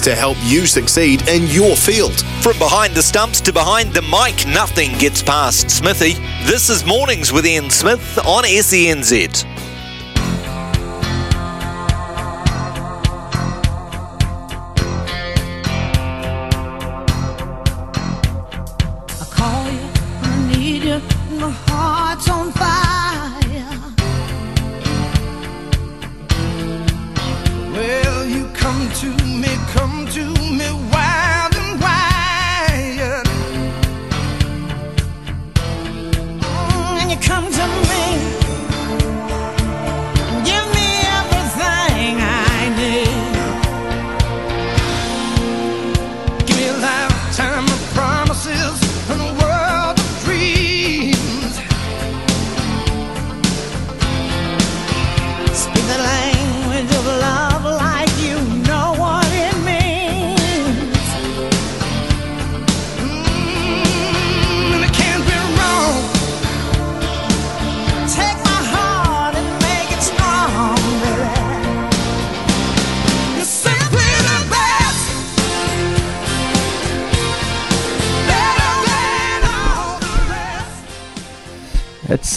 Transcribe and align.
to 0.00 0.14
help 0.14 0.36
you 0.42 0.66
succeed 0.66 1.28
in 1.28 1.46
your 1.46 1.76
field. 1.76 2.20
From 2.42 2.58
behind 2.58 2.94
the 2.94 3.02
stumps 3.02 3.40
to 3.42 3.52
behind 3.52 3.92
the 3.92 4.02
mic, 4.02 4.46
nothing 4.46 4.96
gets 4.98 5.22
past 5.22 5.70
Smithy. 5.70 6.14
This 6.44 6.70
is 6.70 6.84
Mornings 6.86 7.32
with 7.32 7.46
Ian 7.46 7.70
Smith 7.70 8.18
on 8.24 8.44
SENZ. 8.44 9.59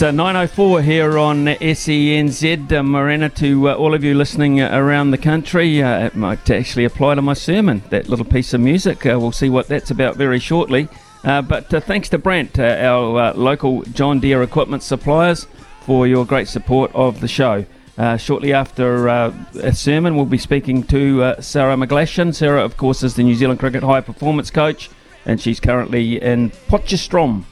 Uh, 0.04 0.10
9.04 0.10 0.82
here 0.82 1.18
on 1.18 1.46
SENZ. 1.46 2.72
Uh, 2.72 2.82
Morena 2.82 3.30
to 3.30 3.70
uh, 3.70 3.74
all 3.74 3.94
of 3.94 4.04
you 4.04 4.14
listening 4.14 4.60
uh, 4.60 4.68
around 4.72 5.12
the 5.12 5.18
country. 5.18 5.82
Uh, 5.82 6.04
it 6.04 6.14
might 6.14 6.50
actually 6.50 6.84
apply 6.84 7.14
to 7.14 7.22
my 7.22 7.32
sermon, 7.32 7.82
that 7.88 8.06
little 8.10 8.24
piece 8.24 8.52
of 8.52 8.60
music. 8.60 9.04
We'll 9.04 9.32
see 9.32 9.48
what 9.48 9.66
that's 9.66 9.90
about 9.90 10.16
very 10.16 10.38
shortly. 10.38 10.88
but 11.22 11.70
thanks 11.84 12.10
to 12.10 12.18
Brandt, 12.18 12.58
our 12.58 13.32
local 13.32 13.80
John 13.84 14.20
Deere 14.20 14.42
equipment 14.42 14.82
suppliers, 14.82 15.46
for 15.80 16.06
your 16.06 16.26
great 16.26 16.48
support 16.48 16.90
of 16.94 17.20
the 17.22 17.28
show. 17.28 17.64
shortly 18.18 18.52
after 18.52 19.06
a 19.08 19.72
sermon, 19.72 20.16
we'll 20.16 20.26
be 20.26 20.36
speaking 20.36 20.82
to 20.84 21.34
Sarah 21.40 21.76
McGlashan. 21.76 22.34
Sarah, 22.34 22.62
of 22.62 22.76
course, 22.76 23.02
is 23.02 23.14
the 23.14 23.22
New 23.22 23.34
Zealand 23.34 23.58
Cricket 23.58 23.82
High 23.82 24.02
Performance 24.02 24.50
Coach, 24.50 24.90
and 25.24 25.40
she's 25.40 25.60
currently 25.60 26.20
in 26.20 26.50
Potchefstroom 26.68 27.44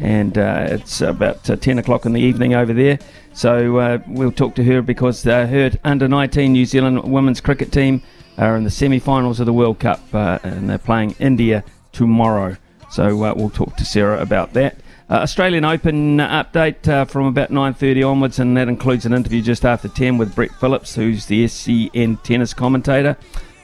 and 0.00 0.38
uh, 0.38 0.66
it's 0.68 1.00
about 1.00 1.48
uh, 1.50 1.56
10 1.56 1.78
o'clock 1.78 2.06
in 2.06 2.12
the 2.12 2.20
evening 2.20 2.54
over 2.54 2.72
there. 2.72 2.98
So 3.32 3.78
uh, 3.78 3.98
we'll 4.06 4.32
talk 4.32 4.54
to 4.56 4.64
her 4.64 4.82
because 4.82 5.26
uh, 5.26 5.46
her 5.46 5.72
under 5.84 6.08
19 6.08 6.52
New 6.52 6.66
Zealand 6.66 7.04
women's 7.04 7.40
cricket 7.40 7.72
team 7.72 8.02
are 8.36 8.56
in 8.56 8.64
the 8.64 8.70
semi 8.70 8.98
finals 8.98 9.40
of 9.40 9.46
the 9.46 9.52
World 9.52 9.78
Cup 9.78 10.02
uh, 10.12 10.38
and 10.42 10.70
they're 10.70 10.78
playing 10.78 11.14
India 11.18 11.64
tomorrow. 11.92 12.56
So 12.90 13.24
uh, 13.24 13.34
we'll 13.34 13.50
talk 13.50 13.76
to 13.76 13.84
Sarah 13.84 14.20
about 14.20 14.54
that. 14.54 14.76
Australian 15.10 15.64
Open 15.64 16.18
update 16.18 17.08
from 17.08 17.26
about 17.26 17.48
9:30 17.48 18.06
onwards, 18.06 18.38
and 18.38 18.54
that 18.58 18.68
includes 18.68 19.06
an 19.06 19.14
interview 19.14 19.40
just 19.40 19.64
after 19.64 19.88
10 19.88 20.18
with 20.18 20.34
Brett 20.34 20.50
Phillips, 20.60 20.96
who's 20.96 21.24
the 21.24 21.48
SEN 21.48 22.18
tennis 22.18 22.52
commentator. 22.52 23.16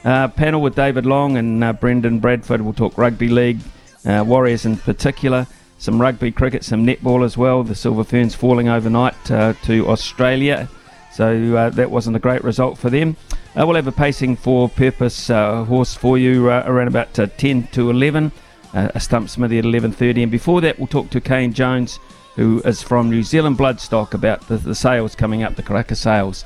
panel 0.03 0.59
with 0.59 0.73
David 0.73 1.05
Long 1.05 1.37
and 1.37 1.79
Brendan 1.79 2.19
Bradford. 2.19 2.61
We'll 2.61 2.73
talk 2.73 2.97
rugby 2.97 3.29
league, 3.29 3.59
Warriors 4.03 4.65
in 4.65 4.77
particular 4.77 5.45
some 5.77 6.01
rugby, 6.01 6.31
cricket, 6.31 6.63
some 6.63 6.85
netball 6.85 7.23
as 7.23 7.37
well. 7.37 7.63
The 7.63 7.75
Silver 7.75 8.03
Ferns 8.03 8.35
falling 8.35 8.69
overnight 8.69 9.31
uh, 9.31 9.53
to 9.63 9.87
Australia, 9.87 10.69
so 11.13 11.55
uh, 11.55 11.69
that 11.71 11.91
wasn't 11.91 12.15
a 12.15 12.19
great 12.19 12.43
result 12.43 12.77
for 12.77 12.89
them. 12.89 13.15
Uh, 13.55 13.65
we'll 13.65 13.75
have 13.75 13.87
a 13.87 13.91
pacing 13.91 14.35
for 14.35 14.67
purpose 14.69 15.29
uh, 15.29 15.63
horse 15.65 15.93
for 15.93 16.17
you 16.17 16.49
uh, 16.49 16.63
around 16.65 16.87
about 16.87 17.17
uh, 17.19 17.27
10 17.37 17.67
to 17.67 17.89
11, 17.89 18.31
a 18.73 18.99
stump 18.99 19.29
smithy 19.29 19.57
at 19.57 19.63
11.30, 19.63 20.23
and 20.23 20.31
before 20.31 20.59
that 20.59 20.77
we'll 20.77 20.87
talk 20.87 21.09
to 21.09 21.21
Kane 21.21 21.53
Jones, 21.53 21.99
who 22.35 22.61
is 22.65 22.81
from 22.81 23.09
New 23.09 23.23
Zealand 23.23 23.57
Bloodstock, 23.57 24.13
about 24.13 24.45
the, 24.47 24.57
the 24.57 24.75
sales 24.75 25.15
coming 25.15 25.43
up, 25.43 25.55
the 25.55 25.63
Karaka 25.63 25.95
sales. 25.95 26.43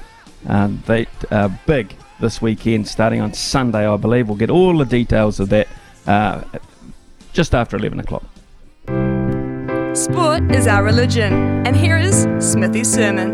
Um, 0.47 0.83
they 0.85 1.07
are 1.31 1.49
big 1.65 1.95
this 2.19 2.41
weekend, 2.41 2.87
starting 2.87 3.21
on 3.21 3.33
Sunday, 3.33 3.87
I 3.87 3.97
believe. 3.97 4.27
We'll 4.27 4.37
get 4.37 4.51
all 4.51 4.77
the 4.77 4.85
details 4.85 5.39
of 5.39 5.49
that 5.49 5.67
just 7.33 7.55
after 7.55 7.77
11 7.77 7.99
o'clock. 7.99 8.23
Sport 9.95 10.51
is 10.51 10.67
our 10.67 10.83
religion, 10.83 11.33
and 11.65 11.75
here 11.75 11.97
is 11.97 12.27
Smithy's 12.39 12.93
sermon. 12.93 13.31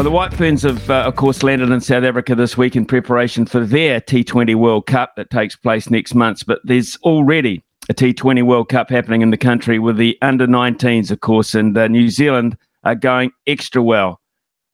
Well, 0.00 0.04
the 0.06 0.16
White 0.16 0.32
Ferns 0.32 0.62
have, 0.62 0.88
uh, 0.88 1.02
of 1.02 1.16
course, 1.16 1.42
landed 1.42 1.68
in 1.68 1.78
South 1.82 2.04
Africa 2.04 2.34
this 2.34 2.56
week 2.56 2.74
in 2.74 2.86
preparation 2.86 3.44
for 3.44 3.66
their 3.66 4.00
T20 4.00 4.54
World 4.54 4.86
Cup 4.86 5.14
that 5.16 5.28
takes 5.28 5.56
place 5.56 5.90
next 5.90 6.14
month. 6.14 6.46
But 6.46 6.60
there's 6.64 6.96
already 7.02 7.62
a 7.90 7.92
T20 7.92 8.42
World 8.44 8.70
Cup 8.70 8.88
happening 8.88 9.20
in 9.20 9.28
the 9.28 9.36
country 9.36 9.78
with 9.78 9.98
the 9.98 10.16
under 10.22 10.46
19s, 10.46 11.10
of 11.10 11.20
course, 11.20 11.54
and 11.54 11.76
uh, 11.76 11.86
New 11.86 12.08
Zealand 12.08 12.56
are 12.82 12.94
going 12.94 13.30
extra 13.46 13.82
well. 13.82 14.22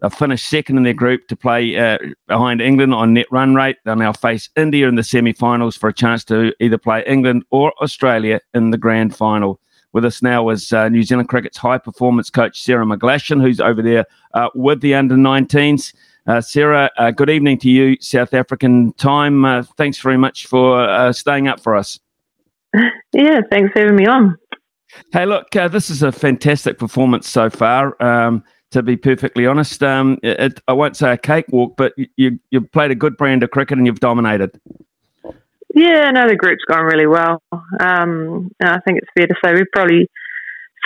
They've 0.01 0.15
finished 0.15 0.49
second 0.49 0.77
in 0.77 0.85
their 0.85 0.95
group 0.95 1.27
to 1.27 1.35
play 1.35 1.77
uh, 1.77 1.99
behind 2.29 2.61
England 2.61 2.95
on 2.95 3.13
net 3.13 3.27
run 3.33 3.57
rate. 3.57 3.79
They'll 3.85 3.97
now 3.97 4.13
face 4.13 4.49
India 4.55 4.87
in 4.87 4.95
the 4.95 5.03
semi 5.03 5.33
finals 5.33 5.77
for 5.77 5.89
a 5.89 5.93
chance 5.93 6.25
to 6.27 6.55
either 6.61 6.79
play 6.79 7.03
England 7.05 7.43
or 7.51 7.73
Australia 7.83 8.39
in 8.55 8.71
the 8.71 8.79
grand 8.79 9.17
final. 9.17 9.59
With 9.97 10.05
us 10.05 10.21
now 10.21 10.51
is 10.51 10.75
uh, 10.75 10.91
New 10.91 11.03
Zealand 11.03 11.31
Cricket's 11.31 11.57
high 11.57 11.79
performance 11.79 12.29
coach, 12.29 12.61
Sarah 12.61 12.85
McGlashan, 12.85 13.41
who's 13.41 13.61
over 13.61 13.81
there 13.81 14.05
uh, 14.35 14.51
with 14.55 14.83
the 14.83 14.95
under 14.95 15.15
19s. 15.15 15.95
Uh, 16.27 16.43
Sarah, 16.43 16.91
uh, 16.99 17.13
good 17.13 17.31
evening 17.31 17.57
to 17.61 17.71
you, 17.71 17.97
South 18.03 18.35
African 18.35 18.93
time. 18.99 19.47
Uh, 19.47 19.63
thanks 19.79 19.99
very 19.99 20.19
much 20.19 20.49
for 20.49 20.83
uh, 20.83 21.15
staying 21.15 21.49
up 21.49 21.61
for 21.61 21.75
us. 21.75 21.99
Yeah, 23.15 23.41
thanks 23.51 23.73
for 23.73 23.79
having 23.79 23.97
me 23.97 24.05
on. 24.05 24.37
Hey, 25.15 25.25
look, 25.25 25.51
this 25.53 25.89
is 25.89 26.03
a 26.03 26.13
fantastic 26.13 26.77
performance 26.77 27.27
so 27.27 27.49
far. 27.49 27.97
Um, 28.03 28.45
to 28.73 28.83
be 28.83 28.99
perfectly 28.99 29.47
honest, 29.47 29.83
um, 29.83 30.19
it, 30.23 30.61
I 30.69 30.75
won't 30.75 30.99
say 30.99 31.13
a 31.13 31.17
cakewalk, 31.17 31.79
but 31.79 31.95
you 31.97 32.39
you 32.51 32.61
have 32.61 32.71
played 32.71 32.91
a 32.91 32.95
good 32.95 33.17
brand 33.17 33.43
of 33.43 33.51
cricket 33.51 33.79
and 33.79 33.87
you've 33.87 34.01
dominated. 34.01 34.61
Yeah, 35.77 36.11
no, 36.11 36.27
the 36.27 36.37
group's 36.37 36.65
gone 36.65 36.85
really 36.85 37.07
well. 37.07 37.43
Um, 37.53 38.51
I 38.63 38.81
think 38.81 38.97
it's 38.97 39.13
fair 39.15 39.27
to 39.27 39.35
say 39.45 39.53
we've 39.53 39.71
probably 39.71 40.09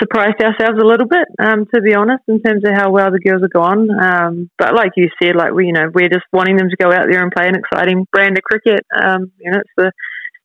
surprised 0.01 0.43
ourselves 0.43 0.83
a 0.83 0.85
little 0.85 1.07
bit, 1.07 1.29
um, 1.39 1.65
to 1.73 1.81
be 1.81 1.95
honest, 1.95 2.25
in 2.27 2.43
terms 2.43 2.65
of 2.65 2.73
how 2.75 2.91
well 2.91 3.13
the 3.13 3.21
girls 3.21 3.43
have 3.43 3.53
gone. 3.53 3.89
Um, 3.89 4.51
but 4.59 4.75
like 4.75 4.91
you 4.97 5.09
said, 5.23 5.37
like 5.37 5.53
we, 5.53 5.67
you 5.67 5.73
know, 5.73 5.91
we're 5.95 6.09
just 6.09 6.27
wanting 6.33 6.57
them 6.57 6.71
to 6.71 6.77
go 6.77 6.91
out 6.91 7.07
there 7.09 7.23
and 7.23 7.31
play 7.31 7.47
an 7.47 7.55
exciting 7.55 8.05
brand 8.11 8.37
of 8.37 8.43
cricket. 8.43 8.85
Um, 8.93 9.31
you 9.39 9.53
know, 9.53 9.59
it's 9.61 9.71
the 9.77 9.93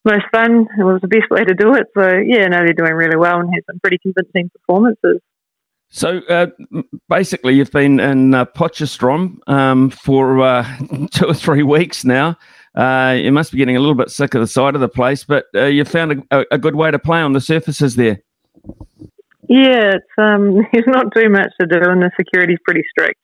most 0.04 0.26
fun. 0.32 0.68
It 0.78 0.84
was 0.84 1.02
the 1.02 1.08
best 1.08 1.32
way 1.32 1.44
to 1.44 1.56
do 1.56 1.74
it. 1.74 1.88
So 1.98 2.06
yeah, 2.06 2.46
no, 2.46 2.58
they're 2.58 2.74
doing 2.74 2.94
really 2.94 3.18
well 3.18 3.40
and 3.40 3.50
had 3.52 3.66
some 3.66 3.80
pretty 3.80 3.98
convincing 3.98 4.52
performances. 4.54 5.22
So 5.90 6.20
uh, 6.30 6.48
basically, 7.10 7.56
you've 7.56 7.72
been 7.72 8.00
in 8.00 8.36
uh, 8.36 8.46
Potchefstroom 8.46 9.38
um, 9.48 9.90
for 9.90 10.42
uh, 10.42 10.78
two 11.12 11.26
or 11.26 11.34
three 11.34 11.64
weeks 11.64 12.06
now. 12.06 12.38
Uh, 12.76 13.16
you 13.18 13.32
must 13.32 13.52
be 13.52 13.58
getting 13.58 13.78
a 13.78 13.80
little 13.80 13.96
bit 13.96 14.10
sick 14.10 14.34
of 14.34 14.42
the 14.42 14.48
side 14.48 14.76
of 14.76 14.82
the 14.82 14.90
place, 14.90 15.24
but 15.24 15.46
uh, 15.56 15.66
you 15.66 15.86
found 15.86 16.26
a, 16.30 16.44
a, 16.52 16.58
good 16.58 16.76
way 16.76 16.92
to 16.92 17.00
play 17.00 17.22
on 17.22 17.32
the 17.32 17.40
surfaces 17.40 17.96
there. 17.96 18.20
Yeah, 19.48 19.94
it's 19.96 20.14
um, 20.18 20.56
there's 20.74 20.88
not 20.88 21.14
too 21.16 21.30
much 21.30 21.52
to 21.62 21.68
do, 21.68 21.80
and 21.90 22.02
the 22.02 22.12
security's 22.20 22.60
pretty 22.66 22.84
strict. 22.90 23.20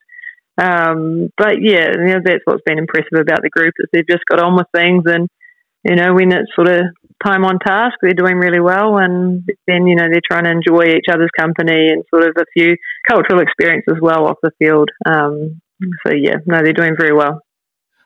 Um, 0.56 1.28
but 1.36 1.60
yeah, 1.60 1.88
you 1.98 2.14
know, 2.14 2.20
that's 2.24 2.40
what's 2.44 2.62
been 2.64 2.78
impressive 2.78 3.20
about 3.20 3.42
the 3.42 3.50
group 3.50 3.74
is 3.78 3.88
they've 3.92 4.08
just 4.08 4.24
got 4.30 4.40
on 4.40 4.56
with 4.56 4.66
things, 4.74 5.04
and 5.06 5.28
you 5.84 5.96
know, 5.96 6.14
when 6.14 6.32
it's 6.32 6.54
sort 6.54 6.68
of 6.68 6.82
time 7.22 7.44
on 7.44 7.58
task, 7.58 7.96
they're 8.00 8.14
doing 8.14 8.36
really 8.36 8.60
well, 8.60 8.96
and 8.96 9.46
then 9.66 9.86
you 9.86 9.96
know 9.96 10.06
they're 10.10 10.24
trying 10.30 10.44
to 10.44 10.50
enjoy 10.50 10.94
each 10.96 11.06
other's 11.12 11.30
company 11.38 11.88
and 11.88 12.04
sort 12.08 12.24
of 12.24 12.36
a 12.38 12.46
few 12.54 12.76
cultural 13.06 13.40
experience 13.40 13.84
as 13.90 14.00
well 14.00 14.26
off 14.26 14.38
the 14.42 14.52
field. 14.58 14.88
Um, 15.04 15.60
so 16.06 16.14
yeah, 16.14 16.36
no, 16.46 16.62
they're 16.62 16.72
doing 16.72 16.94
very 16.98 17.14
well. 17.14 17.40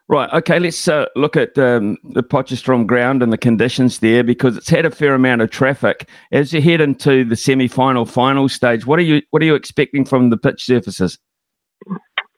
Right. 0.09 0.33
Okay. 0.33 0.61
Let's 0.61 0.87
uh, 0.87 1.07
look 1.17 1.37
at 1.37 1.59
um, 1.59 1.99
the 2.05 2.23
Potchefstroom 2.23 2.87
ground 2.87 3.23
and 3.23 3.33
the 3.33 3.39
conditions 3.39 3.99
there 3.99 4.23
because 4.23 4.57
it's 4.57 4.69
had 4.69 4.87
a 4.87 4.91
fair 4.91 5.15
amount 5.15 5.43
of 5.43 5.51
traffic. 5.51 6.09
As 6.31 6.53
you 6.53 6.63
head 6.63 6.81
into 6.81 7.25
the 7.25 7.35
semi-final, 7.35 8.07
final 8.07 8.49
stage, 8.49 8.87
what 8.87 9.01
are 9.01 9.03
you 9.03 9.23
what 9.31 9.43
are 9.43 9.47
you 9.47 9.57
expecting 9.57 10.05
from 10.05 10.31
the 10.31 10.37
pitch 10.37 10.65
surfaces? 10.65 11.19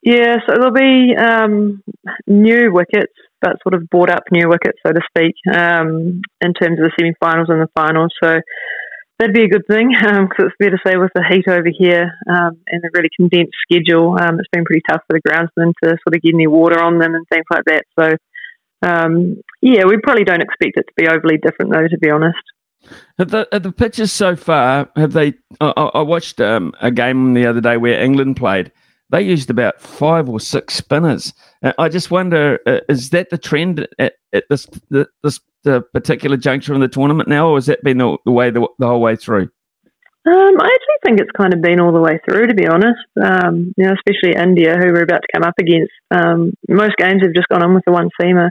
Yeah, 0.03 0.37
so 0.47 0.55
there'll 0.55 0.73
be 0.73 1.15
um, 1.17 1.83
new 2.27 2.73
wickets, 2.73 3.13
but 3.43 3.57
sort 3.63 3.75
of 3.75 3.91
bought 3.91 4.11
up 4.11 4.23
new 4.31 4.49
wickets, 4.49 4.79
so 4.87 4.93
to 4.93 5.01
speak, 5.07 5.35
um, 5.55 6.23
in 6.41 6.55
terms 6.55 6.79
of 6.79 6.85
the 6.85 6.93
semi-finals 6.99 7.49
and 7.51 7.61
the 7.61 7.69
finals. 7.75 8.15
So 8.23 8.41
that'd 9.19 9.35
be 9.35 9.45
a 9.45 9.49
good 9.49 9.67
thing 9.67 9.91
because 9.91 10.07
um, 10.17 10.29
it's 10.39 10.57
fair 10.59 10.71
to 10.71 10.79
say 10.87 10.97
with 10.97 11.11
the 11.15 11.25
heat 11.29 11.49
over 11.49 11.69
here 11.77 12.13
um, 12.29 12.59
and 12.69 12.83
the 12.83 12.91
really 12.95 13.11
condensed 13.17 13.57
schedule, 13.63 14.17
um, 14.21 14.39
it's 14.39 14.49
been 14.53 14.65
pretty 14.65 14.83
tough 14.89 15.03
for 15.07 15.19
the 15.19 15.29
groundsmen 15.29 15.73
to 15.83 15.89
sort 15.89 16.15
of 16.15 16.23
get 16.23 16.35
any 16.35 16.47
water 16.47 16.81
on 16.81 16.99
them 16.99 17.15
and 17.15 17.27
things 17.29 17.47
like 17.51 17.65
that. 17.67 17.85
So, 17.99 18.17
um, 18.83 19.43
yeah, 19.61 19.85
we 19.85 19.99
probably 19.99 20.25
don't 20.25 20.43
expect 20.43 20.77
it 20.77 20.87
to 20.87 20.93
be 20.97 21.09
overly 21.09 21.39
different, 21.39 21.73
though, 21.73 21.89
to 21.89 21.99
be 21.99 22.11
honest. 22.11 22.39
Have 23.19 23.31
the, 23.31 23.49
have 23.53 23.65
the 23.65 23.73
pitches 23.73 24.13
so 24.13 24.37
far, 24.37 24.89
have 24.97 25.13
they? 25.13 25.35
I, 25.61 25.71
I 25.71 26.03
watched 26.03 26.41
um, 26.41 26.73
a 26.81 26.91
game 26.91 27.35
the 27.35 27.47
other 27.47 27.61
day 27.61 27.77
where 27.77 28.01
England 28.01 28.37
played. 28.37 28.73
They 29.11 29.23
used 29.23 29.49
about 29.49 29.81
five 29.81 30.29
or 30.29 30.39
six 30.39 30.75
spinners. 30.75 31.33
I 31.79 31.89
just 31.89 32.11
wonder, 32.11 32.59
uh, 32.67 32.81
is 32.89 33.11
that 33.11 33.31
the 33.31 33.39
trend 33.39 33.89
at, 33.99 34.15
at 34.33 34.45
this 34.51 34.67
this 35.23 35.41
the 35.65 35.83
particular 35.93 36.37
juncture 36.37 36.75
in 36.75 36.81
the 36.81 36.89
tournament 36.89 37.29
now, 37.29 37.49
or 37.49 37.57
has 37.57 37.67
that 37.67 37.83
been 37.83 37.99
the, 37.99 38.17
the 38.25 38.31
way 38.31 38.51
the, 38.51 38.67
the, 38.79 38.87
whole 38.87 39.01
way 39.01 39.17
through? 39.17 39.51
Um, 40.27 40.61
I 40.61 40.67
actually 40.67 41.01
think 41.05 41.21
it's 41.21 41.31
kind 41.37 41.55
of 41.55 41.63
been 41.63 41.81
all 41.81 41.93
the 41.93 42.01
way 42.01 42.21
through, 42.29 42.47
to 42.47 42.55
be 42.55 42.67
honest. 42.67 43.01
Um, 43.23 43.73
you 43.77 43.87
know, 43.87 43.95
especially 43.95 44.41
India, 44.41 44.77
who 44.77 44.93
we're 44.93 45.03
about 45.03 45.23
to 45.23 45.29
come 45.35 45.43
up 45.43 45.55
against. 45.59 45.93
Um, 46.11 46.53
most 46.69 46.97
games 46.97 47.23
have 47.23 47.35
just 47.35 47.49
gone 47.49 47.63
on 47.63 47.75
with 47.75 47.85
the 47.87 47.93
one 47.93 48.11
seamer, 48.21 48.51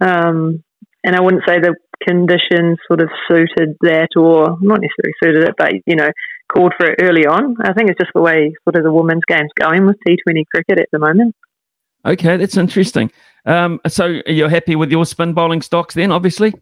um, 0.00 0.62
and 1.04 1.16
I 1.16 1.20
wouldn't 1.20 1.44
say 1.46 1.58
the 1.58 1.74
conditions 2.06 2.78
sort 2.86 3.00
of 3.00 3.08
suited 3.28 3.76
that, 3.80 4.08
or 4.16 4.56
not 4.60 4.80
necessarily 4.80 5.14
suited 5.22 5.48
it, 5.48 5.54
but 5.56 5.72
you 5.86 5.96
know, 5.96 6.10
called 6.54 6.72
for 6.78 6.86
it 6.86 7.00
early 7.02 7.26
on. 7.26 7.56
I 7.62 7.72
think 7.72 7.90
it's 7.90 7.98
just 7.98 8.12
the 8.14 8.22
way 8.22 8.52
sort 8.64 8.76
of 8.76 8.84
the 8.84 8.92
women's 8.92 9.24
game's 9.26 9.50
going 9.58 9.86
with 9.86 9.96
T20 10.06 10.44
cricket 10.52 10.80
at 10.80 10.88
the 10.92 10.98
moment. 10.98 11.34
Okay, 12.04 12.36
that's 12.36 12.56
interesting. 12.56 13.10
Um, 13.44 13.80
so 13.86 14.20
you're 14.26 14.48
happy 14.48 14.76
with 14.76 14.90
your 14.90 15.04
spin 15.04 15.32
bowling 15.34 15.62
stocks 15.62 15.94
then, 15.94 16.12
obviously? 16.12 16.54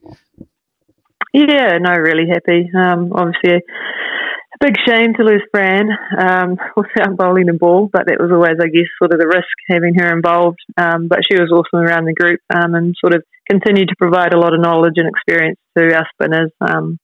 Yeah, 1.32 1.78
no, 1.78 1.92
really 1.92 2.28
happy. 2.28 2.70
Um, 2.74 3.12
obviously, 3.12 3.56
a 3.56 4.64
big 4.64 4.76
shame 4.86 5.14
to 5.14 5.22
lose 5.22 5.42
Fran 5.50 5.88
um, 6.18 6.56
without 6.76 7.16
bowling 7.16 7.48
a 7.48 7.52
ball, 7.52 7.90
but 7.92 8.06
that 8.06 8.18
was 8.18 8.30
always, 8.32 8.58
I 8.60 8.68
guess, 8.68 8.88
sort 8.98 9.12
of 9.12 9.20
the 9.20 9.26
risk 9.26 9.46
having 9.68 9.94
her 9.96 10.16
involved. 10.16 10.60
Um, 10.76 11.08
but 11.08 11.20
she 11.28 11.38
was 11.38 11.52
awesome 11.52 11.86
around 11.86 12.06
the 12.06 12.14
group 12.14 12.40
um, 12.54 12.74
and 12.74 12.94
sort 12.98 13.14
of 13.14 13.22
continued 13.50 13.88
to 13.88 13.96
provide 13.98 14.34
a 14.34 14.38
lot 14.38 14.54
of 14.54 14.60
knowledge 14.60 14.94
and 14.96 15.08
experience 15.08 15.58
to 15.76 15.94
our 15.94 16.06
spinners. 16.14 16.50
Um, 16.60 16.98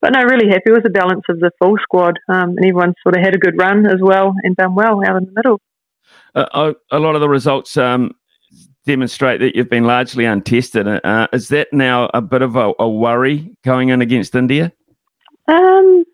but 0.00 0.12
no, 0.12 0.22
really 0.22 0.48
happy 0.48 0.70
with 0.70 0.82
the 0.82 0.90
balance 0.90 1.22
of 1.28 1.40
the 1.40 1.50
full 1.58 1.76
squad, 1.82 2.18
um, 2.28 2.50
and 2.50 2.64
everyone 2.64 2.94
sort 3.02 3.16
of 3.16 3.22
had 3.22 3.34
a 3.34 3.38
good 3.38 3.58
run 3.58 3.86
as 3.86 4.00
well 4.00 4.34
and 4.42 4.56
done 4.56 4.74
well 4.74 5.00
out 5.06 5.16
in 5.16 5.24
the 5.24 5.32
middle. 5.34 5.60
Uh, 6.34 6.74
a 6.90 6.98
lot 6.98 7.14
of 7.14 7.20
the 7.20 7.28
results 7.28 7.76
um, 7.76 8.12
demonstrate 8.84 9.40
that 9.40 9.56
you've 9.56 9.70
been 9.70 9.84
largely 9.84 10.24
untested. 10.24 10.86
Uh, 10.86 11.26
is 11.32 11.48
that 11.48 11.72
now 11.72 12.10
a 12.14 12.20
bit 12.20 12.42
of 12.42 12.56
a, 12.56 12.72
a, 12.78 12.88
worry 12.88 13.50
going 13.64 13.88
in 13.88 14.00
against 14.00 14.34
India? 14.34 14.72
Um, 15.48 16.04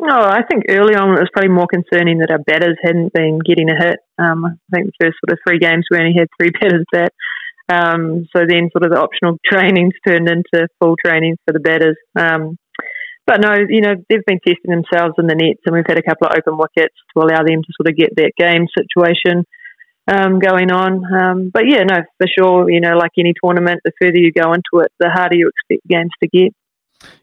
no, 0.00 0.14
I 0.14 0.42
think 0.50 0.64
early 0.68 0.94
on 0.94 1.10
it 1.16 1.20
was 1.20 1.30
probably 1.32 1.50
more 1.50 1.66
concerning 1.66 2.18
that 2.18 2.30
our 2.30 2.38
batters 2.38 2.76
hadn't 2.82 3.12
been 3.12 3.38
getting 3.38 3.70
a 3.70 3.76
hit. 3.76 4.00
Um, 4.18 4.44
I 4.44 4.50
think 4.72 4.86
the 4.86 5.06
first 5.06 5.16
sort 5.24 5.32
of 5.32 5.38
three 5.46 5.58
games 5.58 5.86
we 5.90 5.98
only 5.98 6.14
had 6.18 6.28
three 6.38 6.50
batters 6.60 6.84
bat. 6.92 7.12
Um, 7.68 8.26
so 8.34 8.44
then 8.48 8.70
sort 8.72 8.84
of 8.84 8.92
the 8.92 9.00
optional 9.00 9.38
trainings 9.44 9.94
turned 10.06 10.28
into 10.28 10.68
full 10.80 10.96
trainings 11.04 11.38
for 11.46 11.52
the 11.52 11.60
batters. 11.60 11.96
Um, 12.14 12.56
but 13.26 13.40
no, 13.40 13.54
you 13.68 13.80
know, 13.80 13.94
they've 14.08 14.24
been 14.24 14.38
testing 14.38 14.70
themselves 14.70 15.14
in 15.18 15.26
the 15.26 15.34
nets 15.34 15.60
and 15.66 15.74
we've 15.74 15.86
had 15.86 15.98
a 15.98 16.02
couple 16.02 16.28
of 16.28 16.38
open 16.38 16.58
wickets 16.58 16.94
to 17.12 17.22
allow 17.22 17.42
them 17.42 17.62
to 17.62 17.72
sort 17.76 17.88
of 17.90 17.96
get 17.96 18.14
that 18.16 18.32
game 18.38 18.66
situation 18.78 19.44
um, 20.06 20.38
going 20.38 20.70
on. 20.70 21.02
Um, 21.12 21.50
but 21.52 21.64
yeah, 21.66 21.82
no, 21.82 21.96
for 22.18 22.28
sure, 22.38 22.70
you 22.70 22.80
know, 22.80 22.96
like 22.96 23.10
any 23.18 23.34
tournament, 23.42 23.80
the 23.84 23.90
further 24.00 24.18
you 24.18 24.32
go 24.32 24.52
into 24.52 24.84
it, 24.84 24.92
the 25.00 25.10
harder 25.10 25.36
you 25.36 25.50
expect 25.50 25.86
games 25.88 26.12
to 26.22 26.28
get. 26.28 26.54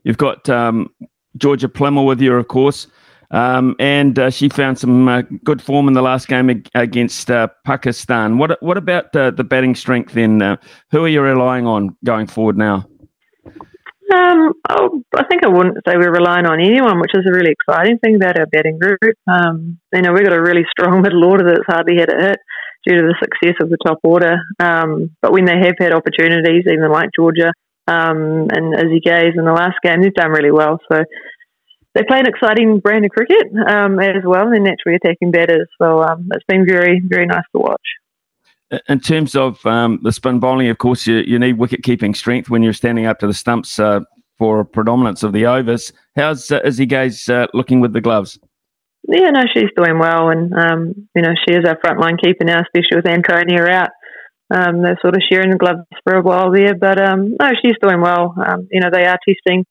You've 0.04 0.18
got 0.18 0.50
um, 0.50 0.90
Georgia 1.38 1.70
Plimmer 1.70 2.06
with 2.06 2.22
you, 2.22 2.34
of 2.34 2.48
course. 2.50 2.88
Um, 3.34 3.76
and 3.80 4.18
uh, 4.20 4.30
she 4.30 4.48
found 4.48 4.78
some 4.78 5.08
uh, 5.10 5.24
good 5.44 5.60
form 5.60 5.88
in 5.88 5.96
the 5.96 6.04
last 6.04 6.28
game 6.28 6.64
against 6.76 7.32
uh, 7.32 7.48
Pakistan. 7.66 8.38
What 8.38 8.62
what 8.62 8.78
about 8.78 9.12
the 9.12 9.32
batting 9.32 9.74
strength 9.74 10.14
then? 10.14 10.42
Uh, 10.42 10.58
who 10.92 11.04
are 11.04 11.08
you 11.08 11.22
relying 11.22 11.66
on 11.66 11.98
going 12.06 12.28
forward 12.28 12.58
now? 12.58 12.88
Um, 14.14 14.54
oh, 14.70 15.02
I 15.16 15.24
think 15.26 15.44
I 15.44 15.48
wouldn't 15.48 15.78
say 15.88 15.98
we're 15.98 16.14
relying 16.14 16.46
on 16.46 16.60
anyone, 16.60 17.00
which 17.00 17.16
is 17.16 17.26
a 17.26 17.34
really 17.34 17.52
exciting 17.52 17.98
thing 17.98 18.16
about 18.16 18.38
our 18.38 18.46
batting 18.46 18.78
group. 18.78 19.18
Um, 19.28 19.80
you 19.92 20.04
know, 20.04 20.14
we've 20.14 20.24
got 20.24 20.38
a 20.38 20.42
really 20.42 20.66
strong 20.70 21.02
middle 21.04 21.26
order 21.26 21.44
that's 21.44 21.66
hardly 21.66 21.98
had 21.98 22.14
a 22.14 22.22
hit 22.22 22.38
due 22.86 22.98
to 22.98 23.02
the 23.02 23.16
success 23.20 23.56
of 23.62 23.70
the 23.70 23.78
top 23.84 24.00
order. 24.04 24.36
Um, 24.60 25.16
but 25.22 25.32
when 25.32 25.46
they 25.46 25.58
have 25.58 25.76
had 25.80 25.94
opportunities, 25.94 26.66
even 26.68 26.92
like 26.92 27.10
Georgia 27.16 27.52
um, 27.88 28.48
and 28.52 28.76
Izzy 28.76 29.00
Gaze 29.00 29.34
in 29.36 29.46
the 29.46 29.54
last 29.54 29.78
game, 29.82 30.02
they've 30.02 30.14
done 30.14 30.32
really 30.32 30.52
well. 30.52 30.80
So 30.92 31.04
they 31.94 32.04
play 32.04 32.20
an 32.20 32.28
exciting 32.28 32.80
brand 32.80 33.06
of 33.06 33.12
cricket 33.12 33.48
um, 33.68 34.00
as 34.00 34.24
well. 34.26 34.50
They're 34.50 34.60
naturally 34.60 34.96
attacking 34.96 35.32
batters. 35.32 35.68
So 35.82 36.04
um, 36.04 36.30
it's 36.34 36.46
been 36.48 36.66
very, 36.66 37.02
very 37.06 37.26
nice 37.26 37.46
to 37.56 37.62
watch. 37.62 38.80
In 38.90 39.00
terms 39.00 39.36
of 39.36 39.64
um, 39.66 40.00
the 40.02 40.12
spin 40.12 40.40
bowling, 40.40 40.68
of 40.70 40.80
course, 40.80 41.06
you, 41.06 41.18
you 41.18 41.38
need 41.38 41.60
wicket 41.60 41.84
keeping 41.84 42.16
strength 42.16 42.50
when 42.50 42.64
you're 42.64 42.74
standing 42.74 43.06
up 43.06 43.20
to 43.20 43.28
the 43.28 43.34
stumps 43.34 43.78
uh, 43.78 44.00
for 44.40 44.66
predominance 44.66 45.22
of 45.22 45.34
the 45.34 45.46
overs. 45.46 45.94
How's 46.16 46.50
uh, 46.50 46.60
Izzy 46.66 46.88
Gaze 46.88 47.30
uh, 47.30 47.46
looking 47.54 47.82
with 47.82 47.94
the 47.94 48.02
gloves? 48.02 48.40
yeah, 49.08 49.30
no, 49.32 49.44
she's 49.54 49.70
doing 49.76 50.00
well, 50.00 50.30
and 50.30 50.54
um, 50.54 50.94
you 51.16 51.22
know 51.22 51.34
she 51.46 51.56
is 51.56 51.66
our 51.66 51.78
frontline 51.80 52.22
keeper 52.22 52.46
now, 52.46 52.62
especially 52.62 52.98
with 52.98 53.08
Antonia 53.08 53.66
out. 53.66 53.90
Um, 54.54 54.82
they're 54.82 55.00
sort 55.02 55.16
of 55.16 55.22
sharing 55.30 55.52
the 55.52 55.58
gloves 55.58 55.82
for 56.04 56.14
a 56.14 56.22
while 56.22 56.52
there, 56.52 56.76
but 56.76 57.02
um, 57.02 57.36
no, 57.40 57.52
she's 57.62 57.76
doing 57.82 58.02
well. 58.02 58.34
Um, 58.46 58.68
you 58.72 58.80
know 58.80 58.90
they 58.92 59.06
are 59.06 59.20
testing 59.28 59.66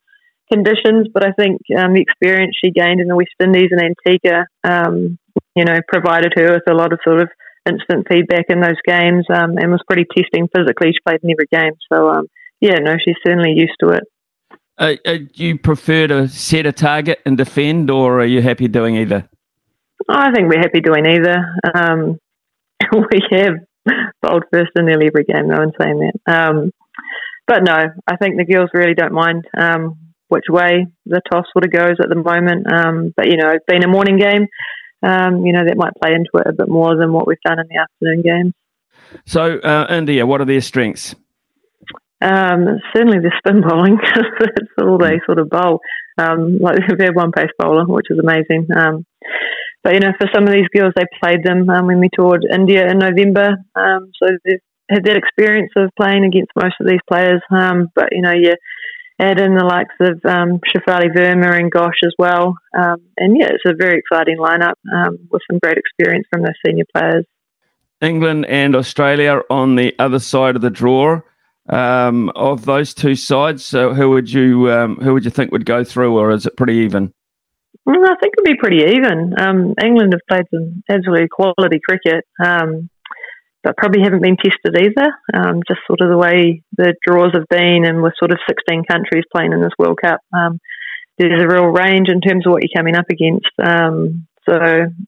conditions, 0.53 1.09
but 1.13 1.25
I 1.25 1.33
think 1.33 1.61
um, 1.79 1.95
the 1.95 2.01
experience 2.01 2.57
she 2.63 2.71
gained 2.71 3.01
in 3.01 3.09
the 3.09 3.17
West 3.17 3.35
Indies 3.43 3.71
and 3.71 3.81
Antigua, 3.81 4.47
um, 4.65 5.19
you 5.57 5.65
know, 5.65 5.79
provided 5.89 6.33
her 6.37 6.55
with 6.55 6.69
a 6.69 6.75
lot 6.75 6.93
of 6.93 7.01
sort 7.05 7.21
of 7.21 7.29
instant 7.69 8.07
feedback 8.11 8.47
in 8.49 8.61
those 8.61 8.81
games, 8.87 9.25
um, 9.31 9.57
and 9.57 9.71
was 9.71 9.83
pretty 9.89 10.05
testing 10.17 10.49
physically. 10.55 10.89
She 10.89 11.01
played 11.07 11.21
in 11.23 11.31
every 11.31 11.47
game, 11.51 11.73
so 11.93 12.11
um, 12.11 12.27
yeah, 12.61 12.79
no, 12.79 12.97
she's 13.03 13.17
certainly 13.25 13.53
used 13.53 13.77
to 13.81 13.91
it. 13.91 14.05
Uh, 14.79 14.95
uh, 15.07 15.19
do 15.35 15.45
you 15.45 15.59
prefer 15.59 16.07
to 16.07 16.29
set 16.29 16.67
a 16.67 16.73
target 16.73 17.21
and 17.25 17.37
defend, 17.37 17.91
or 17.91 18.21
are 18.21 18.27
you 18.27 18.43
happy 18.43 18.69
doing 18.69 18.97
either? 18.97 19.29
I 20.09 20.33
think 20.33 20.49
we're 20.49 20.61
happy 20.61 20.81
doing 20.81 21.07
either. 21.07 21.45
Um, 21.75 22.19
we 22.93 23.21
have 23.31 23.55
bowled 24.23 24.45
first 24.53 24.71
in 24.77 24.87
nearly 24.87 25.07
every 25.07 25.25
game, 25.25 25.49
no 25.49 25.59
one's 25.59 25.75
saying 25.81 26.13
that. 26.27 26.33
Um, 26.33 26.73
but 27.47 27.65
no, 27.65 27.75
I 28.07 28.17
think 28.17 28.37
the 28.37 28.45
girls 28.45 28.71
really 28.73 28.95
don't 28.95 29.13
mind 29.13 29.45
um, 29.59 29.99
which 30.33 30.47
way 30.49 30.87
the 31.05 31.21
toss 31.31 31.45
sort 31.53 31.65
of 31.65 31.71
goes 31.71 31.97
at 32.03 32.09
the 32.09 32.17
moment. 32.17 32.67
Um, 32.73 33.13
but, 33.15 33.27
you 33.27 33.37
know, 33.37 33.53
being 33.69 33.85
a 33.85 33.89
morning 33.89 34.19
game, 34.19 34.49
um, 35.03 35.45
you 35.45 35.53
know, 35.53 35.65
that 35.67 35.77
might 35.77 35.93
play 36.01 36.15
into 36.15 36.31
it 36.35 36.47
a 36.47 36.53
bit 36.53 36.69
more 36.69 36.97
than 36.97 37.13
what 37.13 37.27
we've 37.27 37.41
done 37.45 37.59
in 37.59 37.67
the 37.69 37.79
afternoon 37.79 38.23
games. 38.23 38.55
So, 39.27 39.59
uh, 39.59 39.87
India, 39.91 40.25
what 40.25 40.41
are 40.41 40.47
their 40.47 40.63
strengths? 40.63 41.15
Um, 42.23 42.79
certainly 42.95 43.19
the 43.19 43.33
spin 43.39 43.61
bowling. 43.61 43.99
That's 44.41 44.73
all 44.81 44.97
they 44.97 45.21
sort 45.27 45.39
of 45.39 45.51
bowl. 45.51 45.81
Um, 46.17 46.59
like 46.59 46.79
they've 46.89 47.07
had 47.07 47.15
one 47.15 47.33
pace 47.33 47.51
bowler, 47.59 47.85
which 47.85 48.07
is 48.11 48.19
amazing. 48.19 48.69
Um, 48.75 49.05
but 49.85 49.95
you 49.95 50.01
know, 50.01 50.13
for 50.19 50.29
some 50.33 50.47
of 50.47 50.53
these 50.53 50.69
girls, 50.75 50.95
they 50.97 51.05
played 51.21 51.43
them 51.43 51.69
um, 51.69 51.87
when 51.87 51.99
we 51.99 52.09
toured 52.17 52.47
India 52.51 52.89
in 52.89 52.99
November. 52.99 53.57
Um, 53.75 54.11
so 54.23 54.31
they've 54.45 54.63
had 54.89 55.05
that 55.05 55.17
experience 55.17 55.73
of 55.77 55.91
playing 55.97 56.25
against 56.25 56.53
most 56.55 56.77
of 56.81 56.87
these 56.87 57.03
players. 57.09 57.43
Um, 57.51 57.89
but 57.95 58.09
you 58.13 58.23
know, 58.23 58.33
you 58.33 58.55
add 59.23 59.39
in 59.39 59.55
the 59.55 59.65
likes 59.65 59.95
of 60.01 60.21
um, 60.25 60.59
Shafali 60.75 61.15
Verma 61.15 61.59
and 61.59 61.73
Ghosh 61.73 62.03
as 62.05 62.13
well. 62.19 62.57
Um, 62.77 62.97
and 63.17 63.39
yeah, 63.39 63.49
it's 63.51 63.63
a 63.67 63.75
very 63.75 63.99
exciting 63.99 64.39
lineup 64.39 64.75
um, 64.93 65.19
with 65.31 65.43
some 65.51 65.61
great 65.61 65.79
experience 65.79 66.27
from 66.31 66.43
those 66.43 66.55
senior 66.67 66.85
players. 66.95 67.25
England 68.01 68.47
and 68.47 68.75
Australia 68.75 69.41
on 69.49 69.77
the 69.77 69.95
other 69.99 70.19
side 70.19 70.57
of 70.57 70.63
the 70.63 70.71
draw. 70.71 71.21
Um, 71.69 72.31
of 72.31 72.65
those 72.65 72.93
two 72.93 73.15
sides, 73.15 73.65
so 73.65 73.95
who 73.95 74.11
would 74.11 74.31
you 74.31 74.69
um, 74.73 74.97
who 74.97 75.15
would 75.15 75.25
you 75.25 75.31
think 75.31 75.53
would 75.53 75.65
go 75.65 75.85
through, 75.85 76.19
or 76.19 76.33
is 76.33 76.45
it 76.45 76.57
pretty 76.57 76.75
even? 76.79 77.15
Well, 77.85 78.05
I 78.05 78.17
think 78.21 78.35
it'd 78.37 78.45
be 78.45 78.59
pretty 78.59 78.97
even. 78.97 79.35
Um, 79.39 79.75
England 79.83 80.13
have 80.13 80.27
played 80.29 80.47
some 80.53 80.83
absolutely 80.91 81.29
quality 81.29 81.81
cricket, 81.89 82.25
um, 82.45 82.91
but 83.63 83.77
probably 83.77 84.03
haven't 84.03 84.23
been 84.23 84.37
tested 84.37 84.77
either. 84.77 85.15
Um, 85.33 85.63
just 85.69 85.81
sort 85.87 86.01
of 86.01 86.11
the 86.11 86.19
way 86.19 86.63
the 86.77 86.95
draws 87.07 87.33
have 87.35 87.49
been, 87.49 87.85
and 87.85 88.03
with 88.03 88.15
sort 88.19 88.33
of 88.33 88.39
16 88.49 88.85
countries 88.91 89.25
playing 89.35 89.53
in 89.53 89.61
this 89.61 89.77
World 89.79 89.99
Cup, 90.03 90.21
um, 90.33 90.59
there's 91.19 91.43
a 91.43 91.49
real 91.49 91.67
range 91.67 92.09
in 92.09 92.21
terms 92.21 92.47
of 92.47 92.53
what 92.53 92.63
you're 92.63 92.77
coming 92.77 92.97
up 92.97 93.07
against. 93.11 93.53
Um, 93.63 94.27
so 94.49 94.59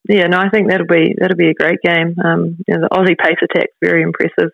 yeah, 0.08 0.26
no, 0.26 0.38
I 0.38 0.48
think 0.50 0.70
that'll 0.70 0.86
be 0.86 1.14
that'll 1.18 1.36
be 1.36 1.50
a 1.50 1.58
great 1.58 1.80
game. 1.82 2.14
Um, 2.22 2.56
you 2.66 2.74
know, 2.74 2.86
the 2.86 2.94
Aussie 2.94 3.18
pace 3.18 3.38
attack 3.42 3.70
very 3.82 4.02
impressive. 4.02 4.52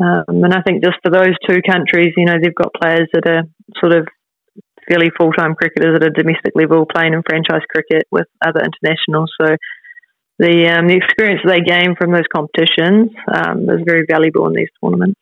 Um, 0.00 0.44
and 0.44 0.52
I 0.52 0.62
think 0.62 0.84
just 0.84 0.96
for 1.02 1.10
those 1.10 1.36
two 1.48 1.60
countries, 1.60 2.12
you 2.16 2.24
know, 2.24 2.36
they've 2.40 2.54
got 2.54 2.72
players 2.74 3.08
that 3.12 3.28
are 3.28 3.44
sort 3.80 3.92
of 3.92 4.08
fairly 4.88 5.10
full 5.18 5.32
time 5.32 5.54
cricketers 5.54 5.96
at 5.96 6.06
a 6.06 6.10
domestic 6.10 6.52
level 6.54 6.86
playing 6.86 7.12
in 7.12 7.22
franchise 7.28 7.64
cricket 7.68 8.06
with 8.10 8.26
other 8.44 8.60
internationals. 8.60 9.32
So 9.40 9.56
the 10.38 10.68
um, 10.68 10.88
the 10.88 10.94
experience 10.94 11.40
they 11.46 11.60
gain 11.60 11.96
from 11.96 12.12
those 12.12 12.26
competitions 12.34 13.10
um, 13.34 13.68
is 13.70 13.82
very 13.84 14.04
valuable 14.08 14.46
in 14.46 14.52
these 14.54 14.68
tournaments. 14.82 15.18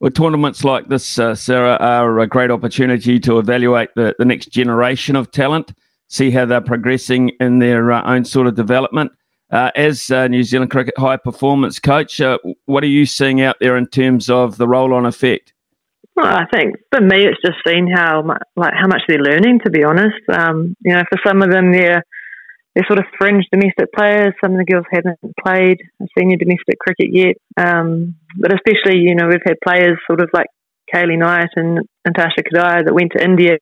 Well, 0.00 0.10
tournaments 0.10 0.64
like 0.64 0.88
this, 0.88 1.18
uh, 1.18 1.34
Sarah, 1.34 1.76
are 1.76 2.18
a 2.20 2.26
great 2.26 2.50
opportunity 2.50 3.20
to 3.20 3.38
evaluate 3.38 3.90
the, 3.96 4.14
the 4.18 4.24
next 4.24 4.46
generation 4.46 5.14
of 5.14 5.30
talent, 5.30 5.72
see 6.08 6.30
how 6.30 6.46
they're 6.46 6.60
progressing 6.60 7.32
in 7.38 7.58
their 7.58 7.92
uh, 7.92 8.02
own 8.04 8.24
sort 8.24 8.46
of 8.46 8.54
development. 8.54 9.12
Uh, 9.50 9.70
as 9.76 10.10
New 10.10 10.42
Zealand 10.42 10.70
cricket 10.70 10.94
high 10.98 11.16
performance 11.16 11.78
coach, 11.78 12.20
uh, 12.20 12.38
what 12.66 12.84
are 12.84 12.88
you 12.88 13.06
seeing 13.06 13.40
out 13.40 13.56
there 13.60 13.78
in 13.78 13.86
terms 13.86 14.28
of 14.28 14.58
the 14.58 14.68
roll 14.68 14.92
on 14.92 15.06
effect? 15.06 15.54
Well, 16.18 16.26
I 16.26 16.46
think 16.52 16.74
for 16.92 17.00
me, 17.00 17.26
it's 17.26 17.40
just 17.46 17.58
seeing 17.64 17.88
how 17.88 18.22
much, 18.22 18.42
like 18.56 18.74
how 18.74 18.88
much 18.88 19.02
they're 19.06 19.20
learning. 19.20 19.60
To 19.60 19.70
be 19.70 19.84
honest, 19.84 20.18
um, 20.28 20.74
you 20.80 20.92
know, 20.92 21.04
for 21.08 21.18
some 21.24 21.42
of 21.42 21.50
them, 21.52 21.70
they're 21.70 22.02
they're 22.78 22.86
sort 22.86 23.00
of 23.00 23.10
fringe 23.18 23.44
domestic 23.50 23.90
players. 23.92 24.38
Some 24.38 24.52
of 24.52 24.58
the 24.58 24.70
girls 24.70 24.86
haven't 24.92 25.18
played 25.44 25.82
senior 26.16 26.36
domestic 26.36 26.78
cricket 26.78 27.10
yet, 27.10 27.34
um, 27.58 28.14
but 28.38 28.54
especially, 28.54 29.00
you 29.02 29.16
know, 29.16 29.26
we've 29.26 29.42
had 29.44 29.58
players 29.66 29.98
sort 30.06 30.20
of 30.20 30.30
like 30.32 30.46
Kaylee 30.94 31.18
Knight 31.18 31.50
and 31.56 31.80
Natasha 32.06 32.46
Codyre 32.46 32.84
that 32.86 32.94
went 32.94 33.10
to 33.16 33.24
India 33.24 33.58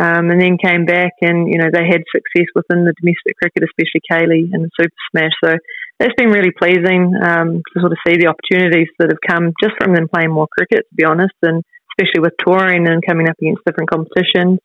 um, 0.00 0.30
and 0.30 0.40
then 0.40 0.56
came 0.56 0.86
back, 0.86 1.12
and 1.20 1.52
you 1.52 1.58
know, 1.58 1.68
they 1.70 1.84
had 1.84 2.00
success 2.08 2.48
within 2.54 2.88
the 2.88 2.96
domestic 2.96 3.36
cricket, 3.36 3.68
especially 3.68 4.00
Kaylee 4.10 4.48
and 4.56 4.64
the 4.64 4.70
Super 4.72 4.96
Smash. 5.12 5.36
So 5.44 5.58
that's 5.98 6.16
been 6.16 6.32
really 6.32 6.56
pleasing 6.56 7.12
um, 7.20 7.60
to 7.60 7.80
sort 7.80 7.92
of 7.92 7.98
see 8.08 8.16
the 8.16 8.32
opportunities 8.32 8.88
that 8.98 9.12
have 9.12 9.20
come 9.20 9.52
just 9.62 9.74
from 9.76 9.92
them 9.92 10.08
playing 10.08 10.32
more 10.32 10.48
cricket, 10.56 10.88
to 10.88 10.96
be 10.96 11.04
honest, 11.04 11.36
and 11.42 11.62
especially 11.92 12.24
with 12.24 12.32
touring 12.40 12.88
and 12.88 13.04
coming 13.06 13.28
up 13.28 13.36
against 13.38 13.60
different 13.66 13.90
competitions, 13.90 14.60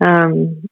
um, 0.00 0.64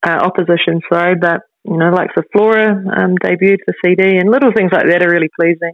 uh, 0.00 0.24
opposition. 0.24 0.80
Sorry, 0.90 1.16
but 1.20 1.42
you 1.64 1.76
know, 1.76 1.90
like 1.90 2.10
the 2.14 2.22
Flora 2.32 2.72
um, 2.96 3.16
debuted 3.18 3.58
for 3.64 3.74
CD, 3.84 4.16
and 4.16 4.30
little 4.30 4.52
things 4.52 4.72
like 4.72 4.86
that 4.86 5.02
are 5.02 5.10
really 5.10 5.30
pleasing. 5.38 5.72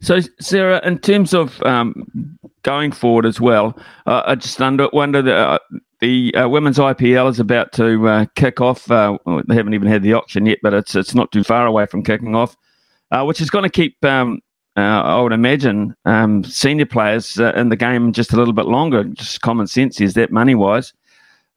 So, 0.00 0.20
Sarah, 0.40 0.80
in 0.86 0.98
terms 0.98 1.34
of 1.34 1.60
um, 1.62 2.38
going 2.62 2.92
forward 2.92 3.26
as 3.26 3.40
well, 3.40 3.78
uh, 4.06 4.22
I 4.26 4.34
just 4.34 4.60
under, 4.60 4.88
wonder 4.92 5.22
that. 5.22 5.36
Uh, 5.36 5.58
the 6.00 6.32
uh, 6.36 6.48
women's 6.48 6.78
IPL 6.78 7.28
is 7.28 7.40
about 7.40 7.72
to 7.72 8.06
uh, 8.06 8.26
kick 8.36 8.60
off. 8.60 8.88
Uh, 8.88 9.18
they 9.48 9.56
haven't 9.56 9.74
even 9.74 9.88
had 9.88 10.04
the 10.04 10.12
auction 10.12 10.46
yet, 10.46 10.58
but 10.62 10.72
it's 10.72 10.94
it's 10.94 11.12
not 11.12 11.32
too 11.32 11.42
far 11.42 11.66
away 11.66 11.86
from 11.86 12.04
kicking 12.04 12.36
off 12.36 12.56
uh, 13.10 13.24
which 13.24 13.40
is 13.40 13.50
going 13.50 13.64
to 13.64 13.70
keep, 13.70 14.02
um, 14.04 14.40
I 14.76 15.20
would 15.20 15.32
imagine, 15.32 15.94
um, 16.04 16.44
senior 16.44 16.86
players 16.86 17.38
in 17.38 17.68
the 17.68 17.76
game 17.76 18.12
just 18.12 18.32
a 18.32 18.36
little 18.36 18.52
bit 18.52 18.66
longer. 18.66 19.04
Just 19.04 19.40
common 19.40 19.66
sense 19.66 20.00
is 20.00 20.14
that 20.14 20.30
money 20.30 20.54
wise. 20.54 20.92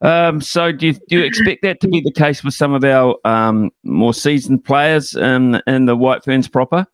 Um, 0.01 0.41
so 0.41 0.71
do 0.71 0.87
you, 0.87 0.93
do 0.93 1.19
you 1.19 1.23
expect 1.23 1.61
that 1.61 1.79
to 1.81 1.87
be 1.87 2.01
the 2.01 2.11
case 2.11 2.43
with 2.43 2.55
some 2.55 2.73
of 2.73 2.83
our 2.83 3.15
um, 3.23 3.69
more 3.83 4.13
seasoned 4.13 4.65
players 4.65 5.15
in, 5.15 5.61
in 5.67 5.85
the 5.85 5.95
White 5.95 6.23
Ferns 6.23 6.47
proper? 6.47 6.87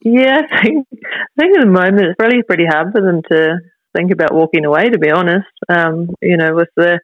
Yeah, 0.00 0.42
I 0.52 0.62
think, 0.62 0.86
I 0.92 1.40
think 1.40 1.58
at 1.58 1.64
the 1.64 1.70
moment 1.70 2.02
it's 2.02 2.20
really 2.20 2.42
pretty 2.44 2.66
hard 2.66 2.92
for 2.92 3.02
them 3.02 3.22
to 3.30 3.58
think 3.96 4.12
about 4.12 4.32
walking 4.32 4.64
away, 4.64 4.88
to 4.90 4.98
be 4.98 5.10
honest. 5.10 5.48
Um, 5.68 6.10
you 6.22 6.36
know, 6.36 6.54
with 6.54 6.68
the 6.76 7.00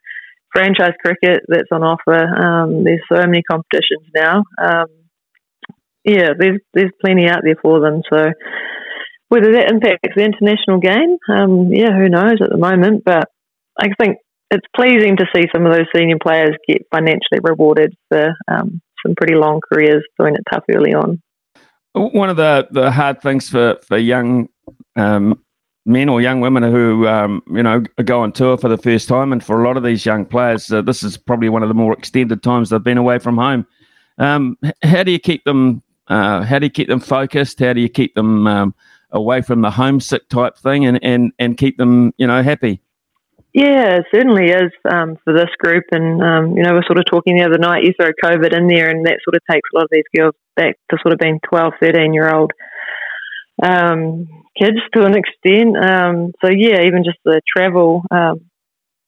franchise 0.53 0.93
cricket 1.03 1.43
that's 1.47 1.71
on 1.71 1.83
offer, 1.83 2.13
um, 2.13 2.85
there's 2.85 3.01
so 3.11 3.19
many 3.27 3.43
competitions 3.43 4.07
now. 4.15 4.43
Um, 4.61 4.87
yeah, 6.05 6.29
there's 6.37 6.61
there's 6.73 6.91
plenty 7.03 7.27
out 7.27 7.41
there 7.43 7.57
for 7.61 7.81
them. 7.81 8.01
So 8.09 8.31
whether 9.27 9.51
that 9.53 9.71
impacts 9.71 10.15
the 10.15 10.23
international 10.23 10.79
game, 10.79 11.17
um, 11.27 11.73
yeah, 11.73 11.91
who 11.91 12.07
knows 12.07 12.37
at 12.41 12.49
the 12.49 12.57
moment. 12.57 13.03
But 13.03 13.27
I 13.77 13.89
think 13.99 14.17
it's 14.55 14.67
pleasing 14.75 15.17
to 15.17 15.25
see 15.35 15.43
some 15.53 15.65
of 15.65 15.73
those 15.73 15.85
senior 15.95 16.17
players 16.21 16.55
get 16.67 16.81
financially 16.91 17.39
rewarded 17.43 17.93
for 18.09 18.35
um, 18.47 18.81
some 19.05 19.15
pretty 19.15 19.35
long 19.35 19.61
careers 19.71 20.03
doing 20.19 20.35
it 20.35 20.41
tough 20.51 20.63
early 20.73 20.93
on. 20.93 21.21
One 21.93 22.29
of 22.29 22.37
the, 22.37 22.67
the 22.71 22.91
hard 22.91 23.21
things 23.21 23.49
for 23.49 23.79
for 23.87 23.97
young 23.97 24.49
um, 24.95 25.39
men 25.85 26.09
or 26.09 26.21
young 26.21 26.41
women 26.41 26.63
who 26.63 27.07
um, 27.07 27.41
you 27.47 27.63
know 27.63 27.81
go 28.03 28.21
on 28.21 28.31
tour 28.31 28.57
for 28.57 28.67
the 28.67 28.77
first 28.77 29.07
time, 29.07 29.31
and 29.31 29.43
for 29.43 29.61
a 29.61 29.67
lot 29.67 29.77
of 29.77 29.83
these 29.83 30.05
young 30.05 30.25
players, 30.25 30.71
uh, 30.71 30.81
this 30.81 31.03
is 31.03 31.15
probably 31.17 31.49
one 31.49 31.63
of 31.63 31.69
the 31.69 31.75
more 31.75 31.93
extended 31.93 32.43
times 32.43 32.69
they've 32.69 32.83
been 32.83 32.97
away 32.97 33.19
from 33.19 33.37
home. 33.37 33.65
Um, 34.17 34.57
how 34.81 35.03
do 35.03 35.11
you 35.11 35.19
keep 35.19 35.43
them 35.45 35.83
uh, 36.07 36.43
how 36.43 36.59
do 36.59 36.65
you 36.65 36.71
keep 36.71 36.87
them 36.87 36.99
focused? 36.99 37.59
How 37.59 37.73
do 37.73 37.81
you 37.81 37.89
keep 37.89 38.15
them 38.15 38.47
um, 38.47 38.75
away 39.11 39.41
from 39.41 39.61
the 39.61 39.71
homesick 39.71 40.29
type 40.29 40.57
thing 40.57 40.85
and, 40.85 41.03
and, 41.03 41.31
and 41.39 41.57
keep 41.57 41.77
them, 41.77 42.13
you 42.17 42.27
know, 42.27 42.43
happy? 42.43 42.81
Yeah, 43.55 43.99
certainly 44.13 44.47
is 44.51 44.73
um, 44.83 45.15
for 45.23 45.31
this 45.31 45.49
group. 45.57 45.85
And, 45.91 46.21
um, 46.21 46.57
you 46.57 46.63
know, 46.63 46.73
we're 46.73 46.83
sort 46.85 46.99
of 46.99 47.05
talking 47.09 47.37
the 47.37 47.45
other 47.45 47.57
night, 47.57 47.85
you 47.85 47.93
throw 47.95 48.11
COVID 48.21 48.51
in 48.51 48.67
there, 48.67 48.89
and 48.89 49.05
that 49.05 49.19
sort 49.23 49.35
of 49.35 49.41
takes 49.49 49.69
a 49.73 49.77
lot 49.77 49.85
of 49.85 49.89
these 49.93 50.03
girls 50.13 50.35
back 50.57 50.75
to 50.91 50.97
sort 51.01 51.13
of 51.13 51.19
being 51.19 51.39
12, 51.47 51.71
13 51.79 52.13
year 52.13 52.29
old 52.29 52.51
um, 53.63 54.27
kids 54.59 54.75
to 54.93 55.05
an 55.05 55.15
extent. 55.15 55.77
Um, 55.77 56.33
so, 56.43 56.51
yeah, 56.51 56.81
even 56.81 57.05
just 57.05 57.19
the 57.23 57.39
travel, 57.47 58.03
um, 58.11 58.41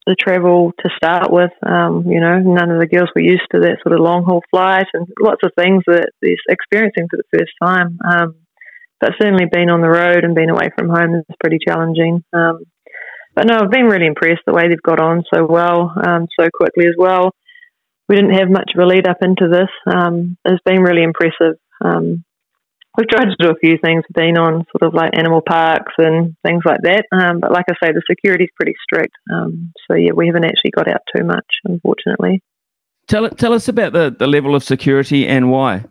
the 0.06 0.16
travel 0.16 0.72
to 0.80 0.90
start 0.96 1.30
with. 1.30 1.52
Um, 1.66 2.06
you 2.08 2.22
know, 2.22 2.40
none 2.40 2.72
of 2.72 2.80
the 2.80 2.88
girls 2.88 3.10
were 3.14 3.22
used 3.22 3.52
to 3.52 3.60
that 3.60 3.80
sort 3.84 4.00
of 4.00 4.00
long 4.00 4.24
haul 4.24 4.44
flight 4.50 4.88
and 4.94 5.08
lots 5.22 5.42
of 5.44 5.52
things 5.60 5.84
that 5.88 6.08
they're 6.22 6.36
experiencing 6.48 7.08
for 7.12 7.18
the 7.18 7.38
first 7.38 7.52
time. 7.62 8.00
But 9.02 9.12
certainly 9.22 9.46
being 9.52 9.70
on 9.70 9.82
the 9.82 9.90
road 9.90 10.24
and 10.24 10.34
being 10.34 10.50
away 10.50 10.70
from 10.76 10.88
home 10.88 11.16
is 11.16 11.36
pretty 11.42 11.60
challenging. 11.68 12.24
But 13.38 13.46
no, 13.46 13.60
I've 13.62 13.70
been 13.70 13.86
really 13.86 14.08
impressed 14.08 14.42
the 14.48 14.54
way 14.54 14.64
they've 14.68 14.82
got 14.82 15.00
on 15.00 15.22
so 15.32 15.46
well, 15.46 15.94
um, 16.04 16.26
so 16.40 16.50
quickly 16.52 16.88
as 16.88 16.96
well. 16.98 17.36
we 18.10 18.16
didn't 18.16 18.34
have 18.34 18.50
much 18.50 18.72
of 18.74 18.82
a 18.82 18.86
lead 18.88 19.08
up 19.08 19.18
into 19.22 19.48
this. 19.48 19.70
Um, 19.86 20.38
it's 20.44 20.64
been 20.66 20.82
really 20.82 21.04
impressive. 21.04 21.54
Um, 21.80 22.26
we've 22.98 23.08
tried 23.08 23.26
to 23.26 23.36
do 23.38 23.52
a 23.52 23.60
few 23.62 23.78
things. 23.78 24.06
Been 24.12 24.40
on 24.40 24.66
sort 24.74 24.90
of 24.90 24.96
like 24.96 25.12
animal 25.16 25.42
parks 25.48 25.94
and 26.00 26.36
things 26.44 26.64
like 26.66 26.80
that. 26.82 27.06
Um, 27.12 27.40
but 27.40 27.52
like 27.52 27.66
I 27.70 27.74
say, 27.74 27.92
the 27.94 28.02
security's 28.10 28.50
pretty 28.60 28.74
strict. 28.82 29.14
Um, 29.32 29.72
so 29.88 29.96
yeah, 29.96 30.14
we 30.16 30.26
haven't 30.26 30.46
actually 30.46 30.72
got 30.76 30.88
out 30.88 31.02
too 31.16 31.24
much, 31.24 31.46
unfortunately. 31.64 32.42
Tell 33.08 33.30
tell 33.30 33.54
us 33.54 33.68
about 33.68 33.94
the, 33.94 34.10
the 34.18 34.26
level 34.26 34.56
of 34.56 34.64
security 34.64 35.28
and 35.28 35.52
why. 35.52 35.86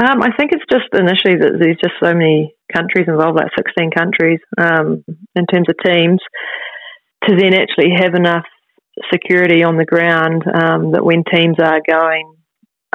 Um, 0.00 0.22
I 0.22 0.32
think 0.36 0.52
it's 0.52 0.64
just 0.70 0.88
initially 0.94 1.36
that 1.36 1.60
there's 1.60 1.76
just 1.76 2.00
so 2.02 2.14
many 2.14 2.54
countries 2.72 3.04
involved, 3.06 3.36
like 3.36 3.52
16 3.56 3.90
countries 3.90 4.40
um, 4.56 5.04
in 5.36 5.44
terms 5.46 5.68
of 5.68 5.76
teams, 5.84 6.20
to 7.28 7.36
then 7.36 7.52
actually 7.52 7.92
have 8.00 8.14
enough 8.14 8.46
security 9.12 9.62
on 9.62 9.76
the 9.76 9.84
ground 9.84 10.42
um, 10.48 10.92
that 10.92 11.04
when 11.04 11.22
teams 11.30 11.56
are 11.62 11.80
going 11.86 12.34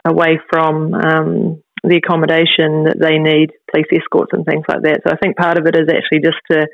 away 0.03 0.39
from 0.49 0.93
um, 0.95 1.61
the 1.83 1.97
accommodation 1.97 2.89
that 2.89 2.97
they 2.99 3.19
need, 3.19 3.51
police 3.69 3.87
escorts 3.93 4.31
and 4.33 4.45
things 4.45 4.65
like 4.67 4.81
that. 4.81 5.01
So 5.05 5.13
I 5.13 5.17
think 5.17 5.37
part 5.37 5.59
of 5.59 5.67
it 5.67 5.75
is 5.75 5.89
actually 5.89 6.25
just 6.25 6.41
to 6.51 6.67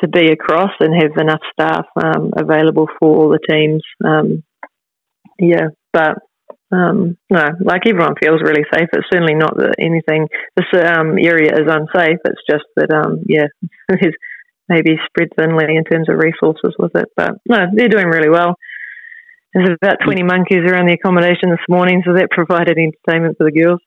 to 0.00 0.08
be 0.08 0.32
across 0.32 0.72
and 0.80 0.94
have 0.94 1.12
enough 1.20 1.42
staff 1.52 1.84
um, 2.02 2.32
available 2.34 2.88
for 2.98 3.14
all 3.14 3.28
the 3.28 3.38
teams. 3.46 3.82
Um, 4.02 4.42
yeah, 5.38 5.68
but 5.92 6.16
um, 6.72 7.18
no, 7.30 7.50
like 7.60 7.82
everyone 7.86 8.14
feels 8.20 8.40
really 8.42 8.64
safe. 8.72 8.88
It's 8.92 9.06
certainly 9.12 9.34
not 9.34 9.56
that 9.58 9.74
anything. 9.78 10.28
This 10.56 10.66
um, 10.72 11.18
area 11.18 11.52
is 11.52 11.68
unsafe. 11.68 12.18
It's 12.24 12.42
just 12.48 12.64
that 12.76 12.90
um, 12.92 13.22
yeah, 13.26 13.46
there's 13.88 14.14
maybe 14.68 14.96
spread 15.06 15.28
thinly 15.36 15.76
in 15.76 15.84
terms 15.84 16.08
of 16.08 16.16
resources 16.16 16.74
with 16.78 16.94
it. 16.94 17.08
But 17.16 17.32
no, 17.46 17.66
they're 17.74 17.88
doing 17.88 18.06
really 18.06 18.30
well. 18.30 18.56
There's 19.52 19.76
about 19.82 19.98
20 20.02 20.22
monkeys 20.22 20.64
around 20.66 20.86
the 20.86 20.94
accommodation 20.94 21.50
this 21.50 21.60
morning, 21.68 22.02
so 22.06 22.14
that 22.14 22.30
provided 22.30 22.78
entertainment 22.78 23.36
for 23.36 23.44
the 23.44 23.52
girls. 23.52 23.80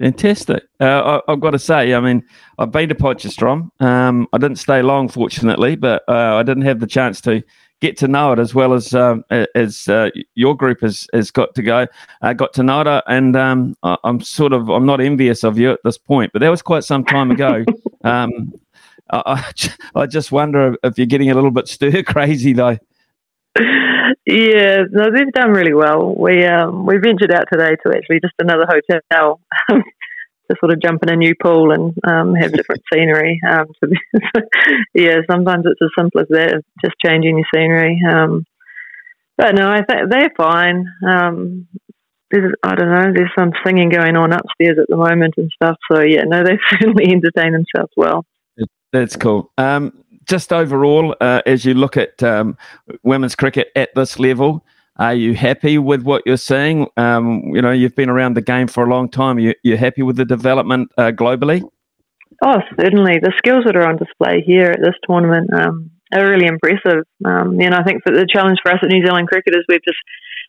Fantastic. 0.00 0.64
Uh, 0.78 1.20
I, 1.26 1.32
have 1.32 1.40
got 1.40 1.50
to 1.50 1.58
say, 1.58 1.94
I 1.94 2.00
mean, 2.00 2.22
I've 2.58 2.70
been 2.70 2.88
to 2.90 2.94
Potchefstroom. 2.94 3.70
Um, 3.80 4.28
I 4.32 4.38
didn't 4.38 4.58
stay 4.58 4.82
long, 4.82 5.08
fortunately, 5.08 5.76
but 5.76 6.02
uh, 6.06 6.36
I 6.36 6.42
didn't 6.42 6.64
have 6.64 6.80
the 6.80 6.86
chance 6.86 7.20
to 7.22 7.42
get 7.80 7.96
to 7.98 8.08
know 8.08 8.32
it 8.32 8.38
as 8.38 8.54
well 8.54 8.72
as 8.72 8.94
um, 8.94 9.24
as 9.54 9.88
uh, 9.88 10.10
your 10.34 10.56
group 10.56 10.80
has, 10.80 11.06
has 11.12 11.30
got 11.30 11.54
to 11.54 11.62
go. 11.62 11.86
I 12.22 12.34
got 12.34 12.52
to 12.54 12.62
know 12.62 12.80
it, 12.80 13.04
and 13.06 13.36
um, 13.36 13.76
I'm 13.82 14.20
sort 14.20 14.52
of 14.52 14.68
I'm 14.68 14.86
not 14.86 15.00
envious 15.00 15.44
of 15.44 15.58
you 15.58 15.72
at 15.72 15.80
this 15.84 15.98
point, 15.98 16.32
but 16.32 16.40
that 16.40 16.48
was 16.48 16.62
quite 16.62 16.84
some 16.84 17.04
time 17.04 17.30
ago. 17.30 17.64
um, 18.04 18.52
I, 19.10 19.50
I 19.94 20.06
just 20.06 20.32
wonder 20.32 20.76
if 20.82 20.98
you're 20.98 21.06
getting 21.06 21.30
a 21.30 21.34
little 21.34 21.50
bit 21.50 21.68
stir 21.68 22.02
crazy 22.02 22.52
though. 22.52 22.78
Yeah, 24.26 24.82
no, 24.90 25.10
they've 25.12 25.32
done 25.32 25.50
really 25.50 25.72
well. 25.72 26.14
We 26.14 26.44
um, 26.44 26.84
we 26.84 26.98
ventured 26.98 27.32
out 27.32 27.44
today 27.52 27.76
to 27.84 27.96
actually 27.96 28.20
just 28.20 28.34
another 28.38 28.66
hotel 28.68 29.40
to 30.50 30.56
sort 30.60 30.72
of 30.72 30.80
jump 30.80 31.02
in 31.02 31.10
a 31.10 31.16
new 31.16 31.34
pool 31.34 31.72
and 31.72 31.94
um, 32.06 32.34
have 32.34 32.52
different 32.52 32.82
scenery. 32.92 33.40
Um, 33.48 33.66
be, 33.82 33.98
yeah, 34.94 35.18
sometimes 35.30 35.64
it's 35.66 35.80
as 35.82 35.90
simple 35.98 36.20
as 36.20 36.28
that, 36.28 36.62
just 36.84 36.94
changing 37.04 37.38
your 37.38 37.46
scenery. 37.54 38.00
Um, 38.10 38.44
but 39.36 39.54
no, 39.54 39.70
I 39.70 39.82
think 39.82 40.10
they're 40.10 40.32
fine. 40.36 40.86
Um, 41.06 41.68
there's, 42.30 42.52
I 42.62 42.74
don't 42.74 42.90
know, 42.90 43.12
there's 43.14 43.30
some 43.38 43.52
singing 43.64 43.88
going 43.90 44.16
on 44.16 44.32
upstairs 44.32 44.78
at 44.80 44.88
the 44.88 44.96
moment 44.96 45.34
and 45.36 45.50
stuff. 45.54 45.76
So 45.90 46.02
yeah, 46.02 46.22
no, 46.24 46.42
they 46.42 46.58
certainly 46.70 47.04
entertain 47.04 47.52
themselves 47.52 47.92
well. 47.96 48.24
That's 48.92 49.16
cool. 49.16 49.52
Um, 49.58 49.92
just 50.24 50.52
overall, 50.52 51.14
uh, 51.20 51.42
as 51.46 51.64
you 51.64 51.74
look 51.74 51.96
at 51.96 52.22
um, 52.22 52.56
women's 53.02 53.36
cricket 53.36 53.68
at 53.76 53.94
this 53.94 54.18
level, 54.18 54.64
are 54.98 55.14
you 55.14 55.34
happy 55.34 55.78
with 55.78 56.02
what 56.02 56.22
you're 56.24 56.36
seeing? 56.36 56.88
Um, 56.96 57.42
you 57.54 57.60
know, 57.60 57.70
you've 57.70 57.94
been 57.94 58.08
around 58.08 58.34
the 58.34 58.42
game 58.42 58.66
for 58.66 58.84
a 58.84 58.88
long 58.88 59.10
time. 59.10 59.38
You, 59.38 59.54
you're 59.62 59.76
happy 59.76 60.02
with 60.02 60.16
the 60.16 60.24
development 60.24 60.90
uh, 60.96 61.12
globally? 61.12 61.62
Oh, 62.42 62.60
certainly. 62.80 63.18
The 63.20 63.32
skills 63.38 63.64
that 63.66 63.76
are 63.76 63.86
on 63.86 63.96
display 63.96 64.42
here 64.44 64.70
at 64.70 64.80
this 64.80 64.94
tournament 65.08 65.50
um, 65.52 65.90
are 66.14 66.28
really 66.28 66.46
impressive. 66.46 67.04
Um, 67.24 67.60
and 67.60 67.74
I 67.74 67.82
think 67.82 68.02
that 68.04 68.12
the 68.12 68.26
challenge 68.30 68.58
for 68.62 68.72
us 68.72 68.80
at 68.82 68.90
New 68.90 69.04
Zealand 69.04 69.28
Cricket 69.28 69.54
is 69.54 69.64
we've 69.68 69.84
just 69.84 69.98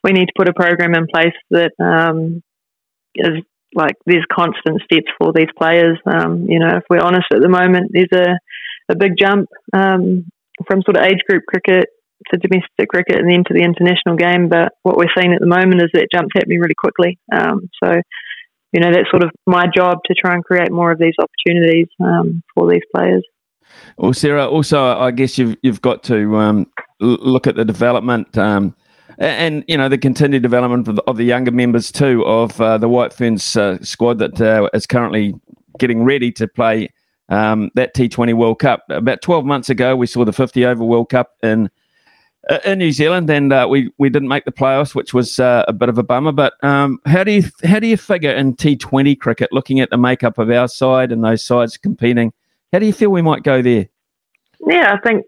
we 0.04 0.12
need 0.12 0.28
to 0.28 0.34
put 0.38 0.50
a 0.50 0.54
program 0.54 0.94
in 0.96 1.08
place 1.08 1.36
that 1.52 1.72
um, 1.80 2.42
is 3.16 3.44
like 3.74 3.96
there's 4.06 4.26
constant 4.32 4.82
steps 4.84 5.12
for 5.18 5.34
these 5.34 5.52
players. 5.58 5.98
Um, 6.06 6.46
you 6.48 6.60
know, 6.60 6.78
if 6.78 6.84
we're 6.90 7.02
honest 7.02 7.28
at 7.34 7.42
the 7.42 7.50
moment, 7.50 7.92
there's 7.92 8.14
a, 8.14 8.38
a 8.94 8.96
big 8.96 9.14
jump 9.20 9.50
um, 9.74 10.26
from 10.68 10.82
sort 10.84 10.98
of 10.98 11.04
age 11.04 11.20
group 11.28 11.44
cricket 11.48 11.90
to 12.32 12.38
domestic 12.38 12.90
cricket 12.90 13.18
and 13.18 13.30
then 13.30 13.44
to 13.48 13.54
the 13.54 13.64
international 13.64 14.16
game. 14.16 14.50
But 14.50 14.74
what 14.84 14.98
we're 14.98 15.12
seeing 15.18 15.34
at 15.34 15.40
the 15.40 15.48
moment 15.48 15.82
is 15.82 15.90
that 15.94 16.08
jump's 16.14 16.34
at 16.38 16.48
me 16.48 16.58
really 16.58 16.76
quickly. 16.78 17.20
Um, 17.34 17.70
so, 17.84 17.94
you 18.72 18.80
know, 18.80 18.92
that's 18.92 19.10
sort 19.10 19.24
of 19.24 19.32
my 19.46 19.66
job 19.74 20.00
to 20.06 20.14
try 20.14 20.34
and 20.34 20.44
create 20.44 20.72
more 20.72 20.92
of 20.92 21.00
these 21.00 21.16
opportunities 21.20 21.88
um, 22.04 22.44
for 22.54 22.70
these 22.70 22.84
players. 22.96 23.24
Well, 23.98 24.14
Sarah, 24.14 24.48
also, 24.48 24.98
I 24.98 25.12
guess 25.12 25.38
you've 25.38 25.58
you've 25.62 25.82
got 25.82 26.04
to 26.04 26.38
um, 26.38 26.72
look 27.00 27.48
at 27.48 27.56
the 27.56 27.66
development 27.66 28.38
um, 28.38 28.76
and 29.18 29.64
you 29.68 29.78
know 29.78 29.90
the 29.90 29.98
continued 29.98 30.44
development 30.44 30.88
of 30.88 30.96
the, 30.96 31.04
of 31.04 31.18
the 31.18 31.24
younger 31.24 31.52
members 31.52 31.92
too 31.92 32.26
of 32.26 32.60
uh, 32.62 32.78
the 32.78 32.88
White 32.88 33.14
Ferns 33.14 33.56
uh, 33.56 33.78
squad 33.82 34.20
that 34.20 34.40
uh, 34.40 34.70
is 34.74 34.86
currently 34.86 35.34
getting 35.80 36.04
ready 36.04 36.32
to 36.34 36.48
play 36.48 36.90
um, 37.30 37.70
that 37.76 37.96
T20 37.96 38.34
World 38.34 38.60
Cup. 38.60 38.84
About 38.90 39.22
12 39.22 39.46
months 39.46 39.70
ago, 39.70 39.96
we 39.96 40.08
saw 40.08 40.24
the 40.26 40.34
50 40.34 40.66
over 40.66 40.84
World 40.84 41.10
Cup 41.10 41.32
in 41.44 41.70
in 42.66 42.80
New 42.80 42.92
Zealand, 42.92 43.30
and 43.30 43.52
uh, 43.52 43.68
we 43.70 43.92
we 43.98 44.10
didn't 44.10 44.28
make 44.28 44.46
the 44.46 44.52
playoffs, 44.52 44.96
which 44.96 45.14
was 45.14 45.40
uh, 45.40 45.66
a 45.68 45.74
bit 45.74 45.90
of 45.90 45.98
a 45.98 46.04
bummer. 46.04 46.32
But 46.32 46.54
um, 46.64 47.00
how 47.06 47.24
do 47.24 47.32
you 47.32 47.44
how 47.64 47.80
do 47.80 47.88
you 47.88 47.98
figure 47.98 48.32
in 48.32 48.56
T20 48.56 49.20
cricket, 49.20 49.52
looking 49.52 49.80
at 49.80 49.90
the 49.90 49.98
makeup 49.98 50.38
of 50.38 50.50
our 50.50 50.68
side 50.68 51.12
and 51.12 51.24
those 51.24 51.44
sides 51.44 51.78
competing, 51.78 52.34
how 52.72 52.80
do 52.80 52.86
you 52.86 52.94
feel 52.94 53.10
we 53.10 53.22
might 53.22 53.44
go 53.44 53.62
there? 53.62 53.88
Yeah, 54.66 54.94
I 54.94 55.00
think 55.08 55.26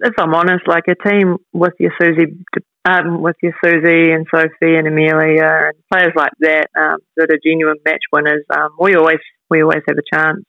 if 0.00 0.14
I'm 0.18 0.34
honest, 0.34 0.66
like 0.68 0.84
a 0.88 1.08
team 1.08 1.38
with 1.52 1.74
your 1.78 1.92
Susie, 2.00 2.36
um, 2.84 3.22
with 3.22 3.36
your 3.42 3.54
Susie 3.64 4.12
and 4.12 4.26
Sophie 4.32 4.76
and 4.76 4.86
Amelia 4.86 5.68
and 5.68 5.74
players 5.92 6.12
like 6.16 6.32
that 6.40 6.68
um, 6.78 6.98
that 7.16 7.30
are 7.30 7.38
genuine 7.44 7.78
match 7.84 8.02
winners, 8.12 8.44
um, 8.50 8.70
we 8.78 8.94
always 8.94 9.18
we 9.50 9.62
always 9.62 9.82
have 9.88 9.98
a 9.98 10.16
chance. 10.16 10.44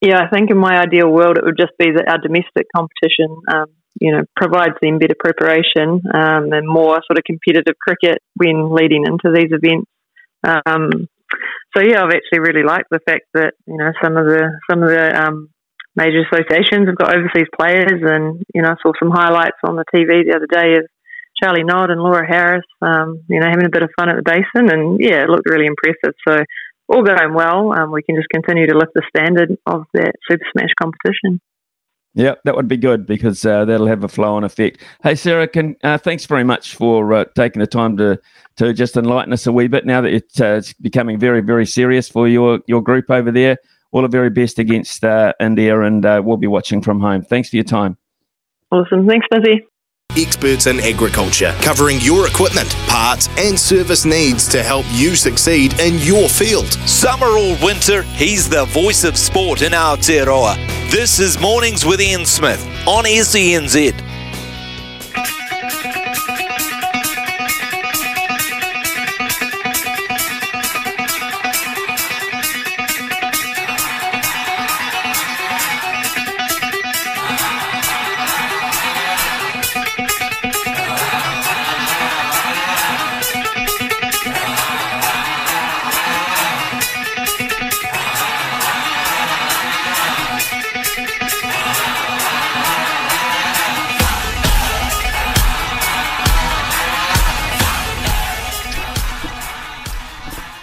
Yeah, 0.00 0.20
I 0.22 0.28
think 0.28 0.50
in 0.50 0.56
my 0.56 0.78
ideal 0.80 1.10
world, 1.10 1.36
it 1.36 1.44
would 1.44 1.58
just 1.58 1.76
be 1.78 1.90
that 1.90 2.08
our 2.08 2.18
domestic 2.18 2.66
competition, 2.74 3.36
um, 3.52 3.66
you 4.00 4.12
know, 4.12 4.22
provides 4.36 4.74
them 4.80 4.98
better 4.98 5.16
preparation 5.18 6.00
um, 6.14 6.52
and 6.52 6.66
more 6.66 7.02
sort 7.06 7.18
of 7.18 7.24
competitive 7.24 7.74
cricket 7.78 8.18
when 8.36 8.72
leading 8.72 9.04
into 9.04 9.34
these 9.34 9.50
events. 9.50 9.90
Um, 10.46 11.08
so 11.76 11.82
yeah, 11.82 12.02
I've 12.02 12.14
actually 12.14 12.40
really 12.40 12.64
liked 12.64 12.88
the 12.90 13.00
fact 13.04 13.26
that 13.34 13.54
you 13.66 13.76
know 13.76 13.92
some 14.02 14.16
of 14.16 14.26
the 14.26 14.58
some 14.70 14.82
of 14.82 14.88
the 14.88 15.26
um, 15.26 15.48
major 15.94 16.22
associations 16.26 16.88
have 16.88 16.96
got 16.96 17.14
overseas 17.14 17.50
players, 17.58 18.02
and 18.02 18.42
you 18.54 18.62
know, 18.62 18.70
I 18.70 18.74
saw 18.82 18.92
some 18.98 19.10
highlights 19.10 19.58
on 19.64 19.76
the 19.76 19.84
TV 19.94 20.24
the 20.24 20.36
other 20.36 20.50
day 20.50 20.78
of 20.78 20.86
Charli 21.42 21.64
Knott 21.64 21.90
and 21.90 22.02
Laura 22.02 22.26
Harris, 22.26 22.64
um, 22.82 23.22
you 23.28 23.40
know, 23.40 23.48
having 23.48 23.66
a 23.66 23.70
bit 23.70 23.82
of 23.82 23.90
fun 23.98 24.08
at 24.08 24.16
the 24.16 24.22
basin, 24.22 24.70
and 24.70 24.98
yeah, 25.00 25.22
it 25.22 25.30
looked 25.30 25.48
really 25.48 25.66
impressive. 25.66 26.14
So 26.26 26.42
all 26.90 27.02
going 27.02 27.34
well. 27.34 27.72
Um, 27.72 27.92
we 27.92 28.02
can 28.02 28.16
just 28.16 28.28
continue 28.28 28.66
to 28.66 28.76
lift 28.76 28.92
the 28.94 29.02
standard 29.08 29.56
of 29.66 29.84
that 29.94 30.12
Super 30.28 30.44
Smash 30.52 30.70
competition. 30.80 31.40
Yeah, 32.12 32.34
that 32.44 32.56
would 32.56 32.66
be 32.66 32.76
good 32.76 33.06
because 33.06 33.46
uh, 33.46 33.64
that'll 33.64 33.86
have 33.86 34.02
a 34.02 34.08
flow 34.08 34.34
on 34.34 34.42
effect. 34.42 34.82
Hey, 35.00 35.14
Sarah, 35.14 35.46
can 35.46 35.76
uh, 35.84 35.96
thanks 35.96 36.26
very 36.26 36.42
much 36.42 36.74
for 36.74 37.12
uh, 37.12 37.24
taking 37.36 37.60
the 37.60 37.68
time 37.68 37.96
to 37.98 38.20
to 38.56 38.72
just 38.74 38.96
enlighten 38.96 39.32
us 39.32 39.46
a 39.46 39.52
wee 39.52 39.68
bit. 39.68 39.86
Now 39.86 40.00
that 40.00 40.12
it, 40.12 40.40
uh, 40.40 40.56
it's 40.56 40.72
becoming 40.72 41.20
very 41.20 41.40
very 41.40 41.66
serious 41.66 42.08
for 42.08 42.26
your 42.26 42.60
your 42.66 42.82
group 42.82 43.10
over 43.10 43.30
there, 43.30 43.58
all 43.92 44.02
the 44.02 44.08
very 44.08 44.30
best 44.30 44.58
against 44.58 45.04
uh, 45.04 45.32
India, 45.38 45.80
and 45.80 46.04
uh, 46.04 46.20
we'll 46.24 46.36
be 46.36 46.48
watching 46.48 46.82
from 46.82 46.98
home. 46.98 47.22
Thanks 47.22 47.48
for 47.50 47.56
your 47.56 47.64
time. 47.64 47.96
Awesome, 48.72 49.06
thanks, 49.06 49.26
Busy 49.30 49.69
experts 50.16 50.66
in 50.66 50.80
agriculture, 50.80 51.54
covering 51.60 51.98
your 52.00 52.26
equipment, 52.26 52.70
parts, 52.88 53.28
and 53.38 53.58
service 53.58 54.04
needs 54.04 54.48
to 54.48 54.62
help 54.62 54.86
you 54.90 55.16
succeed 55.16 55.78
in 55.80 55.98
your 55.98 56.28
field. 56.28 56.72
Summer 56.88 57.26
or 57.26 57.56
winter, 57.62 58.02
he's 58.02 58.48
the 58.48 58.64
voice 58.66 59.04
of 59.04 59.16
sport 59.16 59.62
in 59.62 59.72
Aotearoa. 59.72 60.56
This 60.90 61.18
is 61.18 61.38
Mornings 61.38 61.84
with 61.84 62.00
Ian 62.00 62.26
Smith 62.26 62.64
on 62.86 63.04
SENZ. 63.04 64.19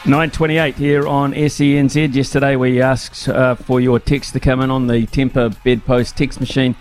928 0.08 0.76
here 0.76 1.06
on 1.06 1.34
SENZ. 1.34 2.16
Yesterday 2.16 2.56
we 2.56 2.82
asked 2.82 3.28
uh, 3.28 3.56
for 3.56 3.82
your 3.82 4.00
text 4.00 4.32
to 4.32 4.40
come 4.40 4.62
in 4.62 4.72
on 4.72 4.88
the 4.88 5.06
Temper 5.08 5.50
Bedpost 5.66 6.16
text 6.16 6.40
machine. 6.40 6.78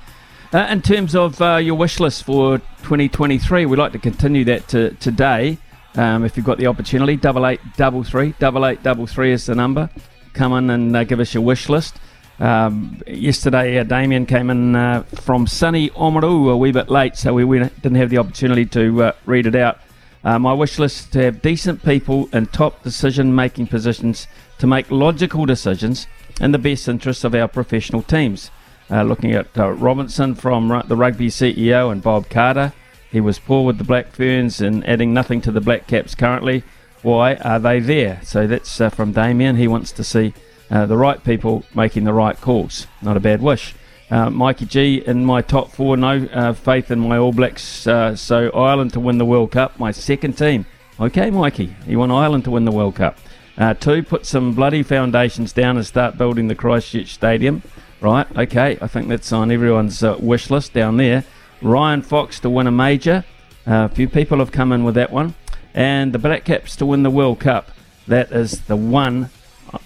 Uh, 0.55 0.69
in 0.71 0.81
terms 0.81 1.17
of 1.17 1.43
uh, 1.43 1.57
your 1.57 1.75
wish 1.75 1.99
list 1.99 2.23
for 2.23 2.59
2023, 2.59 3.67
we'd 3.67 3.81
like 3.81 3.91
to 3.91 3.99
continue 3.99 4.45
that 4.45 4.69
to, 4.69 4.95
today. 4.95 5.59
Um, 5.97 6.25
if 6.25 6.37
you've 6.37 6.47
got 6.47 6.59
the 6.59 6.69
opportunity, 6.69 7.17
double 7.17 7.49
eight 7.49 7.59
double 7.77 8.05
three, 8.05 8.33
double 8.39 8.65
eight 8.65 8.85
double 8.85 9.09
three 9.09 9.33
is 9.33 9.47
the 9.47 9.57
number. 9.57 9.91
Come 10.33 10.53
in 10.53 10.71
and 10.71 10.97
uh, 10.97 11.03
give 11.03 11.19
us 11.19 11.35
your 11.35 11.43
wish 11.43 11.69
list. 11.69 11.97
Um, 12.39 13.03
yesterday, 13.09 13.81
uh, 13.81 13.83
Damien 13.83 14.27
came 14.27 14.51
in 14.51 14.77
uh, 14.77 15.03
from 15.03 15.49
sunny 15.49 15.91
Oamaru 15.91 16.53
a 16.53 16.57
wee 16.57 16.71
bit 16.71 16.89
late, 16.91 17.17
so 17.17 17.35
we, 17.35 17.59
didn't 17.59 17.97
have 17.97 18.11
the 18.11 18.19
opportunity 18.19 18.67
to 18.67 19.15
read 19.25 19.47
it 19.47 19.57
out. 19.57 19.81
Uh, 20.27 20.41
my 20.41 20.53
wish 20.53 20.81
list 20.81 21.13
to 21.13 21.23
have 21.23 21.41
decent 21.41 21.85
people 21.85 22.29
in 22.33 22.45
top 22.47 22.83
decision 22.83 23.33
making 23.33 23.69
positions 23.69 24.27
to 24.59 24.67
make 24.67 24.91
logical 24.91 25.47
decisions 25.47 26.09
in 26.41 26.51
the 26.51 26.59
best 26.59 26.89
interests 26.89 27.23
of 27.23 27.33
our 27.33 27.47
professional 27.47 28.03
teams. 28.03 28.51
Uh, 28.91 29.05
looking 29.05 29.31
at 29.31 29.57
uh, 29.57 29.71
Robinson 29.71 30.35
from 30.35 30.83
the 30.89 30.97
rugby 30.97 31.29
CEO 31.29 31.93
and 31.93 32.03
Bob 32.03 32.29
Carter. 32.29 32.73
He 33.13 33.21
was 33.21 33.39
poor 33.39 33.65
with 33.65 33.79
the 33.79 33.85
Black 33.85 34.11
Ferns 34.11 34.61
and 34.61 34.85
adding 34.89 35.15
nothing 35.15 35.41
to 35.43 35.53
the 35.53 35.61
Black 35.61 35.87
Caps 35.87 36.17
currently. 36.17 36.65
Why 37.03 37.37
are 37.37 37.61
they 37.61 37.79
there? 37.79 38.21
So 38.25 38.49
that's 38.49 38.81
uh, 38.81 38.91
from 38.91 39.13
Damien. 39.13 39.55
He 39.55 39.69
wants 39.69 39.93
to 39.93 40.03
see 40.03 40.35
uh, 40.73 40.87
the 40.87 40.97
right 40.97 41.23
people 41.23 41.63
making 41.73 42.03
the 42.03 42.13
right 42.13 42.41
calls. 42.41 42.89
Not 43.01 43.17
a 43.17 43.21
bad 43.21 43.41
wish. 43.43 43.77
Uh, 44.11 44.31
Mikey 44.31 44.67
G 44.67 45.03
in 45.07 45.25
my 45.25 45.43
top 45.43 45.73
four. 45.73 45.97
No 45.97 46.29
uh, 46.33 46.53
faith 46.53 46.91
in 46.91 47.01
my 47.01 47.19
All 47.19 47.33
Blacks. 47.33 47.87
Uh, 47.87 48.15
so 48.15 48.51
Ireland 48.51 48.93
to 48.93 49.01
win 49.01 49.19
the 49.19 49.25
World 49.25 49.51
Cup. 49.51 49.79
My 49.79 49.91
second 49.91 50.39
team. 50.39 50.67
Okay, 50.99 51.31
Mikey, 51.31 51.75
you 51.87 51.99
want 51.99 52.13
Ireland 52.13 52.45
to 52.45 52.51
win 52.51 52.65
the 52.65 52.73
World 52.73 52.95
Cup. 52.95 53.19
Uh, 53.59 53.75
two, 53.75 54.03
put 54.03 54.25
some 54.25 54.55
bloody 54.55 54.83
foundations 54.83 55.53
down 55.53 55.77
and 55.77 55.87
start 55.87 56.17
building 56.17 56.49
the 56.49 56.55
Christchurch 56.55 57.13
Stadium. 57.13 57.63
Right, 58.01 58.27
okay, 58.37 58.79
I 58.81 58.87
think 58.87 59.09
that's 59.09 59.33
on 59.33 59.51
everyone's 59.51 60.03
uh, 60.03 60.17
wish 60.19 60.51
list 60.51 60.73
down 60.73 60.97
there. 60.97 61.25
Ryan 61.63 62.03
Fox 62.03 62.39
to 62.41 62.51
win 62.51 62.67
a 62.67 62.71
major. 62.71 63.25
Uh, 63.67 63.89
a 63.91 63.95
few 63.95 64.09
people 64.09 64.39
have 64.39 64.53
come 64.53 64.73
in 64.73 64.85
with 64.85 64.95
that 64.95 65.11
one. 65.11 65.35
And 65.75 66.13
the 66.13 66.19
Black 66.19 66.45
Caps 66.45 66.77
to 66.77 66.87
win 66.87 67.03
the 67.03 67.11
World 67.11 67.41
Cup. 67.41 67.71
That 68.07 68.33
is 68.33 68.61
the 68.63 68.77
one 68.77 69.31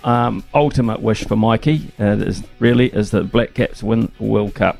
um, 0.04 0.44
ultimate 0.54 1.00
wish 1.00 1.24
for 1.24 1.36
Mikey 1.36 1.92
uh, 1.98 2.16
is 2.18 2.42
really 2.58 2.86
is 2.88 3.10
that 3.10 3.30
Black 3.30 3.54
Caps 3.54 3.82
win 3.82 4.12
the 4.18 4.24
World 4.24 4.54
Cup. 4.54 4.78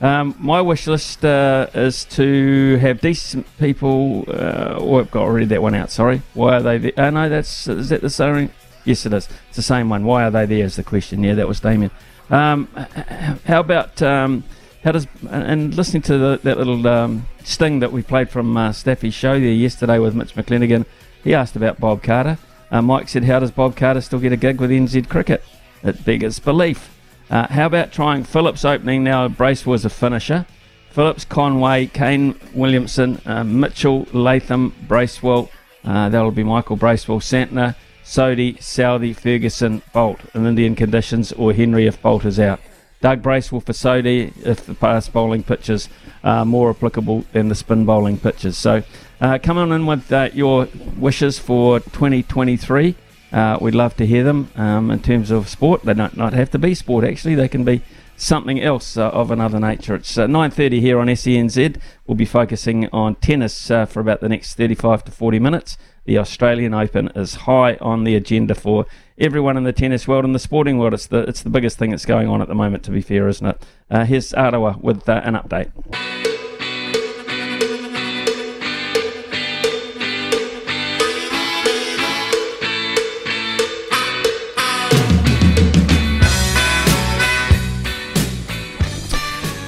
Um, 0.00 0.36
my 0.38 0.60
wish 0.60 0.86
list 0.86 1.24
uh, 1.24 1.66
is 1.74 2.04
to 2.06 2.76
have 2.76 3.00
decent 3.00 3.46
people. 3.58 4.24
Uh, 4.28 4.76
oh, 4.78 5.00
I've 5.00 5.10
got 5.10 5.24
to 5.24 5.30
read 5.30 5.48
that 5.48 5.60
one 5.60 5.74
out. 5.74 5.90
Sorry. 5.90 6.22
Why 6.34 6.56
are 6.56 6.62
they 6.62 6.78
there? 6.78 6.92
Oh, 6.96 7.10
no, 7.10 7.28
that's 7.28 7.66
is 7.66 7.88
that 7.88 8.00
the 8.00 8.10
same? 8.10 8.50
Yes, 8.84 9.04
it 9.06 9.12
is. 9.12 9.28
It's 9.48 9.56
the 9.56 9.62
same 9.62 9.88
one. 9.88 10.04
Why 10.04 10.24
are 10.24 10.30
they 10.30 10.46
there? 10.46 10.64
Is 10.64 10.76
the 10.76 10.84
question. 10.84 11.24
Yeah, 11.24 11.34
that 11.34 11.48
was 11.48 11.60
Damien. 11.60 11.90
Um, 12.30 12.66
how 13.44 13.60
about 13.60 14.00
um, 14.00 14.44
how 14.84 14.92
does 14.92 15.08
and 15.30 15.74
listening 15.74 16.02
to 16.02 16.18
the, 16.18 16.40
that 16.44 16.58
little 16.58 16.86
um, 16.86 17.26
sting 17.42 17.80
that 17.80 17.90
we 17.90 18.02
played 18.02 18.30
from 18.30 18.56
uh, 18.56 18.72
Staffy's 18.72 19.14
show 19.14 19.38
there 19.40 19.50
yesterday 19.50 19.98
with 19.98 20.14
Mitch 20.14 20.34
McClenaghan? 20.34 20.86
He 21.24 21.34
asked 21.34 21.56
about 21.56 21.80
Bob 21.80 22.04
Carter. 22.04 22.38
Uh, 22.70 22.82
Mike 22.82 23.08
said, 23.08 23.24
How 23.24 23.40
does 23.40 23.50
Bob 23.50 23.76
Carter 23.76 24.00
still 24.00 24.18
get 24.18 24.32
a 24.32 24.36
gig 24.36 24.60
with 24.60 24.70
NZ 24.70 25.08
Cricket? 25.08 25.42
It 25.82 26.04
beggars 26.04 26.38
belief. 26.38 26.94
Uh, 27.30 27.46
how 27.48 27.66
about 27.66 27.92
trying 27.92 28.24
Phillips 28.24 28.64
opening 28.64 29.04
now? 29.04 29.28
Bracewell 29.28 29.74
as 29.74 29.84
a 29.84 29.90
finisher. 29.90 30.46
Phillips, 30.90 31.24
Conway, 31.24 31.86
Kane 31.86 32.38
Williamson, 32.54 33.20
uh, 33.26 33.44
Mitchell, 33.44 34.06
Latham, 34.12 34.74
Bracewell. 34.88 35.50
Uh, 35.84 36.08
that'll 36.08 36.30
be 36.30 36.42
Michael 36.42 36.76
Bracewell, 36.76 37.20
Santner, 37.20 37.76
Sodhi, 38.02 38.56
Southey, 38.60 39.12
Ferguson, 39.12 39.82
Boult 39.94 40.18
in 40.34 40.46
Indian 40.46 40.74
conditions, 40.74 41.30
or 41.32 41.52
Henry 41.52 41.86
if 41.86 42.00
Boult 42.02 42.24
is 42.24 42.40
out. 42.40 42.60
Doug 43.00 43.22
Bracewell 43.22 43.60
for 43.60 43.72
Sodhi 43.72 44.32
if 44.44 44.66
the 44.66 44.74
fast 44.74 45.12
bowling 45.12 45.42
pitches 45.42 45.88
are 46.24 46.44
more 46.44 46.70
applicable 46.70 47.24
than 47.32 47.48
the 47.48 47.54
spin 47.54 47.84
bowling 47.84 48.18
pitches. 48.18 48.58
So 48.58 48.82
uh, 49.20 49.38
come 49.42 49.58
on 49.58 49.72
in 49.72 49.86
with 49.86 50.12
uh, 50.12 50.30
your 50.32 50.68
wishes 50.96 51.38
for 51.38 51.80
2023. 51.80 52.94
Uh, 53.30 53.58
we'd 53.60 53.74
love 53.74 53.96
to 53.96 54.06
hear 54.06 54.24
them 54.24 54.50
um, 54.56 54.90
in 54.90 55.00
terms 55.00 55.30
of 55.30 55.48
sport. 55.48 55.82
They 55.82 55.94
don't 55.94 56.16
not 56.16 56.32
have 56.32 56.50
to 56.52 56.58
be 56.58 56.74
sport, 56.74 57.04
actually. 57.04 57.34
They 57.34 57.48
can 57.48 57.64
be 57.64 57.82
something 58.16 58.60
else 58.60 58.96
uh, 58.96 59.08
of 59.10 59.30
another 59.30 59.60
nature. 59.60 59.94
It's 59.94 60.16
9.30 60.16 60.78
uh, 60.78 60.80
here 60.80 60.98
on 60.98 61.06
SENZ. 61.08 61.80
We'll 62.06 62.16
be 62.16 62.24
focusing 62.24 62.88
on 62.92 63.14
tennis 63.16 63.70
uh, 63.70 63.86
for 63.86 64.00
about 64.00 64.20
the 64.20 64.28
next 64.28 64.54
35 64.54 65.04
to 65.04 65.12
40 65.12 65.38
minutes. 65.38 65.76
The 66.04 66.18
Australian 66.18 66.74
Open 66.74 67.08
is 67.08 67.34
high 67.34 67.76
on 67.76 68.04
the 68.04 68.16
agenda 68.16 68.54
for 68.54 68.86
everyone 69.18 69.56
in 69.56 69.64
the 69.64 69.72
tennis 69.72 70.06
world 70.06 70.24
and 70.24 70.34
the 70.34 70.38
sporting 70.38 70.78
world. 70.78 70.94
It's 70.94 71.06
the, 71.06 71.18
it's 71.20 71.42
the 71.42 71.50
biggest 71.50 71.78
thing 71.78 71.90
that's 71.90 72.06
going 72.06 72.28
on 72.28 72.40
at 72.40 72.48
the 72.48 72.54
moment, 72.54 72.84
to 72.84 72.90
be 72.90 73.00
fair, 73.00 73.28
isn't 73.28 73.46
it? 73.46 74.06
here's 74.06 74.32
Arawa 74.32 74.80
with 74.80 75.08
an 75.08 75.34
update. 75.34 75.70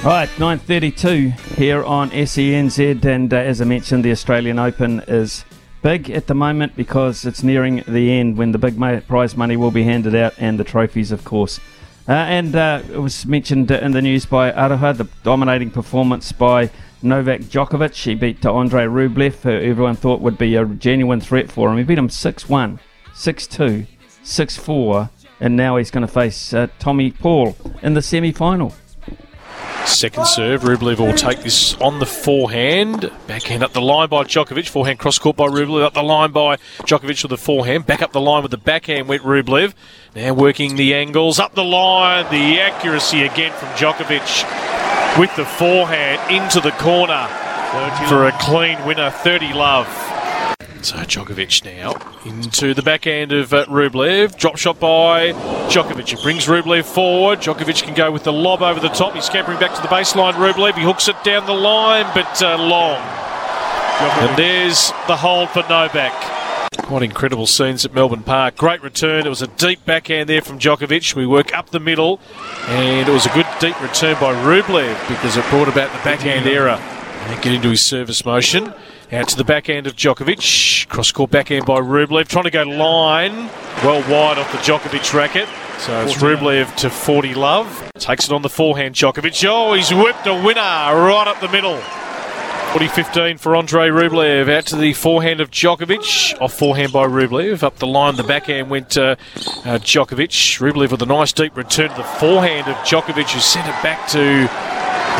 Right, 0.03 0.29
9.32 0.29 1.39
here 1.57 1.83
on 1.83 2.09
SENZ 2.09 3.05
and 3.05 3.31
uh, 3.31 3.37
as 3.37 3.61
I 3.61 3.65
mentioned 3.65 4.03
the 4.03 4.09
Australian 4.09 4.57
Open 4.57 5.01
is 5.01 5.45
big 5.81 6.09
at 6.09 6.27
the 6.27 6.33
moment 6.33 6.75
because 6.75 7.25
it's 7.25 7.43
nearing 7.43 7.83
the 7.87 8.11
end 8.11 8.37
when 8.37 8.51
the 8.51 8.57
big 8.57 8.77
prize 9.07 9.35
money 9.35 9.57
will 9.57 9.71
be 9.71 9.83
handed 9.83 10.15
out 10.15 10.33
and 10.37 10.59
the 10.59 10.63
trophies 10.63 11.11
of 11.11 11.23
course. 11.23 11.59
Uh, 12.07 12.13
and 12.13 12.55
uh, 12.55 12.81
it 12.91 12.97
was 12.97 13.25
mentioned 13.25 13.69
in 13.71 13.91
the 13.91 14.01
news 14.01 14.25
by 14.25 14.51
Aroha, 14.51 14.97
the 14.97 15.07
dominating 15.23 15.69
performance 15.69 16.31
by 16.31 16.69
Novak 17.01 17.41
Djokovic. 17.41 17.95
He 18.03 18.15
beat 18.15 18.45
Andre 18.45 18.85
Rublev, 18.85 19.41
who 19.41 19.51
everyone 19.51 19.95
thought 19.95 20.19
would 20.21 20.37
be 20.37 20.55
a 20.55 20.65
genuine 20.65 21.21
threat 21.21 21.51
for 21.51 21.71
him. 21.71 21.77
He 21.77 21.83
beat 21.83 21.97
him 21.97 22.09
6-1, 22.09 22.79
6-2, 23.13 23.87
6-4 24.23 25.09
and 25.41 25.57
now 25.57 25.75
he's 25.75 25.91
going 25.91 26.05
to 26.05 26.13
face 26.13 26.53
uh, 26.53 26.67
Tommy 26.79 27.11
Paul 27.11 27.57
in 27.81 27.95
the 27.95 28.01
semi-final. 28.01 28.73
Second 29.85 30.25
serve, 30.27 30.61
Rublev 30.61 30.99
will 30.99 31.13
take 31.13 31.41
this 31.41 31.73
on 31.75 31.99
the 31.99 32.05
forehand. 32.05 33.11
Backhand 33.27 33.63
up 33.63 33.73
the 33.73 33.81
line 33.81 34.09
by 34.09 34.23
Djokovic. 34.23 34.67
Forehand 34.67 34.99
cross 34.99 35.17
court 35.17 35.35
by 35.35 35.47
Rublev. 35.47 35.83
Up 35.83 35.93
the 35.93 36.03
line 36.03 36.31
by 36.31 36.57
Djokovic 36.83 37.23
with 37.23 37.29
the 37.29 37.37
forehand. 37.37 37.85
Back 37.85 38.01
up 38.01 38.11
the 38.11 38.21
line 38.21 38.43
with 38.43 38.51
the 38.51 38.57
backhand 38.57 39.07
went 39.07 39.23
Rublev. 39.23 39.73
Now 40.15 40.33
working 40.33 40.75
the 40.75 40.93
angles. 40.93 41.39
Up 41.39 41.55
the 41.55 41.63
line. 41.63 42.25
The 42.31 42.59
accuracy 42.59 43.23
again 43.23 43.51
from 43.53 43.69
Djokovic 43.69 45.19
with 45.19 45.35
the 45.35 45.45
forehand 45.45 46.31
into 46.31 46.61
the 46.61 46.71
corner 46.71 47.27
for 48.07 48.27
a 48.27 48.31
clean 48.39 48.83
winner. 48.85 49.09
30 49.09 49.53
love. 49.53 49.87
So 50.83 50.97
Djokovic 50.97 51.63
now 51.63 51.93
into 52.25 52.73
the 52.73 52.81
backhand 52.81 53.31
of 53.31 53.53
uh, 53.53 53.65
Rublev. 53.65 54.35
Drop 54.35 54.57
shot 54.57 54.79
by 54.79 55.31
Djokovic. 55.69 56.11
It 56.11 56.23
brings 56.23 56.47
Rublev 56.47 56.85
forward. 56.85 57.39
Djokovic 57.39 57.83
can 57.83 57.93
go 57.93 58.11
with 58.11 58.23
the 58.23 58.33
lob 58.33 58.63
over 58.63 58.79
the 58.79 58.89
top. 58.89 59.13
He's 59.13 59.25
scampering 59.25 59.59
back 59.59 59.75
to 59.75 59.81
the 59.81 59.87
baseline. 59.87 60.33
Rublev, 60.33 60.73
he 60.73 60.81
hooks 60.81 61.07
it 61.07 61.15
down 61.23 61.45
the 61.45 61.53
line, 61.53 62.05
but 62.15 62.41
uh, 62.41 62.57
long. 62.57 62.97
Djokovic. 62.97 64.29
And 64.29 64.37
there's 64.39 64.91
the 65.07 65.17
hold 65.17 65.49
for 65.49 65.61
Novak. 65.69 66.13
Quite 66.77 67.03
incredible 67.03 67.45
scenes 67.45 67.85
at 67.85 67.93
Melbourne 67.93 68.23
Park. 68.23 68.57
Great 68.57 68.81
return. 68.81 69.27
It 69.27 69.29
was 69.29 69.43
a 69.43 69.47
deep 69.47 69.85
backhand 69.85 70.29
there 70.29 70.41
from 70.41 70.57
Djokovic. 70.57 71.15
We 71.15 71.27
work 71.27 71.55
up 71.55 71.69
the 71.69 71.79
middle, 71.79 72.19
and 72.67 73.07
it 73.07 73.11
was 73.11 73.27
a 73.27 73.33
good 73.33 73.47
deep 73.59 73.79
return 73.81 74.15
by 74.15 74.33
Rublev 74.33 75.07
because 75.07 75.37
it 75.37 75.45
brought 75.51 75.67
about 75.67 75.91
the 75.91 76.03
backhand 76.03 76.47
error. 76.47 76.79
And 77.27 77.41
get 77.43 77.53
into 77.53 77.69
his 77.69 77.83
service 77.83 78.25
motion. 78.25 78.73
Out 79.13 79.27
to 79.27 79.35
the 79.35 79.43
backhand 79.43 79.87
of 79.87 79.97
Djokovic. 79.97 80.87
Cross 80.87 81.11
court 81.11 81.31
backhand 81.31 81.65
by 81.65 81.81
Rublev. 81.81 82.29
Trying 82.29 82.45
to 82.45 82.49
go 82.49 82.63
line. 82.63 83.49
Well 83.83 83.99
wide 84.09 84.37
off 84.37 84.49
the 84.53 84.57
Djokovic 84.59 85.13
racket. 85.13 85.49
So 85.79 86.01
it's 86.03 86.13
Rublev 86.15 86.73
to 86.77 86.89
40 86.89 87.35
love. 87.35 87.91
Takes 87.95 88.27
it 88.27 88.31
on 88.31 88.41
the 88.41 88.49
forehand, 88.49 88.95
Djokovic. 88.95 89.45
Oh, 89.49 89.73
he's 89.73 89.93
whipped 89.93 90.27
a 90.27 90.33
winner 90.33 90.61
right 90.61 91.25
up 91.27 91.41
the 91.41 91.49
middle. 91.49 91.77
40-15 92.71 93.37
for 93.37 93.53
Andre 93.53 93.89
Rublev. 93.89 94.49
Out 94.49 94.67
to 94.67 94.77
the 94.77 94.93
forehand 94.93 95.41
of 95.41 95.51
Djokovic. 95.51 96.39
Off 96.39 96.53
forehand 96.53 96.93
by 96.93 97.05
Rublev. 97.05 97.63
Up 97.63 97.79
the 97.79 97.87
line, 97.87 98.15
the 98.15 98.23
backhand 98.23 98.69
went 98.69 98.97
uh, 98.97 99.17
uh, 99.35 99.77
Djokovic. 99.79 100.57
Rublev 100.61 100.91
with 100.91 101.01
a 101.01 101.05
nice 101.05 101.33
deep 101.33 101.57
return 101.57 101.89
to 101.89 101.97
the 101.97 102.03
forehand 102.03 102.69
of 102.69 102.77
Djokovic, 102.77 103.29
who 103.29 103.41
sent 103.41 103.67
it 103.67 103.83
back 103.83 104.07
to 104.11 104.47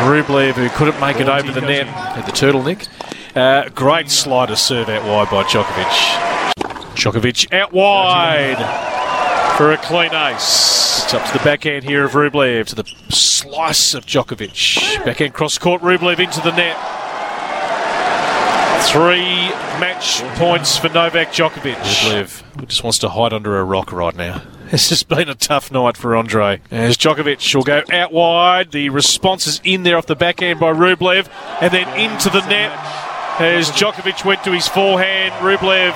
Rublev, 0.06 0.54
who 0.54 0.70
couldn't 0.70 0.98
make 0.98 1.20
it 1.20 1.28
over 1.28 1.52
the 1.52 1.60
net. 1.60 1.86
Had 1.88 2.24
the 2.24 2.32
turtleneck. 2.32 2.88
Uh, 3.34 3.66
great 3.70 4.10
slider 4.10 4.54
serve 4.54 4.90
out 4.90 5.02
wide 5.08 5.30
by 5.30 5.42
Djokovic. 5.44 6.52
Djokovic 6.94 7.50
out 7.52 7.72
wide 7.72 8.58
for 9.56 9.72
a 9.72 9.78
clean 9.78 10.12
ace. 10.12 11.04
It's 11.04 11.14
up 11.14 11.26
to 11.26 11.32
the 11.38 11.42
backhand 11.42 11.84
here 11.84 12.04
of 12.04 12.12
Rublev 12.12 12.66
to 12.66 12.74
the 12.74 12.84
slice 13.08 13.94
of 13.94 14.04
Djokovic. 14.04 15.02
Backhand 15.06 15.32
cross 15.32 15.56
court, 15.56 15.80
Rublev 15.80 16.18
into 16.18 16.42
the 16.42 16.50
net. 16.54 16.76
Three 18.90 19.48
match 19.80 20.20
points 20.36 20.76
for 20.76 20.90
Novak 20.90 21.28
Djokovic. 21.28 21.76
Rublev 21.76 22.66
just 22.66 22.84
wants 22.84 22.98
to 22.98 23.08
hide 23.08 23.32
under 23.32 23.58
a 23.58 23.64
rock 23.64 23.92
right 23.92 24.14
now. 24.14 24.42
It's 24.72 24.88
just 24.88 25.06
been 25.06 25.28
a 25.28 25.34
tough 25.34 25.70
night 25.70 25.98
for 25.98 26.16
Andre. 26.16 26.62
As 26.70 26.96
Djokovic 26.96 27.54
will 27.54 27.62
go 27.62 27.82
out 27.92 28.10
wide, 28.10 28.72
the 28.72 28.88
response 28.88 29.46
is 29.46 29.60
in 29.64 29.82
there 29.82 29.98
off 29.98 30.06
the 30.06 30.16
backhand 30.16 30.60
by 30.60 30.72
Rublev, 30.72 31.28
and 31.60 31.70
then 31.70 31.86
into 32.00 32.30
the 32.30 32.40
net. 32.46 32.72
As 33.38 33.70
Djokovic 33.70 34.26
went 34.26 34.44
to 34.44 34.52
his 34.52 34.68
forehand, 34.68 35.32
Rublev 35.42 35.94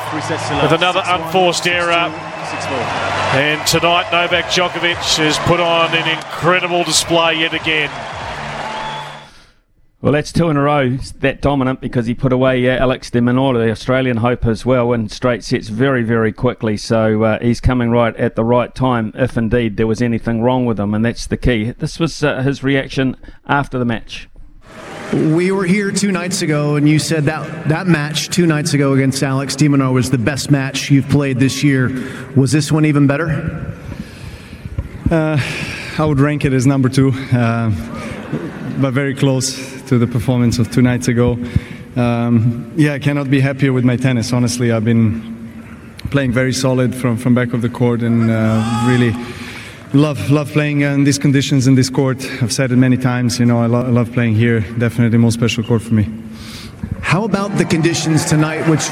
with 0.62 0.72
another 0.72 1.02
unforced 1.04 1.66
error. 1.66 1.92
And 1.92 3.64
tonight, 3.66 4.10
Novak 4.10 4.46
Djokovic 4.46 5.18
has 5.18 5.38
put 5.40 5.60
on 5.60 5.94
an 5.94 6.08
incredible 6.08 6.82
display 6.82 7.40
yet 7.40 7.52
again. 7.52 7.90
Well, 10.00 10.12
that's 10.12 10.32
two 10.32 10.48
in 10.48 10.56
a 10.56 10.62
row. 10.62 10.96
That 11.18 11.42
dominant 11.42 11.80
because 11.80 12.06
he 12.06 12.14
put 12.14 12.32
away 12.32 12.70
uh, 12.70 12.78
Alex 12.78 13.10
de 13.10 13.20
Minaur, 13.20 13.54
the 13.54 13.70
Australian 13.70 14.18
hope, 14.18 14.46
as 14.46 14.64
well, 14.64 14.92
in 14.92 15.08
straight 15.08 15.44
sets 15.44 15.68
very, 15.68 16.02
very 16.02 16.32
quickly. 16.32 16.76
So 16.76 17.22
uh, 17.22 17.38
he's 17.40 17.60
coming 17.60 17.90
right 17.90 18.16
at 18.16 18.34
the 18.34 18.44
right 18.44 18.74
time, 18.74 19.12
if 19.14 19.36
indeed 19.36 19.76
there 19.76 19.86
was 19.86 20.00
anything 20.00 20.42
wrong 20.42 20.64
with 20.64 20.80
him, 20.80 20.94
and 20.94 21.04
that's 21.04 21.26
the 21.26 21.36
key. 21.36 21.72
This 21.72 21.98
was 21.98 22.22
uh, 22.22 22.42
his 22.42 22.62
reaction 22.62 23.16
after 23.46 23.78
the 23.78 23.84
match. 23.84 24.28
We 25.12 25.52
were 25.52 25.64
here 25.64 25.92
two 25.92 26.10
nights 26.10 26.42
ago, 26.42 26.74
and 26.74 26.88
you 26.88 26.98
said 26.98 27.24
that 27.24 27.68
that 27.68 27.86
match 27.86 28.28
two 28.28 28.44
nights 28.44 28.74
ago 28.74 28.92
against 28.92 29.22
Alex 29.22 29.54
de 29.54 29.68
was 29.68 30.10
the 30.10 30.18
best 30.18 30.50
match 30.50 30.90
you've 30.90 31.08
played 31.08 31.38
this 31.38 31.62
year. 31.62 31.90
Was 32.34 32.50
this 32.50 32.72
one 32.72 32.84
even 32.84 33.06
better? 33.06 33.72
Uh, 35.08 35.40
I 35.96 36.04
would 36.04 36.18
rank 36.18 36.44
it 36.44 36.52
as 36.52 36.66
number 36.66 36.88
two, 36.88 37.12
uh, 37.32 37.70
but 38.80 38.92
very 38.92 39.14
close 39.14 39.80
to 39.84 39.96
the 39.98 40.08
performance 40.08 40.58
of 40.58 40.72
two 40.72 40.82
nights 40.82 41.06
ago. 41.06 41.38
Um, 41.94 42.72
yeah, 42.76 42.94
I 42.94 42.98
cannot 42.98 43.30
be 43.30 43.40
happier 43.40 43.72
with 43.72 43.84
my 43.84 43.96
tennis. 43.96 44.32
Honestly, 44.32 44.72
I've 44.72 44.84
been 44.84 45.36
playing 46.10 46.32
very 46.32 46.52
solid 46.52 46.94
from 46.94 47.16
from 47.16 47.34
back 47.34 47.52
of 47.52 47.62
the 47.62 47.68
court 47.68 48.02
and 48.02 48.28
uh, 48.28 48.84
really 48.88 49.12
love 49.92 50.30
love 50.30 50.50
playing 50.52 50.80
in 50.82 51.04
these 51.04 51.18
conditions 51.18 51.66
in 51.66 51.74
this 51.74 51.90
court. 51.90 52.24
I've 52.42 52.52
said 52.52 52.72
it 52.72 52.76
many 52.76 52.96
times. 52.96 53.38
You 53.38 53.46
know, 53.46 53.58
I, 53.60 53.66
lo- 53.66 53.84
I 53.84 53.88
love 53.88 54.12
playing 54.12 54.34
here. 54.34 54.60
Definitely 54.60 55.10
the 55.10 55.18
most 55.18 55.34
special 55.34 55.64
court 55.64 55.82
for 55.82 55.94
me. 55.94 56.08
How 57.00 57.24
about 57.24 57.56
the 57.56 57.64
conditions 57.64 58.24
tonight, 58.24 58.68
which 58.68 58.84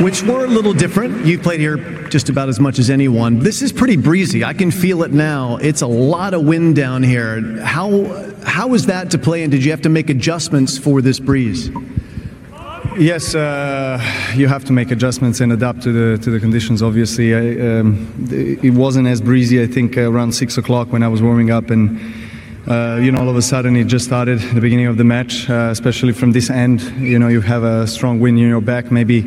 which 0.00 0.22
were 0.22 0.44
a 0.44 0.48
little 0.48 0.72
different? 0.72 1.24
You 1.24 1.38
played 1.38 1.60
here 1.60 1.76
just 2.08 2.28
about 2.28 2.48
as 2.48 2.60
much 2.60 2.78
as 2.78 2.90
anyone. 2.90 3.38
This 3.38 3.62
is 3.62 3.72
pretty 3.72 3.96
breezy. 3.96 4.44
I 4.44 4.52
can 4.52 4.70
feel 4.70 5.02
it 5.02 5.12
now. 5.12 5.56
It's 5.56 5.82
a 5.82 5.86
lot 5.86 6.34
of 6.34 6.44
wind 6.44 6.76
down 6.76 7.02
here. 7.02 7.40
How 7.62 8.04
how 8.44 8.68
was 8.68 8.86
that 8.86 9.10
to 9.12 9.18
play, 9.18 9.42
and 9.42 9.50
did 9.50 9.64
you 9.64 9.70
have 9.70 9.82
to 9.82 9.88
make 9.88 10.10
adjustments 10.10 10.76
for 10.78 11.00
this 11.00 11.18
breeze? 11.18 11.70
Yes, 12.96 13.34
uh, 13.34 14.00
you 14.36 14.46
have 14.46 14.64
to 14.66 14.72
make 14.72 14.92
adjustments 14.92 15.40
and 15.40 15.52
adapt 15.52 15.82
to 15.82 15.90
the 15.90 16.22
to 16.22 16.30
the 16.30 16.38
conditions. 16.38 16.80
Obviously, 16.80 17.34
I, 17.34 17.78
um, 17.78 18.28
it 18.30 18.72
wasn't 18.72 19.08
as 19.08 19.20
breezy. 19.20 19.60
I 19.60 19.66
think 19.66 19.98
uh, 19.98 20.08
around 20.08 20.32
six 20.32 20.58
o'clock 20.58 20.92
when 20.92 21.02
I 21.02 21.08
was 21.08 21.20
warming 21.20 21.50
up, 21.50 21.70
and 21.70 21.98
uh, 22.68 23.00
you 23.02 23.10
know, 23.10 23.18
all 23.18 23.28
of 23.28 23.34
a 23.34 23.42
sudden 23.42 23.74
it 23.74 23.88
just 23.88 24.04
started 24.04 24.38
the 24.38 24.60
beginning 24.60 24.86
of 24.86 24.96
the 24.96 25.02
match. 25.02 25.50
Uh, 25.50 25.70
especially 25.72 26.12
from 26.12 26.30
this 26.30 26.50
end, 26.50 26.82
you 27.00 27.18
know, 27.18 27.26
you 27.26 27.40
have 27.40 27.64
a 27.64 27.84
strong 27.88 28.20
wind 28.20 28.38
in 28.38 28.46
your 28.46 28.60
back. 28.60 28.92
Maybe 28.92 29.22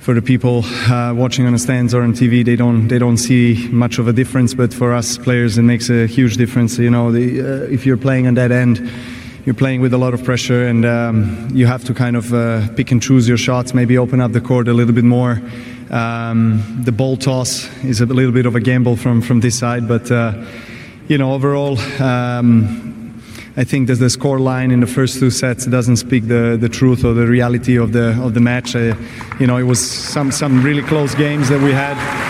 for 0.00 0.12
the 0.12 0.20
people 0.20 0.62
uh, 0.66 1.14
watching 1.16 1.46
on 1.46 1.54
the 1.54 1.58
stands 1.58 1.94
or 1.94 2.02
on 2.02 2.12
TV, 2.12 2.44
they 2.44 2.56
don't 2.56 2.88
they 2.88 2.98
don't 2.98 3.16
see 3.16 3.68
much 3.70 3.98
of 3.98 4.06
a 4.06 4.12
difference. 4.12 4.52
But 4.52 4.74
for 4.74 4.92
us 4.92 5.16
players, 5.16 5.56
it 5.56 5.62
makes 5.62 5.88
a 5.88 6.06
huge 6.06 6.36
difference. 6.36 6.76
You 6.76 6.90
know, 6.90 7.10
the, 7.10 7.40
uh, 7.40 7.72
if 7.72 7.86
you're 7.86 7.96
playing 7.96 8.26
on 8.26 8.34
that 8.34 8.52
end 8.52 8.86
you're 9.46 9.54
playing 9.54 9.80
with 9.80 9.94
a 9.94 9.98
lot 9.98 10.12
of 10.12 10.24
pressure 10.24 10.66
and 10.66 10.84
um, 10.84 11.48
you 11.54 11.66
have 11.66 11.84
to 11.84 11.94
kind 11.94 12.16
of 12.16 12.34
uh, 12.34 12.66
pick 12.74 12.90
and 12.90 13.00
choose 13.00 13.28
your 13.28 13.36
shots, 13.36 13.72
maybe 13.72 13.96
open 13.96 14.20
up 14.20 14.32
the 14.32 14.40
court 14.40 14.66
a 14.66 14.72
little 14.72 14.92
bit 14.92 15.04
more. 15.04 15.40
Um, 15.88 16.82
the 16.84 16.90
ball 16.90 17.16
toss 17.16 17.68
is 17.84 18.00
a 18.00 18.06
little 18.06 18.32
bit 18.32 18.44
of 18.44 18.56
a 18.56 18.60
gamble 18.60 18.96
from, 18.96 19.22
from 19.22 19.38
this 19.38 19.56
side, 19.56 19.86
but 19.86 20.10
uh, 20.10 20.44
you 21.06 21.16
know, 21.16 21.32
overall, 21.32 21.78
um, 22.02 23.22
I 23.56 23.62
think 23.62 23.86
that 23.86 23.94
the 24.00 24.10
score 24.10 24.40
line 24.40 24.72
in 24.72 24.80
the 24.80 24.86
first 24.88 25.20
two 25.20 25.30
sets 25.30 25.64
doesn't 25.64 25.98
speak 25.98 26.26
the, 26.26 26.58
the 26.60 26.68
truth 26.68 27.04
or 27.04 27.14
the 27.14 27.26
reality 27.28 27.76
of 27.76 27.92
the 27.92 28.20
of 28.20 28.34
the 28.34 28.40
match. 28.40 28.74
Uh, 28.74 28.96
you 29.38 29.46
know, 29.46 29.56
it 29.56 29.62
was 29.62 29.78
some 29.80 30.32
some 30.32 30.62
really 30.62 30.82
close 30.82 31.14
games 31.14 31.48
that 31.48 31.62
we 31.62 31.70
had. 31.70 32.25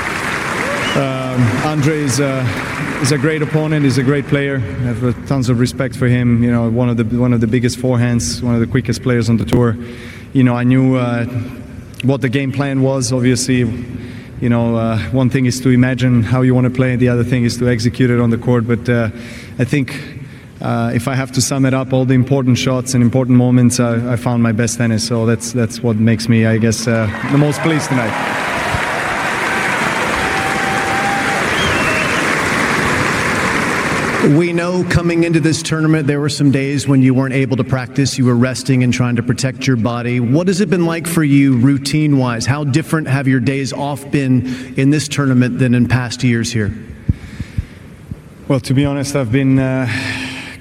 Um, 1.36 1.42
Andre 1.66 1.98
is, 1.98 2.18
uh, 2.18 2.98
is 3.02 3.12
a 3.12 3.18
great 3.18 3.42
opponent. 3.42 3.84
He's 3.84 3.98
a 3.98 4.02
great 4.02 4.26
player. 4.26 4.56
I 4.56 4.84
have 4.84 5.04
uh, 5.04 5.26
tons 5.26 5.50
of 5.50 5.60
respect 5.60 5.94
for 5.94 6.06
him. 6.06 6.42
You 6.42 6.50
know, 6.50 6.70
one 6.70 6.88
of 6.88 6.96
the 6.96 7.04
one 7.04 7.34
of 7.34 7.42
the 7.42 7.46
biggest 7.46 7.78
forehands, 7.78 8.42
one 8.42 8.54
of 8.54 8.60
the 8.60 8.66
quickest 8.66 9.02
players 9.02 9.28
on 9.28 9.36
the 9.36 9.44
tour. 9.44 9.76
You 10.32 10.44
know, 10.44 10.54
I 10.54 10.64
knew 10.64 10.96
uh, 10.96 11.26
what 12.04 12.22
the 12.22 12.30
game 12.30 12.52
plan 12.52 12.80
was. 12.80 13.12
Obviously, 13.12 13.58
you 14.40 14.48
know, 14.48 14.76
uh, 14.76 14.98
one 15.10 15.28
thing 15.28 15.44
is 15.44 15.60
to 15.60 15.68
imagine 15.68 16.22
how 16.22 16.40
you 16.40 16.54
want 16.54 16.64
to 16.64 16.70
play, 16.70 16.96
the 16.96 17.10
other 17.10 17.24
thing 17.24 17.44
is 17.44 17.58
to 17.58 17.68
execute 17.68 18.08
it 18.08 18.18
on 18.18 18.30
the 18.30 18.38
court. 18.38 18.66
But 18.66 18.88
uh, 18.88 19.10
I 19.58 19.64
think. 19.64 20.14
Uh, 20.58 20.90
if 20.94 21.06
I 21.06 21.14
have 21.14 21.30
to 21.32 21.42
sum 21.42 21.66
it 21.66 21.74
up, 21.74 21.92
all 21.92 22.06
the 22.06 22.14
important 22.14 22.56
shots 22.56 22.94
and 22.94 23.02
important 23.02 23.36
moments, 23.36 23.78
I 23.78 24.16
found 24.16 24.42
my 24.42 24.52
best 24.52 24.78
tennis. 24.78 25.06
So 25.06 25.26
that's 25.26 25.52
that's 25.52 25.82
what 25.82 25.96
makes 25.96 26.30
me, 26.30 26.46
I 26.46 26.56
guess, 26.56 26.86
the 26.86 27.36
most 27.36 27.60
pleased 27.60 27.88
tonight. 27.90 28.45
We 34.26 34.52
know 34.52 34.82
coming 34.90 35.22
into 35.22 35.38
this 35.38 35.62
tournament, 35.62 36.08
there 36.08 36.18
were 36.18 36.28
some 36.28 36.50
days 36.50 36.88
when 36.88 37.00
you 37.00 37.14
weren't 37.14 37.34
able 37.34 37.56
to 37.58 37.62
practice. 37.62 38.18
You 38.18 38.24
were 38.24 38.34
resting 38.34 38.82
and 38.82 38.92
trying 38.92 39.14
to 39.16 39.22
protect 39.22 39.68
your 39.68 39.76
body. 39.76 40.18
What 40.18 40.48
has 40.48 40.60
it 40.60 40.68
been 40.68 40.84
like 40.84 41.06
for 41.06 41.22
you 41.22 41.56
routine 41.58 42.18
wise? 42.18 42.44
How 42.44 42.64
different 42.64 43.06
have 43.06 43.28
your 43.28 43.38
days 43.38 43.72
off 43.72 44.10
been 44.10 44.74
in 44.76 44.90
this 44.90 45.06
tournament 45.06 45.60
than 45.60 45.76
in 45.76 45.86
past 45.86 46.24
years 46.24 46.52
here? 46.52 46.76
Well, 48.48 48.58
to 48.58 48.74
be 48.74 48.84
honest, 48.84 49.14
I've 49.14 49.30
been. 49.30 49.60
Uh, 49.60 49.86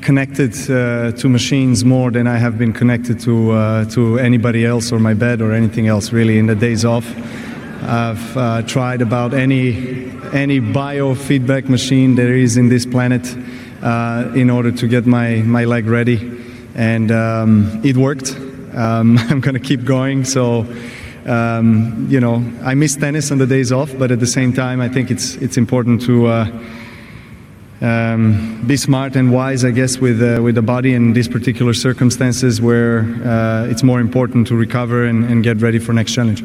connected 0.02 0.54
uh, 0.70 1.12
to 1.14 1.28
machines 1.28 1.84
more 1.84 2.12
than 2.12 2.28
I 2.28 2.38
have 2.38 2.60
been 2.60 2.74
connected 2.74 3.20
to 3.22 3.50
uh, 3.50 3.86
to 3.86 4.20
anybody 4.20 4.64
else 4.64 4.92
or 4.92 5.00
my 5.00 5.16
bed 5.16 5.42
or 5.42 5.52
anything 5.52 5.88
else 5.88 6.14
really 6.14 6.38
in 6.38 6.46
the 6.46 6.54
days 6.54 6.86
off. 6.86 7.08
I've 7.86 8.38
uh, 8.38 8.62
tried 8.64 9.02
about 9.02 9.34
any 9.34 10.12
any 10.34 10.60
biofeedback 10.60 11.70
machine 11.70 12.16
there 12.16 12.36
is 12.36 12.58
in 12.58 12.68
this 12.68 12.86
planet 12.86 13.26
uh, 13.82 14.32
in 14.36 14.50
order 14.50 14.72
to 14.72 14.88
get 14.88 15.06
my, 15.06 15.38
my 15.44 15.66
leg 15.66 15.86
ready. 15.86 16.44
And 16.76 17.12
um, 17.12 17.82
it 17.84 17.96
worked. 17.96 18.36
Um, 18.74 19.18
I'm 19.30 19.42
to 19.42 19.60
keep 19.60 19.86
going. 19.86 20.26
So, 20.26 20.66
um, 21.26 22.08
you 22.10 22.20
know, 22.20 22.44
I 22.64 22.74
miss 22.74 22.96
tennis 22.96 23.32
on 23.32 23.38
the 23.38 23.48
days 23.48 23.72
off, 23.72 23.96
but 23.98 24.12
at 24.12 24.20
the 24.20 24.28
same 24.28 24.54
time, 24.54 24.82
I 24.82 24.90
think 24.90 25.12
it's, 25.12 25.36
it's 25.36 25.58
important 25.58 26.02
to. 26.04 26.28
Uh, 26.28 26.64
um, 27.82 28.64
be 28.66 28.78
smart 28.78 29.18
and 29.18 29.34
wise, 29.34 29.66
I 29.66 29.72
guess, 29.72 29.98
with 29.98 30.22
uh, 30.24 30.42
with 30.42 30.56
the 30.56 30.62
body 30.62 30.94
in 30.94 31.12
these 31.12 31.28
particular 31.28 31.74
circumstances 31.74 32.62
where 32.62 33.02
uh, 33.02 33.68
it's 33.70 33.84
more 33.84 34.00
important 34.00 34.48
to 34.48 34.56
recover 34.56 35.04
and, 35.04 35.26
and 35.26 35.44
get 35.44 35.62
ready 35.62 35.78
for 35.78 35.92
next 35.92 36.14
challenge. 36.14 36.42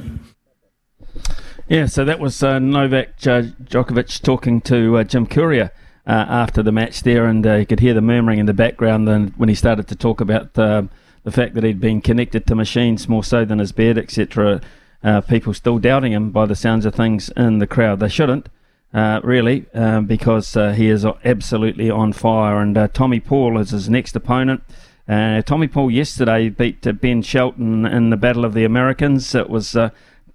Yeah, 1.71 1.87
so 1.87 2.05
that 2.05 2.19
was 2.19 2.43
uh, 2.43 2.59
Novak 2.59 3.17
Djokovic 3.17 4.23
talking 4.23 4.61
to 4.63 4.99
uh, 4.99 5.05
Jim 5.05 5.25
Courier 5.25 5.71
uh, 6.05 6.11
after 6.29 6.65
the 6.65 6.73
match 6.73 7.05
there, 7.05 7.27
and 7.27 7.47
uh, 7.47 7.55
you 7.55 7.67
could 7.67 7.79
hear 7.79 7.95
the 7.95 8.01
murmuring 8.01 8.41
in 8.41 8.47
the 8.47 8.53
background 8.53 9.07
when 9.37 9.49
he 9.49 9.55
started 9.55 9.87
to 9.87 9.95
talk 9.95 10.21
about 10.21 10.59
uh, 10.59 10.83
the 11.23 11.31
fact 11.31 11.55
that 11.55 11.63
he'd 11.63 11.79
been 11.79 12.01
connected 12.01 12.45
to 12.49 12.57
machines 12.57 13.09
more 13.09 13.23
so 13.23 13.45
than 13.45 13.61
his 13.61 13.71
bed, 13.71 13.99
etc. 13.99 14.61
Uh, 15.05 15.21
people 15.21 15.55
still 15.55 15.79
doubting 15.79 16.11
him 16.11 16.33
by 16.33 16.45
the 16.45 16.57
sounds 16.57 16.85
of 16.87 16.97
things 16.97 17.29
in 17.37 17.61
the 17.61 17.69
crowd. 17.69 18.01
They 18.01 18.09
shouldn't, 18.09 18.49
really, 18.93 19.67
um, 19.73 20.07
because 20.07 20.55
he 20.55 20.89
is 20.89 21.07
absolutely 21.25 21.89
on 21.89 22.13
fire. 22.13 22.59
And 22.59 22.93
Tommy 22.93 23.21
Paul 23.21 23.59
is 23.59 23.71
his 23.71 23.89
next 23.89 24.17
opponent. 24.17 24.65
Tommy 25.07 25.69
Paul 25.69 25.93
yesterday 25.93 26.49
beat 26.49 26.85
Ben 27.01 27.23
Shelton 27.23 27.87
in 27.87 28.11
the 28.11 28.17
Battle 28.17 28.45
of 28.45 28.55
the 28.55 28.65
Americans. 28.65 29.37
It 29.37 29.49
was 29.49 29.77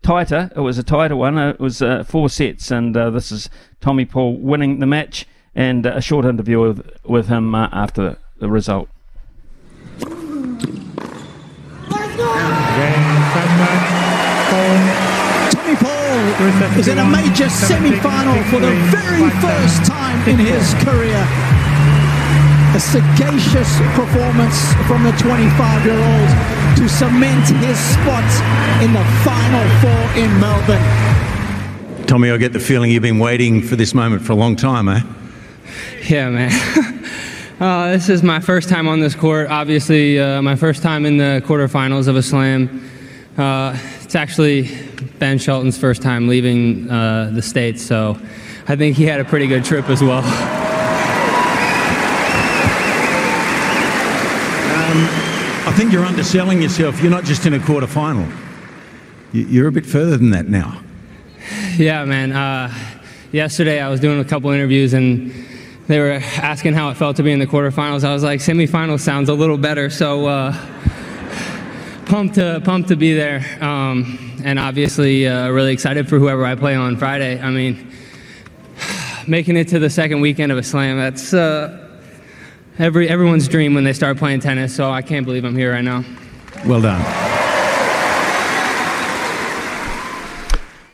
tighter. 0.06 0.52
It 0.56 0.60
was 0.60 0.78
a 0.78 0.84
tighter 0.84 1.16
one. 1.16 1.38
It 1.38 1.60
was 1.60 1.82
uh, 1.82 2.04
four 2.04 2.30
sets, 2.30 2.70
and 2.70 2.96
uh, 2.96 3.10
this 3.10 3.32
is 3.32 3.50
Tommy 3.82 4.06
Paul 4.06 4.38
winning 4.38 4.80
the 4.80 4.86
match. 4.86 5.26
And 5.56 5.86
a 5.86 6.02
short 6.02 6.26
interview 6.26 6.60
with, 6.60 6.86
with 7.06 7.28
him 7.28 7.56
uh, 7.56 7.70
after 7.72 8.18
the 8.40 8.50
result. 8.50 8.90
Tommy 15.50 15.76
Paul 15.78 16.78
is 16.78 16.88
in 16.88 16.98
a 17.00 17.06
major 17.06 17.50
semi-final 17.50 18.44
for 18.46 18.60
the 18.60 18.76
very 18.92 19.30
first 19.40 19.86
time 19.86 20.28
in 20.28 20.38
his 20.38 20.74
career. 20.84 21.55
A 22.76 22.78
sagacious 22.78 23.80
performance 23.96 24.74
from 24.86 25.04
the 25.04 25.12
25-year-old 25.12 26.76
to 26.76 26.90
cement 26.90 27.48
his 27.64 27.80
spot 27.80 28.30
in 28.84 28.92
the 28.92 29.02
Final 29.24 29.66
Four 29.80 30.22
in 30.22 30.40
Melbourne. 30.42 32.06
Tommy, 32.06 32.32
I 32.32 32.36
get 32.36 32.52
the 32.52 32.60
feeling 32.60 32.92
you've 32.92 33.02
been 33.02 33.18
waiting 33.18 33.62
for 33.62 33.78
this 33.78 33.94
moment 33.94 34.24
for 34.24 34.34
a 34.34 34.36
long 34.36 34.58
time, 34.58 34.90
eh? 34.90 35.02
Yeah, 36.10 36.30
man. 36.30 36.52
Uh, 37.58 37.94
this 37.94 38.10
is 38.10 38.22
my 38.22 38.42
first 38.42 38.68
time 38.68 38.86
on 38.86 39.00
this 39.00 39.16
court. 39.16 39.48
Obviously, 39.48 40.20
uh, 40.20 40.42
my 40.42 40.58
first 40.58 40.84
time 40.84 41.06
in 41.06 41.16
the 41.16 41.42
quarterfinals 41.46 42.10
of 42.10 42.18
a 42.18 42.22
slam. 42.22 42.86
Uh, 43.38 43.78
it's 44.04 44.14
actually 44.14 44.70
Ben 45.20 45.38
Shelton's 45.38 45.78
first 45.78 46.02
time 46.02 46.28
leaving 46.28 46.92
uh, 46.92 47.32
the 47.34 47.42
States, 47.42 47.82
so 47.82 48.20
I 48.68 48.76
think 48.76 48.98
he 48.98 49.06
had 49.06 49.22
a 49.22 49.26
pretty 49.26 49.48
good 49.48 49.64
trip 49.64 49.88
as 49.88 50.04
well. 50.04 50.22
think 55.76 55.92
you're 55.92 56.06
underselling 56.06 56.62
yourself. 56.62 57.02
You're 57.02 57.12
not 57.12 57.24
just 57.26 57.46
in 57.46 57.54
a 57.54 57.60
quarterfinal. 57.60 58.32
You- 59.34 59.46
You're 59.48 59.68
a 59.68 59.72
bit 59.72 59.86
further 59.86 60.18
than 60.18 60.30
that 60.32 60.48
now. 60.48 60.82
Yeah, 61.78 62.06
man. 62.06 62.32
Uh, 62.32 62.74
yesterday 63.32 63.82
I 63.82 63.90
was 63.90 64.00
doing 64.00 64.20
a 64.20 64.24
couple 64.26 64.50
interviews 64.52 64.94
and 64.94 65.32
they 65.88 66.00
were 66.00 66.14
asking 66.38 66.74
how 66.74 66.90
it 66.90 66.96
felt 66.98 67.18
to 67.18 67.24
be 67.24 67.32
in 67.32 67.40
the 67.40 67.46
quarterfinals. 67.48 68.04
I 68.04 68.14
was 68.14 68.24
like, 68.24 68.40
semifinals 68.40 69.02
sounds 69.02 69.30
a 69.30 69.34
little 69.34 69.58
better, 69.58 69.90
so 69.90 70.26
uh, 70.26 70.54
pumped 72.06 72.36
to 72.36 72.62
pumped 72.64 72.90
to 72.90 72.96
be 72.96 73.14
there, 73.14 73.44
um, 73.62 74.18
and 74.44 74.58
obviously 74.58 75.28
uh, 75.28 75.50
really 75.50 75.74
excited 75.74 76.08
for 76.10 76.18
whoever 76.18 76.44
I 76.46 76.56
play 76.56 76.74
on 76.76 76.98
Friday. 76.98 77.40
I 77.40 77.52
mean, 77.52 77.92
making 79.28 79.58
it 79.58 79.68
to 79.70 79.80
the 79.80 79.90
second 79.92 80.22
weekend 80.22 80.52
of 80.52 80.58
a 80.58 80.64
slam 80.64 80.98
that's 80.98 81.34
uh, 81.36 81.85
every, 82.78 83.10
everyone's 83.10 83.48
dream 83.48 83.74
when 83.74 83.84
they 83.84 83.94
start 83.94 84.18
playing 84.18 84.40
tennis, 84.42 84.76
so 84.76 84.92
I 84.92 85.02
can't 85.02 85.26
believe 85.26 85.44
I'm 85.44 85.56
here 85.56 85.72
right 85.72 85.84
now. 85.84 86.04
Well 86.66 86.82
done. 86.82 87.02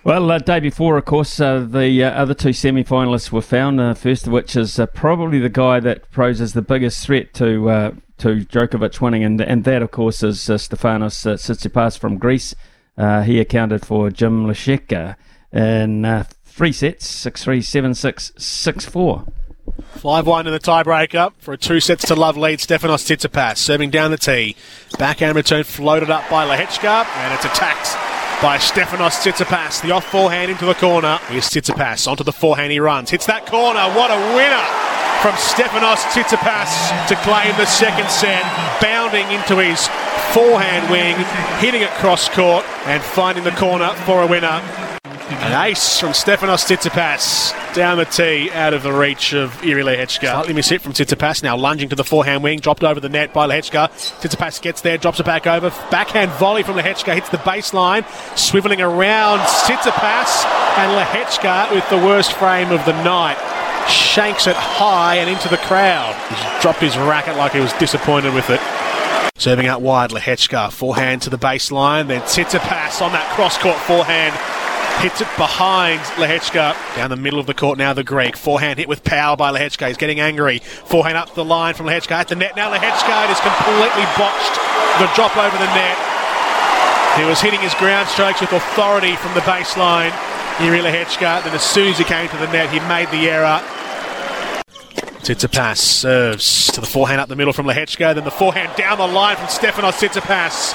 Well, 0.04 0.32
uh, 0.32 0.40
day 0.40 0.60
before, 0.60 0.98
of 0.98 1.06
course, 1.06 1.40
uh, 1.40 1.60
the 1.60 2.04
uh, 2.04 2.10
other 2.10 2.34
two 2.34 2.54
semi 2.54 2.84
finalists 2.84 3.32
were 3.32 3.42
found. 3.42 3.80
Uh, 3.80 3.94
first 3.94 4.26
of 4.26 4.34
which 4.34 4.56
is 4.56 4.80
uh, 4.80 4.88
probably 4.88 5.38
the 5.38 5.48
guy 5.48 5.80
that 5.80 6.10
poses 6.10 6.54
the 6.54 6.64
biggest 6.64 7.06
threat 7.06 7.36
to 7.36 7.70
uh, 7.70 7.92
to 8.18 8.38
Djokovic 8.38 9.00
winning, 9.00 9.24
and, 9.24 9.40
and 9.40 9.64
that, 9.64 9.84
of 9.84 9.92
course, 9.92 10.24
is 10.24 10.50
uh, 10.50 10.56
Stefanos 10.56 11.14
Tsitsipas 11.24 12.00
from 12.00 12.18
Greece. 12.18 12.56
he 12.98 13.40
accounted 13.40 13.86
for 13.86 14.10
Jim 14.10 14.48
Lehecka 14.48 15.16
in 15.54 16.26
three 16.46 16.72
sets 16.72 17.08
6 17.08 17.44
3, 17.44 17.62
7 17.62 17.94
6, 17.94 18.32
6 18.38 18.86
4. 18.86 19.26
Five 20.02 20.26
one 20.26 20.48
in 20.48 20.54
the 20.54 20.60
tiebreaker 20.60 21.32
for 21.38 21.54
a 21.54 21.58
two 21.58 21.80
sets 21.80 22.08
to 22.08 22.16
love 22.16 22.36
lead. 22.36 22.60
Stefanos 22.60 23.06
Tsitsipas 23.06 23.58
serving 23.58 23.92
down 23.92 24.10
the 24.10 24.18
tee, 24.18 24.56
backhand 24.98 25.36
return 25.36 25.64
floated 25.64 26.10
up 26.10 26.28
by 26.30 26.46
Lehecka, 26.48 27.06
and 27.06 27.34
it's 27.34 27.46
attacked 27.46 27.94
by 28.42 28.58
Stefanos 28.58 29.22
Tsitsipas. 29.22 29.84
The 29.84 29.92
off 29.92 30.06
forehand 30.06 30.50
into 30.50 30.66
the 30.66 30.74
corner. 30.74 31.20
Here's 31.28 31.50
Tsitsipas 31.50 32.08
onto 32.08 32.24
the 32.24 32.34
forehand. 32.34 32.72
He 32.72 32.80
runs, 32.80 33.12
hits 33.12 33.28
that 33.28 33.46
corner. 33.46 33.82
What 33.94 34.10
a 34.10 34.18
winner 34.34 34.66
from 35.22 35.38
Stefanos 35.38 36.02
Tsitsipas 36.10 37.08
to 37.08 37.16
claim 37.18 37.56
the 37.58 37.68
second 37.68 38.10
set, 38.10 38.42
bounding 38.82 39.30
into 39.32 39.58
his 39.58 39.88
forehand 40.34 40.90
wing, 40.90 41.14
hitting 41.60 41.84
it 41.84 41.92
cross 42.02 42.28
court, 42.28 42.66
and 42.88 43.04
finding 43.04 43.44
the 43.44 43.52
corner 43.52 43.90
for 44.06 44.24
a 44.24 44.28
winner. 44.28 44.60
An 45.32 45.66
ace 45.66 46.00
from 46.00 46.10
Stefanos 46.10 46.66
Tsitsipas 46.66 47.74
down 47.74 47.98
the 47.98 48.06
tee, 48.06 48.52
out 48.52 48.74
of 48.74 48.84
the 48.84 48.92
reach 48.92 49.34
of 49.34 49.64
Iri 49.64 49.82
Lehecka. 49.82 50.20
Slightly 50.20 50.54
miss 50.54 50.68
hit 50.68 50.82
from 50.82 50.92
Tsitsipas, 50.92 51.42
now 51.42 51.56
lunging 51.56 51.88
to 51.90 51.96
the 51.96 52.04
forehand 52.04 52.44
wing, 52.44 52.60
dropped 52.60 52.84
over 52.84 53.00
the 53.00 53.08
net 53.08 53.34
by 53.34 53.48
Lehecka. 53.48 53.90
Tsitsipas 53.90 54.62
gets 54.62 54.82
there, 54.82 54.98
drops 54.98 55.22
it 55.22 55.26
back 55.26 55.48
over. 55.48 55.70
Backhand 55.90 56.32
volley 56.32 56.64
from 56.64 56.76
Lehecka, 56.76 57.16
hits 57.16 57.30
the 57.30 57.38
baseline, 57.38 58.04
swiveling 58.36 58.80
around 58.80 59.40
Tsitsipas, 59.40 60.46
and 60.78 60.92
Lehecka 61.00 61.74
with 61.74 61.90
the 61.90 61.98
worst 61.98 62.34
frame 62.34 62.72
of 62.72 62.84
the 62.86 63.04
night. 63.04 63.38
Shanks 63.90 64.48
it 64.48 64.56
high 64.56 65.16
and 65.16 65.30
into 65.30 65.48
the 65.48 65.58
crowd. 65.58 66.14
He's 66.30 66.62
dropped 66.62 66.80
his 66.80 66.98
racket 66.98 67.38
like 67.38 67.54
he 67.54 67.62
was 67.62 67.74
disappointed 67.74 68.34
with 68.34 68.50
it. 68.50 68.60
Serving 69.38 69.66
out 69.66 69.82
wide, 69.82 70.12
Lehecka, 70.12 70.72
forehand 70.72 71.22
to 71.24 71.30
the 71.30 71.38
baseline, 71.38 72.08
then 72.08 72.22
Tsitsipas 72.24 73.02
on 73.02 73.14
that 73.14 73.28
cross-court 73.34 73.78
forehand, 73.78 74.36
hits 75.00 75.22
it 75.22 75.28
behind 75.38 76.02
Lehecka, 76.20 76.76
down 76.96 77.10
the 77.10 77.16
middle 77.16 77.40
of 77.40 77.46
the 77.48 77.54
court 77.54 77.78
now, 77.78 77.94
the 77.94 78.04
Greek, 78.04 78.36
forehand 78.36 78.80
hit 78.80 78.88
with 78.88 79.04
power 79.04 79.38
by 79.38 79.52
Lehecka, 79.52 79.88
he's 79.88 79.98
getting 79.98 80.20
angry, 80.20 80.60
forehand 80.60 81.18
up 81.18 81.34
the 81.34 81.46
line 81.46 81.74
from 81.74 81.88
Lehecka, 81.88 82.12
at 82.12 82.28
the 82.28 82.36
net. 82.36 82.56
Now, 82.56 82.72
Lehecka, 82.72 83.26
it 83.26 83.32
is 83.32 83.40
completely 83.40 84.06
botched, 84.18 84.56
the 85.00 85.10
drop 85.16 85.36
over 85.38 85.58
the 85.58 85.74
net, 85.74 85.98
he 87.18 87.26
was 87.26 87.42
hitting 87.42 87.60
his 87.60 87.74
ground 87.76 88.08
strokes 88.08 88.40
with 88.40 88.54
authority 88.54 89.16
from 89.18 89.34
the 89.34 89.42
baseline, 89.42 90.14
Yuri 90.64 90.80
Lehecka, 90.80 91.44
then 91.44 91.54
as 91.54 91.64
soon 91.64 91.90
as 91.90 91.98
he 91.98 92.04
came 92.04 92.30
to 92.30 92.38
the 92.38 92.48
net, 92.54 92.70
he 92.70 92.80
made 92.88 93.10
the 93.12 93.30
error, 93.30 93.62
Tsitsipas 95.22 95.78
serves 95.78 96.68
to 96.72 96.82
the 96.82 96.88
forehand 96.88 97.22
up 97.22 97.30
the 97.30 97.36
middle 97.36 97.54
from 97.54 97.68
Lehecka, 97.68 98.16
then 98.16 98.24
the 98.24 98.32
forehand 98.32 98.76
down 98.76 98.98
the 98.98 99.08
line 99.08 99.36
from 99.36 99.46
Stefanos 99.48 99.94
Tsitsipas. 99.94 100.74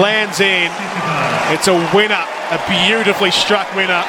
Lands 0.00 0.40
in. 0.40 0.70
It's 1.52 1.66
a 1.66 1.74
winner, 1.94 2.24
a 2.50 2.62
beautifully 2.68 3.30
struck 3.30 3.74
winner. 3.74 4.04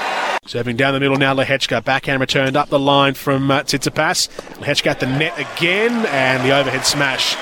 Serving 0.45 0.76
down 0.76 0.93
the 0.93 1.00
middle 1.00 1.17
now, 1.17 1.34
Lehecka. 1.34 1.84
Backhand 1.84 2.19
returned 2.19 2.56
up 2.56 2.69
the 2.69 2.78
line 2.78 3.15
from 3.15 3.50
uh, 3.50 3.63
Tsitsipas. 3.63 4.30
Lehecka 4.60 4.88
at 4.88 5.00
the 5.00 5.08
net 5.08 5.34
again, 5.39 6.06
and 6.08 6.43
the 6.48 6.56
overhead 6.56 6.86
smash 6.86 7.36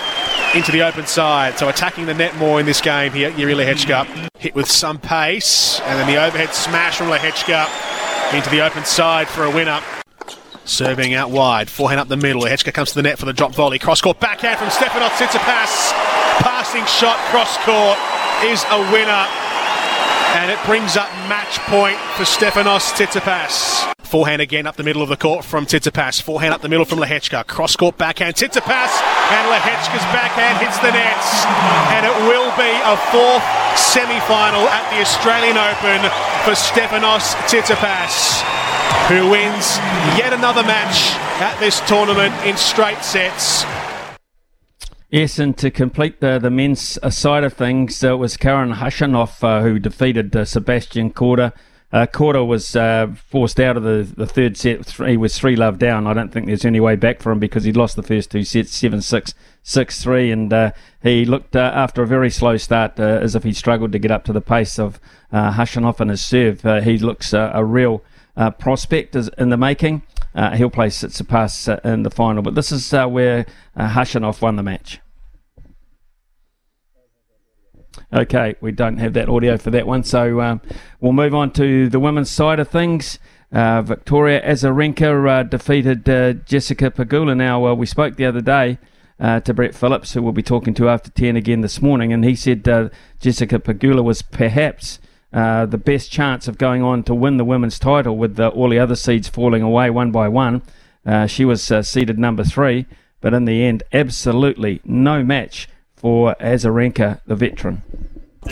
into 0.55 0.71
the 0.71 0.81
open 0.81 1.05
side. 1.05 1.59
So 1.59 1.67
attacking 1.67 2.05
the 2.05 2.13
net 2.13 2.37
more 2.37 2.61
in 2.61 2.65
this 2.65 2.79
game 2.79 3.11
here, 3.11 3.29
Yuri 3.31 3.53
Lehecka. 3.53 4.29
Hit 4.39 4.55
with 4.55 4.69
some 4.69 4.99
pace, 4.99 5.81
and 5.81 5.99
then 5.99 6.07
the 6.07 6.23
overhead 6.23 6.53
smash 6.53 6.97
from 6.97 7.07
Lehecka 7.07 7.67
into 8.33 8.49
the 8.49 8.61
open 8.61 8.85
side 8.85 9.27
for 9.27 9.43
a 9.43 9.51
winner. 9.51 9.81
Serving 10.65 11.13
out 11.13 11.29
wide, 11.29 11.69
forehand 11.69 11.99
up 11.99 12.07
the 12.07 12.15
middle. 12.15 12.43
Lehecka 12.43 12.73
comes 12.73 12.89
to 12.89 12.95
the 12.95 13.03
net 13.03 13.19
for 13.19 13.25
the 13.25 13.33
drop 13.33 13.53
volley. 13.53 13.79
Cross 13.79 14.01
court 14.01 14.19
backhand 14.19 14.57
from 14.57 14.69
Stefanos 14.69 15.11
Tsitsipas. 15.19 15.91
Passing 16.39 16.85
shot 16.85 17.17
cross 17.31 17.57
court 17.67 17.99
is 18.47 18.63
a 18.71 18.79
winner. 18.91 19.27
And 20.39 20.49
it 20.49 20.57
brings 20.65 20.95
up 20.95 21.11
match 21.27 21.59
point 21.67 21.97
for 22.15 22.23
Stefanos 22.23 22.93
Tsitsipas. 22.95 23.91
Forehand 23.99 24.41
again 24.41 24.65
up 24.65 24.77
the 24.77 24.83
middle 24.83 25.01
of 25.01 25.09
the 25.09 25.17
court 25.17 25.43
from 25.43 25.65
Tsitsipas. 25.65 26.21
Forehand 26.21 26.53
up 26.53 26.61
the 26.61 26.69
middle 26.69 26.85
from 26.85 26.99
Lehecka. 26.99 27.45
Cross 27.45 27.75
court 27.75 27.97
backhand. 27.97 28.35
Tsitsipas 28.35 28.91
and 29.35 29.51
Lehecka's 29.51 30.07
backhand 30.15 30.59
hits 30.59 30.79
the 30.79 30.91
nets. 30.91 31.45
And 31.91 32.05
it 32.05 32.15
will 32.23 32.51
be 32.55 32.71
a 32.87 32.95
fourth 33.11 33.43
semi-final 33.77 34.69
at 34.69 34.89
the 34.95 35.01
Australian 35.01 35.57
Open 35.57 35.99
for 36.45 36.55
Stefanos 36.55 37.35
Tsitsipas 37.51 38.72
who 39.07 39.29
wins 39.29 39.77
yet 40.17 40.31
another 40.31 40.63
match 40.63 41.11
at 41.41 41.59
this 41.59 41.81
tournament 41.81 42.33
in 42.45 42.55
straight 42.55 43.03
sets. 43.03 43.65
Yes, 45.09 45.37
and 45.37 45.55
to 45.57 45.69
complete 45.69 46.21
the, 46.21 46.39
the 46.39 46.49
men's 46.49 46.97
uh, 47.03 47.09
side 47.09 47.43
of 47.43 47.53
things, 47.53 48.03
uh, 48.03 48.13
it 48.13 48.15
was 48.15 48.37
Karen 48.37 48.73
Khachanov 48.73 49.43
uh, 49.43 49.61
who 49.61 49.77
defeated 49.77 50.35
uh, 50.35 50.45
Sebastian 50.45 51.11
Korda. 51.11 51.51
Uh, 51.91 52.07
Korda 52.07 52.47
was 52.47 52.75
uh, 52.75 53.13
forced 53.29 53.59
out 53.59 53.77
of 53.77 53.83
the, 53.83 54.11
the 54.15 54.25
third 54.25 54.57
set. 54.57 54.89
He 54.89 55.17
was 55.17 55.37
3 55.37 55.55
love 55.55 55.77
down. 55.77 56.07
I 56.07 56.13
don't 56.13 56.31
think 56.31 56.47
there's 56.47 56.65
any 56.65 56.79
way 56.79 56.95
back 56.95 57.21
for 57.21 57.31
him 57.31 57.37
because 57.37 57.65
he'd 57.65 57.77
lost 57.77 57.95
the 57.95 58.01
first 58.01 58.31
two 58.31 58.43
sets 58.43 58.71
7 58.71 59.01
6, 59.01 59.33
6 59.61 60.03
3. 60.03 60.31
And 60.31 60.51
uh, 60.51 60.71
he 61.03 61.25
looked, 61.25 61.55
after 61.55 62.01
a 62.01 62.07
very 62.07 62.31
slow 62.31 62.57
start, 62.57 62.99
as 62.99 63.35
if 63.35 63.43
he 63.43 63.53
struggled 63.53 63.91
to 63.91 63.99
get 63.99 64.09
up 64.09 64.23
to 64.23 64.33
the 64.33 64.41
pace 64.41 64.79
of 64.79 64.99
uh, 65.31 65.51
Khachanov 65.51 65.99
and 65.99 66.09
his 66.09 66.25
serve. 66.25 66.61
He 66.83 66.97
looks 66.97 67.33
a 67.33 67.63
real 67.63 68.01
uh, 68.35 68.51
prospect 68.51 69.15
is 69.15 69.29
in 69.37 69.49
the 69.49 69.57
making. 69.57 70.03
Uh, 70.35 70.55
he'll 70.55 70.69
play 70.69 70.87
Tsitsipas 70.87 71.71
uh, 71.71 71.89
in 71.89 72.03
the 72.03 72.09
final. 72.09 72.41
But 72.41 72.55
this 72.55 72.71
is 72.71 72.93
uh, 72.93 73.07
where 73.07 73.45
uh, 73.75 74.05
won 74.41 74.55
the 74.55 74.63
match. 74.63 74.99
Okay, 78.11 78.55
we 78.61 78.71
don't 78.71 78.97
have 78.97 79.13
that 79.13 79.29
audio 79.29 79.57
for 79.57 79.71
that 79.71 79.87
one, 79.87 80.03
so 80.03 80.41
um, 80.41 80.61
we'll 80.99 81.13
move 81.13 81.33
on 81.33 81.51
to 81.53 81.89
the 81.89 81.99
women's 81.99 82.29
side 82.29 82.59
of 82.59 82.67
things. 82.67 83.19
Uh, 83.51 83.83
Victoria 83.83 84.41
Azarenka 84.41 85.29
uh, 85.29 85.43
defeated 85.43 86.09
uh, 86.09 86.33
Jessica 86.33 86.89
Pegula. 86.89 87.37
Now, 87.37 87.67
uh, 87.67 87.73
we 87.75 87.85
spoke 87.85 88.15
the 88.15 88.25
other 88.25 88.41
day 88.41 88.79
to 89.19 89.53
Brett 89.53 89.73
Phillips, 89.73 90.13
who 90.13 90.21
we'll 90.21 90.31
be 90.31 90.43
talking 90.43 90.73
to 90.73 90.89
after 90.89 91.09
10 91.11 91.35
again 91.35 91.61
this 91.61 91.81
morning, 91.81 92.11
and 92.11 92.25
he 92.25 92.35
said 92.35 92.63
Jessica 93.19 93.59
Pegula 93.59 94.03
was 94.03 94.21
perhaps 94.21 94.99
uh, 95.33 95.65
the 95.65 95.77
best 95.77 96.11
chance 96.11 96.47
of 96.47 96.57
going 96.57 96.83
on 96.83 97.03
to 97.03 97.15
win 97.15 97.37
the 97.37 97.45
women's 97.45 97.79
title 97.79 98.17
with 98.17 98.39
uh, 98.39 98.49
all 98.49 98.69
the 98.69 98.79
other 98.79 98.95
seeds 98.95 99.27
falling 99.27 99.63
away 99.63 99.89
one 99.89 100.11
by 100.11 100.27
one. 100.27 100.61
Uh, 101.05 101.25
she 101.27 101.43
was 101.43 101.71
uh, 101.71 101.81
seeded 101.81 102.19
number 102.19 102.43
three, 102.43 102.85
but 103.19 103.33
in 103.33 103.45
the 103.45 103.63
end, 103.63 103.83
absolutely 103.91 104.79
no 104.85 105.23
match 105.23 105.67
for 105.95 106.35
Azarenka, 106.39 107.21
the 107.25 107.35
veteran. 107.35 107.81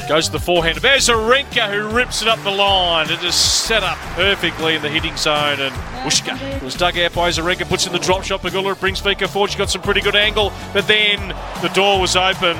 Goes 0.08 0.28
to 0.28 0.32
the 0.32 0.39
forehand 0.39 0.78
of 0.78 0.84
Azarenka, 0.84 1.70
who 1.70 1.93
rips 1.93 2.22
it 2.22 2.28
up 2.30 2.41
the 2.43 2.51
line. 2.51 3.10
It 3.10 3.22
is 3.24 3.36
set 3.36 3.84
up 3.84 3.97
perfectly 4.16 4.76
in 4.76 4.82
the 4.82 4.89
hitting 4.89 5.18
zone. 5.18 5.60
And 5.60 5.76
Ushka 6.06 6.64
was 6.64 6.76
dug 6.76 6.97
out 6.97 7.14
by 7.14 7.30
Azarenka, 7.30 7.68
puts 7.68 7.86
in 7.88 7.91
the 7.91 7.99
drop 7.99 8.24
shot. 8.24 8.41
Pegula 8.41 8.80
brings 8.80 9.01
Vika 9.01 9.28
forward. 9.28 9.51
She 9.51 9.58
got 9.58 9.70
some 9.70 9.82
pretty 9.82 9.99
good 9.99 10.16
angle, 10.16 10.53
but 10.72 10.88
then 10.88 11.36
the 11.62 11.70
door 11.74 11.99
was 11.99 12.16
open. 12.16 12.56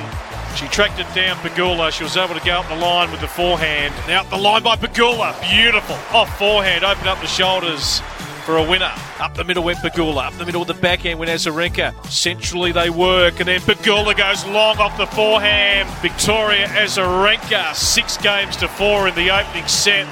She 0.56 0.68
tracked 0.68 0.98
it 1.00 1.06
down 1.14 1.36
Pegula. 1.38 1.90
She 1.90 2.04
was 2.04 2.16
able 2.16 2.34
to 2.34 2.44
go 2.44 2.60
up 2.60 2.68
the 2.68 2.76
line 2.76 3.10
with 3.10 3.20
the 3.20 3.28
forehand. 3.28 3.94
Now 4.06 4.20
up 4.20 4.30
the 4.30 4.36
line 4.36 4.62
by 4.62 4.76
Pegula. 4.76 5.38
Beautiful. 5.40 5.96
Off 6.16 6.38
forehand, 6.38 6.84
opened 6.84 7.08
up 7.08 7.20
the 7.20 7.26
shoulders 7.26 8.00
for 8.44 8.56
a 8.56 8.62
winner. 8.68 8.92
Up 9.20 9.34
the 9.34 9.44
middle 9.44 9.64
went 9.64 9.78
Pegula. 9.78 10.26
Up 10.26 10.34
the 10.34 10.44
middle 10.44 10.62
of 10.62 10.68
the 10.68 10.74
backhand 10.74 11.18
went 11.18 11.30
Azarenka. 11.30 11.94
Centrally 12.06 12.72
they 12.72 12.90
work, 12.90 13.38
and 13.38 13.48
then 13.48 13.60
Pegula 13.60 14.16
goes 14.16 14.44
long 14.46 14.78
off 14.78 14.96
the 14.98 15.06
forehand. 15.06 15.88
Victoria 16.00 16.66
Azarenka, 16.68 17.74
six 17.74 18.16
games 18.18 18.56
to 18.56 18.68
four 18.68 19.08
in 19.08 19.14
the 19.14 19.30
opening 19.30 19.66
set. 19.66 20.06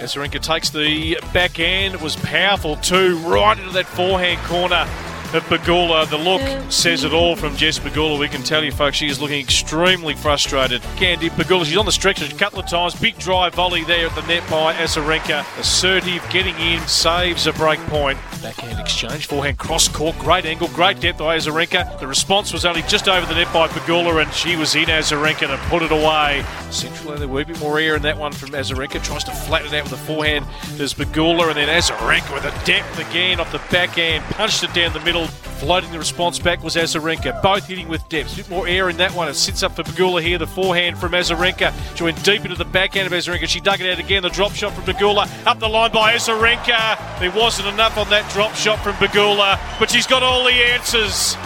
Azarenka 0.00 0.40
takes 0.40 0.70
the 0.70 1.18
backhand. 1.32 1.94
It 1.94 2.00
was 2.00 2.16
powerful 2.16 2.76
too, 2.76 3.16
right 3.18 3.58
into 3.58 3.72
that 3.72 3.86
forehand 3.86 4.38
corner 4.46 4.86
of 5.34 5.44
Pegula. 5.44 6.08
The 6.08 6.16
look 6.16 6.40
says 6.70 7.04
it 7.04 7.12
all 7.12 7.36
from 7.36 7.54
Jess 7.56 7.78
Pegula. 7.78 8.18
We 8.18 8.28
can 8.28 8.42
tell 8.42 8.64
you, 8.64 8.72
folks, 8.72 8.96
she 8.96 9.08
is 9.08 9.20
looking 9.20 9.40
extremely 9.40 10.14
frustrated. 10.14 10.80
Candy 10.96 11.28
Pegula, 11.28 11.64
she's 11.64 11.76
on 11.76 11.86
the 11.86 11.92
stretch 11.92 12.22
a 12.22 12.34
couple 12.36 12.60
of 12.60 12.68
times. 12.68 12.94
Big 12.94 13.18
drive 13.18 13.54
volley 13.54 13.84
there 13.84 14.06
at 14.06 14.14
the 14.14 14.22
net 14.22 14.48
by 14.50 14.72
Azarenka. 14.74 15.44
Assertive, 15.58 16.24
getting 16.30 16.54
in, 16.56 16.80
saves 16.86 17.46
a 17.46 17.52
break 17.52 17.78
point. 17.86 18.18
Backhand 18.42 18.78
exchange, 18.78 19.26
forehand 19.26 19.58
cross 19.58 19.88
court, 19.88 20.16
great 20.18 20.46
angle, 20.46 20.68
great 20.68 21.00
depth 21.00 21.18
by 21.18 21.36
Azarenka. 21.36 21.98
The 22.00 22.06
response 22.06 22.52
was 22.52 22.64
only 22.64 22.82
just 22.82 23.08
over 23.08 23.26
the 23.26 23.34
net 23.34 23.52
by 23.52 23.68
Pegula, 23.68 24.22
and 24.22 24.32
she 24.32 24.56
was 24.56 24.74
in 24.74 24.86
Azarenka 24.86 25.48
to 25.48 25.58
put 25.68 25.82
it 25.82 25.92
away. 25.92 26.44
Centrally, 26.70 27.18
there 27.18 27.28
were 27.28 27.42
a 27.42 27.44
bit 27.44 27.60
more 27.60 27.78
air 27.78 27.96
in 27.96 28.02
that 28.02 28.16
one 28.16 28.32
from 28.32 28.50
Azarenka. 28.50 29.02
Tries 29.02 29.24
to 29.24 29.32
flatten 29.32 29.68
it 29.68 29.76
out 29.76 29.90
with 29.90 29.92
the 29.92 30.06
forehand. 30.06 30.46
There's 30.76 30.94
Pegula, 30.94 31.48
and 31.48 31.56
then 31.56 31.68
Azarenka 31.68 32.32
with 32.32 32.44
a 32.44 32.64
depth 32.64 32.98
again 32.98 33.40
off 33.40 33.52
the 33.52 33.60
backhand. 33.70 34.24
Punched 34.24 34.62
it 34.62 34.72
down 34.72 34.92
the 34.94 35.00
middle. 35.00 35.17
Floating 35.26 35.90
the 35.90 35.98
response 35.98 36.38
back 36.38 36.62
was 36.62 36.76
Azarenka. 36.76 37.42
Both 37.42 37.66
hitting 37.66 37.88
with 37.88 38.08
depth. 38.08 38.34
A 38.34 38.36
bit 38.36 38.50
more 38.50 38.68
air 38.68 38.88
in 38.88 38.96
that 38.98 39.12
one. 39.14 39.28
It 39.28 39.34
sits 39.34 39.62
up 39.62 39.74
for 39.74 39.82
Pegula 39.82 40.22
here. 40.22 40.38
The 40.38 40.46
forehand 40.46 40.98
from 40.98 41.12
Azarenka. 41.12 41.72
She 41.96 42.04
went 42.04 42.22
deep 42.24 42.44
into 42.44 42.56
the 42.56 42.64
backhand 42.64 43.06
of 43.06 43.12
Azarenka. 43.12 43.48
She 43.48 43.60
dug 43.60 43.80
it 43.80 43.90
out 43.90 43.98
again. 43.98 44.22
The 44.22 44.28
drop 44.28 44.52
shot 44.52 44.72
from 44.72 44.84
Pegula. 44.84 45.28
Up 45.46 45.58
the 45.58 45.68
line 45.68 45.90
by 45.92 46.14
Azarenka. 46.14 47.18
There 47.18 47.32
wasn't 47.32 47.68
enough 47.68 47.96
on 47.96 48.08
that 48.10 48.30
drop 48.32 48.54
shot 48.54 48.78
from 48.84 48.94
Pegula, 48.94 49.58
but 49.78 49.90
she's 49.90 50.06
got 50.06 50.22
all 50.22 50.44
the 50.44 50.52
answers. 50.52 51.36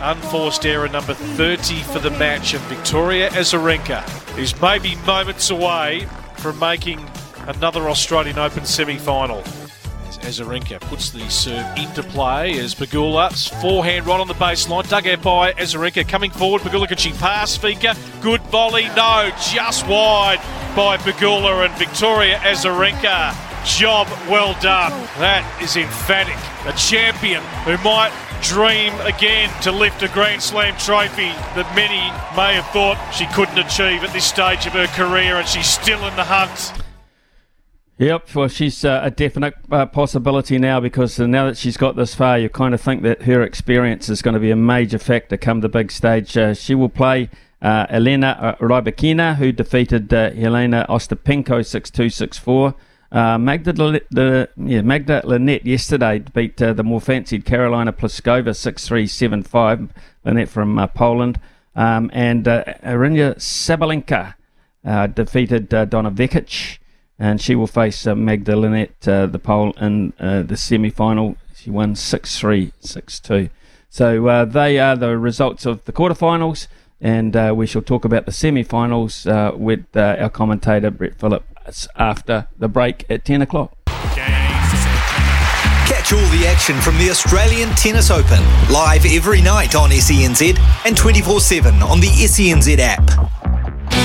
Unforced 0.00 0.64
error 0.64 0.88
number 0.88 1.12
30 1.12 1.82
for 1.82 1.98
the 1.98 2.10
match, 2.12 2.54
and 2.54 2.62
Victoria 2.64 3.28
Azarenka 3.30 4.02
is 4.38 4.58
maybe 4.62 4.96
moments 5.04 5.50
away 5.50 6.06
from 6.36 6.58
making 6.58 7.06
another 7.46 7.88
Australian 7.90 8.38
Open 8.38 8.64
semi 8.64 8.96
final. 8.96 9.42
Azarenka 10.20 10.80
puts 10.80 11.10
the 11.10 11.28
serve 11.28 11.66
into 11.76 12.02
play 12.02 12.58
as 12.58 12.74
Pegula's 12.74 13.48
forehand 13.60 14.06
right 14.06 14.20
on 14.20 14.28
the 14.28 14.34
baseline, 14.34 14.88
dug 14.88 15.06
out 15.06 15.22
by 15.22 15.52
Azarenka 15.54 16.06
coming 16.08 16.30
forward. 16.30 16.62
Pegula 16.62 16.86
can 16.86 16.96
she 16.96 17.12
pass 17.12 17.56
Vika? 17.58 17.96
Good 18.22 18.40
volley, 18.42 18.84
no, 18.96 19.30
just 19.50 19.86
wide 19.86 20.38
by 20.76 20.96
Pegula 20.98 21.66
and 21.66 21.74
Victoria 21.78 22.38
Azarenka. 22.38 23.34
Job 23.66 24.08
well 24.28 24.54
done. 24.60 24.92
That 25.18 25.44
is 25.62 25.76
emphatic. 25.76 26.36
A 26.66 26.76
champion 26.78 27.42
who 27.64 27.76
might 27.84 28.12
dream 28.42 28.94
again 29.00 29.50
to 29.62 29.70
lift 29.70 30.02
a 30.02 30.08
Grand 30.08 30.42
Slam 30.42 30.74
trophy 30.78 31.28
that 31.54 31.70
many 31.76 32.00
may 32.36 32.54
have 32.54 32.66
thought 32.72 32.96
she 33.12 33.26
couldn't 33.34 33.58
achieve 33.58 34.02
at 34.02 34.12
this 34.12 34.24
stage 34.24 34.66
of 34.66 34.72
her 34.72 34.86
career, 34.88 35.36
and 35.36 35.46
she's 35.46 35.68
still 35.68 36.06
in 36.06 36.16
the 36.16 36.24
hunt. 36.24 36.79
Yep, 38.00 38.34
well, 38.34 38.48
she's 38.48 38.82
uh, 38.82 39.00
a 39.02 39.10
definite 39.10 39.52
uh, 39.70 39.84
possibility 39.84 40.56
now 40.56 40.80
because 40.80 41.20
uh, 41.20 41.26
now 41.26 41.44
that 41.44 41.58
she's 41.58 41.76
got 41.76 41.96
this 41.96 42.14
far, 42.14 42.38
you 42.38 42.48
kind 42.48 42.72
of 42.72 42.80
think 42.80 43.02
that 43.02 43.24
her 43.24 43.42
experience 43.42 44.08
is 44.08 44.22
going 44.22 44.32
to 44.32 44.40
be 44.40 44.50
a 44.50 44.56
major 44.56 44.98
factor 44.98 45.36
come 45.36 45.60
the 45.60 45.68
big 45.68 45.92
stage. 45.92 46.34
Uh, 46.34 46.54
she 46.54 46.74
will 46.74 46.88
play 46.88 47.28
uh, 47.60 47.84
Elena 47.90 48.56
Rybakina, 48.58 49.36
who 49.36 49.52
defeated 49.52 50.14
uh, 50.14 50.30
Helena 50.30 50.86
Ostapenko 50.88 51.64
6 51.66 51.90
2 51.90 52.08
6 52.08 52.38
4. 52.38 52.74
Magda, 53.12 54.08
yeah, 54.56 54.80
Magda 54.80 55.20
Linette 55.26 55.66
yesterday 55.66 56.20
beat 56.20 56.56
the 56.56 56.82
more 56.82 57.02
fancied 57.02 57.44
Karolina 57.44 57.92
Pliskova 57.92 58.56
6 58.56 58.88
3 58.88 59.06
7 59.06 59.42
5. 59.42 59.92
Linette 60.24 60.48
from 60.48 60.88
Poland. 60.94 61.38
Um, 61.76 62.10
and 62.14 62.48
uh, 62.48 62.64
Aryna 62.82 63.36
Sabalenka 63.36 64.36
defeated 65.14 65.68
Donna 65.68 66.10
Vekic 66.10 66.78
and 67.20 67.40
she 67.40 67.54
will 67.54 67.66
face 67.66 68.06
uh, 68.06 68.14
Magda 68.14 68.56
Linette, 68.56 69.06
uh, 69.06 69.26
the 69.26 69.38
pole, 69.38 69.72
in 69.72 70.14
uh, 70.18 70.40
the 70.42 70.56
semi 70.56 70.88
final. 70.88 71.36
She 71.54 71.70
won 71.70 71.94
6 71.94 72.38
3, 72.38 72.72
6 72.80 73.20
2. 73.20 73.50
So 73.90 74.26
uh, 74.26 74.46
they 74.46 74.78
are 74.78 74.96
the 74.96 75.18
results 75.18 75.66
of 75.66 75.84
the 75.84 75.92
quarterfinals, 75.92 76.66
and 76.98 77.36
uh, 77.36 77.52
we 77.54 77.66
shall 77.66 77.82
talk 77.82 78.06
about 78.06 78.24
the 78.24 78.32
semi 78.32 78.62
finals 78.62 79.26
uh, 79.26 79.52
with 79.54 79.84
our 79.94 80.30
commentator, 80.30 80.90
Brett 80.90 81.20
Phillips, 81.20 81.86
after 81.96 82.48
the 82.58 82.68
break 82.68 83.04
at 83.10 83.26
10 83.26 83.42
o'clock. 83.42 83.76
Catch 85.86 86.14
all 86.14 86.28
the 86.30 86.46
action 86.48 86.80
from 86.80 86.96
the 86.96 87.10
Australian 87.10 87.68
Tennis 87.70 88.10
Open 88.10 88.42
live 88.72 89.04
every 89.04 89.42
night 89.42 89.74
on 89.74 89.90
SENZ 89.90 90.58
and 90.86 90.96
24 90.96 91.40
7 91.40 91.82
on 91.82 92.00
the 92.00 92.06
SENZ 92.06 92.78
app. 92.78 93.39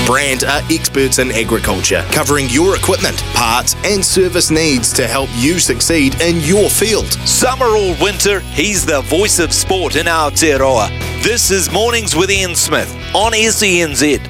Brand 0.06 0.44
are 0.44 0.62
experts 0.70 1.18
in 1.18 1.32
agriculture, 1.32 2.06
covering 2.12 2.46
your 2.48 2.76
equipment, 2.76 3.20
parts, 3.34 3.74
and 3.84 4.04
service 4.04 4.52
needs 4.52 4.92
to 4.92 5.08
help 5.08 5.28
you 5.34 5.58
succeed 5.58 6.20
in 6.20 6.36
your 6.42 6.70
field. 6.70 7.12
Summer 7.26 7.66
or 7.66 7.96
winter, 8.00 8.38
he's 8.38 8.86
the 8.86 9.00
voice 9.00 9.40
of 9.40 9.52
sport 9.52 9.96
in 9.96 10.06
Aotearoa. 10.06 10.90
This 11.24 11.50
is 11.50 11.72
Mornings 11.72 12.14
with 12.14 12.30
Ian 12.30 12.54
Smith 12.54 12.88
on 13.16 13.32
SENZ. 13.32 14.20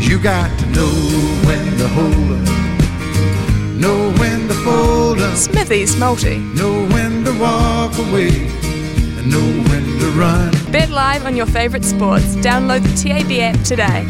You 0.00 0.18
got 0.18 0.58
to 0.58 0.66
know 0.68 0.94
when 1.44 1.76
to 1.76 1.88
hold 1.88 2.48
up, 2.48 3.78
know 3.78 4.12
when 4.18 4.48
to 4.48 4.54
fold 4.64 5.20
up, 5.20 5.36
Smithy's 5.36 5.94
multi. 5.96 6.38
know 6.38 6.86
when 6.86 7.22
to 7.26 7.38
walk 7.38 7.98
away, 7.98 8.30
and 8.30 9.30
know 9.30 9.70
when 9.70 9.84
to 10.00 10.06
run. 10.18 10.50
Bet 10.72 10.88
live 10.88 11.26
on 11.26 11.36
your 11.36 11.44
favourite 11.44 11.84
sports. 11.84 12.34
Download 12.36 12.82
the 12.82 13.08
TAB 13.08 13.30
app 13.42 13.62
today. 13.62 14.06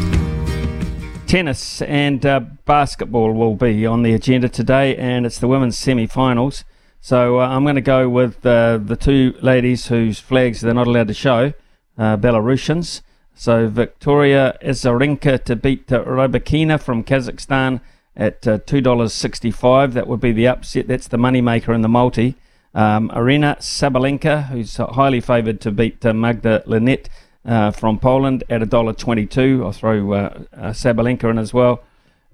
Tennis 1.29 1.83
and 1.83 2.25
uh, 2.25 2.39
basketball 2.65 3.33
will 3.33 3.53
be 3.53 3.85
on 3.85 4.01
the 4.01 4.15
agenda 4.15 4.49
today, 4.49 4.95
and 4.95 5.27
it's 5.27 5.37
the 5.37 5.47
women's 5.47 5.77
semi 5.77 6.07
finals. 6.07 6.63
So 7.01 7.39
uh, 7.39 7.47
I'm 7.47 7.61
going 7.61 7.75
to 7.75 7.81
go 7.81 8.09
with 8.09 8.43
uh, 8.43 8.79
the 8.79 8.95
two 8.95 9.35
ladies 9.39 9.89
whose 9.89 10.17
flags 10.19 10.61
they're 10.61 10.73
not 10.73 10.87
allowed 10.87 11.07
to 11.09 11.13
show, 11.13 11.53
uh, 11.99 12.17
Belarusians. 12.17 13.03
So 13.35 13.67
Victoria 13.67 14.57
Azarenka 14.63 15.43
to 15.43 15.55
beat 15.55 15.93
uh, 15.93 16.03
Rybakina 16.03 16.81
from 16.81 17.03
Kazakhstan 17.03 17.81
at 18.15 18.47
uh, 18.47 18.57
$2.65. 18.57 19.93
That 19.93 20.07
would 20.07 20.19
be 20.19 20.31
the 20.31 20.47
upset. 20.47 20.87
That's 20.87 21.07
the 21.07 21.17
moneymaker 21.17 21.75
in 21.75 21.83
the 21.83 21.87
multi. 21.87 22.37
Um, 22.73 23.09
Aryna 23.09 23.59
Sabalenka, 23.59 24.47
who's 24.47 24.77
highly 24.77 25.21
favoured 25.21 25.61
to 25.61 25.69
beat 25.69 26.03
Magda 26.03 26.63
Linette 26.65 27.07
uh, 27.49 27.71
from 27.71 27.97
Poland 27.97 28.43
at 28.47 28.61
$1.22. 28.61 29.65
I'll 29.65 29.71
throw 29.71 30.13
uh, 30.13 30.43
uh, 30.53 30.69
Sabalenka 30.69 31.31
in 31.31 31.39
as 31.39 31.51
well. 31.51 31.81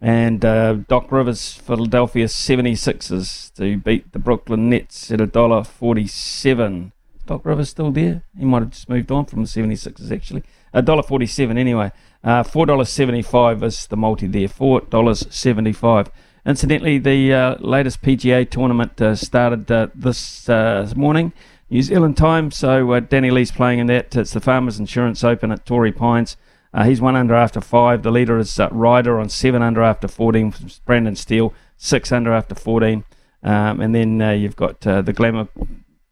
And 0.01 0.43
uh, 0.43 0.73
Doc 0.73 1.09
Rivers, 1.09 1.53
Philadelphia 1.53 2.25
76ers 2.25 3.53
to 3.55 3.77
beat 3.77 4.11
the 4.11 4.19
Brooklyn 4.19 4.69
Nets 4.69 5.09
at 5.09 5.19
$1.47. 5.19 6.91
Doc 7.25 7.45
Rivers 7.45 7.69
still 7.69 7.91
there? 7.91 8.23
He 8.37 8.43
might 8.43 8.59
have 8.63 8.71
just 8.71 8.89
moved 8.89 9.09
on 9.09 9.25
from 9.25 9.43
the 9.43 9.47
76ers 9.47 10.11
actually. 10.11 10.43
$1.47 10.73 11.57
anyway. 11.57 11.91
Uh, 12.21 12.43
$4.75 12.43 13.63
is 13.63 13.87
the 13.87 13.95
multi 13.95 14.27
there. 14.27 14.49
$4.75. 14.49 16.09
Incidentally, 16.45 16.99
the 16.99 17.57
latest 17.61 18.01
PGA 18.01 18.47
tournament 18.47 19.01
started 19.17 19.67
this 19.95 20.47
morning. 20.95 21.31
New 21.69 21.81
Zealand 21.81 22.15
time, 22.15 22.51
so 22.51 22.91
uh, 22.91 22.99
Danny 22.99 23.31
Lee's 23.31 23.51
playing 23.51 23.79
in 23.79 23.87
that. 23.87 24.15
It's 24.15 24.33
the 24.33 24.39
Farmers 24.39 24.79
Insurance 24.79 25.23
Open 25.23 25.51
at 25.51 25.65
Torrey 25.65 25.91
Pines. 25.91 26.37
Uh, 26.73 26.83
he's 26.83 27.01
one 27.01 27.15
under 27.15 27.33
after 27.33 27.61
five. 27.61 28.03
The 28.03 28.11
leader 28.11 28.37
is 28.37 28.59
Ryder 28.71 29.19
on 29.19 29.29
seven 29.29 29.61
under 29.61 29.81
after 29.81 30.07
14. 30.07 30.53
Brendan 30.85 31.15
Steele, 31.15 31.53
six 31.77 32.11
under 32.11 32.33
after 32.33 32.53
14. 32.53 33.03
Um, 33.43 33.79
and 33.79 33.95
then 33.95 34.19
you've 34.39 34.55
got 34.55 34.81
the 34.81 35.13
glamour 35.15 35.47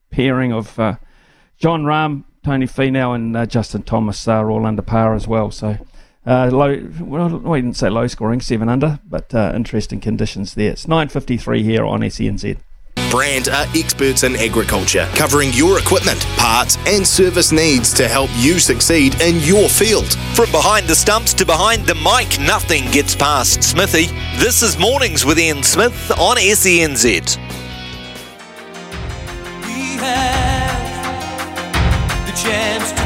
pairing 0.10 0.54
of 0.54 0.76
Jon 1.58 1.84
Rahm, 1.84 2.24
Tony 2.44 2.66
Finau, 2.66 3.14
and 3.14 3.50
Justin 3.50 3.84
Thomas 3.84 4.28
are 4.28 4.50
all 4.50 4.66
under 4.66 4.82
par 4.82 5.14
as 5.14 5.28
well. 5.28 5.52
So 5.52 5.78
uh, 6.26 6.50
low, 6.52 6.90
well, 7.02 7.52
I 7.52 7.58
didn't 7.60 7.76
say 7.76 7.90
low 7.90 8.08
scoring, 8.08 8.40
seven 8.40 8.70
under, 8.70 9.00
but 9.06 9.34
uh, 9.36 9.52
interesting 9.56 10.00
conditions 10.00 10.54
there. 10.54 10.72
It's 10.72 10.86
9.53 10.86 11.62
here 11.62 11.86
on 11.86 12.00
SENZ. 12.02 12.58
Brand 13.14 13.48
are 13.50 13.68
experts 13.76 14.24
in 14.24 14.36
agriculture, 14.38 15.08
covering 15.14 15.54
your 15.54 15.78
equipment, 15.78 16.26
parts, 16.36 16.80
and 16.88 17.06
service 17.06 17.52
needs 17.52 17.94
to 17.94 18.08
help 18.08 18.32
you 18.38 18.58
succeed 18.58 19.22
in 19.22 19.40
your 19.42 19.70
field. 19.70 20.16
From 20.34 20.50
behind 20.50 20.88
the 20.88 20.96
stumps 20.96 21.32
to 21.36 21.46
behind 21.46 21.86
the 21.86 21.94
mic, 21.94 22.40
nothing 22.40 22.90
gets 22.90 23.14
past 23.14 23.62
Smithy. 23.62 24.08
This 24.40 24.64
is 24.64 24.80
Mornings 24.80 25.26
with 25.26 25.38
Ian 25.38 25.62
Smith 25.62 26.10
on 26.18 26.38
SENZ. 26.38 27.38
We 29.68 29.98
have 30.02 31.06
the 32.26 32.32
chance 32.36 33.03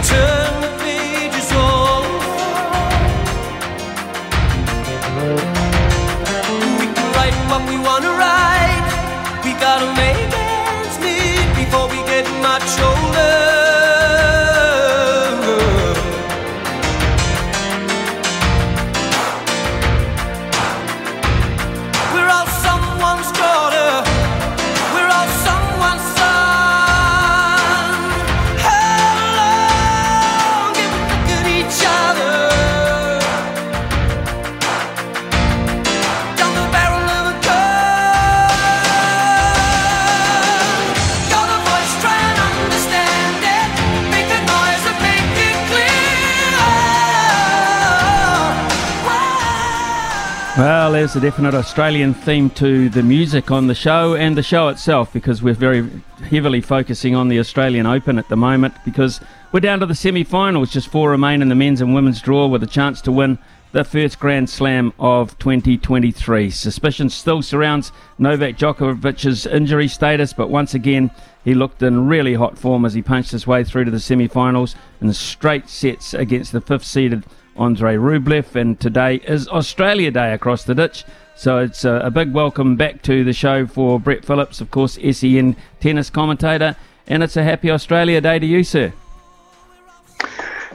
a 51.17 51.19
definite 51.19 51.55
Australian 51.55 52.13
theme 52.13 52.47
to 52.47 52.89
the 52.89 53.01
music 53.01 53.49
on 53.49 53.65
the 53.65 53.73
show 53.73 54.13
and 54.13 54.37
the 54.37 54.43
show 54.43 54.67
itself 54.67 55.11
because 55.11 55.41
we're 55.41 55.55
very 55.55 55.89
heavily 56.29 56.61
focusing 56.61 57.15
on 57.15 57.27
the 57.27 57.39
Australian 57.39 57.87
Open 57.87 58.19
at 58.19 58.29
the 58.29 58.35
moment 58.35 58.75
because 58.85 59.19
we're 59.51 59.59
down 59.59 59.79
to 59.79 59.87
the 59.87 59.95
semi 59.95 60.23
finals. 60.23 60.71
Just 60.71 60.89
four 60.89 61.09
remain 61.09 61.41
in 61.41 61.49
the 61.49 61.55
men's 61.55 61.81
and 61.81 61.95
women's 61.95 62.21
draw 62.21 62.45
with 62.45 62.61
a 62.61 62.67
chance 62.67 63.01
to 63.01 63.11
win 63.11 63.39
the 63.71 63.83
first 63.83 64.19
Grand 64.19 64.47
Slam 64.47 64.93
of 64.99 65.35
2023. 65.39 66.51
Suspicion 66.51 67.09
still 67.09 67.41
surrounds 67.41 67.91
Novak 68.19 68.55
Djokovic's 68.55 69.47
injury 69.47 69.87
status, 69.87 70.33
but 70.33 70.51
once 70.51 70.75
again, 70.75 71.09
he 71.43 71.55
looked 71.55 71.81
in 71.81 72.07
really 72.07 72.35
hot 72.35 72.59
form 72.59 72.85
as 72.85 72.93
he 72.93 73.01
punched 73.01 73.31
his 73.31 73.47
way 73.47 73.63
through 73.63 73.85
to 73.85 73.91
the 73.91 73.99
semi 73.99 74.27
finals 74.27 74.75
in 75.01 75.11
straight 75.13 75.67
sets 75.67 76.13
against 76.13 76.51
the 76.51 76.61
fifth 76.61 76.85
seeded 76.85 77.23
Andrei 77.59 77.95
Rublev, 77.95 78.55
and 78.55 78.79
today 78.79 79.15
is 79.15 79.47
Australia 79.47 80.11
Day 80.11 80.33
across 80.33 80.63
the 80.63 80.75
ditch. 80.75 81.03
So 81.35 81.59
it's 81.59 81.85
a, 81.85 81.95
a, 81.95 82.11
big 82.11 82.33
welcome 82.33 82.75
back 82.75 83.01
to 83.03 83.23
the 83.23 83.33
show 83.33 83.67
for 83.67 83.99
Brett 83.99 84.25
Phillips, 84.25 84.59
of 84.61 84.71
course, 84.71 84.97
SEN 85.11 85.55
tennis 85.79 86.09
commentator, 86.09 86.75
and 87.07 87.21
it's 87.21 87.37
a 87.37 87.43
happy 87.43 87.69
Australia 87.69 88.21
Day 88.21 88.39
to 88.39 88.45
you, 88.45 88.63
sir. 88.63 88.91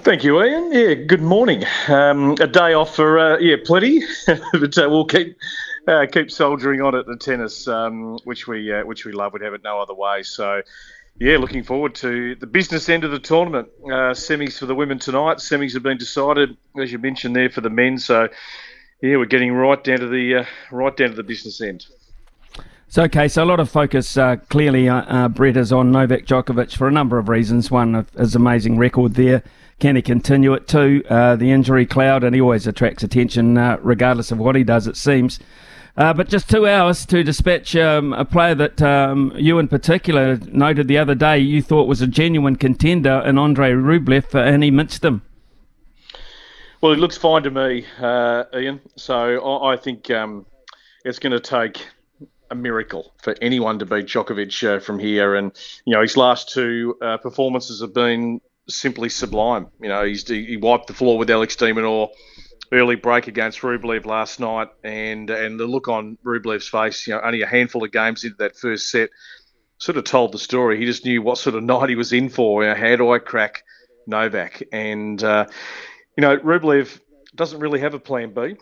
Thank 0.03 0.25
you, 0.25 0.43
Ian. 0.43 0.73
Yeah, 0.73 0.95
good 0.95 1.23
morning. 1.23 1.65
Um, 1.89 2.33
a 2.41 2.47
day 2.47 2.75
off 2.75 2.97
for 2.97 3.19
uh, 3.19 3.39
yeah, 3.39 3.57
plenty, 3.65 4.03
but 4.27 4.77
uh, 4.77 4.89
we'll 4.91 5.05
keep 5.05 5.37
uh, 5.87 6.07
keep 6.11 6.31
soldiering 6.31 6.81
on 6.81 6.95
at 6.95 7.07
the 7.07 7.17
tennis, 7.17 7.69
um, 7.69 8.19
which 8.25 8.47
we 8.47 8.73
uh, 8.73 8.85
which 8.85 9.05
we 9.05 9.13
love. 9.13 9.33
We'd 9.33 9.43
have 9.43 9.55
it 9.55 9.63
no 9.63 9.81
other 9.81 9.95
way. 9.95 10.23
So 10.23 10.63
yeah, 11.23 11.39
looking 11.39 11.63
forward 11.63 11.95
to 11.95 12.35
the 12.35 12.49
business 12.49 12.89
end 12.89 13.05
of 13.05 13.13
the 13.13 13.19
tournament. 13.21 13.69
Uh, 13.85 14.11
semis 14.11 14.59
for 14.59 14.67
the 14.67 14.75
women 14.75 14.99
tonight. 14.99 15.37
Semis 15.37 15.73
have 15.73 15.85
been 15.85 15.97
decided, 15.97 16.57
as 16.77 16.91
you 16.91 16.99
mentioned 16.99 17.37
there, 17.37 17.49
for 17.49 17.61
the 17.61 17.71
men. 17.71 17.97
So, 17.97 18.29
yeah, 19.01 19.17
we're 19.17 19.27
getting 19.27 19.53
right 19.53 19.83
down 19.85 20.01
to 20.01 20.09
the 20.09 20.35
uh, 20.35 20.45
right 20.73 20.97
down 20.97 21.11
to 21.11 21.15
the 21.15 21.23
business 21.23 21.61
end. 21.61 21.87
So, 22.89 23.05
okay, 23.05 23.29
so 23.29 23.45
a 23.45 23.47
lot 23.47 23.61
of 23.61 23.71
focus 23.71 24.17
uh, 24.17 24.35
clearly, 24.49 24.89
uh, 24.89 25.03
uh 25.03 25.29
Brett, 25.29 25.57
is 25.57 25.73
on 25.73 25.93
Novak 25.93 26.27
Djokovic 26.27 26.77
for 26.77 26.89
a 26.89 26.93
number 26.93 27.19
of 27.19 27.29
reasons. 27.29 27.71
One, 27.71 28.05
his 28.19 28.35
amazing 28.35 28.77
record 28.77 29.15
there. 29.15 29.45
Can 29.79 29.95
he 29.95 30.03
continue 30.03 30.53
it? 30.55 30.67
Two, 30.67 31.05
uh, 31.09 31.37
the 31.37 31.53
injury 31.53 31.87
cloud, 31.87 32.25
and 32.25 32.35
he 32.35 32.41
always 32.41 32.67
attracts 32.67 33.05
attention 33.05 33.57
uh, 33.57 33.79
regardless 33.81 34.33
of 34.33 34.39
what 34.39 34.57
he 34.57 34.65
does, 34.65 34.89
it 34.89 34.97
seems. 34.97 35.39
Uh, 35.97 36.15
but 36.15 36.29
just 36.29 36.49
two 36.49 36.67
hours 36.67 37.05
to 37.05 37.23
dispatch 37.23 37.77
um, 37.77 38.15
a 38.15 38.25
player 38.25 38.55
that 38.55 38.81
um, 38.81 39.31
you 39.37 39.59
in 39.59 39.69
particular 39.69 40.39
noted 40.51 40.89
the 40.89 40.97
other 40.97 41.15
day 41.15 41.39
you 41.39 41.61
thought 41.61 41.87
was 41.87 42.01
a 42.01 42.07
genuine 42.07 42.57
contender 42.57 43.23
in 43.27 43.39
Andrei 43.39 43.73
Rublev, 43.73 44.35
uh, 44.35 44.39
and 44.39 44.63
he 44.63 44.71
minced 44.71 45.05
him. 45.05 45.21
Well, 46.81 46.93
it 46.93 46.99
looks 46.99 47.19
fine 47.19 47.43
to 47.43 47.51
me, 47.51 47.85
uh, 48.01 48.45
Ian. 48.57 48.81
So 48.97 49.15
I, 49.15 49.75
I 49.75 49.77
think 49.77 50.11
um, 50.11 50.47
it's 51.05 51.19
going 51.19 51.33
to 51.33 51.41
take 51.41 51.87
a 52.51 52.55
miracle 52.55 53.13
for 53.23 53.35
anyone 53.41 53.79
to 53.79 53.87
beat 53.87 54.07
Djokovic 54.07 54.77
uh, 54.77 54.81
from 54.81 54.99
here. 54.99 55.35
And, 55.35 55.53
you 55.85 55.93
know, 55.93 56.03
his 56.03 56.17
last 56.17 56.51
two 56.51 56.97
uh, 57.03 57.19
performances 57.19 57.81
have 57.83 57.95
been 57.95 58.41
simply 58.69 59.09
sublime. 59.09 59.69
You 59.81 59.91
know, 59.91 60.05
he's, 60.05 60.27
he 60.27 60.57
wiped 60.57 60.87
the 60.87 60.95
floor 60.95 61.19
with 61.19 61.31
Alex 61.31 61.55
de 61.57 61.73
Minaur 61.73 62.09
early 62.73 62.97
break 62.97 63.29
against 63.29 63.61
Rublev 63.61 64.07
last 64.07 64.41
night, 64.41 64.69
and 64.83 65.29
and 65.31 65.61
the 65.61 65.67
look 65.67 65.89
on 65.89 66.19
Rublev's 66.25 66.69
face, 66.69 67.07
you 67.07 67.15
know, 67.15 67.21
only 67.23 67.43
a 67.43 67.47
handful 67.47 67.85
of 67.85 67.93
games 67.93 68.25
into 68.25 68.37
that 68.39 68.57
first 68.57 68.91
set, 68.91 69.11
sort 69.79 69.99
of 69.99 70.05
told 70.05 70.33
the 70.33 70.39
story. 70.39 70.79
He 70.79 70.87
just 70.87 71.05
knew 71.05 71.23
what 71.23 71.39
sort 71.39 71.55
of 71.55 71.63
night 71.63 71.91
he 71.91 71.97
was 71.97 72.13
in 72.13 72.29
for. 72.29 72.63
You 72.63 72.71
know, 72.71 72.75
how 72.75 72.97
do 72.97 73.13
I 73.13 73.19
crack 73.19 73.63
Novak? 74.07 74.63
And 74.73 75.23
uh, 75.23 75.47
you 76.17 76.23
know, 76.23 76.39
Rublev 76.39 76.99
doesn't 77.35 77.61
really 77.61 77.81
have 77.81 77.95
a 77.95 78.01
plan 78.01 78.33
B. 78.33 78.57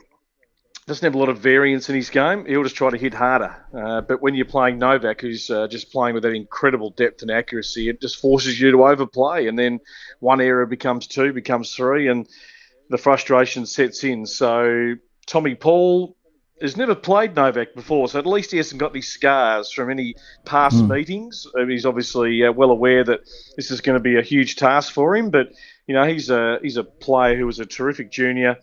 Doesn't 0.87 1.05
have 1.05 1.15
a 1.15 1.19
lot 1.19 1.29
of 1.29 1.39
variance 1.39 1.89
in 1.89 1.95
his 1.95 2.11
game. 2.11 2.47
He'll 2.47 2.65
just 2.65 2.75
try 2.75 2.91
to 2.91 2.97
hit 2.97 3.15
harder. 3.15 3.65
Uh, 3.73 4.01
but 4.01 4.21
when 4.21 4.35
you're 4.35 4.47
playing 4.47 4.79
Novak, 4.79 5.21
who's 5.21 5.49
uh, 5.49 5.69
just 5.69 5.93
playing 5.93 6.15
with 6.15 6.25
that 6.25 6.33
incredible 6.33 6.91
depth 6.91 7.23
and 7.23 7.31
accuracy, 7.31 7.89
it 7.89 8.01
just 8.01 8.21
forces 8.21 8.61
you 8.61 8.73
to 8.73 8.85
overplay. 8.85 9.47
And 9.47 9.57
then 9.57 9.79
one 10.19 10.41
error 10.41 10.67
becomes 10.67 11.07
two, 11.07 11.33
becomes 11.33 11.73
three, 11.75 12.09
and 12.09 12.27
the 12.91 12.99
frustration 12.99 13.65
sets 13.65 14.05
in. 14.05 14.27
So 14.27 14.97
Tommy 15.27 15.55
Paul 15.55 16.17
has 16.61 16.77
never 16.77 16.95
played 16.95 17.35
Novak 17.35 17.75
before, 17.75 18.09
so 18.09 18.19
at 18.19 18.27
least 18.27 18.51
he 18.51 18.59
hasn't 18.59 18.79
got 18.79 18.93
these 18.93 19.09
scars 19.09 19.73
from 19.73 19.91
any 19.91 20.15
past 20.45 20.77
mm. 20.77 20.91
meetings. 20.91 21.47
Uh, 21.59 21.65
he's 21.65 21.87
obviously 21.87 22.45
uh, 22.45 22.53
well 22.53 22.71
aware 22.71 23.03
that 23.03 23.21
this 23.57 23.71
is 23.71 23.81
going 23.81 23.97
to 23.97 24.03
be 24.03 24.19
a 24.19 24.23
huge 24.23 24.57
task 24.57 24.93
for 24.93 25.17
him, 25.17 25.31
but 25.31 25.49
you 25.87 25.95
know 25.95 26.07
he's 26.07 26.29
a 26.29 26.59
he's 26.63 26.77
a 26.77 26.85
player 26.85 27.37
who 27.37 27.47
was 27.47 27.61
a 27.61 27.67
terrific 27.67 28.11
junior. 28.11 28.59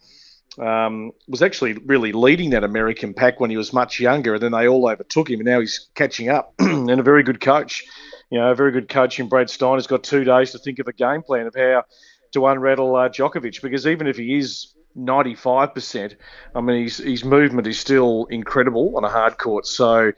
Um, 0.60 1.12
was 1.28 1.44
actually 1.44 1.74
really 1.74 2.12
leading 2.12 2.50
that 2.52 2.64
American 2.64 3.14
pack 3.14 3.40
when 3.40 3.52
he 3.52 3.58
was 3.58 3.74
much 3.74 4.00
younger, 4.00 4.36
and 4.36 4.44
then 4.44 4.52
they 4.52 4.68
all 4.68 4.90
overtook 4.90 5.30
him, 5.30 5.40
and 5.40 5.46
now 5.48 5.60
he's 5.60 5.90
catching 5.96 6.30
up. 6.30 6.54
and 6.60 6.90
a 6.90 7.04
very 7.04 7.22
good 7.22 7.40
coach, 7.40 7.86
you 8.32 8.40
know, 8.40 8.52
a 8.52 8.56
very 8.56 8.72
good 8.72 8.90
coach 8.90 9.20
in 9.20 9.30
Brad 9.30 9.50
Stine 9.50 9.76
has 9.76 9.88
got 9.88 10.04
two 10.04 10.24
days 10.24 10.52
to 10.52 10.60
think 10.60 10.80
of 10.80 10.88
a 10.88 10.94
game 10.94 11.22
plan 11.22 11.46
of 11.48 11.56
how 11.56 11.84
to 12.32 12.48
unrattle 12.48 12.96
uh, 12.96 13.10
Djokovic 13.10 13.62
because 13.62 13.88
even 13.88 14.08
if 14.08 14.18
he 14.18 14.38
is 14.38 14.74
95%, 14.98 16.16
I 16.56 16.62
mean, 16.62 16.84
his, 16.84 16.98
his 16.98 17.24
movement 17.24 17.68
is 17.68 17.80
still 17.80 18.26
incredible 18.26 18.98
on 18.98 19.04
a 19.04 19.10
hard 19.10 19.38
court. 19.38 19.68
So 19.68 20.12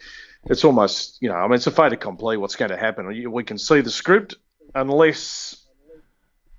it's 0.45 0.63
almost, 0.63 1.17
you 1.21 1.29
know, 1.29 1.35
I 1.35 1.43
mean, 1.43 1.55
it's 1.55 1.67
a 1.67 1.71
fait 1.71 1.93
accompli 1.93 2.37
what's 2.37 2.55
going 2.55 2.71
to 2.71 2.77
happen. 2.77 3.31
We 3.31 3.43
can 3.43 3.57
see 3.57 3.81
the 3.81 3.91
script 3.91 4.35
unless. 4.75 5.55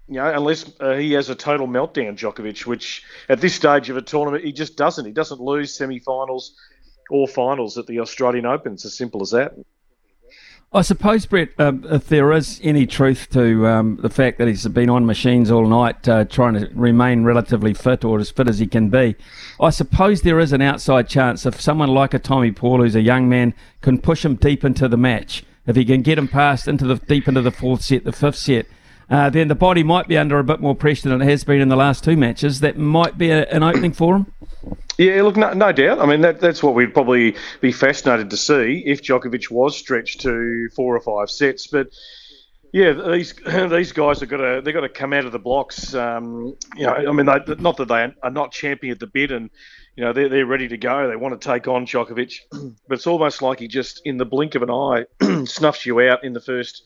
You 0.09 0.17
know, 0.17 0.27
unless 0.27 0.69
uh, 0.81 0.95
he 0.95 1.13
has 1.13 1.29
a 1.29 1.37
total 1.37 1.69
meltdown, 1.69 2.17
Djokovic, 2.19 2.67
which 2.67 3.05
at 3.29 3.41
this 3.41 3.55
stage 3.55 3.91
of 3.91 3.97
a 3.97 4.03
tournament 4.03 4.43
he 4.43 4.51
just 4.51 4.77
doesn't. 4.77 5.05
He 5.05 5.13
doesn't 5.13 5.41
lose 5.41 5.73
semi-finals 5.73 6.57
or 7.11 7.29
finals 7.29 7.79
at 7.79 7.87
the 7.87 8.01
Australian 8.01 8.45
Open. 8.45 8.73
It's 8.73 8.85
as 8.85 8.97
simple 8.97 9.23
as 9.23 9.31
that. 9.31 9.55
I 10.73 10.83
suppose, 10.83 11.27
Brett, 11.27 11.49
um, 11.59 11.85
if 11.91 12.07
there 12.07 12.31
is 12.31 12.61
any 12.63 12.87
truth 12.87 13.29
to 13.31 13.67
um, 13.67 13.99
the 14.03 14.09
fact 14.09 14.39
that 14.39 14.47
he's 14.47 14.69
been 14.69 14.89
on 14.89 15.05
machines 15.05 15.51
all 15.51 15.67
night 15.67 16.09
uh, 16.09 16.25
trying 16.27 16.55
to 16.55 16.71
remain 16.75 17.25
relatively 17.25 17.75
fit 17.75 18.05
or 18.05 18.21
as 18.21 18.31
fit 18.31 18.47
as 18.47 18.61
he 18.61 18.69
can 18.69 18.89
be, 18.89 19.17
I 19.59 19.71
suppose 19.71 20.23
there 20.23 20.39
is 20.39 20.53
an 20.53 20.63
outside 20.63 21.09
chance 21.09 21.45
if 21.45 21.61
someone 21.61 21.89
like 21.89 22.15
a 22.15 22.21
Tommy 22.21 22.53
Paul, 22.53 22.83
who's 22.83 22.95
a 22.95 23.01
young 23.01 23.29
man, 23.29 23.53
can 23.81 23.99
push 23.99 24.25
him 24.25 24.37
deep 24.37 24.65
into 24.65 24.87
the 24.87 24.97
match, 24.97 25.43
if 25.67 25.75
he 25.75 25.85
can 25.85 26.03
get 26.03 26.19
him 26.19 26.29
past 26.29 26.69
into 26.69 26.87
the 26.87 26.95
deep 26.95 27.27
into 27.27 27.43
the 27.43 27.51
fourth 27.51 27.83
set, 27.83 28.05
the 28.05 28.13
fifth 28.13 28.37
set, 28.37 28.67
uh, 29.11 29.29
then 29.29 29.49
the 29.49 29.55
body 29.55 29.83
might 29.83 30.07
be 30.09 30.17
under 30.17 30.39
a 30.39 30.45
bit 30.45 30.61
more 30.61 30.75
pressure 30.75 31.09
than 31.09 31.21
it 31.21 31.29
has 31.29 31.45
been 31.45 31.61
in 31.61 31.69
the 31.69 31.77
last 31.77 32.05
two 32.05 32.17
matches. 32.17 32.61
That 32.61 32.79
might 32.79 33.19
be 33.19 33.31
a, 33.31 33.45
an 33.47 33.63
opening 33.63 33.93
for 33.93 34.17
him. 34.17 34.33
Yeah, 34.99 35.23
look, 35.23 35.37
no, 35.37 35.53
no, 35.53 35.73
doubt. 35.73 35.99
I 35.99 36.07
mean, 36.07 36.21
that, 36.21 36.41
that's 36.41 36.63
what 36.63 36.75
we'd 36.75 36.93
probably 36.93 37.35
be 37.61 37.73
fascinated 37.73 38.31
to 38.31 38.37
see 38.37 38.83
if 38.85 39.03
Djokovic 39.03 39.51
was 39.51 39.77
stretched 39.77 40.21
to 40.21 40.69
four 40.77 40.95
or 40.95 41.01
five 41.01 41.31
sets. 41.31 41.67
But 41.67 41.89
yeah, 42.73 42.93
these 42.93 43.33
these 43.71 43.93
guys 43.93 44.21
have 44.21 44.29
got 44.29 44.37
to 44.37 44.61
they've 44.63 44.75
got 44.75 44.83
to 44.83 44.89
come 44.89 45.13
out 45.13 45.25
of 45.25 45.33
the 45.33 45.39
blocks. 45.39 45.95
Um, 45.95 46.55
you 46.77 46.87
know, 46.87 46.93
I 46.93 47.13
mean, 47.13 47.27
they, 47.27 47.55
not 47.59 47.79
that 47.79 47.89
they 47.89 48.13
are 48.23 48.31
not 48.31 48.53
champing 48.53 48.91
at 48.91 49.01
the 49.01 49.07
bit 49.07 49.31
and 49.33 49.51
you 49.97 50.05
know 50.05 50.13
they're, 50.13 50.29
they're 50.29 50.47
ready 50.47 50.69
to 50.69 50.77
go. 50.77 51.09
They 51.09 51.17
want 51.17 51.41
to 51.41 51.49
take 51.49 51.67
on 51.67 51.87
Djokovic, 51.87 52.35
but 52.89 52.95
it's 52.95 53.07
almost 53.07 53.43
like 53.43 53.59
he 53.59 53.69
just 53.69 54.03
in 54.05 54.19
the 54.19 54.27
blink 54.27 54.55
of 54.55 54.63
an 54.63 54.71
eye 54.71 55.05
snuffs 55.47 55.85
you 55.87 56.01
out 56.01 56.23
in 56.25 56.33
the 56.33 56.41
first 56.41 56.83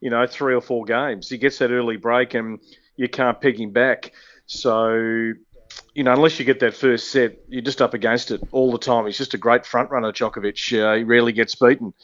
you 0.00 0.10
know, 0.10 0.26
three 0.26 0.54
or 0.54 0.60
four 0.60 0.84
games. 0.84 1.28
He 1.28 1.38
gets 1.38 1.58
that 1.58 1.70
early 1.70 1.96
break 1.96 2.34
and 2.34 2.60
you 2.96 3.08
can't 3.08 3.40
peg 3.40 3.58
him 3.58 3.70
back. 3.70 4.12
So, 4.46 5.32
you 5.94 6.04
know, 6.04 6.12
unless 6.12 6.38
you 6.38 6.44
get 6.44 6.60
that 6.60 6.74
first 6.74 7.10
set, 7.10 7.38
you're 7.48 7.62
just 7.62 7.80
up 7.80 7.94
against 7.94 8.30
it 8.30 8.40
all 8.52 8.70
the 8.70 8.78
time. 8.78 9.06
He's 9.06 9.18
just 9.18 9.34
a 9.34 9.38
great 9.38 9.66
front 9.66 9.90
runner, 9.90 10.12
Djokovic. 10.12 10.82
Uh, 10.82 10.98
he 10.98 11.04
rarely 11.04 11.32
gets 11.32 11.54
beaten. 11.54 11.94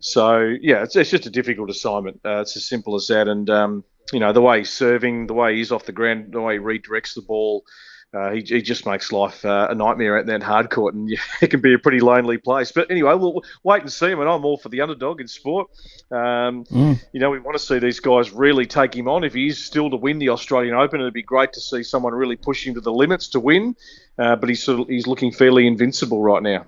So, 0.00 0.54
yeah, 0.60 0.84
it's, 0.84 0.96
it's 0.96 1.10
just 1.10 1.26
a 1.26 1.30
difficult 1.30 1.70
assignment. 1.70 2.20
Uh, 2.24 2.40
it's 2.40 2.56
as 2.56 2.64
simple 2.64 2.94
as 2.94 3.08
that. 3.08 3.28
And, 3.28 3.50
um, 3.50 3.84
you 4.12 4.20
know, 4.20 4.32
the 4.32 4.40
way 4.40 4.58
he's 4.58 4.70
serving, 4.70 5.26
the 5.26 5.34
way 5.34 5.56
he's 5.56 5.72
off 5.72 5.84
the 5.84 5.92
ground, 5.92 6.32
the 6.32 6.40
way 6.40 6.54
he 6.54 6.60
redirects 6.60 7.14
the 7.14 7.22
ball, 7.22 7.64
uh, 8.14 8.30
he, 8.30 8.40
he 8.40 8.62
just 8.62 8.86
makes 8.86 9.12
life 9.12 9.44
uh, 9.44 9.68
a 9.70 9.74
nightmare 9.74 10.16
at 10.16 10.26
that 10.26 10.42
hard 10.42 10.70
court, 10.70 10.94
and 10.94 11.08
yeah, 11.10 11.18
it 11.42 11.48
can 11.48 11.60
be 11.60 11.74
a 11.74 11.78
pretty 11.78 12.00
lonely 12.00 12.38
place. 12.38 12.72
But 12.72 12.90
anyway, 12.90 13.14
we'll 13.14 13.42
wait 13.64 13.82
and 13.82 13.92
see. 13.92 14.06
I 14.06 14.14
mean, 14.14 14.26
I'm 14.26 14.44
all 14.44 14.56
for 14.56 14.70
the 14.70 14.80
underdog 14.80 15.20
in 15.20 15.28
sport. 15.28 15.68
Um, 16.10 16.64
mm. 16.64 16.98
You 17.12 17.20
know, 17.20 17.30
we 17.30 17.38
want 17.38 17.58
to 17.58 17.62
see 17.62 17.78
these 17.78 18.00
guys 18.00 18.30
really 18.30 18.64
take 18.64 18.94
him 18.94 19.08
on. 19.08 19.24
If 19.24 19.34
he 19.34 19.48
is 19.48 19.62
still 19.62 19.90
to 19.90 19.96
win 19.96 20.18
the 20.18 20.30
Australian 20.30 20.74
Open, 20.74 21.00
it'd 21.00 21.12
be 21.12 21.22
great 21.22 21.52
to 21.52 21.60
see 21.60 21.82
someone 21.82 22.14
really 22.14 22.36
push 22.36 22.66
him 22.66 22.74
to 22.74 22.80
the 22.80 22.92
limits 22.92 23.28
to 23.28 23.40
win. 23.40 23.76
Uh, 24.18 24.36
but 24.36 24.48
he's 24.48 24.62
sort 24.62 24.80
of, 24.80 24.88
he's 24.88 25.06
looking 25.06 25.30
fairly 25.30 25.66
invincible 25.66 26.22
right 26.22 26.42
now. 26.42 26.64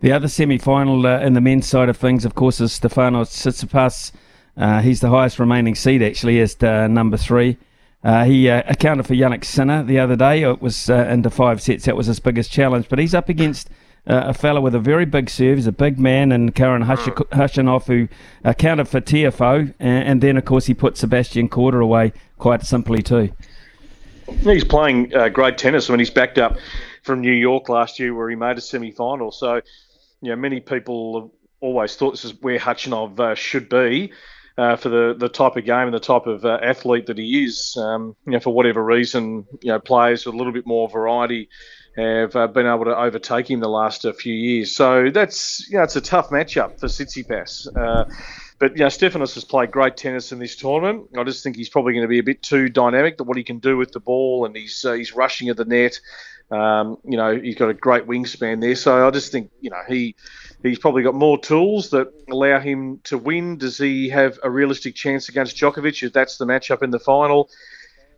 The 0.00 0.12
other 0.12 0.28
semi-final 0.28 1.06
uh, 1.06 1.20
in 1.20 1.34
the 1.34 1.40
men's 1.40 1.66
side 1.66 1.88
of 1.88 1.96
things, 1.96 2.24
of 2.24 2.34
course, 2.34 2.60
is 2.60 2.78
Stefanos 2.78 3.28
Tsitsipas. 3.30 4.12
Uh, 4.56 4.80
he's 4.80 5.00
the 5.00 5.10
highest 5.10 5.38
remaining 5.38 5.74
seed, 5.74 6.02
actually, 6.02 6.40
as 6.40 6.56
uh, 6.62 6.86
number 6.88 7.16
three. 7.16 7.56
Uh, 8.02 8.24
he 8.24 8.48
uh, 8.48 8.62
accounted 8.66 9.06
for 9.06 9.14
Jannik 9.14 9.44
Sinner 9.44 9.82
the 9.82 9.98
other 9.98 10.16
day. 10.16 10.42
It 10.42 10.62
was 10.62 10.88
uh, 10.88 11.06
into 11.10 11.28
five 11.28 11.60
sets. 11.60 11.84
That 11.84 11.96
was 11.96 12.06
his 12.06 12.20
biggest 12.20 12.50
challenge. 12.50 12.88
But 12.88 12.98
he's 12.98 13.14
up 13.14 13.28
against 13.28 13.68
uh, 14.06 14.22
a 14.26 14.34
fellow 14.34 14.60
with 14.60 14.74
a 14.74 14.80
very 14.80 15.04
big 15.04 15.28
serve. 15.28 15.58
He's 15.58 15.66
a 15.66 15.72
big 15.72 15.98
man, 15.98 16.32
and 16.32 16.54
Karen 16.54 16.82
Khachanov, 16.82 17.86
who 17.86 18.08
accounted 18.42 18.88
for 18.88 19.00
Tiafoe. 19.00 19.74
And, 19.78 20.08
and, 20.08 20.20
then, 20.22 20.38
of 20.38 20.46
course, 20.46 20.66
he 20.66 20.74
put 20.74 20.96
Sebastian 20.96 21.48
Korda 21.50 21.82
away 21.82 22.12
quite 22.38 22.62
simply, 22.62 23.02
too. 23.02 23.30
He's 24.42 24.64
playing 24.64 25.14
uh, 25.14 25.28
great 25.28 25.58
tennis 25.58 25.88
when 25.88 25.98
he's 25.98 26.10
backed 26.10 26.38
up 26.38 26.56
from 27.02 27.20
New 27.20 27.32
York 27.32 27.68
last 27.68 27.98
year 27.98 28.14
where 28.14 28.30
he 28.30 28.36
made 28.36 28.56
a 28.56 28.60
semi-final. 28.60 29.32
So, 29.32 29.60
you 30.22 30.30
know, 30.30 30.36
many 30.36 30.60
people 30.60 31.20
have 31.20 31.30
always 31.60 31.96
thought 31.96 32.12
this 32.12 32.24
is 32.24 32.40
where 32.40 32.58
Khachanov 32.58 33.18
uh, 33.18 33.34
should 33.34 33.68
be. 33.68 34.12
Uh, 34.60 34.76
for 34.76 34.90
the, 34.90 35.14
the 35.16 35.28
type 35.30 35.56
of 35.56 35.64
game 35.64 35.86
and 35.86 35.94
the 35.94 35.98
type 35.98 36.26
of 36.26 36.44
uh, 36.44 36.58
athlete 36.62 37.06
that 37.06 37.16
he 37.16 37.44
is, 37.44 37.78
um, 37.78 38.14
you 38.26 38.32
know, 38.32 38.40
for 38.40 38.52
whatever 38.52 38.84
reason, 38.84 39.46
you 39.62 39.72
know, 39.72 39.80
players 39.80 40.26
with 40.26 40.34
a 40.34 40.36
little 40.36 40.52
bit 40.52 40.66
more 40.66 40.86
variety 40.86 41.48
have 41.96 42.36
uh, 42.36 42.46
been 42.46 42.66
able 42.66 42.84
to 42.84 42.94
overtake 42.94 43.50
him 43.50 43.60
the 43.60 43.68
last 43.68 44.04
uh, 44.04 44.12
few 44.12 44.34
years. 44.34 44.70
So 44.76 45.10
that's 45.10 45.66
you 45.70 45.78
know, 45.78 45.84
it's 45.84 45.96
a 45.96 46.00
tough 46.00 46.28
matchup 46.28 46.78
for 46.78 46.88
Tsitsipas. 46.88 47.74
Uh, 47.74 48.04
but 48.58 48.72
you 48.72 48.80
know, 48.80 48.88
Stefanos 48.88 49.34
has 49.34 49.44
played 49.44 49.70
great 49.70 49.96
tennis 49.96 50.30
in 50.30 50.38
this 50.38 50.56
tournament. 50.56 51.08
I 51.16 51.24
just 51.24 51.42
think 51.42 51.56
he's 51.56 51.70
probably 51.70 51.94
going 51.94 52.04
to 52.04 52.08
be 52.08 52.18
a 52.18 52.22
bit 52.22 52.42
too 52.42 52.68
dynamic. 52.68 53.16
That 53.16 53.24
what 53.24 53.38
he 53.38 53.44
can 53.44 53.58
do 53.60 53.78
with 53.78 53.92
the 53.92 54.00
ball, 54.00 54.44
and 54.44 54.54
he's 54.54 54.84
uh, 54.84 54.92
he's 54.92 55.14
rushing 55.14 55.48
at 55.48 55.56
the 55.56 55.64
net. 55.64 55.98
Um, 56.50 56.98
you 57.04 57.16
know, 57.16 57.34
he's 57.34 57.54
got 57.54 57.70
a 57.70 57.74
great 57.74 58.06
wingspan 58.06 58.60
there. 58.60 58.76
So 58.76 59.06
I 59.06 59.10
just 59.10 59.32
think 59.32 59.50
you 59.62 59.70
know 59.70 59.80
he 59.88 60.16
he's 60.62 60.78
probably 60.78 61.02
got 61.02 61.14
more 61.14 61.38
tools 61.38 61.90
that 61.90 62.12
allow 62.30 62.58
him 62.60 63.00
to 63.04 63.18
win. 63.18 63.58
Does 63.58 63.78
he 63.78 64.08
have 64.10 64.38
a 64.42 64.50
realistic 64.50 64.94
chance 64.94 65.28
against 65.28 65.56
Djokovic 65.56 66.02
if 66.02 66.12
that's 66.12 66.36
the 66.36 66.44
matchup 66.44 66.82
in 66.82 66.90
the 66.90 66.98
final? 66.98 67.48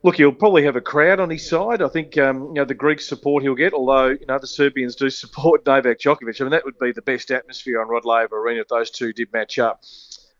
Look, 0.05 0.17
he'll 0.17 0.33
probably 0.33 0.65
have 0.65 0.75
a 0.75 0.81
crowd 0.81 1.21
on 1.21 1.31
his 1.31 1.49
side. 1.49 1.81
I 1.81 1.89
think 1.89 2.19
um, 2.19 2.49
you 2.49 2.55
know 2.55 2.65
the 2.65 2.75
Greek 2.75 3.01
support 3.01 3.45
he'll 3.45 3.55
get, 3.55 3.73
although 3.73 4.09
you 4.09 4.27
know 4.27 4.39
the 4.39 4.49
Serbians 4.49 4.97
do 4.97 5.11
support 5.23 5.65
Novak 5.65 5.99
Djokovic. 5.99 6.41
I 6.41 6.45
mean 6.45 6.51
that 6.51 6.65
would 6.65 6.79
be 6.79 6.93
the 6.93 7.03
best 7.03 7.31
atmosphere 7.31 7.81
on 7.81 7.89
Rod 7.89 8.05
Laver 8.05 8.39
Arena 8.41 8.63
if 8.63 8.69
those 8.69 8.91
two 8.91 9.13
did 9.13 9.33
match 9.33 9.59
up. 9.59 9.85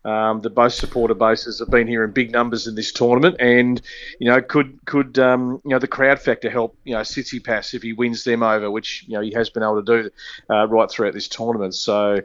Um, 0.05 0.41
the 0.41 0.49
both 0.49 0.73
supporter 0.73 1.13
bases 1.13 1.59
have 1.59 1.69
been 1.69 1.87
here 1.87 2.03
in 2.03 2.11
big 2.11 2.31
numbers 2.31 2.67
in 2.67 2.75
this 2.75 2.91
tournament, 2.91 3.37
and 3.39 3.81
you 4.19 4.29
know 4.29 4.41
could 4.41 4.79
could 4.85 5.17
um, 5.17 5.61
you 5.63 5.71
know 5.71 5.79
the 5.79 5.87
crowd 5.87 6.19
factor 6.19 6.49
help 6.49 6.77
you 6.83 6.93
know 6.93 7.01
Tsitsipas 7.01 7.73
if 7.73 7.81
he 7.83 7.93
wins 7.93 8.23
them 8.23 8.43
over, 8.43 8.69
which 8.69 9.05
you 9.07 9.13
know 9.13 9.21
he 9.21 9.31
has 9.33 9.49
been 9.49 9.63
able 9.63 9.81
to 9.81 10.03
do 10.03 10.09
uh, 10.49 10.67
right 10.67 10.89
throughout 10.89 11.13
this 11.13 11.27
tournament. 11.27 11.75
So. 11.75 12.19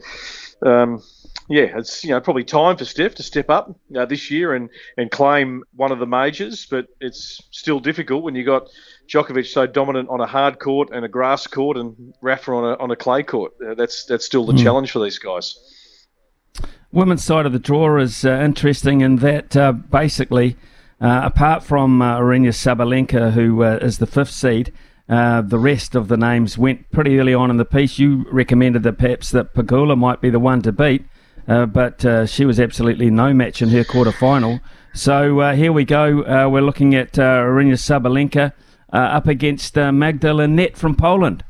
Um, 0.61 1.03
yeah, 1.51 1.79
it's 1.79 2.05
you 2.05 2.11
know 2.11 2.21
probably 2.21 2.45
time 2.45 2.77
for 2.77 2.85
Steph 2.85 3.15
to 3.15 3.23
step 3.23 3.49
up 3.49 3.75
uh, 3.97 4.05
this 4.05 4.31
year 4.31 4.55
and, 4.55 4.69
and 4.99 5.11
claim 5.11 5.65
one 5.75 5.93
of 5.93 5.99
the 5.99 6.07
majors, 6.07 6.67
but 6.67 6.89
it's 7.01 7.41
still 7.53 7.81
difficult 7.81 8.23
when 8.23 8.35
you 8.35 8.45
got 8.45 8.69
Djokovic 9.09 9.47
so 9.47 9.67
dominant 9.67 10.11
on 10.11 10.21
a 10.21 10.27
hard 10.27 10.59
court 10.59 10.91
and 10.93 11.07
a 11.07 11.09
grass 11.09 11.47
court, 11.47 11.79
and 11.79 12.13
Rafa 12.21 12.53
on 12.53 12.65
a 12.65 12.77
on 12.83 12.91
a 12.91 12.97
clay 12.97 13.23
court. 13.23 13.55
Uh, 13.67 13.75
that's 13.75 14.05
that's 14.05 14.27
still 14.27 14.45
the 14.45 14.53
mm. 14.53 14.63
challenge 14.63 14.91
for 14.91 15.03
these 15.03 15.19
guys. 15.19 15.59
Women's 16.91 17.23
side 17.23 17.45
of 17.45 17.53
the 17.53 17.59
draw 17.59 17.99
is 17.99 18.25
uh, 18.25 18.41
interesting 18.43 19.03
in 19.03 19.17
that 19.17 19.55
uh, 19.55 19.73
basically, 19.73 20.57
uh, 21.03 21.21
apart 21.25 21.63
from 21.63 22.01
uh, 22.01 22.19
Sabalenka, 22.19 23.33
who 23.33 23.63
uh, 23.63 23.79
is 23.83 23.99
the 23.99 24.07
fifth 24.07 24.31
seed, 24.31 24.73
uh, 25.07 25.43
the 25.43 25.59
rest 25.59 25.95
of 25.95 26.09
the 26.09 26.17
names 26.17 26.57
went 26.57 26.91
pretty 26.91 27.19
early 27.19 27.35
on 27.35 27.51
in 27.51 27.59
the 27.59 27.67
piece. 27.67 27.99
You 27.99 28.25
recommended 28.31 28.85
that 28.85 28.97
perhaps 28.97 29.31
that 29.33 29.55
Pegula 29.55 29.99
might 29.99 30.23
be 30.23 30.31
the 30.31 30.39
one 30.39 30.63
to 30.63 30.73
beat, 30.73 31.05
but 31.47 32.29
she 32.29 32.47
was 32.47 32.59
absolutely 32.59 33.11
no 33.11 33.35
match 33.35 33.61
in 33.61 33.69
her 33.69 33.85
quarter 33.85 34.13
final. 34.13 34.61
So 34.95 35.53
here 35.53 35.73
we 35.73 35.85
go. 35.85 36.49
we're 36.49 36.63
looking 36.63 36.95
at 36.95 37.13
Aryna 37.13 37.75
Sabalenka 37.75 38.53
up 38.93 39.27
against 39.27 39.77
Magda 39.77 40.33
Linette 40.33 40.77
from 40.77 40.95
Poland. 40.95 41.45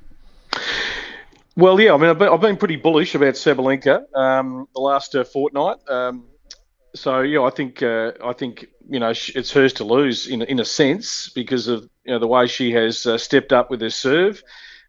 Well, 1.59 1.81
yeah, 1.81 1.93
I 1.93 1.97
mean, 1.97 2.09
I've 2.09 2.41
been, 2.41 2.57
pretty 2.57 2.77
bullish 2.77 3.17
about 3.17 3.35
Sabalenka 3.35 4.05
um, 4.15 4.69
the 4.73 4.81
last 4.81 5.17
uh, 5.17 5.25
fortnight. 5.25 5.79
Um, 5.89 6.29
so 6.95 7.23
yeah, 7.23 7.43
I 7.43 7.51
think 7.51 7.83
uh, 7.83 8.13
I 8.25 8.33
think 8.33 8.67
you 8.89 9.01
know 9.01 9.11
it's 9.11 9.51
hers 9.51 9.73
to 9.75 9.85
lose 9.85 10.29
in 10.29 10.43
in 10.43 10.61
a 10.61 10.65
sense 10.65 11.31
because 11.31 11.67
of 11.67 11.83
you 12.05 12.13
know 12.13 12.21
the 12.21 12.29
way 12.29 12.47
she 12.47 12.71
has 12.75 13.05
uh, 13.07 13.19
stepped 13.19 13.53
up 13.53 13.71
with 13.71 13.81
her 13.81 13.91
serve. 13.91 14.41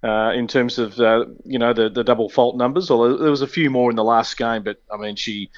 Uh, 0.04 0.32
in 0.34 0.48
terms 0.48 0.78
of 0.78 0.98
uh, 1.00 1.26
you 1.44 1.58
know 1.58 1.74
the 1.74 1.90
the 1.90 2.04
double 2.04 2.30
fault 2.30 2.56
numbers, 2.56 2.92
although 2.92 3.18
there 3.18 3.32
was 3.32 3.42
a 3.42 3.48
few 3.48 3.72
more 3.72 3.90
in 3.90 3.96
the 3.96 4.04
last 4.04 4.38
game, 4.38 4.62
but 4.62 4.78
I 4.94 4.98
mean 4.98 5.16
she 5.16 5.50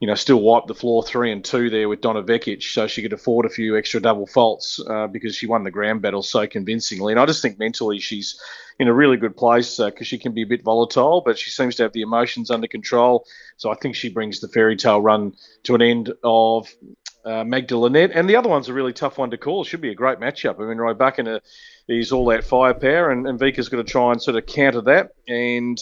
you 0.00 0.06
know, 0.06 0.14
still 0.14 0.40
wiped 0.40 0.66
the 0.66 0.74
floor 0.74 1.02
three 1.02 1.32
and 1.32 1.44
two 1.44 1.70
there 1.70 1.88
with 1.88 2.00
Donna 2.00 2.22
Vekic, 2.22 2.62
so 2.62 2.86
she 2.86 3.02
could 3.02 3.12
afford 3.12 3.46
a 3.46 3.50
few 3.50 3.76
extra 3.76 4.00
double 4.00 4.26
faults 4.26 4.80
uh, 4.88 5.06
because 5.06 5.34
she 5.34 5.46
won 5.46 5.64
the 5.64 5.70
ground 5.70 6.02
battle 6.02 6.22
so 6.22 6.46
convincingly. 6.46 7.12
And 7.12 7.20
I 7.20 7.26
just 7.26 7.42
think 7.42 7.58
mentally 7.58 7.98
she's 7.98 8.40
in 8.78 8.88
a 8.88 8.94
really 8.94 9.16
good 9.16 9.36
place 9.36 9.76
because 9.78 10.00
uh, 10.00 10.04
she 10.04 10.18
can 10.18 10.32
be 10.32 10.42
a 10.42 10.46
bit 10.46 10.62
volatile, 10.62 11.22
but 11.24 11.38
she 11.38 11.50
seems 11.50 11.76
to 11.76 11.84
have 11.84 11.92
the 11.92 12.02
emotions 12.02 12.50
under 12.50 12.66
control. 12.66 13.26
So 13.56 13.70
I 13.70 13.74
think 13.74 13.96
she 13.96 14.10
brings 14.10 14.40
the 14.40 14.48
fairy 14.48 14.76
tale 14.76 15.00
run 15.00 15.32
to 15.64 15.74
an 15.74 15.82
end 15.82 16.12
of 16.22 16.68
uh, 17.24 17.42
Magda 17.42 17.76
And 17.82 18.28
the 18.28 18.36
other 18.36 18.48
one's 18.48 18.68
a 18.68 18.72
really 18.72 18.92
tough 18.92 19.18
one 19.18 19.30
to 19.30 19.38
call. 19.38 19.62
It 19.62 19.66
should 19.66 19.80
be 19.80 19.90
a 19.90 19.94
great 19.94 20.18
matchup. 20.18 20.60
I 20.60 20.66
mean, 20.68 20.78
Rybakina 20.78 21.40
is 21.88 22.12
all 22.12 22.26
that 22.26 22.44
firepower, 22.44 23.10
and, 23.10 23.26
and 23.26 23.38
Vika's 23.38 23.68
got 23.68 23.78
to 23.78 23.84
try 23.84 24.12
and 24.12 24.22
sort 24.22 24.36
of 24.36 24.46
counter 24.46 24.82
that. 24.82 25.12
And 25.26 25.78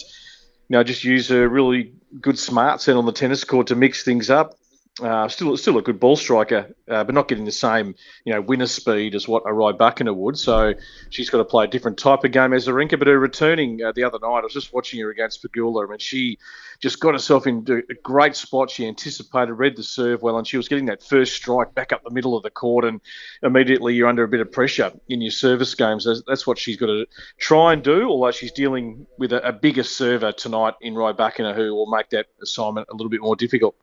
know, 0.69 0.83
just 0.83 1.03
use 1.03 1.31
a 1.31 1.47
really 1.47 1.93
good 2.19 2.39
smart 2.39 2.81
set 2.81 2.95
on 2.95 3.05
the 3.05 3.11
tennis 3.11 3.43
court 3.43 3.67
to 3.67 3.75
mix 3.75 4.03
things 4.03 4.29
up. 4.29 4.55
Uh, 5.01 5.27
still, 5.27 5.57
still 5.57 5.77
a 5.77 5.81
good 5.81 5.99
ball 5.99 6.15
striker, 6.15 6.73
uh, 6.89 7.03
but 7.03 7.13
not 7.13 7.27
getting 7.27 7.43
the 7.43 7.51
same, 7.51 7.93
you 8.23 8.31
know, 8.31 8.39
winner 8.39 8.65
speed 8.65 9.13
as 9.13 9.27
what 9.27 9.43
a 9.43 9.49
Rybakina 9.49 10.15
would. 10.15 10.37
So 10.37 10.73
she's 11.09 11.29
got 11.29 11.39
to 11.39 11.43
play 11.43 11.65
a 11.65 11.67
different 11.67 11.97
type 11.97 12.23
of 12.23 12.31
game 12.31 12.53
as 12.53 12.65
Azarenka. 12.65 12.97
But 12.97 13.09
her 13.09 13.19
returning 13.19 13.83
uh, 13.83 13.91
the 13.91 14.05
other 14.05 14.19
night, 14.21 14.39
I 14.39 14.41
was 14.41 14.53
just 14.53 14.71
watching 14.71 15.01
her 15.01 15.09
against 15.09 15.43
Pegula. 15.43 15.85
I 15.85 15.89
mean, 15.89 15.99
she 15.99 16.37
just 16.79 17.01
got 17.01 17.13
herself 17.13 17.45
into 17.45 17.83
a 17.89 17.93
great 18.03 18.37
spot. 18.37 18.71
She 18.71 18.87
anticipated, 18.87 19.53
read 19.55 19.75
the 19.75 19.83
serve 19.83 20.21
well, 20.21 20.37
and 20.37 20.47
she 20.47 20.55
was 20.55 20.69
getting 20.69 20.85
that 20.85 21.03
first 21.03 21.33
strike 21.33 21.75
back 21.75 21.91
up 21.91 22.01
the 22.05 22.09
middle 22.09 22.37
of 22.37 22.43
the 22.43 22.49
court, 22.49 22.85
and 22.85 23.01
immediately 23.43 23.95
you're 23.95 24.07
under 24.07 24.23
a 24.23 24.29
bit 24.29 24.39
of 24.39 24.49
pressure 24.49 24.93
in 25.09 25.21
your 25.21 25.31
service 25.31 25.75
games. 25.75 26.05
That's, 26.05 26.23
that's 26.25 26.47
what 26.47 26.57
she's 26.57 26.77
got 26.77 26.87
to 26.87 27.05
try 27.37 27.73
and 27.73 27.83
do. 27.83 28.07
Although 28.07 28.31
she's 28.31 28.53
dealing 28.53 29.05
with 29.17 29.33
a, 29.33 29.45
a 29.45 29.51
bigger 29.51 29.83
server 29.83 30.31
tonight 30.31 30.75
in 30.79 30.93
Rybakina, 30.93 31.53
who 31.53 31.75
will 31.75 31.91
make 31.91 32.11
that 32.11 32.27
assignment 32.41 32.87
a 32.89 32.93
little 32.93 33.09
bit 33.09 33.19
more 33.19 33.35
difficult. 33.35 33.75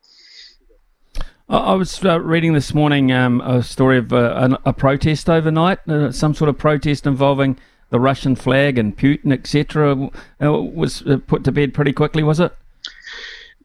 I 1.49 1.73
was 1.73 2.03
uh, 2.05 2.19
reading 2.21 2.53
this 2.53 2.73
morning 2.73 3.11
um, 3.11 3.41
a 3.41 3.61
story 3.63 3.97
of 3.97 4.13
uh, 4.13 4.57
a, 4.65 4.69
a, 4.69 4.73
protest 4.73 5.29
overnight, 5.29 5.79
uh, 5.89 6.11
some 6.11 6.33
sort 6.33 6.49
of 6.49 6.57
protest 6.57 7.05
involving 7.05 7.57
the 7.89 7.99
Russian 7.99 8.35
flag 8.35 8.77
and 8.77 8.97
Putin, 8.97 9.33
etc. 9.33 10.09
Uh, 10.41 10.53
was 10.53 11.03
put 11.27 11.43
to 11.43 11.51
bed 11.51 11.73
pretty 11.73 11.91
quickly, 11.91 12.23
was 12.23 12.39
it? 12.39 12.55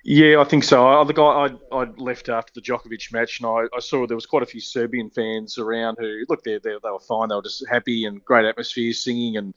Yeah, 0.05 0.41
I 0.41 0.45
think 0.45 0.65
so. 0.65 0.87
I, 0.87 1.05
the 1.05 1.13
guy 1.13 1.23
I, 1.23 1.51
I 1.71 1.85
left 1.97 2.29
after 2.29 2.53
the 2.55 2.61
Djokovic 2.61 3.13
match, 3.13 3.41
and 3.41 3.47
I, 3.47 3.77
I, 3.77 3.81
saw 3.81 4.07
there 4.07 4.17
was 4.17 4.27
quite 4.27 4.43
a 4.43 4.47
few 4.47 4.61
Serbian 4.61 5.11
fans 5.11 5.59
around 5.59 5.99
who 6.01 6.25
look 6.29 6.43
they 6.43 6.59
they 6.59 6.77
they 6.83 6.91
were 6.91 6.99
fine. 6.99 7.29
They 7.29 7.35
were 7.37 7.43
just 7.43 7.65
happy 7.69 8.07
and 8.07 8.25
great 8.25 8.45
atmosphere, 8.45 8.93
singing 8.93 9.37
and 9.37 9.55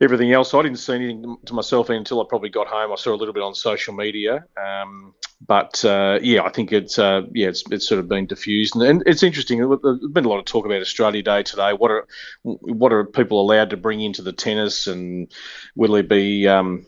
everything 0.00 0.32
else. 0.32 0.52
I 0.52 0.62
didn't 0.62 0.78
see 0.78 0.94
anything 0.94 1.36
to 1.46 1.54
myself 1.54 1.88
until 1.90 2.20
I 2.20 2.24
probably 2.28 2.50
got 2.50 2.66
home. 2.66 2.92
I 2.92 2.96
saw 2.96 3.14
a 3.14 3.16
little 3.16 3.34
bit 3.34 3.42
on 3.42 3.54
social 3.54 3.94
media. 3.94 4.44
Um, 4.56 5.14
but 5.40 5.84
uh, 5.84 6.18
yeah, 6.22 6.42
I 6.42 6.50
think 6.50 6.72
it's 6.72 6.98
uh, 6.98 7.22
yeah, 7.32 7.48
it's, 7.48 7.62
it's 7.70 7.86
sort 7.86 7.98
of 7.98 8.08
been 8.08 8.26
diffused, 8.26 8.74
and, 8.74 8.84
and, 8.84 9.02
it's 9.06 9.22
interesting. 9.22 9.58
There's 9.58 10.00
been 10.10 10.24
a 10.24 10.28
lot 10.28 10.38
of 10.38 10.46
talk 10.46 10.64
about 10.64 10.80
Australia 10.80 11.22
Day 11.22 11.42
today. 11.42 11.72
What 11.72 11.90
are 11.90 12.06
what 12.42 12.92
are 12.92 13.04
people 13.04 13.40
allowed 13.40 13.70
to 13.70 13.76
bring 13.76 14.00
into 14.00 14.22
the 14.22 14.32
tennis, 14.32 14.86
and 14.86 15.30
will 15.74 15.92
there 15.92 16.02
be 16.02 16.48
um, 16.48 16.86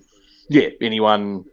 yeah 0.49 0.69
anyone 0.81 1.45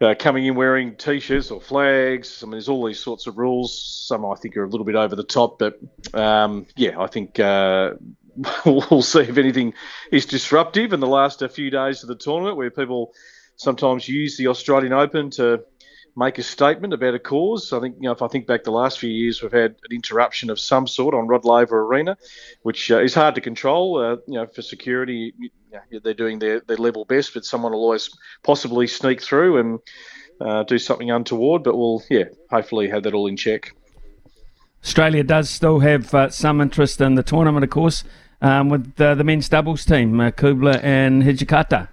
uh, 0.00 0.14
coming 0.16 0.46
in 0.46 0.54
wearing 0.54 0.94
t-shirts 0.94 1.50
or 1.50 1.60
flags? 1.60 2.42
I 2.42 2.46
mean, 2.46 2.52
there's 2.52 2.68
all 2.68 2.86
these 2.86 3.00
sorts 3.00 3.26
of 3.26 3.36
rules. 3.36 4.06
Some 4.06 4.24
I 4.24 4.36
think 4.36 4.56
are 4.56 4.64
a 4.64 4.68
little 4.68 4.86
bit 4.86 4.94
over 4.94 5.16
the 5.16 5.24
top, 5.24 5.58
but 5.58 5.80
um, 6.14 6.66
yeah, 6.76 7.00
I 7.00 7.08
think. 7.08 7.40
Uh, 7.40 7.94
we'll 8.66 9.02
see 9.02 9.20
if 9.20 9.38
anything 9.38 9.74
is 10.10 10.26
disruptive 10.26 10.92
in 10.92 11.00
the 11.00 11.06
last 11.06 11.42
few 11.50 11.70
days 11.70 12.02
of 12.02 12.08
the 12.08 12.14
tournament, 12.14 12.56
where 12.56 12.70
people 12.70 13.12
sometimes 13.56 14.08
use 14.08 14.36
the 14.36 14.48
Australian 14.48 14.92
Open 14.92 15.30
to 15.30 15.64
make 16.16 16.38
a 16.38 16.42
statement 16.42 16.92
about 16.92 17.14
a 17.14 17.18
cause. 17.18 17.72
I 17.72 17.80
think, 17.80 17.96
you 17.96 18.02
know, 18.02 18.12
if 18.12 18.22
I 18.22 18.28
think 18.28 18.46
back 18.46 18.64
the 18.64 18.70
last 18.70 18.98
few 18.98 19.10
years, 19.10 19.42
we've 19.42 19.52
had 19.52 19.76
an 19.88 19.92
interruption 19.94 20.50
of 20.50 20.60
some 20.60 20.86
sort 20.86 21.14
on 21.14 21.26
Rod 21.26 21.44
Laver 21.44 21.82
Arena, 21.82 22.16
which 22.62 22.90
uh, 22.90 23.00
is 23.00 23.14
hard 23.14 23.34
to 23.36 23.40
control. 23.40 23.98
Uh, 23.98 24.16
you 24.26 24.34
know, 24.34 24.46
for 24.46 24.62
security, 24.62 25.32
you 25.38 25.50
know, 25.72 26.00
they're 26.02 26.14
doing 26.14 26.38
their, 26.38 26.60
their 26.60 26.76
level 26.76 27.04
best, 27.04 27.34
but 27.34 27.44
someone 27.44 27.72
will 27.72 27.80
always 27.80 28.10
possibly 28.42 28.86
sneak 28.86 29.22
through 29.22 29.58
and 29.58 29.78
uh, 30.40 30.62
do 30.64 30.78
something 30.78 31.10
untoward. 31.10 31.62
But 31.62 31.76
we'll, 31.76 32.02
yeah, 32.10 32.24
hopefully 32.50 32.88
have 32.88 33.04
that 33.04 33.14
all 33.14 33.26
in 33.26 33.36
check. 33.36 33.74
Australia 34.84 35.22
does 35.22 35.48
still 35.48 35.78
have 35.80 36.12
uh, 36.14 36.28
some 36.30 36.60
interest 36.60 37.00
in 37.00 37.14
the 37.14 37.22
tournament, 37.22 37.62
of 37.64 37.70
course, 37.70 38.04
um, 38.40 38.68
with 38.68 39.00
uh, 39.00 39.14
the 39.14 39.24
men's 39.24 39.48
doubles 39.48 39.84
team, 39.84 40.18
uh, 40.20 40.30
Kubler 40.30 40.82
and 40.82 41.22
Hijikata. 41.22 41.88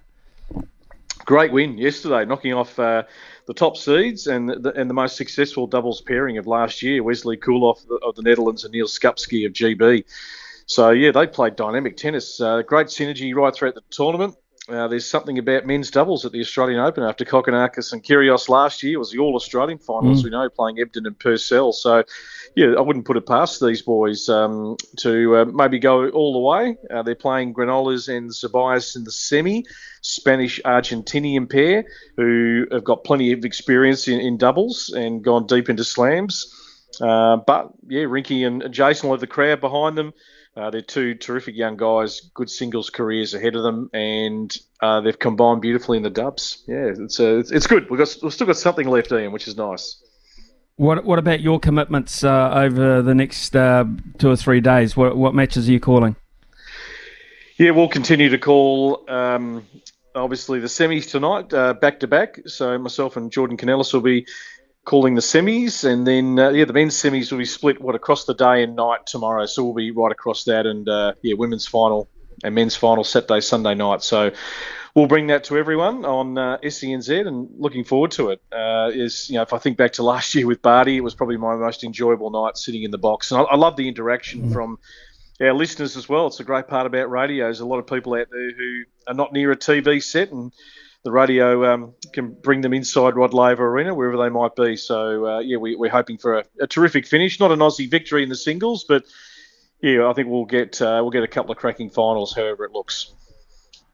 Great 1.25 1.51
win 1.51 1.77
yesterday, 1.77 2.25
knocking 2.25 2.53
off 2.53 2.79
uh, 2.79 3.03
the 3.45 3.53
top 3.53 3.77
seeds 3.77 4.25
and 4.25 4.49
the, 4.49 4.71
and 4.75 4.89
the 4.89 4.93
most 4.95 5.15
successful 5.15 5.67
doubles 5.67 6.01
pairing 6.01 6.39
of 6.39 6.47
last 6.47 6.81
year, 6.81 7.03
Wesley 7.03 7.37
Koolhof 7.37 7.85
of 8.01 8.15
the 8.15 8.23
Netherlands 8.23 8.63
and 8.63 8.73
Neil 8.73 8.87
Skupski 8.87 9.45
of 9.45 9.53
GB. 9.53 10.03
So, 10.65 10.89
yeah, 10.89 11.11
they 11.11 11.27
played 11.27 11.55
dynamic 11.55 11.97
tennis. 11.97 12.41
Uh, 12.41 12.63
great 12.63 12.87
synergy 12.87 13.35
right 13.35 13.53
throughout 13.53 13.75
the 13.75 13.81
tournament. 13.91 14.35
uh, 14.69 14.87
there's 14.87 15.05
something 15.05 15.39
about 15.39 15.65
men's 15.65 15.89
doubles 15.89 16.25
at 16.25 16.31
the 16.31 16.39
Australian 16.41 16.79
Open 16.79 17.03
after 17.03 17.25
Kokkinakis 17.25 17.91
and 17.91 18.03
Kyrgios 18.03 18.49
last 18.49 18.83
year. 18.83 18.99
Was 18.99 19.11
the 19.11 19.17
All 19.17 19.35
Australian 19.35 19.79
final, 19.79 20.13
Mm. 20.13 20.23
we 20.23 20.29
know, 20.29 20.47
playing 20.49 20.77
Ebden 20.77 21.05
and 21.07 21.17
Purcell. 21.17 21.73
So, 21.73 22.03
yeah, 22.55 22.73
I 22.77 22.81
wouldn't 22.81 23.05
put 23.05 23.17
it 23.17 23.25
past 23.25 23.61
these 23.61 23.81
boys 23.81 24.29
um, 24.29 24.75
to 24.97 25.37
uh, 25.37 25.45
maybe 25.45 25.79
go 25.79 26.09
all 26.09 26.33
the 26.33 26.39
way. 26.39 26.77
Uh, 26.89 27.03
they're 27.03 27.15
playing 27.15 27.53
Granollers 27.53 28.07
and 28.15 28.29
Zeballos 28.29 28.95
in 28.95 29.03
the 29.03 29.11
semi, 29.11 29.65
Spanish 30.01 30.59
Argentinian 30.63 31.49
pair 31.49 31.85
who 32.17 32.65
have 32.71 32.83
got 32.83 33.03
plenty 33.03 33.31
of 33.31 33.45
experience 33.45 34.07
in, 34.07 34.19
in 34.19 34.37
doubles 34.37 34.89
and 34.89 35.23
gone 35.23 35.47
deep 35.47 35.69
into 35.69 35.83
slams. 35.83 36.55
Uh, 37.01 37.37
but 37.37 37.71
yeah, 37.87 38.03
Rinky 38.03 38.45
and 38.45 38.73
Jason 38.73 39.09
will 39.09 39.15
have 39.15 39.21
the 39.21 39.27
crowd 39.27 39.61
behind 39.61 39.97
them. 39.97 40.13
Uh, 40.55 40.69
they're 40.69 40.81
two 40.81 41.15
terrific 41.15 41.55
young 41.55 41.77
guys, 41.77 42.21
good 42.33 42.49
singles 42.49 42.89
careers 42.89 43.33
ahead 43.33 43.55
of 43.55 43.63
them, 43.63 43.89
and 43.93 44.57
uh, 44.81 44.99
they've 44.99 45.17
combined 45.17 45.61
beautifully 45.61 45.95
in 45.95 46.03
the 46.03 46.09
dubs. 46.09 46.63
Yeah, 46.67 46.91
it's 46.97 47.19
uh, 47.19 47.37
it's, 47.37 47.51
it's 47.51 47.67
good. 47.67 47.89
We've 47.89 47.99
got 47.99 48.13
we've 48.21 48.33
still 48.33 48.47
got 48.47 48.57
something 48.57 48.87
left, 48.87 49.11
Ian, 49.11 49.31
which 49.31 49.47
is 49.47 49.55
nice. 49.55 50.03
What 50.79 51.03
What 51.03 51.19
about 51.19 51.41
your 51.41 51.59
commitments 51.59 52.23
uh, 52.23 52.51
over 52.53 53.01
the 53.01 53.13
next 53.13 53.53
uh, 53.53 53.83
two 54.17 54.29
or 54.29 54.37
three 54.37 54.61
days? 54.61 54.95
What 54.95 55.17
What 55.17 55.35
matches 55.35 55.67
are 55.67 55.73
you 55.73 55.79
calling? 55.81 56.15
Yeah, 57.57 57.71
we'll 57.71 57.89
continue 57.89 58.29
to 58.29 58.37
call. 58.37 59.03
Um, 59.09 59.65
obviously, 60.15 60.61
the 60.61 60.67
semis 60.67 61.11
tonight, 61.11 61.53
uh, 61.53 61.73
back 61.73 61.99
to 61.99 62.07
back. 62.07 62.39
So 62.45 62.77
myself 62.77 63.17
and 63.17 63.29
Jordan 63.29 63.57
Canellis 63.57 63.93
will 63.93 63.99
be 63.99 64.25
calling 64.85 65.15
the 65.15 65.21
semis, 65.21 65.83
and 65.83 66.07
then 66.07 66.39
uh, 66.39 66.51
yeah, 66.51 66.63
the 66.63 66.71
men's 66.71 66.95
semis 66.95 67.29
will 67.29 67.39
be 67.39 67.45
split 67.45 67.81
what 67.81 67.93
across 67.93 68.23
the 68.23 68.33
day 68.33 68.63
and 68.63 68.77
night 68.77 69.05
tomorrow. 69.05 69.47
So 69.47 69.65
we'll 69.65 69.73
be 69.73 69.91
right 69.91 70.13
across 70.13 70.45
that, 70.45 70.65
and 70.65 70.87
uh, 70.87 71.11
yeah, 71.21 71.33
women's 71.37 71.67
final 71.67 72.07
and 72.41 72.55
men's 72.55 72.77
final 72.77 73.03
Saturday, 73.03 73.41
Sunday 73.41 73.75
night. 73.75 74.01
So 74.01 74.31
we'll 74.99 75.07
bring 75.07 75.27
that 75.27 75.45
to 75.45 75.57
everyone 75.57 76.03
on 76.03 76.37
uh, 76.37 76.57
SENZ, 76.61 77.25
and 77.25 77.49
looking 77.57 77.85
forward 77.85 78.11
to 78.11 78.31
it. 78.31 78.41
Uh, 78.51 78.91
is 78.93 79.29
you 79.29 79.35
know, 79.35 79.43
if 79.43 79.53
I 79.53 79.57
think 79.57 79.77
back 79.77 79.93
to 79.93 80.03
last 80.13 80.35
year 80.35 80.45
with 80.45 80.61
Barty, 80.61 80.97
it 80.97 81.03
was 81.03 81.15
probably 81.15 81.37
my 81.37 81.55
most 81.55 81.85
enjoyable 81.85 82.29
night 82.29 82.57
sitting 82.57 82.83
in 82.83 82.91
the 82.91 82.97
box, 82.97 83.31
and 83.31 83.39
I, 83.39 83.43
I 83.45 83.55
love 83.55 83.77
the 83.77 83.87
interaction 83.87 84.51
from 84.51 84.77
our 85.39 85.53
listeners 85.53 85.95
as 85.95 86.09
well. 86.09 86.27
It's 86.27 86.41
a 86.41 86.43
great 86.43 86.67
part 86.67 86.85
about 86.85 87.09
radio. 87.09 87.45
There's 87.45 87.61
a 87.61 87.65
lot 87.65 87.79
of 87.79 87.87
people 87.87 88.13
out 88.13 88.27
there 88.29 88.51
who 88.51 88.83
are 89.07 89.13
not 89.13 89.31
near 89.31 89.51
a 89.53 89.57
TV 89.57 90.03
set, 90.03 90.31
and 90.31 90.51
the 91.03 91.11
radio 91.13 91.73
um, 91.73 91.93
can 92.11 92.33
bring 92.33 92.59
them 92.59 92.73
inside 92.73 93.15
Rod 93.15 93.33
Laver 93.33 93.69
Arena, 93.69 93.95
wherever 93.95 94.17
they 94.17 94.27
might 94.27 94.53
be. 94.57 94.75
So, 94.75 95.25
uh, 95.25 95.39
yeah, 95.39 95.55
we, 95.55 95.77
we're 95.77 95.89
hoping 95.89 96.17
for 96.17 96.39
a, 96.39 96.43
a 96.59 96.67
terrific 96.67 97.07
finish. 97.07 97.39
Not 97.39 97.51
an 97.51 97.59
Aussie 97.59 97.89
victory 97.89 98.21
in 98.21 98.27
the 98.27 98.35
singles, 98.35 98.83
but 98.83 99.05
yeah, 99.81 100.09
I 100.09 100.13
think 100.13 100.27
we'll 100.27 100.43
get 100.43 100.81
uh, 100.81 100.99
we'll 101.01 101.11
get 101.11 101.23
a 101.23 101.27
couple 101.27 101.53
of 101.53 101.57
cracking 101.57 101.89
finals, 101.89 102.35
however 102.35 102.65
it 102.65 102.73
looks. 102.73 103.13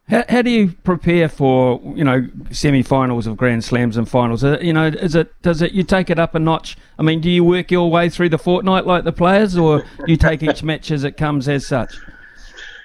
How, 0.07 0.23
how 0.29 0.41
do 0.43 0.51
you 0.51 0.73
prepare 0.83 1.27
for 1.27 1.81
you 1.95 2.03
know 2.03 2.27
semi-finals 2.51 3.25
of 3.25 3.37
Grand 3.37 3.63
Slams 3.63 3.97
and 3.97 4.07
finals? 4.07 4.43
Uh, 4.43 4.59
you 4.61 4.71
know, 4.71 4.87
is 4.87 5.15
it 5.15 5.33
does 5.41 5.61
it 5.61 5.71
you 5.71 5.83
take 5.83 6.09
it 6.09 6.19
up 6.19 6.35
a 6.35 6.39
notch? 6.39 6.77
I 6.99 7.03
mean, 7.03 7.21
do 7.21 7.29
you 7.29 7.43
work 7.43 7.71
your 7.71 7.89
way 7.89 8.09
through 8.09 8.29
the 8.29 8.37
fortnight 8.37 8.85
like 8.85 9.03
the 9.03 9.11
players, 9.11 9.57
or 9.57 9.83
you 10.05 10.15
take 10.15 10.43
each 10.43 10.61
match 10.61 10.91
as 10.91 11.03
it 11.03 11.17
comes 11.17 11.47
as 11.47 11.65
such? 11.65 11.95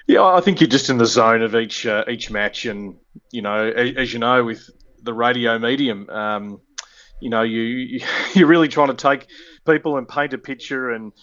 Yeah, 0.07 0.23
I 0.23 0.41
think 0.41 0.59
you're 0.59 0.69
just 0.69 0.89
in 0.89 0.97
the 0.97 1.05
zone 1.05 1.43
of 1.43 1.55
each 1.55 1.85
uh, 1.85 2.03
each 2.09 2.31
match, 2.31 2.65
and 2.65 2.95
you 3.31 3.43
know, 3.43 3.69
as, 3.69 3.95
as 3.97 4.13
you 4.13 4.19
know, 4.19 4.43
with 4.43 4.67
the 5.03 5.13
radio 5.13 5.59
medium, 5.59 6.09
um, 6.09 6.59
you 7.21 7.29
know, 7.29 7.43
you 7.43 8.01
you're 8.33 8.47
really 8.47 8.67
trying 8.67 8.89
to 8.89 8.95
take 8.95 9.27
people 9.65 9.97
and 9.97 10.07
paint 10.07 10.33
a 10.33 10.39
picture. 10.39 10.89
And 10.89 11.13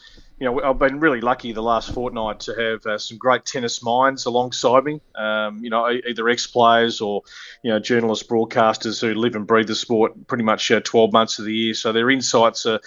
you 0.41 0.47
know, 0.47 0.63
I've 0.63 0.79
been 0.79 1.01
really 1.01 1.21
lucky 1.21 1.53
the 1.53 1.63
last 1.63 1.93
fortnight 1.93 2.41
to 2.41 2.55
have 2.55 2.87
uh, 2.87 2.99
some 2.99 3.19
great 3.19 3.45
tennis 3.45 3.83
minds 3.83 4.27
alongside 4.27 4.85
me. 4.85 5.01
Um, 5.17 5.65
you 5.65 5.71
know, 5.71 5.89
either 5.89 6.29
ex 6.29 6.47
players 6.47 7.01
or 7.01 7.23
you 7.63 7.71
know 7.71 7.81
journalists, 7.81 8.27
broadcasters 8.27 9.01
who 9.01 9.15
live 9.15 9.35
and 9.35 9.47
breathe 9.47 9.67
the 9.67 9.75
sport 9.75 10.27
pretty 10.29 10.45
much 10.45 10.71
uh, 10.71 10.81
12 10.81 11.13
months 11.13 11.39
of 11.39 11.45
the 11.45 11.55
year. 11.55 11.75
So 11.75 11.93
their 11.93 12.09
insights 12.11 12.67
are 12.67 12.81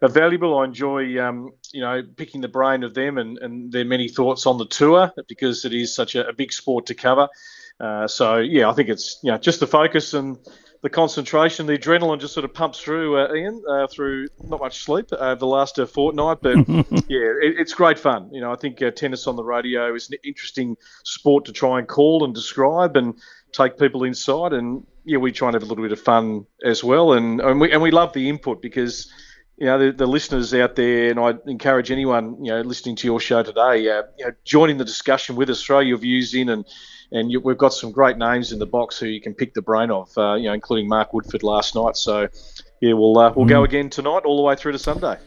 are 0.00 0.08
valuable. 0.08 0.58
I 0.58 0.64
enjoy, 0.64 1.20
um, 1.20 1.52
you 1.72 1.80
know, 1.80 2.02
picking 2.16 2.40
the 2.40 2.48
brain 2.48 2.82
of 2.82 2.94
them 2.94 3.18
and, 3.18 3.38
and 3.38 3.72
their 3.72 3.84
many 3.84 4.08
thoughts 4.08 4.46
on 4.46 4.58
the 4.58 4.66
tour 4.66 5.12
because 5.28 5.64
it 5.64 5.72
is 5.72 5.94
such 5.94 6.14
a, 6.14 6.28
a 6.28 6.32
big 6.32 6.52
sport 6.52 6.86
to 6.86 6.94
cover. 6.94 7.28
Uh, 7.80 8.06
so 8.06 8.38
yeah, 8.38 8.70
I 8.70 8.74
think 8.74 8.88
it's 8.88 9.18
you 9.22 9.32
know 9.32 9.38
just 9.38 9.60
the 9.60 9.66
focus 9.66 10.14
and 10.14 10.38
the 10.82 10.90
concentration, 10.90 11.66
the 11.66 11.78
adrenaline 11.78 12.20
just 12.20 12.34
sort 12.34 12.44
of 12.44 12.52
pumps 12.52 12.80
through, 12.80 13.16
uh, 13.16 13.32
Ian, 13.32 13.62
uh, 13.68 13.86
through 13.86 14.26
not 14.42 14.60
much 14.60 14.84
sleep 14.84 15.12
over 15.12 15.36
the 15.36 15.46
last 15.46 15.78
uh, 15.78 15.86
fortnight. 15.86 16.38
But 16.42 16.56
yeah, 17.08 17.32
it, 17.40 17.54
it's 17.58 17.72
great 17.72 18.00
fun. 18.00 18.28
You 18.32 18.40
know, 18.40 18.52
I 18.52 18.56
think 18.56 18.82
uh, 18.82 18.90
tennis 18.90 19.28
on 19.28 19.36
the 19.36 19.44
radio 19.44 19.94
is 19.94 20.10
an 20.10 20.18
interesting 20.24 20.76
sport 21.04 21.44
to 21.44 21.52
try 21.52 21.78
and 21.78 21.86
call 21.86 22.24
and 22.24 22.34
describe 22.34 22.96
and 22.96 23.14
take 23.52 23.78
people 23.78 24.02
inside. 24.02 24.52
And 24.52 24.84
yeah, 25.04 25.18
we 25.18 25.30
try 25.30 25.48
and 25.48 25.54
have 25.54 25.62
a 25.62 25.66
little 25.66 25.84
bit 25.84 25.92
of 25.92 26.00
fun 26.00 26.46
as 26.64 26.82
well. 26.82 27.12
And 27.12 27.40
and 27.40 27.60
we 27.60 27.70
and 27.70 27.80
we 27.80 27.92
love 27.92 28.12
the 28.12 28.28
input 28.28 28.60
because 28.60 29.08
you 29.58 29.66
know, 29.66 29.78
the, 29.78 29.92
the 29.92 30.06
listeners 30.06 30.52
out 30.54 30.74
there, 30.74 31.10
and 31.10 31.20
I 31.20 31.34
encourage 31.46 31.92
anyone, 31.92 32.44
you 32.44 32.50
know, 32.50 32.62
listening 32.62 32.96
to 32.96 33.06
your 33.06 33.20
show 33.20 33.44
today, 33.44 33.88
uh, 33.88 34.02
you 34.18 34.24
know, 34.24 34.32
join 34.44 34.70
in 34.70 34.78
the 34.78 34.84
discussion 34.84 35.36
with 35.36 35.50
us, 35.50 35.62
throw 35.62 35.78
your 35.78 35.98
views 35.98 36.34
in, 36.34 36.48
and 36.48 36.64
and 37.12 37.30
you, 37.30 37.40
we've 37.40 37.58
got 37.58 37.72
some 37.72 37.92
great 37.92 38.16
names 38.16 38.52
in 38.52 38.58
the 38.58 38.66
box 38.66 38.98
who 38.98 39.06
you 39.06 39.20
can 39.20 39.34
pick 39.34 39.54
the 39.54 39.62
brain 39.62 39.90
of, 39.90 40.10
uh, 40.16 40.34
you 40.34 40.44
know, 40.44 40.54
including 40.54 40.88
Mark 40.88 41.12
Woodforde 41.12 41.42
last 41.42 41.74
night. 41.74 41.96
So, 41.96 42.28
yeah, 42.80 42.94
we'll 42.94 43.18
uh, 43.18 43.32
we'll 43.34 43.46
go 43.46 43.64
again 43.64 43.90
tonight, 43.90 44.24
all 44.24 44.36
the 44.36 44.42
way 44.42 44.56
through 44.56 44.72
to 44.72 44.78
Sunday. 44.78 45.18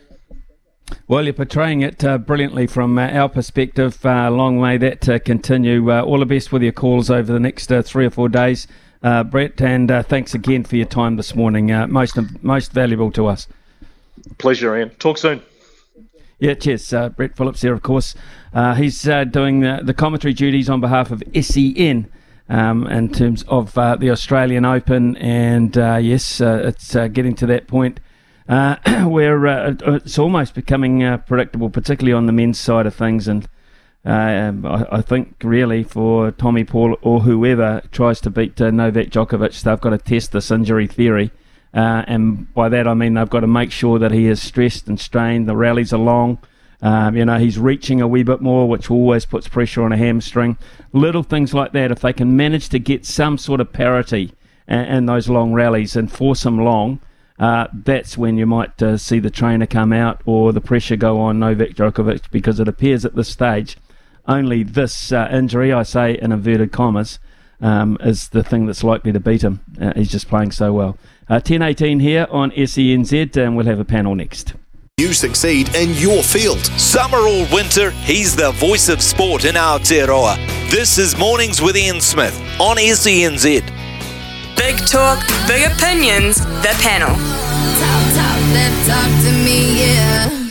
Well, 1.08 1.24
you're 1.24 1.34
portraying 1.34 1.82
it 1.82 2.04
uh, 2.04 2.18
brilliantly 2.18 2.68
from 2.68 2.98
uh, 2.98 3.08
our 3.10 3.30
perspective. 3.30 4.06
Uh, 4.06 4.30
long 4.30 4.60
may 4.60 4.78
that 4.78 5.08
uh, 5.08 5.20
continue. 5.20 5.92
Uh, 5.92 6.02
all 6.02 6.20
the 6.20 6.26
best 6.26 6.52
with 6.52 6.62
your 6.62 6.72
calls 6.72 7.10
over 7.10 7.32
the 7.32 7.40
next 7.40 7.72
uh, 7.72 7.82
three 7.82 8.06
or 8.06 8.10
four 8.10 8.30
days, 8.30 8.68
uh, 9.04 9.24
Brett. 9.24 9.62
And 9.62 9.90
uh, 9.90 10.04
thanks 10.04 10.34
again 10.34 10.64
for 10.64 10.76
your 10.76 10.86
time 10.86 11.16
this 11.16 11.36
morning. 11.36 11.72
Uh, 11.72 11.88
most 11.88 12.18
most 12.44 12.72
valuable 12.72 13.12
to 13.12 13.28
us. 13.28 13.48
Pleasure, 14.38 14.78
Ian. 14.78 14.90
Talk 14.92 15.18
soon. 15.18 15.42
Yeah, 16.40 16.54
cheers. 16.54 16.92
Uh, 16.92 17.10
Brett 17.10 17.38
Phillips 17.38 17.62
here, 17.62 17.74
of 17.74 17.82
course. 17.82 18.14
Uh, 18.56 18.74
he's 18.74 19.06
uh, 19.06 19.26
doing 19.26 19.60
the, 19.60 19.82
the 19.84 19.94
commentary 19.94 20.34
duties 20.34 20.70
on 20.70 20.80
behalf 20.80 21.12
of 21.12 21.22
SEN 21.42 22.10
um, 22.48 22.88
in 22.88 23.12
terms 23.12 23.44
of 23.50 23.78
uh, 23.78 23.98
the 23.98 24.10
Australian 24.10 24.64
Open. 24.64 25.18
And 25.18 25.76
yes, 25.76 26.40
it's 26.40 26.94
getting 26.94 27.36
to 27.36 27.46
that 27.48 27.68
point 27.68 28.00
uh, 28.48 28.78
where 29.10 29.46
uh, 29.46 29.76
it's 29.82 30.18
almost 30.18 30.54
becoming 30.54 31.04
uh, 31.04 31.18
predictable, 31.18 31.70
particularly 31.70 32.14
on 32.14 32.28
the 32.28 32.32
men's 32.32 32.58
side 32.58 32.86
of 32.86 32.96
things. 32.96 33.28
And 33.28 33.50
I, 34.06 34.86
I 34.90 35.02
think 35.02 35.36
really 35.44 35.84
for 35.84 36.32
Tommy 36.32 36.64
Paul 36.64 36.96
or 37.02 37.22
whoever 37.22 37.82
tries 37.92 38.22
to 38.22 38.30
beat 38.30 38.58
Novak 38.58 39.10
Djokovic, 39.10 39.62
they've 39.64 39.82
got 39.82 39.90
to 39.90 39.98
test 39.98 40.32
this 40.32 40.50
injury 40.50 40.88
theory. 40.88 41.32
And 41.74 42.54
by 42.54 42.70
that 42.70 42.88
I 42.88 42.94
mean 42.94 43.16
they've 43.16 43.30
got 43.30 43.42
to 43.42 43.48
make 43.48 43.72
sure 43.72 44.00
that 44.00 44.14
he 44.14 44.28
is 44.28 44.42
stressed 44.42 44.88
and 44.88 44.98
strained, 44.98 45.50
the 45.50 45.58
rallies 45.58 45.92
are 45.92 46.00
long. 46.00 46.40
Um, 46.86 47.18
you 47.18 47.26
know, 47.26 47.40
he's 47.40 47.58
reaching 47.58 48.00
a 48.00 48.08
wee 48.08 48.22
bit 48.22 48.42
more, 48.42 48.70
which 48.70 48.92
always 48.92 49.26
puts 49.26 49.48
pressure 49.48 49.82
on 49.82 49.92
a 49.92 49.98
hamstring. 49.98 50.56
Little 50.94 51.24
things 51.24 51.52
like 51.52 51.72
that, 51.72 51.90
if 51.90 52.02
they 52.02 52.14
can 52.14 52.38
manage 52.38 52.70
to 52.70 52.78
get 52.78 53.08
some 53.08 53.40
sort 53.40 53.60
of 53.60 53.74
parity 53.74 54.34
in, 54.68 54.80
in 54.82 55.06
those 55.08 55.28
long 55.28 55.52
rallies 55.52 55.96
and 55.96 56.12
force 56.12 56.44
them 56.44 56.60
long, 56.60 57.00
uh, 57.40 57.68
that's 57.74 58.20
when 58.20 58.38
you 58.38 58.46
might 58.46 58.80
uh, 58.84 58.98
see 58.98 59.18
the 59.18 59.32
trainer 59.32 59.66
come 59.66 59.92
out 59.92 60.22
or 60.28 60.54
the 60.54 60.62
pressure 60.62 60.96
go 60.96 61.20
on 61.20 61.40
Novak 61.40 61.72
Djokovic 61.72 62.30
because 62.30 62.60
it 62.60 62.68
appears 62.68 63.04
at 63.04 63.16
this 63.16 63.30
stage 63.30 63.78
only 64.28 64.62
this 64.62 65.12
uh, 65.12 65.28
injury, 65.32 65.74
I 65.74 65.82
say 65.82 66.18
in 66.20 66.32
inverted 66.32 66.72
commas, 66.72 67.18
um, 67.62 67.98
is 68.02 68.30
the 68.30 68.44
thing 68.44 68.68
that's 68.68 68.84
likely 68.84 69.12
to 69.12 69.20
beat 69.20 69.44
him. 69.44 69.62
Uh, 69.82 69.94
he's 69.96 70.12
just 70.12 70.28
playing 70.28 70.52
so 70.52 70.72
well. 70.72 70.98
Uh, 71.28 71.42
1018 71.42 72.00
here 72.00 72.28
on 72.30 72.52
SENZ, 72.52 73.38
and 73.38 73.58
we'll 73.58 73.66
have 73.66 73.80
a 73.80 73.86
panel 73.86 74.14
next. 74.14 74.54
You 74.98 75.12
succeed 75.12 75.76
in 75.76 75.94
your 75.96 76.24
field. 76.24 76.66
Summer 76.80 77.18
or 77.18 77.46
winter, 77.52 77.92
he's 77.92 78.34
the 78.34 78.52
voice 78.54 78.88
of 78.88 79.02
sport 79.02 79.44
in 79.44 79.58
our 79.58 79.78
dear 79.78 80.08
Aotearoa. 80.08 80.72
This 80.72 80.98
is 80.98 81.18
Mornings 81.18 81.62
with 81.62 81.76
Ian 81.76 82.00
Smith 82.00 82.34
on 82.62 82.78
SENZ. 82.78 83.60
Big 84.56 84.78
talk, 84.88 85.20
big 85.50 85.70
opinions, 85.70 86.38
the 86.38 86.74
panel. 86.80 87.14
Talk 88.88 89.10
to 89.26 89.32
me, 89.44 89.82
yeah. 89.82 90.45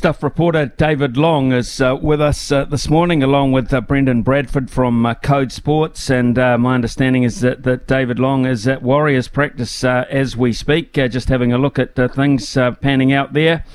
Stuff 0.00 0.22
reporter 0.22 0.64
David 0.64 1.18
Long 1.18 1.52
is 1.52 1.78
uh, 1.78 1.94
with 1.94 2.22
us 2.22 2.50
uh, 2.50 2.64
this 2.64 2.88
morning, 2.88 3.22
along 3.22 3.52
with 3.52 3.70
uh, 3.70 3.82
Brendan 3.82 4.22
Bradford 4.22 4.70
from 4.70 5.04
uh, 5.04 5.12
Code 5.12 5.52
Sports. 5.52 6.08
And 6.08 6.38
uh, 6.38 6.56
my 6.56 6.74
understanding 6.74 7.22
is 7.22 7.40
that, 7.40 7.64
that 7.64 7.86
David 7.86 8.18
Long 8.18 8.46
is 8.46 8.66
at 8.66 8.80
Warriors 8.80 9.28
practice 9.28 9.84
uh, 9.84 10.06
as 10.08 10.38
we 10.38 10.54
speak, 10.54 10.94
just 10.94 11.28
having 11.28 11.52
a 11.52 11.58
look 11.58 11.78
at 11.78 11.96
things 12.14 12.54
panning 12.80 13.12
out 13.12 13.34
there. 13.34 13.66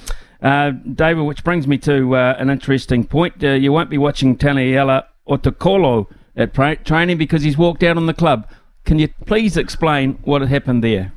David, 0.41 1.21
which 1.21 1.43
brings 1.43 1.67
me 1.67 1.78
to 1.78 2.15
an 2.15 2.49
interesting 2.49 3.03
point. 3.03 3.43
You 3.43 3.71
won't 3.71 3.91
be 3.91 3.99
watching 3.99 4.36
Taniela 4.36 5.05
Otukolo 5.30 6.07
at 6.36 6.53
pra- 6.53 6.78
training 6.78 7.19
because 7.19 7.43
he's 7.43 7.55
walked 7.55 7.84
out 7.84 7.97
on 7.97 8.07
the 8.07 8.15
club. 8.15 8.49
Can 8.84 8.97
you 8.97 9.09
please 9.28 9.57
explain 9.57 10.13
what 10.23 10.41
had 10.41 10.49
happened 10.49 10.84
there? 10.84 11.13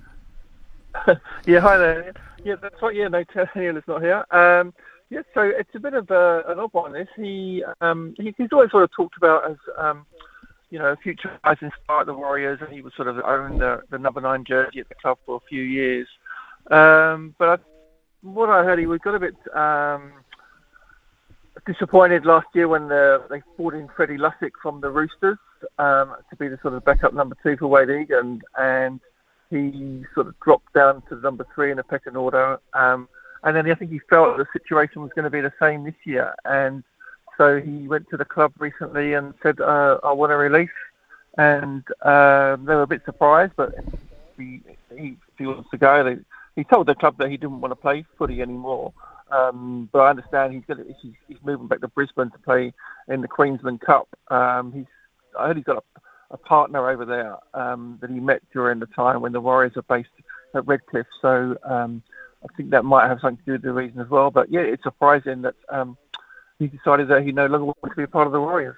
yeah, 1.46 1.60
hi 1.60 1.78
there. 1.78 2.12
Yeah, 2.44 2.56
that's 2.60 2.80
right. 2.82 2.94
Yeah, 2.94 3.08
no, 3.08 3.24
Taniel 3.24 3.78
is 3.78 3.84
not 3.88 4.02
here. 4.02 4.22
Um, 4.30 4.74
yeah, 5.10 5.22
so 5.34 5.42
it's 5.42 5.74
a 5.74 5.80
bit 5.80 5.94
of 5.94 6.10
a, 6.10 6.42
an 6.48 6.58
odd 6.58 6.72
one. 6.72 6.92
This 6.92 7.08
he, 7.16 7.64
um, 7.80 8.14
he 8.18 8.34
he's 8.36 8.48
always 8.52 8.70
sort 8.70 8.84
of 8.84 8.90
talked 8.92 9.16
about 9.16 9.50
as 9.50 9.56
um, 9.76 10.06
you 10.70 10.78
know, 10.78 10.86
a 10.86 10.96
future 10.96 11.30
guys 11.44 11.56
inspired 11.60 12.06
the 12.06 12.14
Warriors, 12.14 12.58
and 12.60 12.72
he 12.72 12.82
would 12.82 12.92
sort 12.94 13.08
of 13.08 13.18
own 13.20 13.58
the, 13.58 13.82
the 13.90 13.98
number 13.98 14.20
nine 14.20 14.44
jersey 14.44 14.80
at 14.80 14.88
the 14.88 14.94
club 14.94 15.18
for 15.24 15.36
a 15.36 15.48
few 15.48 15.62
years. 15.62 16.06
Um, 16.70 17.34
but 17.38 17.48
I, 17.48 17.62
what 18.22 18.50
I 18.50 18.64
heard, 18.64 18.78
he 18.78 18.86
was 18.86 19.00
got 19.00 19.14
a 19.14 19.20
bit 19.20 19.34
um, 19.54 20.12
disappointed 21.66 22.26
last 22.26 22.46
year 22.54 22.68
when 22.68 22.88
the, 22.88 23.24
they 23.30 23.42
brought 23.56 23.74
in 23.74 23.88
Freddie 23.96 24.18
Lussick 24.18 24.52
from 24.62 24.80
the 24.80 24.90
Roosters 24.90 25.38
um, 25.78 26.14
to 26.28 26.36
be 26.36 26.48
the 26.48 26.58
sort 26.60 26.74
of 26.74 26.84
backup 26.84 27.14
number 27.14 27.36
two 27.42 27.56
for 27.56 27.68
Wade 27.68 27.88
Egan, 27.88 28.42
and 28.58 29.00
he 29.50 30.04
sort 30.14 30.26
of 30.26 30.38
dropped 30.40 30.74
down 30.74 31.02
to 31.08 31.16
number 31.16 31.46
three 31.54 31.70
in 31.70 31.78
the 31.78 31.84
pecking 31.84 32.16
order. 32.16 32.58
Um, 32.74 33.08
and 33.44 33.56
then 33.56 33.70
I 33.70 33.74
think 33.74 33.90
he 33.90 34.00
felt 34.10 34.36
the 34.36 34.46
situation 34.52 35.02
was 35.02 35.10
going 35.14 35.24
to 35.24 35.30
be 35.30 35.40
the 35.40 35.52
same 35.60 35.84
this 35.84 35.94
year, 36.04 36.34
and 36.44 36.82
so 37.36 37.60
he 37.60 37.86
went 37.86 38.08
to 38.10 38.16
the 38.16 38.24
club 38.24 38.52
recently 38.58 39.14
and 39.14 39.34
said, 39.42 39.60
uh, 39.60 39.98
"I 40.02 40.12
want 40.12 40.32
a 40.32 40.36
release." 40.36 40.70
And 41.36 41.84
um, 42.02 42.64
they 42.64 42.74
were 42.74 42.82
a 42.82 42.86
bit 42.86 43.02
surprised, 43.04 43.52
but 43.56 43.72
he, 44.36 44.60
he, 44.96 45.16
he 45.38 45.46
wants 45.46 45.70
to 45.70 45.78
go. 45.78 46.02
They, 46.02 46.16
he 46.56 46.64
told 46.64 46.88
the 46.88 46.96
club 46.96 47.16
that 47.18 47.30
he 47.30 47.36
didn't 47.36 47.60
want 47.60 47.70
to 47.70 47.76
play 47.76 48.04
footy 48.18 48.42
anymore. 48.42 48.92
Um, 49.30 49.88
but 49.92 50.00
I 50.00 50.10
understand 50.10 50.54
he's, 50.54 50.64
gonna, 50.66 50.82
he's, 51.00 51.12
he's 51.28 51.36
moving 51.44 51.68
back 51.68 51.80
to 51.82 51.88
Brisbane 51.88 52.30
to 52.30 52.38
play 52.38 52.72
in 53.06 53.20
the 53.20 53.28
Queensland 53.28 53.80
Cup. 53.82 54.08
Um, 54.28 54.72
he's 54.72 54.86
I 55.38 55.46
heard 55.46 55.56
he's 55.56 55.64
got 55.64 55.76
a, 55.76 56.34
a 56.34 56.36
partner 56.36 56.90
over 56.90 57.04
there 57.04 57.36
um, 57.54 57.98
that 58.00 58.10
he 58.10 58.18
met 58.20 58.42
during 58.52 58.80
the 58.80 58.86
time 58.86 59.20
when 59.20 59.32
the 59.32 59.40
Warriors 59.40 59.76
are 59.76 59.82
based 59.82 60.08
at 60.54 60.66
Redcliffe. 60.66 61.06
So 61.22 61.56
um, 61.62 62.02
I 62.42 62.46
think 62.56 62.70
that 62.70 62.84
might 62.84 63.08
have 63.08 63.20
something 63.20 63.38
to 63.38 63.44
do 63.44 63.52
with 63.52 63.62
the 63.62 63.72
reason 63.72 64.00
as 64.00 64.08
well. 64.08 64.30
But 64.30 64.50
yeah, 64.50 64.60
it's 64.60 64.82
surprising 64.82 65.42
that 65.42 65.54
um, 65.68 65.96
he 66.58 66.66
decided 66.68 67.08
that 67.08 67.22
he 67.22 67.32
no 67.32 67.46
longer 67.46 67.66
wants 67.66 67.80
to 67.90 67.96
be 67.96 68.04
a 68.04 68.08
part 68.08 68.26
of 68.26 68.32
the 68.32 68.40
Warriors. 68.40 68.76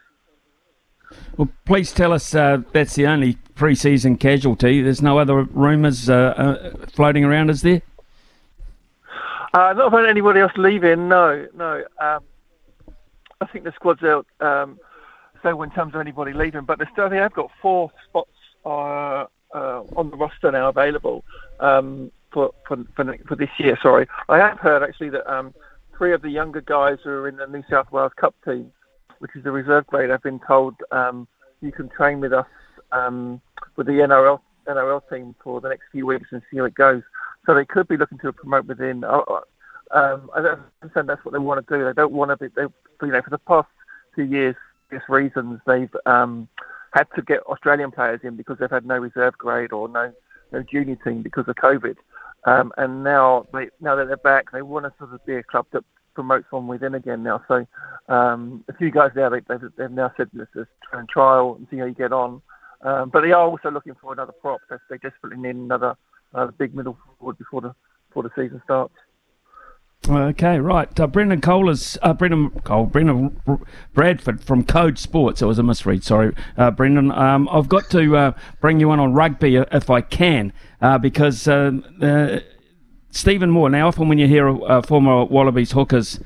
Well, 1.36 1.48
please 1.64 1.92
tell 1.92 2.12
us 2.12 2.34
uh, 2.34 2.62
that's 2.72 2.94
the 2.94 3.06
only 3.06 3.34
pre-season 3.54 4.16
casualty. 4.16 4.80
There's 4.80 5.02
no 5.02 5.18
other 5.18 5.42
rumours 5.42 6.08
uh, 6.08 6.14
uh, 6.14 6.86
floating 6.86 7.24
around, 7.24 7.50
is 7.50 7.62
there? 7.62 7.82
Uh, 9.52 9.72
not 9.72 9.88
about 9.88 10.08
anybody 10.08 10.40
else 10.40 10.52
leaving. 10.56 11.08
No, 11.08 11.46
no. 11.54 11.84
Um, 11.98 12.20
I 13.40 13.46
think 13.46 13.64
the 13.64 13.72
squad's 13.72 14.04
out. 14.04 14.26
Um, 14.40 14.78
so 15.42 15.61
in 15.62 15.70
terms 15.70 15.94
of 15.94 16.00
anybody 16.00 16.32
leaving, 16.32 16.64
but 16.64 16.78
they 16.78 16.84
still 16.92 17.08
they 17.08 17.16
have 17.16 17.32
got 17.32 17.50
four 17.61 17.90
spots 18.08 18.30
uh, 18.64 19.24
uh, 19.54 19.82
on 19.96 20.11
the 20.11 20.16
roster 20.16 20.52
now 20.52 20.68
available 20.68 21.24
um, 21.58 22.12
for, 22.33 22.53
for, 22.66 22.76
for 22.97 23.16
for 23.26 23.37
this 23.37 23.51
year. 23.59 23.78
Sorry, 23.83 24.07
I 24.28 24.39
have 24.39 24.59
heard 24.59 24.83
actually 24.83 25.11
that 25.11 25.33
um, 25.33 25.55
three 25.97 26.12
of 26.12 26.22
the 26.22 26.31
younger 26.31 26.61
guys 26.61 26.99
who 27.05 27.11
are 27.11 27.28
in 27.28 27.37
the 27.37 27.47
New 27.47 27.62
South 27.70 27.91
Wales 27.93 28.12
Cup 28.16 28.35
team, 28.45 28.72
which 29.18 29.33
is 29.35 29.45
the 29.45 29.51
reserve 29.51 29.87
grade, 29.87 30.11
I've 30.11 30.22
been 30.22 30.41
told 30.47 30.74
um, 30.93 31.26
you 31.61 31.72
can 31.72 31.89
train 31.89 32.20
with 32.20 32.33
us 32.33 32.47
um, 32.93 33.41
with 33.76 33.87
the 33.87 33.93
NRL 33.93 34.41
NRL 34.66 35.03
team 35.11 35.35
for 35.43 35.61
the 35.61 35.68
next 35.68 35.85
few 35.91 36.07
weeks 36.07 36.28
and 36.31 36.43
see 36.51 36.59
how 36.59 36.64
it 36.64 36.74
goes. 36.74 37.03
So 37.47 37.55
they 37.55 37.64
could 37.64 37.89
be 37.89 37.97
looking 37.97 38.18
to 38.18 38.33
promote 38.33 38.66
within. 38.66 39.05
Uh, 39.05 39.22
um, 39.93 40.31
I 40.35 40.57
understand 40.83 41.09
that's 41.09 41.24
what 41.24 41.33
they 41.33 41.39
want 41.39 41.66
to 41.66 41.76
do. 41.76 41.85
They 41.85 41.93
don't 41.93 42.12
want 42.12 42.31
to 42.31 42.37
be. 42.37 42.53
They, 42.55 42.62
you 42.62 43.12
know, 43.12 43.22
for 43.22 43.31
the 43.31 43.39
past 43.39 43.68
two 44.14 44.24
years, 44.24 44.55
various 44.91 45.09
reasons, 45.09 45.61
they've 45.66 45.95
um, 46.07 46.49
had 46.93 47.07
to 47.16 47.22
get 47.22 47.41
Australian 47.43 47.91
players 47.91 48.20
in 48.22 48.37
because 48.37 48.59
they've 48.59 48.70
had 48.70 48.87
no 48.87 48.99
reserve 48.99 49.37
grade 49.39 49.72
or 49.72 49.89
no 49.89 50.12
no 50.53 50.62
junior 50.62 50.97
team 50.97 51.22
because 51.22 51.45
of 51.47 51.55
COVID. 51.57 51.97
Um, 52.45 52.72
and 52.78 53.05
now 53.05 53.47
they 53.53 53.68
now 53.80 53.97
that 53.97 54.09
they're 54.09 54.16
back, 54.16 54.51
they 54.53 54.62
want 54.62 54.86
to 54.86 54.93
sort 54.99 55.12
of 55.12 55.24
be 55.26 55.34
a 55.36 55.43
club 55.43 55.66
that 55.72 55.84
promotes 56.14 56.47
from 56.49 56.68
within 56.68 56.95
again 56.95 57.22
now. 57.22 57.43
So 57.49 57.66
um, 58.09 58.64
a 58.68 58.72
few 58.74 58.91
guys 58.91 59.11
there, 59.14 59.30
they, 59.30 59.41
they've, 59.49 59.70
they've 59.76 59.91
now 59.91 60.12
said 60.16 60.30
let's 60.32 60.51
just 60.55 60.70
try 60.91 61.01
and 61.01 61.09
trial 61.09 61.57
and 61.57 61.66
see 61.70 61.78
how 61.78 61.84
you 61.84 61.95
get 61.95 62.12
on. 62.12 62.41
Um, 62.82 63.11
but 63.11 63.20
they 63.20 63.32
are 63.32 63.47
also 63.47 63.70
looking 63.70 63.95
for 64.01 64.12
another 64.12 64.32
prop. 64.32 64.61
They, 64.70 64.76
they 64.88 64.99
desperately 64.99 65.38
need 65.38 65.57
another 65.57 65.97
another 66.32 66.53
big 66.53 66.74
middle 66.74 66.97
forward 67.18 67.36
before 67.38 67.61
the 67.61 67.74
before 68.09 68.22
the 68.22 68.30
season 68.34 68.61
starts. 68.64 68.95
Okay, 70.09 70.59
right. 70.59 70.98
Uh, 70.98 71.07
Brendan 71.07 71.42
Cole 71.42 71.68
is 71.68 71.98
uh, 72.03 72.14
Brendan 72.14 72.51
Cole, 72.61 72.86
Brendan 72.86 73.38
Bradford 73.92 74.42
from 74.42 74.64
Code 74.64 74.98
Sports. 74.98 75.42
It 75.42 75.46
was 75.46 75.59
a 75.59 75.62
misread. 75.62 76.03
Sorry, 76.05 76.34
uh, 76.57 76.70
Brendan. 76.70 77.12
Um, 77.12 77.48
I've 77.53 77.68
got 77.68 77.90
to 77.90 78.16
uh, 78.16 78.32
bring 78.61 78.80
you 78.80 78.92
in 78.92 78.98
on 78.98 79.12
rugby 79.12 79.57
if 79.57 79.90
I 79.90 80.01
can, 80.01 80.55
uh, 80.80 80.96
because 80.96 81.46
uh, 81.46 82.40
Stephen 83.11 83.51
Moore. 83.51 83.68
Now, 83.68 83.88
often 83.88 84.09
when 84.09 84.18
you 84.18 84.26
hear 84.26 84.57
former 84.82 85.24
Wallabies 85.24 85.72
hookers 85.72 86.18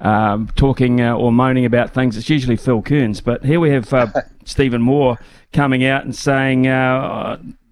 um, 0.00 0.48
talking 0.56 1.02
or 1.02 1.30
moaning 1.30 1.66
about 1.66 1.92
things, 1.92 2.16
it's 2.16 2.30
usually 2.30 2.56
Phil 2.56 2.80
Kearns. 2.80 3.20
But 3.20 3.44
here 3.44 3.60
we 3.60 3.70
have 3.70 3.92
Stephen 4.46 4.80
Moore 4.80 5.18
coming 5.52 5.84
out 5.84 6.04
and 6.04 6.16
saying 6.16 6.62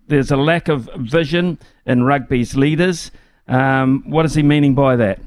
there's 0.06 0.30
a 0.30 0.36
lack 0.36 0.68
of 0.68 0.90
vision 0.96 1.58
in 1.86 2.04
rugby's 2.04 2.56
leaders. 2.56 3.10
Um, 3.48 4.04
what 4.06 4.26
is 4.26 4.34
he 4.34 4.42
meaning 4.42 4.74
by 4.74 4.96
that? 4.96 5.18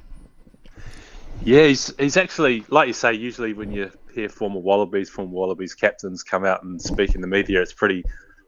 Yeah, 1.46 1.68
he's 1.68 1.94
he's 1.98 2.16
actually 2.16 2.64
like 2.70 2.88
you 2.88 2.94
say. 2.94 3.14
Usually, 3.14 3.52
when 3.52 3.72
you 3.72 3.92
hear 4.14 4.30
former 4.30 4.60
Wallabies, 4.60 5.10
former 5.10 5.32
Wallabies 5.32 5.74
captains 5.74 6.24
come 6.24 6.46
out 6.46 6.64
and 6.64 6.82
speak 6.82 7.16
in 7.16 7.22
the 7.22 7.28
media, 7.28 7.62
it's 7.62 7.74
pretty 7.74 8.06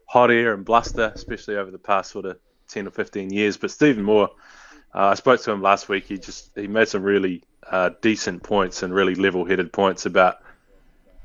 hot 0.08 0.32
air 0.32 0.54
and 0.54 0.64
bluster, 0.64 1.12
especially 1.14 1.58
over 1.58 1.72
the 1.72 1.78
past 1.78 2.12
sort 2.12 2.26
of 2.26 2.38
ten 2.70 2.88
or 2.88 2.92
fifteen 2.92 3.34
years. 3.34 3.58
But 3.58 3.72
Stephen 3.72 4.04
Moore, 4.04 4.30
uh, 4.94 5.08
I 5.08 5.16
spoke 5.16 5.42
to 5.42 5.52
him 5.52 5.62
last 5.62 5.90
week. 5.90 6.06
He 6.06 6.18
just 6.18 6.52
he 6.56 6.68
made 6.68 6.88
some 6.88 7.04
really 7.04 7.44
uh, 7.70 7.90
decent 8.02 8.44
points 8.44 8.82
and 8.82 8.94
really 8.94 9.16
level-headed 9.16 9.74
points 9.74 10.06
about 10.06 10.38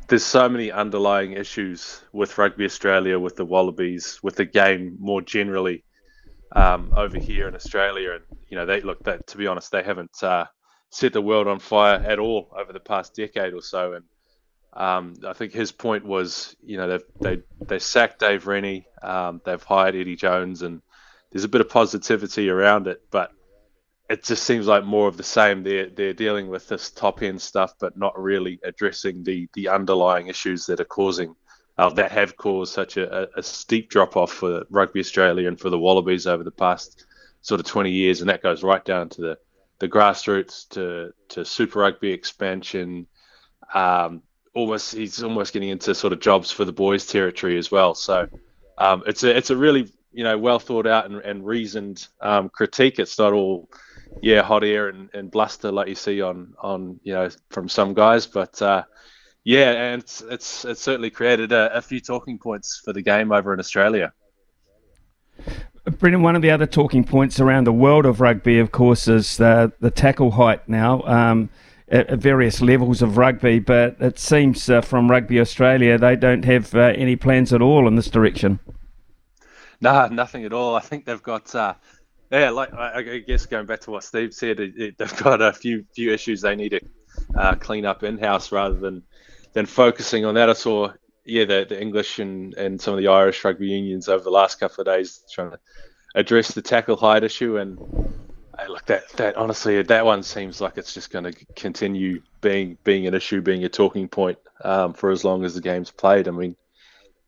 there's 0.09 0.25
so 0.25 0.49
many 0.49 0.73
underlying 0.73 1.35
issues 1.35 2.03
with 2.13 2.37
Rugby 2.37 2.65
Australia, 2.65 3.17
with 3.17 3.37
the 3.37 3.45
Wallabies, 3.45 4.19
with 4.25 4.35
the 4.35 4.45
game 4.45 4.97
more 4.99 5.23
generally 5.23 5.85
um, 6.51 6.93
over 6.97 7.17
here 7.17 7.47
in 7.47 7.55
Australia. 7.55 8.15
And 8.15 8.25
you 8.49 8.57
know, 8.57 8.67
they 8.67 8.81
look 8.81 9.05
that 9.05 9.29
to 9.29 9.37
be 9.37 9.47
honest, 9.47 9.71
they 9.71 9.85
haven't 9.85 10.21
uh, 10.21 10.47
set 10.91 11.13
the 11.13 11.23
world 11.23 11.47
on 11.47 11.59
fire 11.59 11.97
at 11.97 12.19
all 12.19 12.49
over 12.57 12.73
the 12.73 12.81
past 12.81 13.15
decade 13.15 13.55
or 13.55 13.63
so. 13.63 13.95
And 13.95 14.05
um, 14.73 15.15
I 15.27 15.33
think 15.33 15.53
his 15.53 15.73
point 15.73 16.05
was, 16.05 16.57
you 16.63 16.77
know, 16.77 16.89
they've 16.89 17.05
they 17.21 17.43
they 17.67 17.79
sacked 17.79 18.21
Dave 18.21 18.47
Rennie, 18.47 18.87
um, 19.03 19.41
they've 19.45 19.63
hired 19.63 19.97
Eddie 19.97 20.17
Jones, 20.17 20.63
and 20.63 20.83
there's 21.33 21.45
a 21.45 21.49
bit 21.49 21.61
of 21.61 21.69
positivity 21.69 22.51
around 22.51 22.87
it, 22.87 23.03
but 23.11 23.33
it 24.09 24.25
just 24.25 24.43
seems 24.43 24.67
like 24.67 24.85
more 24.85 25.07
of 25.07 25.17
the 25.17 25.23
same. 25.23 25.63
They're 25.63 25.89
they're 25.89 26.13
dealing 26.13 26.49
with 26.49 26.69
this 26.69 26.91
top 26.91 27.23
end 27.23 27.41
stuff, 27.41 27.75
but 27.79 27.97
not 27.97 28.21
really 28.21 28.59
addressing 28.65 29.23
the 29.23 29.49
the 29.55 29.69
underlying 29.69 30.27
issues 30.27 30.67
that 30.67 30.81
are 30.81 30.85
causing 30.85 31.35
uh, 31.79 31.91
that 31.91 32.11
have 32.11 32.37
caused 32.37 32.75
such 32.75 32.97
a, 32.97 33.29
a 33.39 33.43
steep 33.43 33.89
drop 33.89 34.17
off 34.17 34.33
for 34.33 34.65
Rugby 34.71 35.01
Australia 35.01 35.49
and 35.49 35.59
for 35.59 35.71
the 35.71 35.79
Wallabies 35.79 36.27
over 36.27 36.45
the 36.45 36.51
past 36.51 37.07
sort 37.43 37.61
of 37.61 37.67
20 37.67 37.91
years, 37.91 38.21
and 38.21 38.29
that 38.29 38.43
goes 38.43 38.63
right 38.63 38.85
down 38.85 39.09
to 39.11 39.23
the 39.23 39.39
the 39.81 39.89
grassroots 39.89 40.69
to 40.69 41.13
to 41.31 41.45
Super 41.45 41.81
Rugby 41.81 42.13
expansion. 42.13 43.07
Um, 43.75 44.23
almost 44.55 44.95
he's 44.95 45.23
almost 45.23 45.53
getting 45.53 45.71
into 45.71 45.95
sort 45.95 46.13
of 46.13 46.21
jobs 46.21 46.51
for 46.51 46.65
the 46.65 46.73
boys 46.73 47.07
territory 47.07 47.59
as 47.59 47.71
well. 47.71 47.95
So 47.95 48.29
um, 48.79 49.03
it's 49.07 49.25
a 49.25 49.37
it's 49.37 49.51
a 49.51 49.57
really 49.57 49.91
you 50.13 50.23
know 50.25 50.39
well 50.39 50.59
thought 50.59 50.87
out 50.87 51.07
and, 51.07 51.17
and 51.17 51.45
reasoned 51.45 52.07
um, 52.21 52.49
critique. 52.49 52.99
It's 52.99 53.19
not 53.19 53.33
all 53.33 53.69
yeah 54.23 54.43
hot 54.43 54.65
air 54.65 54.89
and, 54.89 55.09
and 55.15 55.31
bluster 55.31 55.73
like 55.73 55.89
you 55.89 55.95
see 55.95 56.21
on 56.21 56.55
on 56.61 57.01
you 57.03 57.15
know 57.15 57.29
from 57.51 57.69
some 57.69 57.95
guys, 57.95 58.27
but 58.27 58.61
uh, 58.61 58.85
yeah, 59.45 59.71
and 59.71 60.03
it's 60.03 60.21
it's, 60.21 60.65
it's 60.65 60.83
certainly 60.83 61.11
created 61.11 61.53
a, 61.53 61.75
a 61.77 61.81
few 61.81 62.01
talking 62.01 62.39
points 62.39 62.81
for 62.85 62.93
the 62.93 63.03
game 63.03 63.33
over 63.33 63.55
in 63.55 63.61
Australia. 63.61 64.13
Brendan, 65.99 66.23
one 66.23 66.37
of 66.37 66.43
the 66.43 66.51
other 66.51 66.67
talking 66.67 67.05
points 67.05 67.41
around 67.41 67.67
the 67.67 67.73
world 67.73 68.07
of 68.07 68.21
rugby, 68.21 68.59
of 68.59 68.73
course, 68.73 69.09
is 69.09 69.37
the, 69.37 69.73
the 69.81 69.91
tackle 69.91 70.31
height 70.33 70.69
now 70.69 71.03
um, 71.03 71.51
at, 71.89 72.11
various 72.19 72.61
levels 72.61 73.03
of 73.03 73.17
rugby. 73.17 73.59
But 73.59 73.97
it 74.01 74.19
seems 74.19 74.69
uh, 74.69 74.81
from 74.81 75.11
Rugby 75.11 75.41
Australia 75.41 75.99
they 75.99 76.17
don't 76.17 76.45
have 76.45 76.75
uh, 76.75 76.93
any 76.97 77.17
plans 77.17 77.53
at 77.53 77.63
all 77.63 77.89
in 77.89 77.97
this 77.97 78.09
direction. 78.09 78.59
No, 79.81 80.07
nothing 80.09 80.45
at 80.45 80.53
all. 80.53 80.75
I 80.75 80.81
think 80.81 81.05
they've 81.05 81.23
got, 81.23 81.55
uh, 81.55 81.75
yeah, 82.31 82.51
like 82.51 82.73
I, 82.75 83.19
guess 83.19 83.47
going 83.47 83.67
back 83.67 83.81
to 83.81 83.91
what 83.91 84.05
Steve 84.05 84.35
said, 84.35 84.61
it, 84.61 84.75
it, 84.77 84.99
they've 84.99 85.17
got 85.17 85.41
a 85.41 85.53
few 85.53 85.85
few 85.95 86.13
issues 86.13 86.43
they 86.43 86.55
need 86.55 86.71
to 86.71 86.81
uh, 87.37 87.55
clean 87.55 87.87
up 87.87 88.03
in 88.03 88.19
house 88.19 88.53
rather 88.53 88.77
than 88.77 89.03
than 89.53 89.67
focusing 89.67 90.25
on 90.25 90.35
that. 90.35 90.51
I 90.51 90.53
saw 90.53 90.93
yeah, 91.25 91.45
the, 91.45 91.67
the 91.69 91.81
English 91.81 92.19
and, 92.19 92.55
and 92.55 92.81
some 92.81 92.95
of 92.95 93.01
the 93.01 93.09
Irish 93.09 93.45
rugby 93.45 93.69
unions 93.69 94.09
over 94.09 94.23
the 94.23 94.31
last 94.31 94.61
couple 94.61 94.83
of 94.83 94.87
days 94.87 95.25
trying 95.33 95.53
to 95.53 95.59
address 96.15 96.53
the 96.53 96.63
tackle 96.63 96.97
height 96.97 97.25
issue. 97.25 97.59
And 97.59 97.79
hey, 98.59 98.69
look, 98.69 98.87
that 98.87 99.09
that 99.11 99.37
honestly, 99.37 99.83
that 99.83 100.05
one 100.05 100.23
seems 100.23 100.61
like 100.61 100.79
it's 100.79 100.95
just 100.95 101.11
going 101.11 101.25
to 101.25 101.33
continue 101.55 102.23
being 102.41 102.79
being 102.85 103.07
an 103.07 103.15
issue, 103.15 103.41
being 103.41 103.65
a 103.65 103.69
talking 103.69 104.09
point 104.09 104.39
um, 104.65 104.95
for 104.95 105.11
as 105.11 105.25
long 105.25 105.45
as 105.45 105.55
the 105.55 105.61
game's 105.61 105.91
played. 105.91 106.29
I 106.29 106.31
mean, 106.33 106.57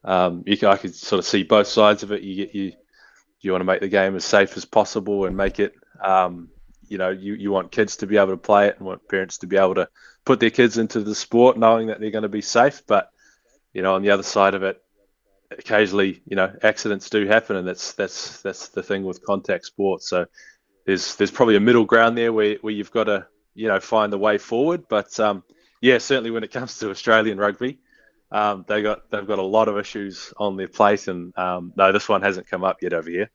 um, 0.04 0.42
you 0.46 0.56
can, 0.56 0.68
I 0.68 0.76
could 0.76 0.94
sort 0.94 1.18
of 1.18 1.26
see 1.26 1.42
both 1.42 1.68
sides 1.68 2.02
of 2.02 2.12
it. 2.12 2.22
You 2.22 2.46
get 2.46 2.54
you 2.54 2.72
you 3.40 3.52
want 3.52 3.60
to 3.60 3.66
make 3.66 3.80
the 3.80 3.88
game 3.88 4.16
as 4.16 4.24
safe 4.24 4.56
as 4.56 4.64
possible 4.64 5.26
and 5.26 5.36
make 5.36 5.58
it. 5.58 5.74
Um, 6.02 6.48
you 6.88 6.98
know, 6.98 7.10
you, 7.10 7.34
you 7.34 7.50
want 7.50 7.72
kids 7.72 7.96
to 7.96 8.06
be 8.06 8.18
able 8.18 8.32
to 8.32 8.36
play 8.36 8.68
it 8.68 8.76
and 8.76 8.86
want 8.86 9.08
parents 9.08 9.38
to 9.38 9.46
be 9.46 9.56
able 9.56 9.76
to 9.76 9.88
put 10.24 10.40
their 10.40 10.50
kids 10.50 10.76
into 10.76 11.00
the 11.00 11.14
sport 11.14 11.56
knowing 11.56 11.86
that 11.86 12.00
they're 12.00 12.10
going 12.10 12.22
to 12.22 12.28
be 12.28 12.42
safe. 12.42 12.82
But 12.86 13.10
you 13.72 13.82
know, 13.82 13.94
on 13.94 14.02
the 14.02 14.10
other 14.10 14.22
side 14.22 14.54
of 14.54 14.62
it, 14.62 14.82
occasionally, 15.58 16.22
you 16.26 16.36
know, 16.36 16.54
accidents 16.62 17.10
do 17.10 17.26
happen, 17.26 17.56
and 17.56 17.66
that's 17.66 17.92
that's 17.92 18.42
that's 18.42 18.68
the 18.68 18.82
thing 18.82 19.04
with 19.04 19.24
contact 19.24 19.66
sports. 19.66 20.08
So 20.08 20.26
there's 20.86 21.16
there's 21.16 21.30
probably 21.30 21.56
a 21.56 21.60
middle 21.60 21.84
ground 21.84 22.16
there 22.16 22.32
where, 22.32 22.56
where 22.60 22.72
you've 22.72 22.90
got 22.90 23.04
to 23.04 23.26
you 23.54 23.68
know 23.68 23.80
find 23.80 24.12
the 24.12 24.18
way 24.18 24.38
forward. 24.38 24.84
But 24.88 25.18
um, 25.20 25.44
yeah, 25.80 25.98
certainly 25.98 26.30
when 26.30 26.44
it 26.44 26.52
comes 26.52 26.78
to 26.78 26.90
Australian 26.90 27.38
rugby, 27.38 27.78
um, 28.30 28.64
they 28.66 28.82
got 28.82 29.10
they've 29.10 29.26
got 29.26 29.38
a 29.38 29.42
lot 29.42 29.68
of 29.68 29.78
issues 29.78 30.32
on 30.36 30.56
their 30.56 30.68
plate, 30.68 31.08
and 31.08 31.36
um, 31.38 31.72
no, 31.76 31.92
this 31.92 32.08
one 32.08 32.22
hasn't 32.22 32.48
come 32.48 32.64
up 32.64 32.82
yet 32.82 32.92
over 32.92 33.10
here. 33.10 33.30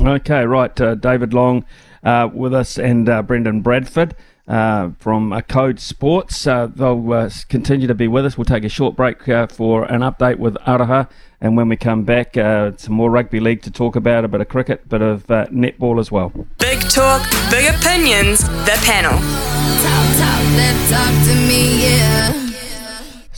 Okay, 0.00 0.44
right. 0.44 0.80
Uh, 0.80 0.94
David 0.94 1.34
Long 1.34 1.64
uh, 2.02 2.28
with 2.32 2.54
us 2.54 2.78
and 2.78 3.08
uh, 3.08 3.22
Brendan 3.22 3.60
Bradford 3.60 4.16
uh, 4.48 4.90
from 4.98 5.32
uh, 5.32 5.40
Code 5.42 5.78
Sports. 5.78 6.46
Uh, 6.46 6.66
they'll 6.66 7.30
continue 7.48 7.86
to 7.86 7.94
be 7.94 8.08
with 8.08 8.24
us. 8.24 8.36
We'll 8.38 8.44
take 8.44 8.64
a 8.64 8.68
short 8.68 8.96
break 8.96 9.22
for 9.22 9.84
an 9.84 10.00
update 10.00 10.38
with 10.38 10.54
Araha, 10.66 11.08
and 11.40 11.56
when 11.56 11.68
we 11.68 11.76
come 11.76 12.04
back, 12.04 12.34
some 12.34 12.94
more 12.94 13.10
rugby 13.10 13.40
league 13.40 13.62
to 13.62 13.70
talk 13.70 13.94
about, 13.96 14.24
a 14.24 14.28
bit 14.28 14.40
of 14.40 14.48
cricket, 14.48 14.82
a 14.84 14.88
bit 14.88 15.02
of 15.02 15.26
netball 15.26 16.00
as 16.00 16.10
well. 16.10 16.32
Big 16.58 16.80
talk, 16.80 17.22
big 17.50 17.72
opinions, 17.72 18.40
the 18.40 18.78
panel. 18.84 19.12
Talk, 19.12 20.16
talk, 20.18 20.42
talk 20.90 21.26
to 21.26 21.34
me, 21.46 21.84
yeah. 21.84 22.31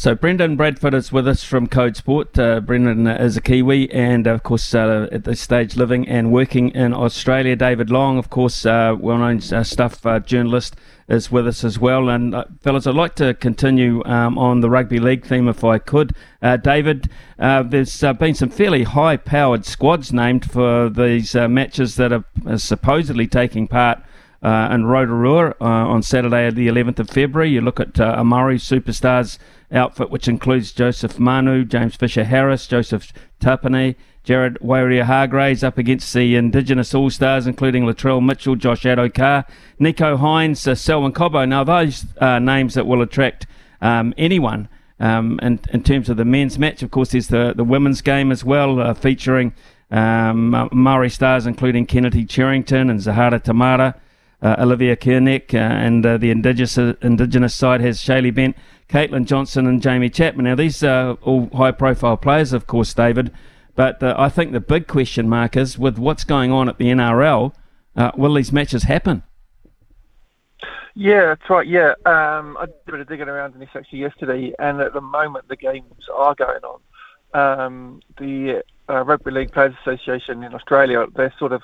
So 0.04 0.14
Brendan 0.14 0.56
Bradford 0.56 0.92
is 0.92 1.12
with 1.12 1.26
us 1.26 1.44
from 1.44 1.66
Code 1.66 1.96
Sport. 1.96 2.38
Uh, 2.38 2.60
Brendan 2.60 3.06
is 3.06 3.38
a 3.38 3.40
Kiwi 3.40 3.90
and, 3.90 4.26
of 4.26 4.42
course, 4.42 4.74
uh, 4.74 5.08
at 5.10 5.24
this 5.24 5.40
stage 5.40 5.76
living 5.76 6.06
and 6.06 6.30
working 6.30 6.68
in 6.72 6.92
Australia. 6.92 7.56
David 7.56 7.88
Long, 7.88 8.18
of 8.18 8.28
course, 8.28 8.66
uh, 8.66 8.94
well-known 9.00 9.40
uh, 9.50 9.62
stuff 9.62 10.04
uh, 10.04 10.20
journalist, 10.20 10.76
is 11.08 11.32
with 11.32 11.48
us 11.48 11.64
as 11.64 11.78
well. 11.78 12.10
And 12.10 12.34
uh, 12.34 12.44
fellas, 12.60 12.86
I'd 12.86 12.94
like 12.94 13.14
to 13.14 13.32
continue 13.32 14.04
um, 14.04 14.36
on 14.36 14.60
the 14.60 14.68
rugby 14.68 14.98
league 14.98 15.24
theme 15.24 15.48
if 15.48 15.64
I 15.64 15.78
could. 15.78 16.14
David, 16.62 17.08
there's 17.38 17.98
been 18.18 18.34
some 18.34 18.50
fairly 18.50 18.82
high-powered 18.82 19.64
squads 19.64 20.12
named 20.12 20.50
for 20.50 20.90
these 20.90 21.34
matches 21.34 21.96
that 21.96 22.12
are, 22.12 22.24
are 22.46 22.58
supposedly 22.58 23.26
taking 23.26 23.66
part 23.66 24.02
uh, 24.44 24.68
in 24.70 24.84
Rotorua 24.84 25.54
uh, 25.60 25.64
on 25.64 26.02
Saturday, 26.02 26.50
the 26.50 26.68
11th 26.68 26.98
of 26.98 27.10
February. 27.10 27.50
You 27.50 27.62
look 27.62 27.80
at 27.80 27.98
uh, 27.98 28.16
Amari 28.18 28.58
Superstars 28.58 29.38
outfit, 29.74 30.10
which 30.10 30.28
includes 30.28 30.72
Joseph 30.72 31.18
Manu, 31.18 31.64
James 31.64 31.96
Fisher 31.96 32.24
Harris, 32.24 32.66
Joseph 32.66 33.12
Tapine, 33.40 33.96
Jared 34.22 34.54
Waerea-Hargreaves 34.60 35.62
up 35.62 35.76
against 35.76 36.14
the 36.14 36.34
Indigenous 36.36 36.94
All 36.94 37.10
Stars, 37.10 37.46
including 37.46 37.84
Latrell 37.84 38.24
Mitchell, 38.24 38.56
Josh 38.56 38.82
Addo-Carr, 38.82 39.44
Nicho 39.78 40.18
Hynes, 40.18 40.66
uh, 40.66 40.74
Selwyn 40.74 41.12
Cobbo. 41.12 41.46
Now, 41.46 41.64
those 41.64 42.06
are 42.20 42.40
names 42.40 42.74
that 42.74 42.86
will 42.86 43.02
attract 43.02 43.46
um, 43.82 44.14
anyone. 44.16 44.68
Um, 44.98 45.38
in, 45.42 45.60
in 45.72 45.82
terms 45.82 46.08
of 46.08 46.16
the 46.16 46.24
men's 46.24 46.58
match, 46.58 46.82
of 46.82 46.90
course, 46.90 47.10
there's 47.10 47.28
the, 47.28 47.52
the 47.54 47.64
women's 47.64 48.00
game 48.00 48.32
as 48.32 48.44
well, 48.44 48.80
uh, 48.80 48.94
featuring 48.94 49.52
um, 49.90 50.70
stars 51.08 51.46
including 51.46 51.84
Kennedy 51.84 52.24
Cherrington 52.24 52.88
and 52.88 53.00
Zahara 53.00 53.38
Temara 53.38 53.94
uh, 54.44 54.56
Olivia 54.58 54.94
Kernick, 54.94 55.54
uh, 55.54 55.56
and 55.56 56.04
uh, 56.04 56.18
the 56.18 56.30
indigenous 56.30 56.76
indigenous 56.76 57.54
side 57.54 57.80
has 57.80 57.98
Shaylee 57.98 58.34
Bent, 58.34 58.56
Caitlin 58.88 59.26
Johnson, 59.26 59.66
and 59.66 59.82
Jamie 59.82 60.10
Chapman. 60.10 60.44
Now 60.44 60.54
these 60.54 60.82
are 60.82 61.14
all 61.22 61.48
high-profile 61.54 62.18
players, 62.18 62.52
of 62.52 62.66
course, 62.66 62.92
David. 62.94 63.32
But 63.74 64.02
uh, 64.02 64.14
I 64.16 64.28
think 64.28 64.52
the 64.52 64.60
big 64.60 64.86
question 64.86 65.28
mark 65.28 65.56
is 65.56 65.78
with 65.78 65.98
what's 65.98 66.24
going 66.24 66.52
on 66.52 66.68
at 66.68 66.78
the 66.78 66.86
NRL, 66.86 67.52
uh, 67.96 68.12
will 68.16 68.34
these 68.34 68.52
matches 68.52 68.84
happen? 68.84 69.22
Yeah, 70.94 71.26
that's 71.26 71.50
right. 71.50 71.66
Yeah, 71.66 71.94
um, 72.06 72.56
I 72.56 72.66
did 72.66 72.74
a 72.86 72.92
bit 72.92 73.00
of 73.00 73.08
digging 73.08 73.28
around 73.28 73.54
in 73.54 73.60
this 73.60 73.70
actually 73.74 73.98
yesterday, 73.98 74.52
and 74.60 74.80
at 74.80 74.92
the 74.92 75.00
moment 75.00 75.48
the 75.48 75.56
games 75.56 76.08
are 76.12 76.36
going 76.36 76.62
on. 76.62 76.80
Um, 77.34 78.00
the 78.16 78.62
uh, 78.88 79.04
Rugby 79.04 79.32
League 79.32 79.50
Players 79.50 79.74
Association 79.80 80.44
in 80.44 80.54
Australia, 80.54 81.04
they're 81.16 81.34
sort 81.36 81.52
of 81.52 81.62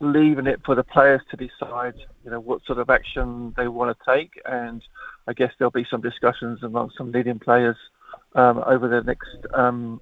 leaving 0.00 0.46
it 0.46 0.60
for 0.66 0.74
the 0.74 0.84
players 0.84 1.22
to 1.30 1.38
decide, 1.38 1.94
you 2.22 2.30
know, 2.30 2.38
what 2.38 2.62
sort 2.66 2.78
of 2.78 2.90
action 2.90 3.54
they 3.56 3.66
want 3.66 3.96
to 3.96 4.14
take. 4.14 4.40
And 4.44 4.82
I 5.26 5.32
guess 5.32 5.52
there'll 5.58 5.70
be 5.70 5.86
some 5.90 6.00
discussions 6.00 6.62
among 6.62 6.92
some 6.96 7.12
leading 7.12 7.38
players 7.38 7.76
um, 8.34 8.62
over 8.66 8.88
the 8.88 9.02
next 9.02 9.36
um, 9.54 10.00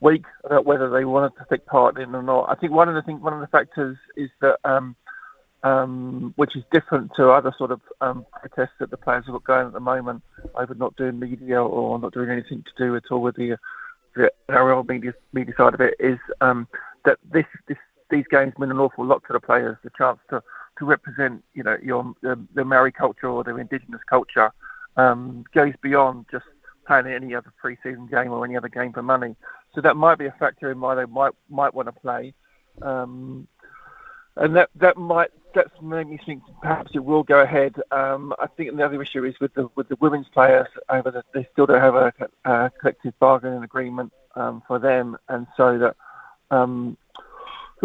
week 0.00 0.24
about 0.44 0.64
whether 0.64 0.90
they 0.90 1.04
wanted 1.04 1.36
to 1.38 1.46
take 1.50 1.66
part 1.66 1.98
in 1.98 2.14
or 2.14 2.22
not. 2.22 2.48
I 2.48 2.54
think 2.54 2.72
one 2.72 2.88
of 2.88 2.94
the 2.94 3.02
things, 3.02 3.20
one 3.20 3.32
of 3.32 3.40
the 3.40 3.46
factors 3.46 3.96
is 4.16 4.30
that, 4.40 4.58
um, 4.64 4.96
um, 5.62 6.32
which 6.36 6.56
is 6.56 6.64
different 6.72 7.12
to 7.16 7.30
other 7.30 7.54
sort 7.58 7.70
of 7.70 7.80
um, 8.00 8.26
protests 8.32 8.76
that 8.80 8.90
the 8.90 8.96
players 8.96 9.26
have 9.26 9.34
got 9.34 9.44
going 9.44 9.66
at 9.68 9.72
the 9.72 9.80
moment 9.80 10.22
over 10.54 10.74
not 10.74 10.96
doing 10.96 11.18
media 11.18 11.62
or 11.62 11.98
not 11.98 12.14
doing 12.14 12.30
anything 12.30 12.64
to 12.64 12.84
do 12.84 12.96
at 12.96 13.04
all 13.10 13.20
with 13.20 13.36
the, 13.36 13.56
the 14.16 14.32
NRL 14.48 14.88
media 14.88 15.12
media 15.32 15.54
side 15.56 15.74
of 15.74 15.80
it, 15.80 15.94
is 16.00 16.18
um, 16.40 16.66
that 17.04 17.18
this 17.30 17.44
this 17.68 17.76
these 18.10 18.24
games 18.30 18.52
mean 18.58 18.70
an 18.70 18.78
awful 18.78 19.04
lot 19.04 19.22
to 19.26 19.32
the 19.32 19.40
players. 19.40 19.76
The 19.84 19.90
chance 19.96 20.18
to, 20.30 20.42
to 20.80 20.84
represent, 20.86 21.44
you 21.54 21.62
know, 21.62 21.76
your 21.82 22.12
the, 22.22 22.40
the 22.54 22.64
Maori 22.64 22.90
culture 22.90 23.28
or 23.28 23.44
their 23.44 23.60
indigenous 23.60 24.00
culture 24.08 24.50
um, 24.96 25.44
goes 25.54 25.74
beyond 25.82 26.26
just 26.32 26.46
playing 26.86 27.06
any 27.06 27.34
other 27.34 27.52
pre-season 27.60 28.08
game 28.08 28.32
or 28.32 28.44
any 28.44 28.56
other 28.56 28.68
game 28.68 28.92
for 28.92 29.02
money. 29.02 29.36
So 29.74 29.80
that 29.82 29.96
might 29.96 30.18
be 30.18 30.26
a 30.26 30.34
factor 30.40 30.72
in 30.72 30.80
why 30.80 30.96
they 30.96 31.04
might 31.04 31.32
might 31.48 31.74
want 31.74 31.86
to 31.86 31.92
play. 31.92 32.34
Um, 32.82 33.46
and 34.36 34.56
that 34.56 34.70
that 34.76 34.96
might 34.96 35.30
that's 35.54 35.80
made 35.82 36.08
me 36.08 36.18
think 36.24 36.42
perhaps 36.62 36.92
it 36.94 37.04
will 37.04 37.22
go 37.22 37.40
ahead. 37.40 37.74
Um, 37.90 38.32
I 38.38 38.46
think 38.46 38.74
the 38.74 38.84
other 38.84 39.02
issue 39.02 39.24
is 39.24 39.38
with 39.38 39.52
the 39.54 39.68
with 39.76 39.88
the 39.88 39.96
women's 40.00 40.28
players 40.28 40.68
over 40.88 41.10
the, 41.10 41.22
they 41.34 41.46
still 41.52 41.66
don't 41.66 41.80
have 41.80 41.94
a, 41.94 42.12
a 42.44 42.70
collective 42.80 43.18
bargaining 43.18 43.62
agreement 43.62 44.12
um, 44.34 44.62
for 44.66 44.78
them, 44.78 45.18
and 45.28 45.46
so 45.56 45.78
that 45.78 45.96
um, 46.50 46.96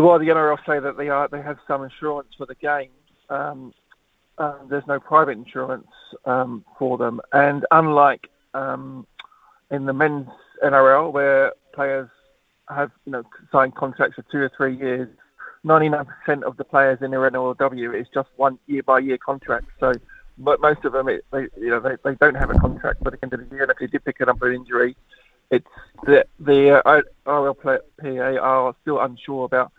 while 0.03 0.19
the 0.19 0.27
NRL 0.27 0.57
say 0.65 0.79
that 0.79 0.97
they 0.97 1.09
are 1.09 1.27
they 1.27 1.41
have 1.41 1.57
some 1.67 1.83
insurance 1.83 2.29
for 2.37 2.45
the 2.45 2.55
game, 2.55 2.91
um, 3.29 3.73
uh, 4.37 4.55
there's 4.69 4.85
no 4.87 4.99
private 4.99 5.31
insurance 5.31 5.87
um, 6.25 6.65
for 6.77 6.97
them. 6.97 7.21
And 7.31 7.65
unlike 7.71 8.29
um, 8.53 9.07
in 9.71 9.85
the 9.85 9.93
men's 9.93 10.27
NRL, 10.63 11.11
where 11.11 11.53
players 11.73 12.09
have 12.69 12.91
you 13.05 13.11
know 13.11 13.23
signed 13.51 13.75
contracts 13.75 14.15
for 14.15 14.23
two 14.31 14.39
or 14.39 14.51
three 14.55 14.75
years, 14.75 15.07
99% 15.65 16.43
of 16.43 16.57
the 16.57 16.63
players 16.63 16.99
in 17.01 17.11
their 17.11 17.29
NRLW 17.29 17.99
is 17.99 18.07
just 18.13 18.29
one 18.35 18.59
year 18.67 18.83
by 18.83 18.99
year 18.99 19.17
contract. 19.17 19.65
So 19.79 19.93
but 20.37 20.59
most 20.59 20.83
of 20.83 20.93
them, 20.93 21.07
it, 21.07 21.25
they, 21.31 21.47
you 21.57 21.69
know, 21.69 21.79
they, 21.79 21.95
they 22.03 22.15
don't 22.15 22.35
have 22.35 22.49
a 22.49 22.55
contract 22.55 23.03
by 23.03 23.11
the 23.11 23.17
end 23.23 23.33
of 23.33 23.39
the 23.39 23.55
year. 23.55 23.63
And 23.63 23.71
if 23.71 23.77
they 23.77 23.87
did 23.87 24.03
pick 24.03 24.17
it 24.19 24.27
up 24.27 24.41
an 24.41 24.53
injury, 24.53 24.95
it's 25.51 25.67
the 26.05 26.25
the 26.39 26.81
uh, 26.85 27.01
RLPA 27.25 28.41
are 28.41 28.75
still 28.81 28.99
unsure 28.99 29.45
about 29.45 29.71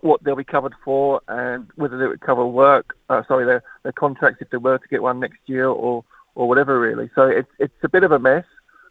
what 0.00 0.22
they'll 0.24 0.36
be 0.36 0.44
covered 0.44 0.74
for 0.84 1.20
and 1.28 1.70
whether 1.76 1.98
they 1.98 2.06
would 2.06 2.20
cover 2.20 2.46
work. 2.46 2.96
Uh, 3.08 3.22
sorry, 3.26 3.44
their 3.44 3.62
their 3.82 3.92
contracts 3.92 4.40
if 4.40 4.50
they 4.50 4.56
were 4.56 4.78
to 4.78 4.88
get 4.88 5.02
one 5.02 5.20
next 5.20 5.38
year 5.46 5.68
or 5.68 6.04
or 6.34 6.48
whatever 6.48 6.78
really. 6.78 7.10
So 7.14 7.26
it's 7.26 7.50
it's 7.58 7.74
a 7.82 7.88
bit 7.88 8.04
of 8.04 8.12
a 8.12 8.18
mess, 8.18 8.44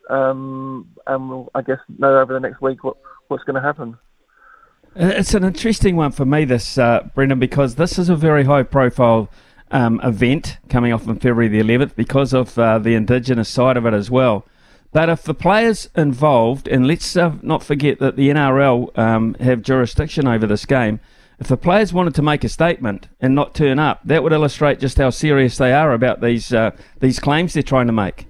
um, 0.10 0.90
and 1.08 1.30
we'll 1.30 1.50
I 1.56 1.62
guess 1.62 1.80
know 1.98 2.20
over 2.20 2.34
the 2.34 2.40
next 2.40 2.62
week 2.62 2.84
what 2.84 2.98
what's 3.28 3.44
going 3.44 3.56
to 3.56 3.62
happen. 3.62 3.98
Uh, 4.96 5.08
it's 5.08 5.34
an 5.34 5.44
interesting 5.44 5.96
one 5.96 6.12
for 6.12 6.26
me, 6.26 6.46
this 6.46 6.78
uh, 6.78 7.10
Brendan, 7.16 7.40
because 7.40 7.76
this 7.76 7.98
is 7.98 8.10
a 8.10 8.16
very 8.16 8.44
high 8.44 8.64
profile. 8.64 9.30
Um, 9.72 10.00
event 10.04 10.60
coming 10.70 10.94
off 10.94 11.08
on 11.08 11.16
February 11.16 11.48
the 11.48 11.60
11th 11.60 11.96
because 11.96 12.32
of 12.32 12.60
uh, 12.60 12.78
the 12.78 12.94
Indigenous 12.94 13.50
side 13.50 13.76
of 13.76 13.88
it 13.88 13.94
as 13.96 14.12
well. 14.12 14.46
But 14.94 15.10
if 15.10 15.24
the 15.24 15.34
players 15.34 15.90
involved, 15.96 16.68
and 16.68 16.88
let's 16.88 17.18
uh, 17.18 17.36
not 17.42 17.64
forget 17.64 17.98
that 18.00 18.16
the 18.16 18.30
NRL 18.30 18.96
um, 18.98 19.34
have 19.40 19.64
jurisdiction 19.64 20.28
over 20.28 20.46
this 20.46 20.66
game, 20.66 21.00
if 21.40 21.48
the 21.48 21.58
players 21.58 21.92
wanted 21.92 22.14
to 22.16 22.22
make 22.22 22.44
a 22.44 22.50
statement 22.50 23.08
and 23.20 23.34
not 23.34 23.56
turn 23.56 23.80
up, 23.80 24.02
that 24.06 24.22
would 24.22 24.32
illustrate 24.32 24.80
just 24.80 25.00
how 25.00 25.10
serious 25.10 25.58
they 25.58 25.74
are 25.74 25.94
about 25.94 26.22
these 26.22 26.54
uh, 26.54 26.72
these 27.00 27.20
claims 27.20 27.54
they're 27.54 27.64
trying 27.64 27.88
to 27.88 27.94
make. 27.94 28.28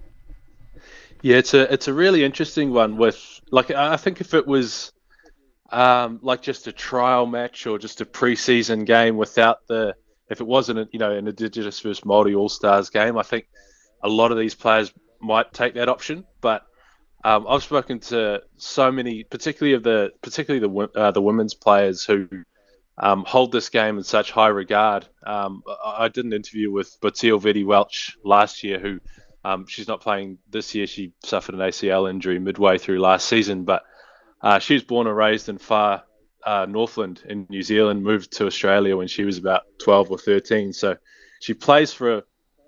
Yeah, 1.22 1.38
it's 1.38 1.54
a 1.54 1.72
it's 1.72 1.90
a 1.90 1.94
really 1.94 2.24
interesting 2.24 2.72
one. 2.72 2.96
With 2.96 3.42
like, 3.52 3.70
I 3.70 3.98
think 3.98 4.22
if 4.22 4.34
it 4.34 4.48
was 4.48 4.94
um, 5.70 6.20
like 6.22 6.42
just 6.42 6.68
a 6.68 6.72
trial 6.72 7.26
match 7.26 7.68
or 7.68 7.78
just 7.78 8.00
a 8.00 8.06
preseason 8.06 8.86
game 8.86 9.18
without 9.18 9.68
the, 9.68 9.96
if 10.30 10.40
it 10.40 10.48
wasn't 10.48 10.90
you 10.94 11.00
know 11.00 11.12
an 11.12 11.28
Indigenous 11.28 11.82
versus 11.82 12.06
Maori 12.06 12.34
All 12.34 12.50
Stars 12.50 12.90
game, 12.90 13.18
I 13.18 13.24
think 13.24 13.48
a 14.02 14.10
lot 14.10 14.32
of 14.32 14.38
these 14.38 14.56
players 14.56 14.94
might 15.24 15.54
take 15.54 15.76
that 15.76 15.90
option, 15.90 16.26
but 16.42 16.66
um, 17.24 17.46
I've 17.48 17.64
spoken 17.64 18.00
to 18.02 18.42
so 18.58 18.92
many, 18.92 19.24
particularly 19.24 19.76
of 19.76 19.84
the 19.84 20.12
particularly 20.22 20.68
the 20.68 21.00
uh, 21.00 21.12
the 21.12 21.22
women's 21.22 21.54
players 21.54 22.04
who 22.04 22.28
um, 22.98 23.24
hold 23.26 23.52
this 23.52 23.70
game 23.70 23.98
in 23.98 24.04
such 24.04 24.32
high 24.32 24.50
regard. 24.50 25.08
Um, 25.26 25.64
I 25.84 26.10
did 26.10 26.26
an 26.26 26.34
interview 26.34 26.72
with 26.72 26.96
Botille 27.02 27.40
Vette-Welsh 27.40 28.18
last 28.24 28.64
year, 28.64 28.80
who 28.80 29.00
um, 29.44 29.66
she's 29.68 29.88
not 29.88 30.02
playing 30.02 30.38
this 30.50 30.76
year. 30.76 30.86
She 30.86 31.14
suffered 31.24 31.56
an 31.56 31.62
ACL 31.62 32.10
injury 32.10 32.40
midway 32.40 32.78
through 32.78 33.00
last 33.00 33.28
season, 33.28 33.64
but 33.64 33.84
uh, 34.42 34.60
she 34.60 34.74
was 34.74 34.84
born 34.84 35.08
and 35.08 35.16
raised 35.16 35.50
in 35.50 35.58
far 35.58 36.04
uh, 36.46 36.66
Northland 36.70 37.24
in 37.28 37.48
New 37.50 37.64
Zealand, 37.64 38.04
moved 38.04 38.34
to 38.34 38.46
Australia 38.46 38.98
when 38.98 39.08
she 39.08 39.24
was 39.24 39.38
about 39.38 39.64
12 39.80 40.12
or 40.12 40.18
13. 40.18 40.74
So 40.74 40.98
she 41.40 41.54
plays 41.54 41.94
for 41.94 42.18
a 42.18 42.24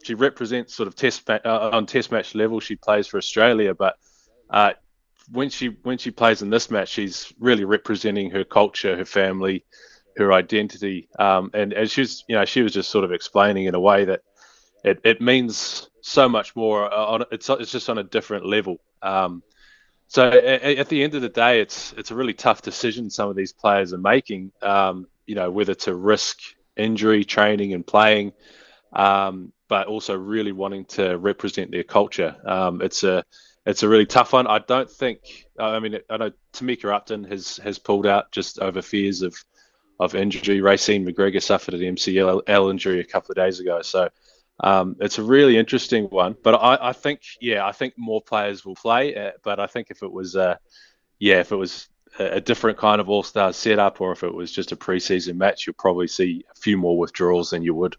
she 0.05 0.13
represents 0.13 0.75
sort 0.75 0.87
of 0.87 0.95
test 0.95 1.27
uh, 1.27 1.39
on 1.73 1.87
test 1.87 2.11
match 2.11 2.35
level. 2.35 2.59
She 2.59 2.75
plays 2.75 3.07
for 3.07 3.17
Australia, 3.17 3.73
but 3.73 3.97
uh, 4.51 4.73
when 5.31 5.49
she 5.49 5.69
when 5.81 5.97
she 5.97 6.11
plays 6.11 6.43
in 6.43 6.51
this 6.51 6.69
match, 6.69 6.89
she's 6.89 7.33
really 7.39 7.65
representing 7.65 8.29
her 8.29 8.43
culture, 8.43 8.95
her 8.95 9.05
family, 9.05 9.65
her 10.15 10.31
identity. 10.31 11.09
Um, 11.17 11.49
and 11.55 11.73
as 11.73 11.91
she's, 11.91 12.23
you 12.27 12.35
know, 12.35 12.45
she 12.45 12.61
was 12.61 12.73
just 12.73 12.91
sort 12.91 13.03
of 13.03 13.11
explaining 13.11 13.65
in 13.65 13.73
a 13.73 13.79
way 13.79 14.05
that 14.05 14.21
it, 14.83 15.01
it 15.03 15.21
means 15.21 15.89
so 16.01 16.29
much 16.29 16.55
more. 16.55 16.93
Uh, 16.93 17.05
on 17.05 17.25
it's 17.31 17.49
it's 17.49 17.71
just 17.71 17.89
on 17.89 17.97
a 17.97 18.03
different 18.03 18.45
level. 18.45 18.77
Um, 19.01 19.41
so 20.07 20.27
at, 20.27 20.37
at, 20.37 20.89
the 20.89 21.03
end 21.03 21.15
of 21.15 21.23
the 21.23 21.29
day, 21.29 21.61
it's 21.61 21.93
it's 21.93 22.11
a 22.11 22.15
really 22.15 22.35
tough 22.35 22.61
decision 22.61 23.09
some 23.09 23.27
of 23.27 23.35
these 23.35 23.53
players 23.53 23.91
are 23.91 23.97
making. 23.97 24.51
Um, 24.61 25.07
you 25.25 25.33
know, 25.33 25.49
whether 25.49 25.73
to 25.73 25.95
risk 25.95 26.37
injury, 26.77 27.25
training, 27.25 27.73
and 27.73 27.87
playing, 27.87 28.33
um, 28.93 29.51
but 29.67 29.87
also 29.87 30.15
really 30.15 30.51
wanting 30.51 30.85
to 30.85 31.17
represent 31.17 31.71
their 31.71 31.83
culture. 31.83 32.35
Um, 32.45 32.81
it's 32.81 33.03
a 33.03 33.23
it's 33.65 33.83
a 33.83 33.89
really 33.89 34.05
tough 34.05 34.33
one. 34.33 34.47
I 34.47 34.59
don't 34.59 34.89
think. 34.89 35.47
I 35.59 35.79
mean, 35.79 35.99
I 36.09 36.17
know 36.17 36.31
Tamika 36.53 36.93
Upton 36.93 37.23
has 37.25 37.57
has 37.57 37.79
pulled 37.79 38.05
out 38.05 38.31
just 38.31 38.59
over 38.59 38.81
fears 38.81 39.21
of 39.21 39.35
of 39.99 40.13
injury. 40.13 40.59
Raecene 40.59 41.07
McGregor 41.07 41.41
suffered 41.41 41.73
an 41.73 41.95
MCL 41.95 42.69
injury 42.69 42.99
a 42.99 43.05
couple 43.05 43.31
of 43.31 43.37
days 43.37 43.59
ago, 43.59 43.81
so 43.81 44.09
um, 44.59 44.95
it's 44.99 45.17
a 45.17 45.23
really 45.23 45.57
interesting 45.57 46.05
one. 46.05 46.35
But 46.41 46.55
I, 46.55 46.89
I, 46.89 46.93
think, 46.93 47.21
yeah, 47.41 47.65
I 47.65 47.71
think 47.71 47.93
more 47.97 48.21
players 48.21 48.65
will 48.65 48.75
play. 48.75 49.15
Uh, 49.15 49.31
but 49.43 49.59
I 49.59 49.67
think 49.67 49.91
if 49.91 50.01
it 50.03 50.11
was, 50.11 50.35
uh, 50.35 50.55
yeah, 51.19 51.39
if 51.39 51.51
it 51.51 51.57
was 51.57 51.87
a, 52.19 52.39
different 52.39 52.77
kind 52.77 53.01
of 53.01 53.09
All 53.09 53.23
Star 53.23 53.51
setup, 53.53 53.99
or 53.99 54.11
if 54.11 54.23
it 54.23 54.33
was 54.33 54.51
just 54.51 54.71
a 54.71 54.77
preseason 54.77 55.35
match, 55.35 55.67
you'll 55.67 55.75
probably 55.75 56.07
see 56.07 56.45
a 56.51 56.59
few 56.59 56.77
more 56.77 56.97
withdrawals 56.97 57.49
than 57.49 57.63
you 57.63 57.73
would. 57.73 57.95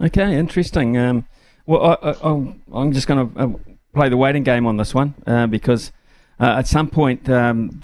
Okay, 0.00 0.36
interesting. 0.36 0.96
Um, 0.96 1.26
well, 1.66 1.98
I, 2.02 2.80
am 2.82 2.92
just 2.92 3.06
going 3.06 3.30
to 3.30 3.40
uh, 3.40 3.48
play 3.94 4.08
the 4.08 4.16
waiting 4.16 4.42
game 4.42 4.66
on 4.66 4.76
this 4.76 4.94
one 4.94 5.14
uh, 5.26 5.46
because 5.46 5.92
uh, 6.40 6.56
at 6.58 6.66
some 6.66 6.88
point 6.88 7.28
um, 7.28 7.82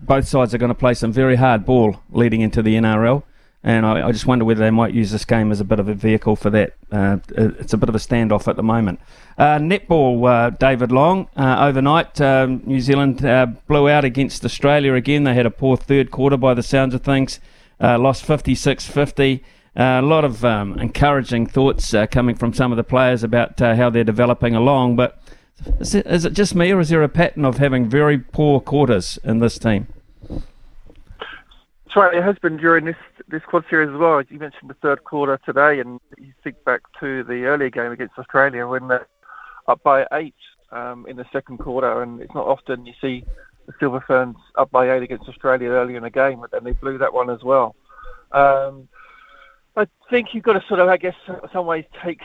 both 0.00 0.26
sides 0.26 0.54
are 0.54 0.58
going 0.58 0.70
to 0.70 0.74
play 0.74 0.94
some 0.94 1.12
very 1.12 1.36
hard 1.36 1.64
ball 1.64 2.00
leading 2.10 2.40
into 2.40 2.62
the 2.62 2.74
NRL. 2.76 3.22
And 3.62 3.84
I, 3.84 4.08
I, 4.08 4.12
just 4.12 4.24
wonder 4.26 4.46
whether 4.46 4.60
they 4.60 4.70
might 4.70 4.94
use 4.94 5.10
this 5.10 5.26
game 5.26 5.52
as 5.52 5.60
a 5.60 5.64
bit 5.64 5.78
of 5.78 5.86
a 5.86 5.92
vehicle 5.92 6.34
for 6.34 6.48
that. 6.48 6.76
Uh, 6.90 7.18
it's 7.36 7.74
a 7.74 7.76
bit 7.76 7.90
of 7.90 7.94
a 7.94 7.98
standoff 7.98 8.48
at 8.48 8.56
the 8.56 8.62
moment. 8.62 9.00
Uh, 9.36 9.58
netball, 9.58 10.26
uh, 10.26 10.48
David 10.48 10.90
Long. 10.90 11.28
overnight, 11.36 12.18
um, 12.22 12.62
New 12.64 12.80
Zealand 12.80 13.18
blew 13.66 13.88
out 13.88 14.06
against 14.06 14.46
Australia 14.46 14.94
again. 14.94 15.24
They 15.24 15.34
had 15.34 15.44
a 15.44 15.50
poor 15.50 15.76
third 15.76 16.10
quarter 16.10 16.38
by 16.38 16.54
the 16.54 16.62
sounds 16.62 16.94
of 16.94 17.02
things. 17.02 17.38
lost 17.78 18.24
56 18.24 18.86
50. 18.86 19.44
Uh, 19.76 20.00
a 20.00 20.02
lot 20.02 20.24
of 20.24 20.44
um, 20.44 20.78
encouraging 20.80 21.46
thoughts 21.46 21.94
uh, 21.94 22.06
coming 22.06 22.34
from 22.34 22.52
some 22.52 22.72
of 22.72 22.76
the 22.76 22.84
players 22.84 23.22
about 23.22 23.60
uh, 23.62 23.76
how 23.76 23.88
they're 23.88 24.02
developing 24.02 24.54
along. 24.54 24.96
But 24.96 25.22
is 25.78 25.94
it, 25.94 26.06
is 26.06 26.24
it 26.24 26.32
just 26.32 26.54
me, 26.54 26.72
or 26.72 26.80
is 26.80 26.88
there 26.88 27.02
a 27.02 27.08
pattern 27.08 27.44
of 27.44 27.58
having 27.58 27.88
very 27.88 28.18
poor 28.18 28.60
quarters 28.60 29.18
in 29.22 29.38
this 29.38 29.58
team? 29.58 29.86
That's 30.28 31.96
right. 31.96 32.14
It 32.14 32.22
has 32.22 32.36
been 32.38 32.56
during 32.56 32.84
this 32.84 32.96
this 33.28 33.42
quad 33.46 33.64
series 33.70 33.90
as 33.90 33.96
well. 33.96 34.20
You 34.22 34.38
mentioned 34.40 34.70
the 34.70 34.74
third 34.74 35.04
quarter 35.04 35.38
today, 35.44 35.78
and 35.78 36.00
you 36.18 36.32
think 36.42 36.62
back 36.64 36.82
to 36.98 37.22
the 37.22 37.44
earlier 37.44 37.70
game 37.70 37.92
against 37.92 38.18
Australia 38.18 38.66
when 38.66 38.88
they're 38.88 39.06
up 39.68 39.82
by 39.84 40.04
eight 40.12 40.34
um, 40.72 41.06
in 41.08 41.16
the 41.16 41.26
second 41.32 41.58
quarter, 41.58 42.02
and 42.02 42.20
it's 42.20 42.34
not 42.34 42.46
often 42.46 42.86
you 42.86 42.94
see 43.00 43.24
the 43.66 43.72
Silver 43.78 44.02
Ferns 44.04 44.36
up 44.56 44.70
by 44.72 44.90
eight 44.92 45.02
against 45.02 45.28
Australia 45.28 45.68
early 45.68 45.94
in 45.94 46.02
the 46.02 46.10
game, 46.10 46.40
but 46.40 46.50
then 46.50 46.64
they 46.64 46.72
blew 46.72 46.98
that 46.98 47.14
one 47.14 47.30
as 47.30 47.42
well. 47.44 47.76
Um, 48.32 48.88
think 50.10 50.34
you've 50.34 50.44
got 50.44 50.54
to 50.54 50.66
sort 50.68 50.80
of, 50.80 50.88
I 50.88 50.96
guess, 50.96 51.14
some 51.52 51.66
ways 51.66 51.84
take 52.04 52.20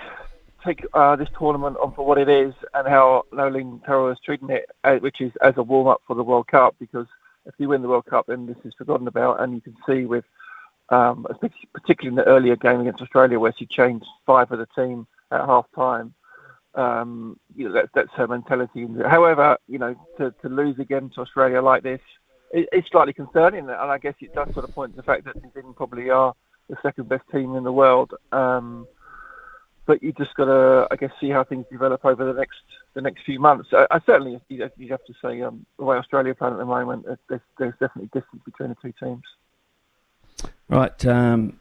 take 0.66 0.84
uh, 0.96 1.16
this 1.16 1.30
tournament 1.38 1.78
on 1.80 1.94
for 1.94 2.04
what 2.06 2.18
it 2.18 2.28
is 2.28 2.52
and 2.74 2.88
how 2.88 3.24
Noeline 3.32 3.80
Taurua 3.88 4.14
is 4.14 4.18
treating 4.26 4.50
it, 4.50 4.66
uh, 4.84 4.96
which 4.96 5.22
is 5.22 5.32
as 5.44 5.54
a 5.58 5.64
warm 5.64 5.88
up 5.88 6.02
for 6.08 6.16
the 6.16 6.24
World 6.24 6.48
Cup. 6.48 6.76
Because 6.80 7.06
if 7.46 7.54
you 7.60 7.70
win 7.70 7.84
the 7.84 7.88
World 7.88 8.08
Cup, 8.08 8.26
then 8.28 8.48
this 8.48 8.58
is 8.66 8.74
forgotten 8.76 9.08
about, 9.08 9.42
and 9.42 9.54
you 9.54 9.62
can 9.62 9.76
see 9.88 10.06
with, 10.06 10.26
um, 10.90 11.26
particularly 11.74 12.10
in 12.10 12.16
the 12.16 12.26
earlier 12.26 12.56
game 12.56 12.82
against 12.82 13.02
Australia, 13.02 13.40
where 13.40 13.54
she 13.56 13.68
changed 13.68 14.08
five 14.26 14.52
of 14.52 14.58
the 14.58 14.68
team 14.76 15.06
at 15.32 15.46
half 15.46 15.68
time. 15.76 16.14
Um, 16.74 17.40
you 17.56 17.68
know, 17.68 17.74
that, 17.74 17.90
that's 17.94 18.12
her 18.16 18.28
mentality. 18.28 18.88
However, 19.08 19.58
you 19.68 19.78
know, 19.78 19.96
to, 20.18 20.34
to 20.42 20.50
lose 20.50 20.80
again 20.80 21.12
to 21.16 21.22
Australia 21.22 21.62
like 21.62 21.84
this, 21.84 22.02
it, 22.52 22.68
it's 22.72 22.90
slightly 22.90 23.14
concerning, 23.14 23.62
and 23.62 23.72
I 23.72 23.98
guess 24.00 24.16
it 24.20 24.34
does 24.34 24.52
sort 24.54 24.68
of 24.68 24.74
point 24.74 24.94
to 24.94 24.98
the 24.98 25.04
fact 25.04 25.26
that 25.26 25.42
New 25.42 25.52
Zealand 25.54 25.76
probably 25.76 26.10
are 26.10 26.34
the 26.70 26.78
second 26.82 27.10
best 27.10 27.24
team 27.32 27.56
in 27.56 27.64
the 27.64 27.72
world. 27.72 28.14
Um, 28.32 28.88
but 29.86 30.02
you 30.02 30.12
just 30.14 30.34
got 30.36 30.46
to, 30.46 30.88
I 30.90 30.96
guess, 30.96 31.12
see 31.22 31.30
how 31.30 31.44
things 31.44 31.66
develop 31.72 32.04
over 32.06 32.26
the 32.26 32.34
next 32.34 32.58
the 32.96 33.02
next 33.02 33.24
few 33.26 33.40
months. 33.40 33.70
I, 33.72 33.86
I 33.92 34.00
certainly, 34.06 34.40
you 34.50 34.62
have 34.90 35.06
to 35.06 35.14
say, 35.22 35.42
um, 35.42 35.66
the 35.78 35.84
way 35.84 35.98
Australia 35.98 36.34
playing 36.34 36.54
at 36.54 36.60
the 36.60 36.66
moment, 36.66 37.06
there's, 37.28 37.42
there's 37.60 37.74
definitely 37.74 38.10
distance 38.14 38.42
between 38.46 38.70
the 38.70 38.76
two 38.82 38.94
teams. 39.04 39.24
Right. 40.70 41.06
Um, 41.06 41.60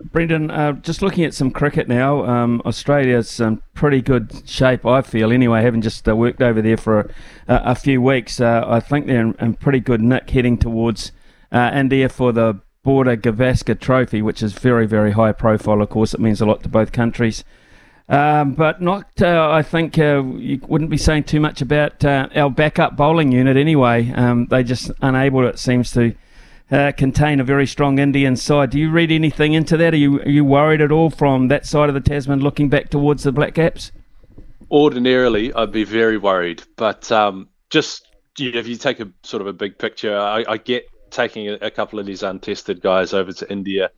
Brendan, 0.00 0.50
uh, 0.50 0.72
just 0.72 1.00
looking 1.00 1.24
at 1.24 1.32
some 1.32 1.50
cricket 1.50 1.88
now, 1.88 2.24
um, 2.24 2.60
Australia's 2.64 3.40
in 3.40 3.62
pretty 3.74 4.02
good 4.02 4.48
shape, 4.48 4.84
I 4.84 5.00
feel, 5.02 5.32
anyway, 5.32 5.62
having 5.62 5.80
just 5.80 6.08
uh, 6.08 6.16
worked 6.16 6.42
over 6.42 6.60
there 6.60 6.76
for 6.76 7.00
a, 7.00 7.10
a 7.46 7.74
few 7.74 8.02
weeks. 8.02 8.40
Uh, 8.40 8.64
I 8.66 8.80
think 8.80 9.06
they're 9.06 9.20
in, 9.20 9.34
in, 9.40 9.54
pretty 9.54 9.80
good 9.80 10.00
nick 10.00 10.28
heading 10.30 10.58
towards 10.58 11.12
uh, 11.50 11.70
India 11.74 12.08
for 12.08 12.32
the 12.32 12.60
Border 12.82 13.16
Gavaskar 13.16 13.78
Trophy, 13.78 14.22
which 14.22 14.42
is 14.42 14.54
very, 14.54 14.86
very 14.86 15.12
high 15.12 15.32
profile. 15.32 15.82
Of 15.82 15.90
course, 15.90 16.14
it 16.14 16.20
means 16.20 16.40
a 16.40 16.46
lot 16.46 16.62
to 16.64 16.68
both 16.68 16.90
countries. 16.92 17.44
Um, 18.08 18.54
but 18.54 18.82
not, 18.82 19.22
uh, 19.22 19.48
I 19.50 19.62
think 19.62 19.98
uh, 19.98 20.22
you 20.36 20.60
wouldn't 20.66 20.90
be 20.90 20.96
saying 20.96 21.24
too 21.24 21.40
much 21.40 21.62
about 21.62 22.04
uh, 22.04 22.28
our 22.34 22.50
backup 22.50 22.96
bowling 22.96 23.30
unit 23.30 23.56
anyway. 23.56 24.10
Um, 24.12 24.46
they 24.46 24.64
just 24.64 24.90
unable, 25.00 25.46
it 25.46 25.58
seems 25.58 25.92
to, 25.92 26.14
uh, 26.70 26.90
contain 26.92 27.38
a 27.38 27.44
very 27.44 27.66
strong 27.66 27.98
Indian 27.98 28.34
side. 28.34 28.70
Do 28.70 28.78
you 28.78 28.90
read 28.90 29.12
anything 29.12 29.52
into 29.52 29.76
that? 29.76 29.94
Are 29.94 29.98
you, 29.98 30.20
are 30.20 30.28
you 30.28 30.44
worried 30.44 30.80
at 30.80 30.90
all 30.90 31.10
from 31.10 31.48
that 31.48 31.64
side 31.64 31.88
of 31.88 31.94
the 31.94 32.00
Tasman 32.00 32.40
looking 32.40 32.68
back 32.68 32.90
towards 32.90 33.22
the 33.22 33.32
Black 33.32 33.54
Caps? 33.54 33.92
Ordinarily, 34.70 35.52
I'd 35.54 35.70
be 35.70 35.84
very 35.84 36.18
worried. 36.18 36.64
But 36.76 37.12
um, 37.12 37.48
just 37.70 38.08
you 38.38 38.52
know, 38.52 38.58
if 38.58 38.66
you 38.66 38.76
take 38.76 39.00
a 39.00 39.10
sort 39.22 39.40
of 39.40 39.46
a 39.46 39.52
big 39.52 39.78
picture, 39.78 40.16
I, 40.16 40.44
I 40.48 40.56
get 40.56 40.86
taking 41.12 41.48
a, 41.48 41.54
a 41.54 41.70
couple 41.70 41.98
of 41.98 42.06
these 42.06 42.22
untested 42.22 42.80
guys 42.80 43.12
over 43.12 43.32
to 43.32 43.50
India, 43.50 43.90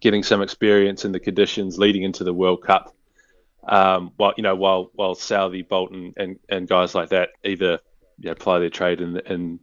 getting 0.00 0.22
some 0.22 0.42
experience 0.42 1.04
in 1.04 1.12
the 1.12 1.20
conditions 1.20 1.78
leading 1.78 2.02
into 2.02 2.24
the 2.24 2.32
World 2.32 2.62
Cup. 2.62 2.94
Um, 3.66 4.12
while 4.16 4.34
you 4.36 4.42
know, 4.42 4.54
while 4.54 4.90
while 4.94 5.14
Southee, 5.14 5.66
Bolton, 5.66 6.14
and, 6.16 6.38
and 6.48 6.68
guys 6.68 6.94
like 6.94 7.10
that 7.10 7.30
either 7.44 7.80
you 8.18 8.34
know, 8.34 8.58
their 8.58 8.70
trade 8.70 9.00
in 9.00 9.18
in 9.20 9.60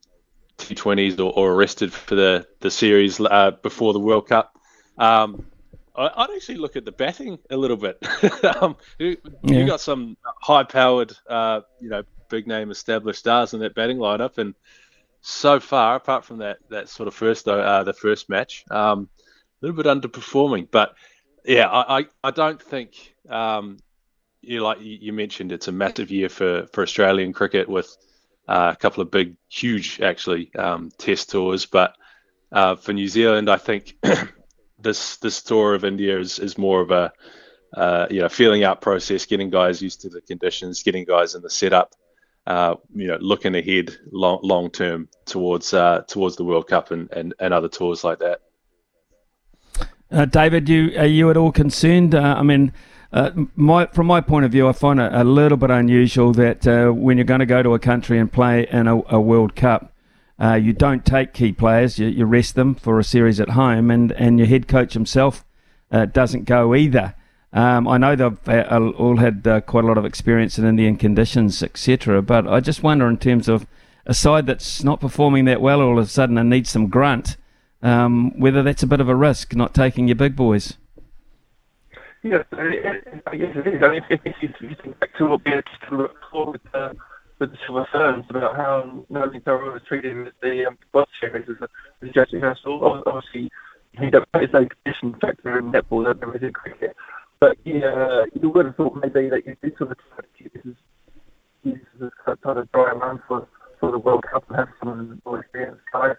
T20s 0.57 1.19
or, 1.19 1.31
or 1.31 1.53
arrested 1.53 1.93
for 1.93 2.15
the 2.15 2.47
the 2.59 2.71
series 2.71 3.19
uh, 3.19 3.51
before 3.61 3.93
the 3.93 3.99
World 3.99 4.27
Cup. 4.27 4.57
Um, 4.97 5.45
I, 5.95 6.27
would 6.27 6.35
actually 6.35 6.57
look 6.57 6.75
at 6.75 6.85
the 6.85 6.91
batting 6.91 7.39
a 7.49 7.57
little 7.57 7.77
bit. 7.77 7.97
um, 8.61 8.77
you, 8.99 9.17
yeah. 9.43 9.57
you, 9.57 9.65
got 9.65 9.81
some 9.81 10.15
high-powered, 10.41 11.11
uh, 11.27 11.61
you 11.79 11.89
know, 11.89 12.03
big 12.29 12.45
name 12.45 12.69
established 12.69 13.19
stars 13.19 13.55
in 13.55 13.61
that 13.61 13.73
batting 13.73 13.97
lineup, 13.97 14.37
and 14.37 14.53
so 15.21 15.59
far, 15.59 15.95
apart 15.95 16.25
from 16.25 16.39
that 16.39 16.57
that 16.69 16.89
sort 16.89 17.07
of 17.07 17.13
first 17.13 17.47
uh, 17.47 17.83
the 17.83 17.93
first 17.93 18.29
match, 18.29 18.63
um, 18.71 19.09
a 19.61 19.65
little 19.65 19.75
bit 19.75 19.85
underperforming. 19.85 20.69
But 20.69 20.95
yeah, 21.45 21.67
I, 21.67 21.99
I, 21.99 22.05
I 22.23 22.31
don't 22.31 22.61
think 22.61 23.15
um, 23.29 23.77
you 24.41 24.61
like 24.61 24.79
you 24.81 25.13
mentioned 25.13 25.51
it's 25.51 25.67
a 25.67 25.71
massive 25.71 26.11
year 26.11 26.29
for 26.29 26.67
for 26.73 26.83
Australian 26.83 27.33
cricket 27.33 27.67
with 27.67 27.95
uh, 28.47 28.73
a 28.73 28.77
couple 28.77 29.01
of 29.01 29.11
big, 29.11 29.35
huge 29.49 30.01
actually 30.01 30.53
um, 30.55 30.89
test 30.97 31.29
tours. 31.31 31.65
But 31.65 31.95
uh, 32.51 32.75
for 32.75 32.93
New 32.93 33.07
Zealand, 33.07 33.49
I 33.49 33.57
think 33.57 33.97
this 34.79 35.17
this 35.17 35.43
tour 35.43 35.73
of 35.73 35.83
India 35.83 36.19
is 36.19 36.39
is 36.39 36.57
more 36.57 36.81
of 36.81 36.91
a 36.91 37.11
uh, 37.75 38.07
you 38.09 38.21
know 38.21 38.29
feeling 38.29 38.63
out 38.63 38.81
process, 38.81 39.25
getting 39.25 39.49
guys 39.49 39.81
used 39.81 40.01
to 40.01 40.09
the 40.09 40.21
conditions, 40.21 40.83
getting 40.83 41.05
guys 41.05 41.35
in 41.35 41.41
the 41.41 41.49
setup 41.49 41.93
uh, 42.47 42.75
you 42.95 43.07
know, 43.07 43.17
looking 43.19 43.55
ahead 43.55 43.97
long 44.11 44.39
long 44.41 44.71
term 44.71 45.09
towards 45.25 45.73
uh, 45.73 46.01
towards 46.07 46.37
the 46.37 46.45
World 46.45 46.67
Cup 46.67 46.91
and, 46.91 47.11
and, 47.11 47.33
and 47.39 47.53
other 47.53 47.67
tours 47.67 48.05
like 48.05 48.19
that. 48.19 48.39
Uh, 50.09 50.23
David, 50.23 50.69
you 50.69 50.97
are 50.97 51.05
you 51.05 51.29
at 51.29 51.35
all 51.35 51.51
concerned? 51.51 52.15
Uh, 52.15 52.35
I 52.37 52.43
mean, 52.43 52.71
uh, 53.11 53.31
my 53.57 53.87
from 53.87 54.07
my 54.07 54.21
point 54.21 54.45
of 54.45 54.51
view, 54.53 54.65
I 54.69 54.71
find 54.71 54.97
it 54.97 55.11
a 55.13 55.25
little 55.25 55.57
bit 55.57 55.69
unusual 55.69 56.31
that 56.33 56.65
uh, 56.65 56.91
when 56.91 57.17
you're 57.17 57.25
going 57.25 57.41
to 57.41 57.45
go 57.45 57.61
to 57.61 57.73
a 57.73 57.79
country 57.79 58.17
and 58.17 58.31
play 58.31 58.65
in 58.71 58.87
a, 58.87 59.01
a 59.13 59.19
World 59.19 59.53
Cup, 59.57 59.93
you 60.39 60.71
don't 60.71 61.05
take 61.05 61.33
key 61.33 61.51
players. 61.51 61.99
You, 61.99 62.07
you, 62.07 62.25
rest 62.25 62.55
them 62.55 62.75
for 62.75 62.97
a 62.97 63.03
series 63.03 63.41
at 63.41 63.49
home, 63.49 63.91
and, 63.91 64.13
and 64.13 64.39
your 64.39 64.47
head 64.47 64.69
coach 64.69 64.93
himself 64.93 65.43
doesn't 65.91 66.45
go 66.45 66.73
either. 66.73 67.13
Um, 67.53 67.87
I 67.87 67.97
know 67.97 68.15
they've 68.15 68.49
uh, 68.49 68.91
all 68.97 69.17
had 69.17 69.47
uh, 69.47 69.61
quite 69.61 69.83
a 69.83 69.87
lot 69.87 69.97
of 69.97 70.05
experience 70.05 70.59
in 70.59 70.65
Indian 70.65 70.97
conditions, 70.97 71.63
etc. 71.63 72.21
But 72.21 72.47
I 72.47 72.59
just 72.59 72.83
wonder, 72.83 73.07
in 73.07 73.17
terms 73.17 73.47
of 73.47 73.65
a 74.05 74.13
side 74.13 74.45
that's 74.45 74.83
not 74.83 74.99
performing 74.99 75.45
that 75.45 75.61
well 75.61 75.81
all 75.81 75.97
of 75.97 76.05
a 76.05 76.09
sudden 76.09 76.37
and 76.37 76.49
needs 76.49 76.69
some 76.69 76.87
grunt, 76.87 77.37
um, 77.81 78.37
whether 78.39 78.63
that's 78.63 78.83
a 78.83 78.87
bit 78.87 78.99
of 78.99 79.09
a 79.09 79.15
risk 79.15 79.55
not 79.55 79.73
taking 79.73 80.07
your 80.07 80.15
big 80.15 80.35
boys. 80.35 80.77
Yes, 82.23 82.45
I 82.51 83.35
guess 83.35 83.55
it 83.55 83.67
is. 83.67 83.83
I 83.83 83.89
mean, 83.89 84.01
if, 84.09 84.35
you 84.41 84.75
think 84.83 84.99
back 84.99 85.15
to 85.17 85.27
what 85.27 85.45
we 85.45 85.51
had 85.51 85.63
for 85.87 86.51
with 86.51 86.61
uh, 86.73 86.93
with 87.39 87.51
the 87.51 87.57
Silver 87.65 87.87
Ferns 87.91 88.25
about 88.29 88.55
how 88.55 89.05
Noeline 89.09 89.41
Taurua 89.41 89.73
was 89.73 89.83
treated 89.87 90.27
at 90.27 90.33
the 90.41 90.65
um, 90.65 90.77
World 90.93 91.07
Series 91.21 91.47
as 91.47 91.55
a, 91.61 91.67
as 92.01 92.09
a 92.09 92.11
judge 92.11 92.31
rehearsal. 92.31 93.03
Obviously, 93.05 93.51
he 93.99 94.09
don't 94.09 94.29
play 94.31 94.47
no 94.51 94.67
condition 94.67 95.15
factor 95.21 95.59
in 95.59 95.71
netball 95.71 96.05
that 96.05 96.19
there 96.19 96.35
is 96.35 96.41
in 96.41 96.53
cricket. 96.53 96.95
But 97.39 97.57
yeah, 97.63 98.25
you 98.39 98.49
would 98.49 98.65
have 98.65 98.75
thought 98.75 98.95
maybe 98.95 99.29
that 99.29 99.45
you 99.45 99.55
did 99.61 99.77
sort 99.77 99.91
of 99.91 99.97
try 100.09 100.17
to 100.17 100.27
keep 100.37 100.53
this 100.53 102.11
kind 102.43 102.57
of 102.59 102.71
dry 102.71 102.91
run 102.91 103.21
for, 103.27 103.47
for 103.79 103.91
the 103.91 103.99
World 103.99 104.23
Cup 104.31 104.45
and 104.49 104.57
have 104.57 104.69
some 104.79 104.87
of 104.87 105.25
more 105.25 105.39
experienced 105.39 105.81
guys 105.93 106.15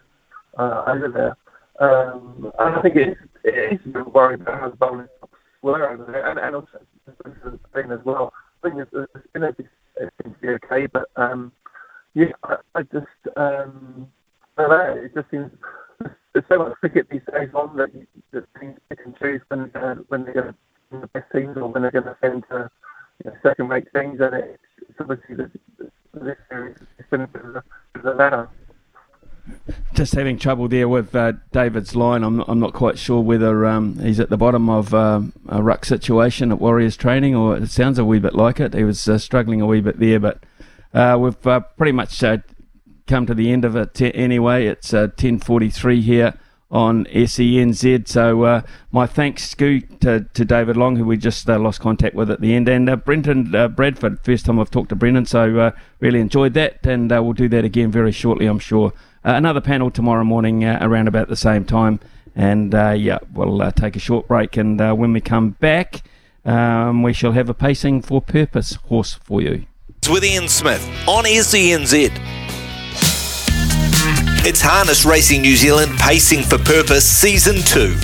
uh, 0.59 0.85
over 0.87 1.09
there. 1.09 1.37
Um, 1.81 2.53
and 2.59 2.77
I 2.77 2.83
think 2.83 2.97
it 2.97 3.09
is, 3.09 3.17
it 3.45 3.73
is 3.75 3.81
a 3.87 3.89
bit 3.89 4.13
worried 4.13 4.41
about 4.41 4.61
how 4.61 4.71
the 4.71 4.77
bowling 4.77 5.09
were 5.63 5.89
over 5.89 6.05
there, 6.11 6.29
and, 6.29 6.39
and 6.39 6.55
also 6.55 6.81
the 7.07 7.59
thing 7.75 7.91
as 7.91 8.01
well. 8.05 8.33
I 8.63 8.71
think 8.71 8.91
the, 8.91 9.07
the 9.15 9.23
spinner 9.29 9.55
it 9.59 10.13
seems 10.23 10.35
to 10.37 10.41
be 10.41 10.49
okay, 10.49 10.87
but 10.87 11.09
um, 11.17 11.53
yeah, 12.15 12.33
I, 12.45 12.57
I 12.75 12.83
just 12.83 13.07
um, 13.37 14.09
I 14.57 14.63
don't 14.63 14.71
know. 14.71 15.03
It 15.05 15.15
just 15.15 15.31
seems 15.31 15.51
there's 16.33 16.45
so 16.49 16.59
much 16.59 16.73
cricket 16.81 17.09
these 17.11 17.23
days 17.33 17.51
on 17.55 17.77
that, 17.77 17.91
that 18.33 18.45
teams 18.61 18.77
pick 18.89 18.99
and 19.05 19.17
choose 19.19 19.41
when 19.49 19.71
uh, 19.75 19.97
when 20.09 20.25
they're 20.25 20.35
going 20.35 20.47
to 20.49 20.55
the 20.91 21.07
best 21.09 21.31
teams 21.33 21.57
or 21.57 21.69
when 21.69 21.83
they're 21.83 21.91
going 21.91 22.05
to 22.05 22.17
send 22.21 22.45
to 22.51 22.71
you 23.25 23.31
know, 23.31 23.37
second-rate 23.43 23.89
teams, 23.95 24.21
and 24.21 24.35
it's, 24.35 24.59
it's 24.89 25.01
obviously 25.01 25.37
the, 25.37 25.51
this 26.15 26.37
series 26.49 26.77
bit 27.11 27.21
of 28.33 28.49
just 29.95 30.15
having 30.15 30.39
trouble 30.39 30.69
there 30.69 30.89
with 30.89 31.15
uh, 31.15 31.33
David's 31.53 31.97
line. 31.97 32.23
I'm, 32.23 32.41
I'm 32.41 32.61
not 32.61 32.75
quite 32.75 32.99
sure 32.99 33.21
whether 33.21 33.65
um, 33.67 33.99
he's 33.99 34.21
at 34.21 34.29
the 34.29 34.37
bottom 34.37 34.69
of 34.69 34.93
uh, 34.93 35.23
a 35.49 35.63
ruck 35.63 35.85
situation 35.85 36.53
at 36.53 36.61
Warriors 36.61 36.97
training, 36.97 37.35
or 37.35 37.57
it 37.57 37.71
sounds 37.71 37.99
a 37.99 38.05
wee 38.05 38.19
bit 38.19 38.35
like 38.35 38.61
it. 38.61 38.75
He 38.75 38.85
was 38.85 39.09
uh, 39.09 39.19
struggling 39.19 39.61
a 39.61 39.67
wee 39.67 39.81
bit 39.81 39.99
there, 39.99 40.21
but 40.21 40.43
uh, 40.93 41.17
we've 41.19 41.47
uh, 41.47 41.61
pretty 41.61 41.93
much 41.93 42.23
uh, 42.23 42.39
come 43.07 43.27
to 43.27 43.35
the 43.35 43.51
end 43.51 43.65
of 43.65 43.75
it 43.75 44.01
anyway. 44.15 44.67
It's 44.67 44.93
10:43 44.93 46.03
here 46.03 46.35
on 46.71 47.07
SENZ. 47.07 48.09
So 48.09 48.63
my 48.93 49.07
thanks 49.07 49.55
to, 49.55 49.81
to 49.81 50.45
David 50.45 50.77
Long, 50.77 50.97
who 50.97 51.05
we 51.05 51.17
just 51.17 51.49
lost 51.49 51.81
contact 51.81 52.15
with 52.15 52.31
at 52.31 52.41
the 52.41 52.55
end, 52.55 52.69
and 52.69 53.05
Brendan 53.05 53.51
Bradford. 53.75 54.21
First 54.25 54.47
time 54.47 54.61
I've 54.61 54.71
talked 54.71 54.91
to 54.91 54.97
Brendan, 54.97 55.27
so 55.27 55.73
really 56.01 56.21
enjoyed 56.21 56.55
that, 56.55 56.87
and 56.87 57.11
we'll 57.11 57.33
do 57.33 57.49
that 57.49 57.65
again 57.65 57.91
very 57.91 58.13
shortly, 58.13 58.47
I'm 58.47 58.59
sure. 58.59 58.93
Uh, 59.25 59.33
another 59.35 59.61
panel 59.61 59.91
tomorrow 59.91 60.25
morning 60.25 60.65
uh, 60.65 60.79
around 60.81 61.09
about 61.09 61.29
the 61.29 61.37
same 61.37 61.65
time. 61.65 62.01
And 62.35 62.75
uh, 62.75 62.91
yeah, 62.91 63.19
we'll 63.33 63.61
uh, 63.61 63.73
take 63.73 63.97
a 63.97 63.99
short 63.99 64.29
break. 64.29 64.57
And 64.57 64.81
uh, 64.81 64.95
when 64.95 65.13
we 65.13 65.21
come 65.21 65.51
back, 65.51 66.03
um, 66.45 67.03
we 67.03 67.13
shall 67.13 67.33
have 67.33 67.49
a 67.49 67.55
Pacing 67.55 68.03
for 68.03 68.23
Purpose 68.23 68.75
horse 68.75 69.15
for 69.15 69.43
you. 69.43 69.67
It's 69.97 70.09
with 70.09 70.25
Ian 70.25 70.49
Smith 70.49 70.89
on 71.09 71.25
SENZ. 71.25 72.11
It's 74.45 74.61
Harness 74.61 75.05
Racing 75.05 75.43
New 75.43 75.57
Zealand 75.57 75.93
Pacing 75.99 76.43
for 76.43 76.59
Purpose 76.59 77.07
Season 77.07 77.57
2. 77.57 77.95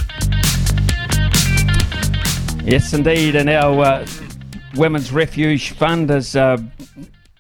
Yes, 2.65 2.93
indeed. 2.93 3.37
And 3.37 3.49
our 3.49 4.05
Women's 4.75 5.13
Refuge 5.13 5.71
Fund 5.71 6.11
has 6.11 6.35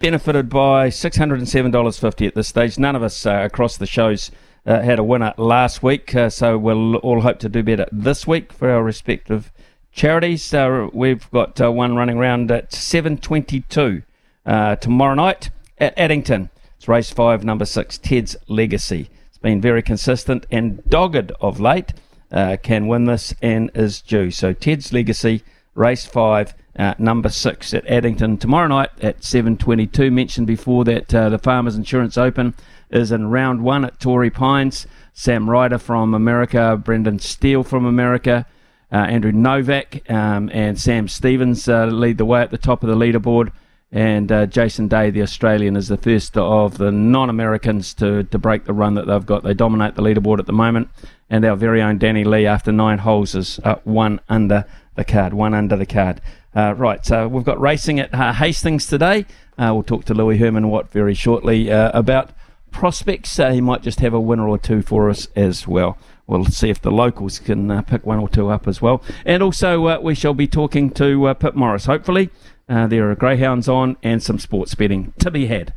benefited 0.04 0.48
by 0.48 0.88
$607.50 0.88 2.26
at 2.26 2.34
this 2.34 2.48
stage. 2.48 2.78
None 2.78 2.94
of 2.94 3.02
us 3.02 3.24
uh, 3.24 3.40
across 3.44 3.76
the 3.78 3.86
shows 3.86 4.30
uh, 4.66 4.80
had 4.80 4.98
a 4.98 5.04
winner 5.04 5.32
last 5.36 5.82
week, 5.82 6.14
uh, 6.14 6.28
so 6.28 6.58
we'll 6.58 6.96
all 6.96 7.22
hope 7.22 7.38
to 7.38 7.48
do 7.48 7.62
better 7.62 7.86
this 7.90 8.26
week 8.26 8.52
for 8.52 8.70
our 8.70 8.82
respective 8.82 9.50
charities. 9.92 10.52
Uh, 10.52 10.88
we've 10.92 11.30
got 11.30 11.60
uh, 11.60 11.70
one 11.72 11.96
running 11.96 12.18
around 12.18 12.50
at 12.50 12.70
7.22 12.70 14.02
uh, 14.46 14.76
tomorrow 14.76 15.14
night 15.14 15.50
at 15.78 15.96
Addington. 15.98 16.50
It's 16.84 16.88
race 16.90 17.08
5, 17.08 17.44
number 17.44 17.64
6, 17.64 17.96
Ted's 17.96 18.36
Legacy. 18.46 19.08
It's 19.28 19.38
been 19.38 19.58
very 19.58 19.80
consistent 19.80 20.44
and 20.50 20.84
dogged 20.86 21.32
of 21.40 21.58
late. 21.58 21.94
can 22.30 22.88
win 22.88 23.06
this 23.06 23.32
and 23.40 23.70
is 23.72 24.02
due. 24.02 24.30
So 24.30 24.52
Ted's 24.52 24.92
Legacy, 24.92 25.42
race 25.74 26.04
5, 26.04 26.52
uh, 26.78 26.92
number 26.98 27.30
six 27.30 27.72
at 27.72 27.86
Addington 27.86 28.36
tomorrow 28.36 28.68
night 28.68 28.90
at 29.00 29.22
7:22. 29.22 30.12
Mentioned 30.12 30.46
before 30.46 30.84
that 30.84 31.14
uh, 31.14 31.30
the 31.30 31.38
Farmers 31.38 31.74
Insurance 31.74 32.18
Open 32.18 32.52
is 32.90 33.10
in 33.10 33.30
round 33.30 33.62
one 33.62 33.86
at 33.86 33.98
Torrey 33.98 34.28
Pines. 34.28 34.86
Sam 35.14 35.48
Ryder 35.48 35.78
from 35.78 36.12
America, 36.12 36.76
Brendan 36.76 37.18
Steele 37.18 37.64
from 37.64 37.86
America, 37.86 38.44
uh, 38.92 38.96
Andrew 38.96 39.32
Novak, 39.32 40.02
um, 40.10 40.50
and 40.52 40.78
Sam 40.78 41.08
Stevens 41.08 41.66
uh, 41.66 41.86
lead 41.86 42.18
the 42.18 42.26
way 42.26 42.42
at 42.42 42.50
the 42.50 42.58
top 42.58 42.82
of 42.82 42.90
the 42.90 42.94
leaderboard. 42.94 43.52
And 43.94 44.32
uh, 44.32 44.46
Jason 44.46 44.88
Day, 44.88 45.10
the 45.10 45.22
Australian, 45.22 45.76
is 45.76 45.86
the 45.86 45.96
first 45.96 46.36
of 46.36 46.78
the 46.78 46.90
non-Americans 46.90 47.94
to, 47.94 48.24
to 48.24 48.38
break 48.38 48.64
the 48.64 48.72
run 48.72 48.94
that 48.94 49.06
they've 49.06 49.24
got. 49.24 49.44
They 49.44 49.54
dominate 49.54 49.94
the 49.94 50.02
leaderboard 50.02 50.40
at 50.40 50.46
the 50.46 50.52
moment. 50.52 50.88
And 51.30 51.44
our 51.44 51.54
very 51.54 51.80
own 51.80 51.98
Danny 51.98 52.24
Lee, 52.24 52.44
after 52.44 52.72
nine 52.72 52.98
holes, 52.98 53.36
is 53.36 53.60
one 53.84 54.20
under 54.28 54.66
the 54.96 55.04
card. 55.04 55.32
One 55.32 55.54
under 55.54 55.76
the 55.76 55.86
card. 55.86 56.20
Uh, 56.56 56.74
right, 56.76 57.06
so 57.06 57.28
we've 57.28 57.44
got 57.44 57.60
racing 57.60 58.00
at 58.00 58.12
uh, 58.12 58.32
Hastings 58.32 58.88
today. 58.88 59.26
Uh, 59.56 59.70
we'll 59.72 59.84
talk 59.84 60.04
to 60.06 60.14
Louis 60.14 60.38
Herman 60.38 60.70
Watt 60.70 60.90
very 60.90 61.14
shortly 61.14 61.70
uh, 61.70 61.96
about 61.96 62.30
prospects. 62.72 63.38
Uh, 63.38 63.52
he 63.52 63.60
might 63.60 63.82
just 63.82 64.00
have 64.00 64.12
a 64.12 64.20
winner 64.20 64.48
or 64.48 64.58
two 64.58 64.82
for 64.82 65.08
us 65.08 65.28
as 65.36 65.68
well. 65.68 65.96
We'll 66.26 66.46
see 66.46 66.70
if 66.70 66.80
the 66.80 66.90
locals 66.90 67.38
can 67.38 67.70
uh, 67.70 67.82
pick 67.82 68.04
one 68.04 68.18
or 68.18 68.28
two 68.28 68.48
up 68.48 68.66
as 68.66 68.82
well. 68.82 69.02
And 69.24 69.42
also, 69.42 70.00
we 70.00 70.14
shall 70.14 70.34
be 70.34 70.48
talking 70.48 70.90
to 70.92 71.34
Pip 71.34 71.54
Morris. 71.54 71.86
Hopefully, 71.86 72.30
there 72.66 73.10
are 73.10 73.14
greyhounds 73.14 73.68
on 73.68 73.96
and 74.02 74.22
some 74.22 74.38
sports 74.38 74.74
betting 74.74 75.12
to 75.18 75.30
be 75.30 75.46
had. 75.46 75.74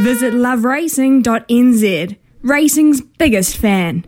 Visit 0.00 0.32
loveracing.nz, 0.34 2.18
racing's 2.42 3.00
biggest 3.00 3.56
fan. 3.56 4.06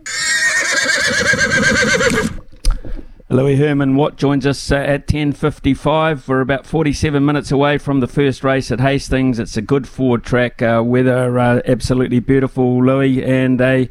Louis 3.29 3.55
Herman 3.55 3.95
Watt 3.95 4.17
joins 4.17 4.45
us 4.45 4.71
uh, 4.71 4.75
at 4.75 5.07
10.55. 5.07 6.27
We're 6.27 6.41
about 6.41 6.65
47 6.65 7.25
minutes 7.25 7.51
away 7.51 7.77
from 7.79 7.99
the 7.99 8.07
first 8.07 8.43
race 8.43 8.71
at 8.71 8.79
Hastings. 8.79 9.39
It's 9.39 9.57
a 9.57 9.61
good 9.61 9.87
forward 9.87 10.23
track, 10.23 10.61
uh, 10.61 10.83
weather 10.85 11.37
uh, 11.37 11.61
absolutely 11.65 12.19
beautiful, 12.19 12.83
Louis, 12.83 13.23
and 13.23 13.59
a, 13.59 13.89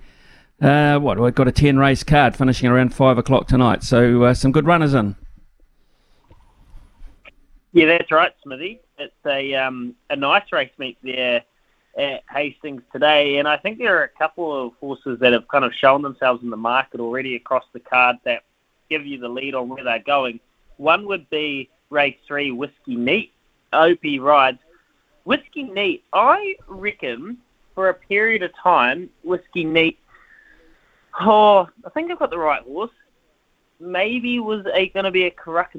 uh, 0.60 0.98
what, 1.00 1.18
we've 1.18 1.34
got 1.34 1.48
a 1.48 1.52
10 1.52 1.78
race 1.78 2.04
card 2.04 2.36
finishing 2.36 2.68
around 2.68 2.94
5 2.94 3.18
o'clock 3.18 3.48
tonight. 3.48 3.82
So 3.82 4.22
uh, 4.22 4.34
some 4.34 4.52
good 4.52 4.66
runners 4.66 4.94
in. 4.94 5.16
Yeah, 7.74 7.86
that's 7.86 8.12
right, 8.12 8.32
Smithy. 8.44 8.80
It's 8.98 9.12
a, 9.26 9.52
um, 9.56 9.96
a 10.08 10.14
nice 10.14 10.44
race 10.52 10.70
meet 10.78 10.96
there 11.02 11.42
at 11.98 12.22
Hastings 12.30 12.82
today, 12.92 13.38
and 13.38 13.48
I 13.48 13.56
think 13.56 13.78
there 13.78 13.98
are 13.98 14.04
a 14.04 14.08
couple 14.08 14.66
of 14.66 14.74
horses 14.78 15.18
that 15.18 15.32
have 15.32 15.48
kind 15.48 15.64
of 15.64 15.74
shown 15.74 16.00
themselves 16.00 16.44
in 16.44 16.50
the 16.50 16.56
market 16.56 17.00
already 17.00 17.34
across 17.34 17.64
the 17.72 17.80
card 17.80 18.16
that 18.24 18.44
give 18.88 19.04
you 19.04 19.18
the 19.18 19.28
lead 19.28 19.56
on 19.56 19.68
where 19.68 19.82
they're 19.82 19.98
going. 19.98 20.38
One 20.76 21.04
would 21.06 21.28
be 21.30 21.68
race 21.90 22.16
three, 22.28 22.52
Whiskey 22.52 22.94
Neat. 22.94 23.32
Opie 23.72 24.20
rides. 24.20 24.60
Whiskey 25.24 25.64
Neat, 25.64 26.04
I 26.12 26.54
reckon 26.68 27.38
for 27.74 27.88
a 27.88 27.94
period 27.94 28.44
of 28.44 28.52
time, 28.62 29.10
Whiskey 29.24 29.64
Neat, 29.64 29.98
oh, 31.20 31.68
I 31.84 31.90
think 31.90 32.12
I've 32.12 32.20
got 32.20 32.30
the 32.30 32.38
right 32.38 32.62
horse. 32.62 32.92
Maybe 33.80 34.38
was 34.38 34.62
going 34.62 35.04
to 35.04 35.10
be 35.10 35.24
a 35.24 35.30
Karaka 35.32 35.76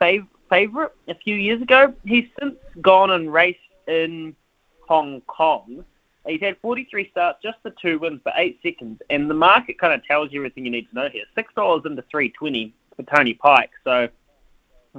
fav- 0.00 0.26
favourite 0.54 0.92
a 1.08 1.14
few 1.14 1.34
years 1.34 1.60
ago. 1.60 1.92
He's 2.04 2.28
since 2.40 2.56
gone 2.80 3.10
and 3.10 3.32
raced 3.32 3.58
in 3.88 4.34
Hong 4.88 5.20
Kong 5.22 5.84
He's 6.26 6.40
had 6.40 6.56
43 6.62 7.10
starts, 7.10 7.42
just 7.42 7.58
the 7.64 7.74
two 7.82 7.98
wins, 7.98 8.20
but 8.24 8.32
eight 8.36 8.58
seconds. 8.62 9.00
And 9.10 9.28
the 9.28 9.34
market 9.34 9.78
kind 9.78 9.92
of 9.92 10.02
tells 10.06 10.32
you 10.32 10.40
everything 10.40 10.64
you 10.64 10.70
need 10.70 10.88
to 10.88 10.94
know 10.94 11.08
here. 11.10 11.24
$6 11.36 11.86
into 11.86 12.02
320 12.10 12.72
for 12.96 13.02
Tony 13.02 13.34
Pike. 13.34 13.70
So 13.84 14.08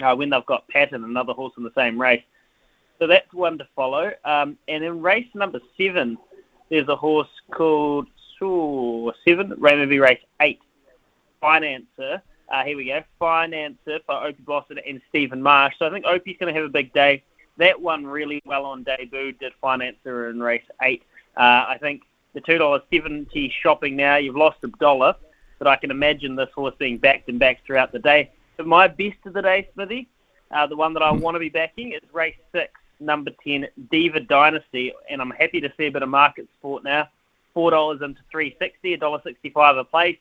uh, 0.03 0.15
when 0.15 0.29
they've 0.29 0.45
got 0.45 0.67
Patton, 0.67 1.03
another 1.03 1.33
horse 1.33 1.53
in 1.57 1.63
the 1.63 1.71
same 1.75 1.99
race. 1.99 2.21
So 2.99 3.07
that's 3.07 3.33
one 3.33 3.57
to 3.57 3.67
follow. 3.75 4.11
Um, 4.23 4.55
and 4.67 4.83
in 4.83 5.01
race 5.01 5.27
number 5.33 5.59
seven, 5.77 6.17
there's 6.69 6.87
a 6.89 6.95
horse 6.95 7.29
called 7.51 8.07
ooh, 8.43 9.11
seven, 9.27 9.51
Raymond 9.57 9.99
race 9.99 10.21
eight, 10.41 10.59
Financer. 11.41 12.21
Uh, 12.47 12.63
here 12.63 12.77
we 12.77 12.85
go, 12.85 13.03
Financer 13.19 13.99
for 14.05 14.23
Opie 14.23 14.43
Bosson 14.43 14.79
and 14.87 15.01
Stephen 15.09 15.41
Marsh. 15.41 15.75
So 15.79 15.87
I 15.87 15.89
think 15.89 16.05
Opie's 16.05 16.37
going 16.39 16.53
to 16.53 16.59
have 16.59 16.69
a 16.69 16.71
big 16.71 16.93
day. 16.93 17.23
That 17.57 17.81
one 17.81 18.05
really 18.05 18.41
well 18.45 18.65
on 18.65 18.83
debut, 18.83 19.31
did 19.31 19.53
Financer 19.63 20.29
in 20.29 20.39
race 20.39 20.65
eight. 20.81 21.03
Uh, 21.35 21.65
I 21.69 21.77
think 21.81 22.03
the 22.33 22.41
two 22.41 22.57
dollars 22.57 22.81
seventy 22.93 23.51
shopping 23.61 23.95
now. 23.95 24.17
You've 24.17 24.35
lost 24.35 24.57
a 24.63 24.67
dollar, 24.67 25.15
but 25.57 25.67
I 25.67 25.75
can 25.75 25.89
imagine 25.89 26.35
this 26.35 26.49
horse 26.53 26.75
being 26.77 26.97
backed 26.97 27.29
and 27.29 27.39
backed 27.39 27.65
throughout 27.65 27.91
the 27.91 27.99
day. 27.99 28.31
But 28.57 28.67
my 28.67 28.87
best 28.87 29.17
of 29.25 29.33
the 29.33 29.41
day, 29.41 29.67
Smithy, 29.73 30.07
uh, 30.51 30.67
the 30.67 30.75
one 30.75 30.93
that 30.93 31.03
I 31.03 31.11
want 31.11 31.35
to 31.35 31.39
be 31.39 31.49
backing 31.49 31.93
is 31.93 32.01
race 32.13 32.35
six, 32.51 32.71
number 32.99 33.31
ten, 33.43 33.67
Diva 33.89 34.19
Dynasty, 34.19 34.93
and 35.09 35.21
I'm 35.21 35.31
happy 35.31 35.61
to 35.61 35.71
see 35.77 35.85
a 35.85 35.91
bit 35.91 36.03
of 36.03 36.09
market 36.09 36.47
support 36.55 36.83
now. 36.83 37.09
Four 37.53 37.71
dollars 37.71 38.01
into 38.01 38.21
three 38.29 38.55
sixty, 38.59 38.93
a 38.93 38.97
dollar 38.97 39.21
sixty-five 39.23 39.77
a 39.77 39.83
place. 39.83 40.17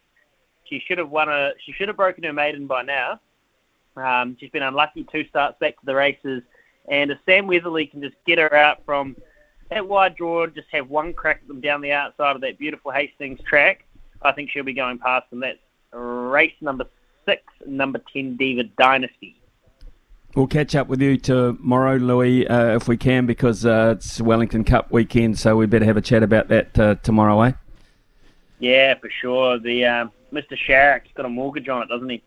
She 0.68 0.82
should 0.86 0.98
have 0.98 1.10
won 1.10 1.28
a. 1.28 1.52
She 1.64 1.72
should 1.72 1.88
have 1.88 1.96
broken 1.96 2.24
her 2.24 2.32
maiden 2.32 2.66
by 2.66 2.82
now. 2.82 3.20
Um, 3.96 4.36
she's 4.40 4.50
been 4.50 4.62
unlucky 4.62 5.06
two 5.10 5.24
starts 5.28 5.58
back 5.60 5.78
to 5.78 5.86
the 5.86 5.94
races, 5.94 6.42
and 6.88 7.10
if 7.10 7.18
Sam 7.26 7.46
Weatherly 7.46 7.86
can 7.86 8.02
just 8.02 8.16
get 8.26 8.38
her 8.38 8.52
out 8.54 8.84
from 8.84 9.16
that 9.70 9.86
wide 9.86 10.16
draw, 10.16 10.46
just 10.46 10.68
have 10.72 10.88
one 10.88 11.12
crack 11.12 11.40
at 11.42 11.48
them 11.48 11.60
down 11.60 11.80
the 11.80 11.92
outside 11.92 12.34
of 12.34 12.42
that 12.42 12.58
beautiful 12.58 12.90
Hastings 12.90 13.40
track. 13.46 13.84
I 14.22 14.32
think 14.32 14.50
she'll 14.50 14.64
be 14.64 14.72
going 14.72 14.98
past 14.98 15.30
them. 15.30 15.40
That's 15.40 15.58
race 15.92 16.54
number 16.60 16.86
six, 17.24 17.42
number 17.66 18.00
10, 18.12 18.36
David 18.36 18.74
Dynasty. 18.76 19.40
We'll 20.34 20.48
catch 20.48 20.74
up 20.74 20.88
with 20.88 21.00
you 21.00 21.16
tomorrow, 21.16 21.96
Louis, 21.96 22.46
uh, 22.48 22.74
if 22.74 22.88
we 22.88 22.96
can, 22.96 23.24
because 23.24 23.64
uh, 23.64 23.94
it's 23.96 24.20
Wellington 24.20 24.64
Cup 24.64 24.90
weekend, 24.90 25.38
so 25.38 25.56
we 25.56 25.66
better 25.66 25.84
have 25.84 25.96
a 25.96 26.00
chat 26.00 26.24
about 26.24 26.48
that 26.48 26.78
uh, 26.78 26.94
tomorrow, 26.96 27.40
eh? 27.42 27.52
Yeah, 28.58 28.94
for 28.98 29.10
sure. 29.10 29.58
The 29.60 29.84
um, 29.84 30.12
Mr. 30.34 30.56
Sharrock's 30.68 31.10
got 31.14 31.24
a 31.24 31.28
mortgage 31.28 31.68
on 31.68 31.82
it, 31.82 31.88
doesn't 31.88 32.08
he? 32.08 32.22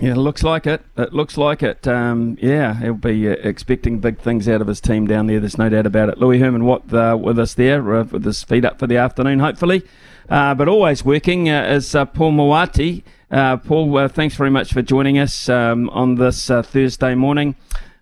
Yeah, 0.00 0.14
looks 0.14 0.42
like 0.42 0.66
it. 0.66 0.82
It 0.96 1.12
looks 1.12 1.36
like 1.36 1.62
it. 1.62 1.86
Um, 1.86 2.38
yeah, 2.40 2.74
he'll 2.80 2.94
be 2.94 3.28
uh, 3.28 3.32
expecting 3.32 4.00
big 4.00 4.18
things 4.18 4.48
out 4.48 4.62
of 4.62 4.66
his 4.66 4.80
team 4.80 5.06
down 5.06 5.26
there. 5.26 5.38
There's 5.38 5.58
no 5.58 5.68
doubt 5.68 5.86
about 5.86 6.08
it. 6.08 6.18
Louis 6.18 6.38
Herman 6.38 6.64
Watt 6.64 6.92
uh, 6.92 7.16
with 7.20 7.38
us 7.38 7.54
there, 7.54 7.94
uh, 7.94 8.04
with 8.04 8.24
his 8.24 8.42
feet 8.42 8.64
up 8.64 8.78
for 8.78 8.86
the 8.86 8.96
afternoon, 8.96 9.40
hopefully. 9.40 9.82
Uh, 10.30 10.54
but 10.54 10.66
always 10.66 11.04
working 11.04 11.48
is 11.48 11.94
uh, 11.94 12.06
Paul 12.06 12.32
Moati. 12.32 13.02
Paul, 13.30 14.08
thanks 14.08 14.34
very 14.34 14.50
much 14.50 14.72
for 14.72 14.80
joining 14.80 15.18
us 15.18 15.48
um, 15.48 15.90
on 15.90 16.14
this 16.14 16.46
Thursday 16.46 17.14
morning. 17.14 17.54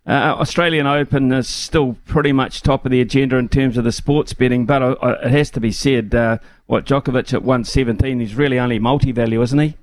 Australian 0.06 0.86
Open 0.86 1.32
is 1.32 1.48
still 1.48 1.96
pretty 2.06 2.32
much 2.32 2.62
top 2.62 2.84
of 2.84 2.90
the 2.90 3.00
agenda 3.00 3.36
in 3.36 3.48
terms 3.48 3.76
of 3.76 3.84
the 3.84 3.92
sports 3.92 4.32
betting, 4.32 4.66
but 4.66 4.98
it 5.02 5.30
has 5.30 5.50
to 5.50 5.60
be 5.60 5.72
said, 5.72 6.12
what 6.66 6.86
Djokovic 6.86 7.34
at 7.34 7.42
117, 7.42 8.20
he's 8.20 8.34
really 8.34 8.58
only 8.58 8.78
multi-value, 8.78 9.42
isn't 9.42 9.58
he? 9.58 9.76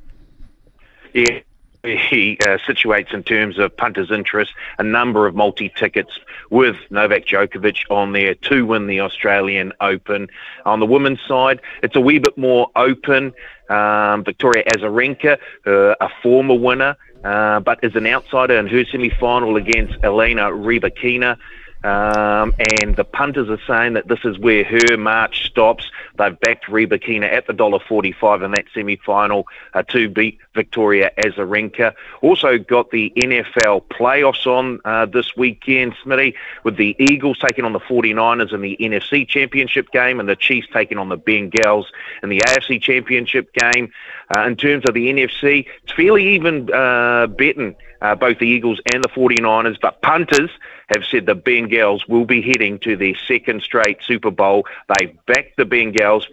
Yeah, 1.13 1.39
he 1.83 2.37
uh, 2.41 2.57
situates 2.57 3.13
in 3.13 3.23
terms 3.23 3.57
of 3.57 3.75
punters' 3.75 4.11
interest 4.11 4.53
a 4.77 4.83
number 4.83 5.27
of 5.27 5.35
multi 5.35 5.69
tickets 5.69 6.19
with 6.49 6.75
Novak 6.89 7.25
Djokovic 7.25 7.89
on 7.89 8.13
there 8.13 8.35
to 8.35 8.65
win 8.65 8.87
the 8.87 8.99
Australian 9.01 9.73
Open. 9.81 10.27
On 10.65 10.79
the 10.79 10.85
women's 10.85 11.19
side, 11.27 11.61
it's 11.83 11.95
a 11.95 12.01
wee 12.01 12.19
bit 12.19 12.37
more 12.37 12.69
open. 12.75 13.33
Um, 13.69 14.23
Victoria 14.23 14.63
Azarenka, 14.65 15.37
uh, 15.65 15.95
a 15.99 16.09
former 16.23 16.55
winner, 16.55 16.95
uh, 17.23 17.59
but 17.59 17.83
as 17.83 17.95
an 17.95 18.07
outsider 18.07 18.57
in 18.57 18.67
her 18.67 18.85
semi 18.85 19.09
final 19.09 19.55
against 19.55 19.95
Elena 20.03 20.51
Rybakina. 20.51 21.37
Um, 21.83 22.55
and 22.81 22.95
the 22.95 23.03
punters 23.03 23.49
are 23.49 23.61
saying 23.67 23.93
that 23.93 24.07
this 24.07 24.19
is 24.25 24.39
where 24.39 24.63
her 24.63 24.97
march 24.97 25.45
stops. 25.45 25.89
They've 26.17 26.37
backed 26.39 26.65
Rybakina 26.65 27.31
at 27.31 27.45
the 27.45 27.53
dollar 27.53 27.79
forty-five 27.79 28.41
in 28.41 28.51
that 28.51 28.65
semi-final 28.73 29.47
uh, 29.73 29.83
to 29.83 30.09
beat 30.09 30.39
Victoria 30.55 31.11
Azarenka. 31.17 31.93
Also 32.21 32.57
got 32.57 32.89
the 32.89 33.13
NFL 33.15 33.83
playoffs 33.89 34.47
on 34.47 34.79
uh, 34.85 35.05
this 35.05 35.37
weekend, 35.37 35.95
Smithy, 36.03 36.35
with 36.63 36.77
the 36.77 36.95
Eagles 36.99 37.37
taking 37.37 37.63
on 37.63 37.73
the 37.73 37.79
49ers 37.79 38.53
in 38.53 38.61
the 38.61 38.75
NFC 38.79 39.27
Championship 39.27 39.91
game 39.91 40.19
and 40.19 40.27
the 40.27 40.35
Chiefs 40.35 40.67
taking 40.73 40.97
on 40.97 41.09
the 41.09 41.17
Bengals 41.17 41.85
in 42.23 42.29
the 42.29 42.39
AFC 42.39 42.81
Championship 42.81 43.53
game. 43.53 43.91
Uh, 44.35 44.41
in 44.41 44.55
terms 44.55 44.83
of 44.87 44.95
the 44.95 45.07
NFC, 45.07 45.67
it's 45.83 45.93
fairly 45.93 46.27
even 46.29 46.73
uh, 46.73 47.27
betting 47.27 47.75
uh, 48.01 48.15
both 48.15 48.39
the 48.39 48.47
Eagles 48.47 48.81
and 48.91 49.03
the 49.03 49.09
49ers, 49.09 49.79
but 49.79 50.01
punters 50.01 50.49
have 50.87 51.03
said 51.09 51.25
the 51.25 51.35
Bengals 51.35 52.07
will 52.07 52.25
be 52.25 52.41
heading 52.41 52.79
to 52.79 52.95
their 52.95 53.15
second 53.27 53.61
straight 53.61 53.99
Super 54.03 54.31
Bowl. 54.31 54.65
They 54.97 55.17
backed 55.25 55.57
the 55.57 55.65
Bengals 55.65 56.25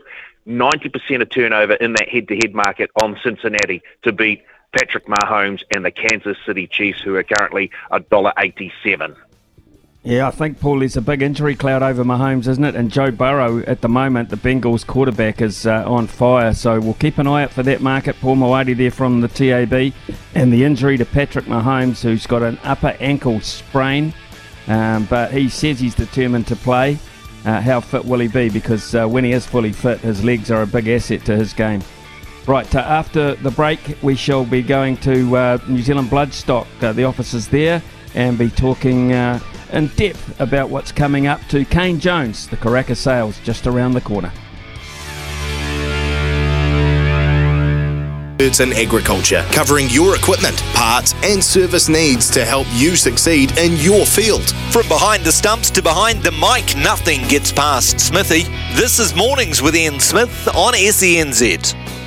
90% 0.47 1.22
of 1.22 1.31
turnover 1.31 1.74
in 1.74 1.93
that 1.94 2.09
head-to-head 2.09 2.55
market 2.55 2.90
on 3.02 3.18
Cincinnati 3.22 3.82
to 4.02 4.12
beat 4.12 4.44
Patrick 4.72 5.06
Mahomes 5.06 5.62
and 5.74 5.85
the 5.85 5.90
Kansas 5.90 6.36
City 6.44 6.66
Chiefs, 6.66 7.01
who 7.01 7.14
are 7.14 7.22
currently 7.22 7.70
$1.87. 7.93 9.16
Yeah, 10.06 10.28
I 10.28 10.32
think, 10.32 10.60
Paul, 10.60 10.81
there's 10.81 10.98
a 10.98 11.01
big 11.01 11.22
injury 11.22 11.55
cloud 11.55 11.82
over 11.82 12.05
Mahomes, 12.05 12.47
isn't 12.47 12.62
it? 12.62 12.74
And 12.74 12.90
Joe 12.90 13.10
Burrow, 13.10 13.60
at 13.60 13.81
the 13.81 13.89
moment, 13.89 14.28
the 14.28 14.36
Bengals 14.36 14.86
quarterback, 14.86 15.40
is 15.40 15.66
uh, 15.66 15.82
on 15.90 16.09
fire. 16.09 16.52
So 16.52 16.78
we'll 16.78 16.93
keep 16.93 17.16
an 17.16 17.26
eye 17.26 17.44
out 17.44 17.52
for 17.52 17.62
that 17.62 17.81
market. 17.81 18.16
Paul 18.20 18.36
Moati 18.36 18.76
there 18.76 18.90
from 18.90 19.22
the 19.22 19.28
TAB. 19.28 19.94
And 20.35 20.52
the 20.52 20.64
injury 20.64 20.98
to 20.98 21.06
Patrick 21.06 21.47
Mahomes, 21.47 22.02
who's 22.02 22.26
got 22.26 22.43
an 22.43 22.59
upper 22.64 22.94
ankle 23.01 23.40
sprain. 23.40 24.12
Um, 24.66 25.05
but 25.07 25.32
he 25.32 25.49
says 25.49 25.78
he's 25.81 25.95
determined 25.95 26.47
to 26.49 26.57
play. 26.57 26.99
Uh, 27.45 27.61
how 27.61 27.81
fit 27.81 28.05
will 28.05 28.20
he 28.20 28.28
be? 28.28 28.49
Because 28.49 28.95
uh, 28.95 29.07
when 29.07 29.24
he 29.24 29.32
is 29.32 29.45
fully 29.45 29.73
fit, 29.73 30.01
his 30.01 30.24
legs 30.24 30.51
are 30.51 30.62
a 30.62 30.66
big 30.66 30.89
asset 30.89 31.24
to 31.27 31.36
his 31.36 31.53
game. 31.53 31.82
Right, 32.47 32.74
uh, 32.74 32.81
after 32.81 33.35
the 33.36 33.51
break, 33.51 33.99
we 34.03 34.15
shall 34.15 34.45
be 34.45 34.62
going 34.62 34.97
to 34.99 35.36
uh, 35.36 35.59
New 35.69 35.82
Zealand 35.82 36.09
Bloodstock, 36.09 36.66
uh, 36.82 36.93
the 36.93 37.05
offices 37.05 37.49
there, 37.49 37.82
and 38.15 38.39
be 38.39 38.51
talking 38.51 39.11
in 39.11 39.86
depth 39.97 40.41
about 40.41 40.70
what's 40.70 40.93
coming 40.93 41.27
up 41.27 41.41
to 41.49 41.65
Kane 41.65 41.99
Jones, 41.99 42.47
the 42.47 42.57
Karaka 42.57 42.97
sales 42.97 43.39
just 43.41 43.66
around 43.66 43.93
the 43.93 44.01
corner. 44.01 44.32
Experts 48.35 48.59
in 48.59 48.73
agriculture, 48.73 49.47
covering 49.52 49.89
your 49.90 50.16
equipment, 50.16 50.61
parts, 50.74 51.15
and 51.23 51.43
service 51.43 51.89
needs 51.89 52.28
to 52.31 52.44
help 52.44 52.66
you 52.73 52.97
succeed 52.97 53.56
in 53.56 53.77
your 53.77 54.05
field. 54.05 54.51
From 54.73 54.89
behind 54.89 55.23
the 55.23 55.31
stumps 55.31 55.70
to 55.70 55.81
behind 55.81 56.20
the 56.20 56.32
mic, 56.32 56.77
nothing 56.77 57.27
gets 57.28 57.52
past 57.52 58.01
Smithy. 58.01 58.43
This 58.74 58.98
is 58.98 59.15
Mornings 59.15 59.62
with 59.62 59.77
Ian 59.77 60.01
Smith 60.01 60.48
on 60.48 60.74
SENZ. 60.74 62.03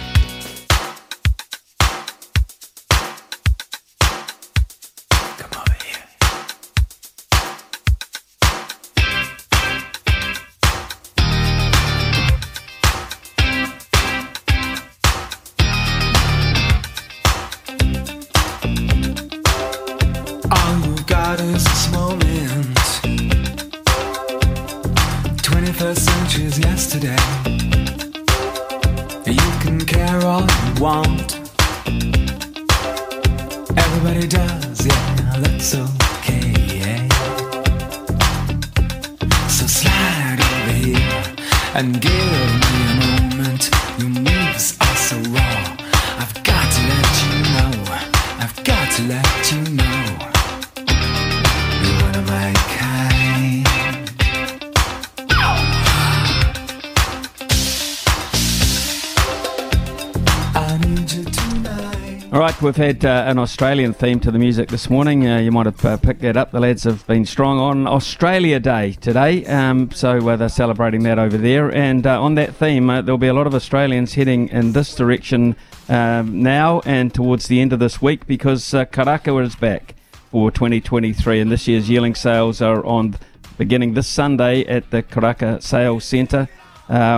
Had 62.77 63.03
uh, 63.03 63.23
an 63.27 63.39
Australian 63.39 63.91
theme 63.93 64.19
to 64.19 64.31
the 64.31 64.37
music 64.37 64.69
this 64.69 64.89
morning. 64.89 65.27
Uh, 65.27 65.39
you 65.39 65.51
might 65.51 65.65
have 65.65 65.83
uh, 65.83 65.97
picked 65.97 66.21
that 66.21 66.37
up. 66.37 66.51
The 66.51 66.59
lads 66.59 66.83
have 66.83 67.05
been 67.07 67.25
strong 67.25 67.59
on 67.59 67.87
Australia 67.87 68.59
Day 68.59 68.93
today, 68.93 69.45
um, 69.47 69.91
so 69.91 70.29
uh, 70.29 70.35
they're 70.35 70.47
celebrating 70.47 71.03
that 71.03 71.17
over 71.19 71.37
there. 71.37 71.73
And 71.73 72.05
uh, 72.05 72.21
on 72.21 72.35
that 72.35 72.55
theme, 72.55 72.89
uh, 72.89 73.01
there'll 73.01 73.17
be 73.17 73.27
a 73.27 73.33
lot 73.33 73.47
of 73.47 73.55
Australians 73.55 74.13
heading 74.13 74.47
in 74.49 74.73
this 74.73 74.95
direction 74.95 75.55
um, 75.89 76.41
now 76.41 76.81
and 76.85 77.13
towards 77.13 77.47
the 77.47 77.59
end 77.59 77.73
of 77.73 77.79
this 77.79 78.01
week 78.01 78.27
because 78.27 78.63
Karaka 78.63 79.43
is 79.43 79.55
back 79.55 79.95
for 80.31 80.51
2023, 80.51 81.41
and 81.41 81.51
this 81.51 81.67
year's 81.67 81.89
yearling 81.89 82.15
sales 82.15 82.61
are 82.61 82.85
on 82.85 83.15
beginning 83.57 83.95
this 83.95 84.07
Sunday 84.07 84.63
at 84.65 84.89
the 84.91 85.01
Karaka 85.01 85.61
Sales 85.61 86.05
Centre. 86.05 86.47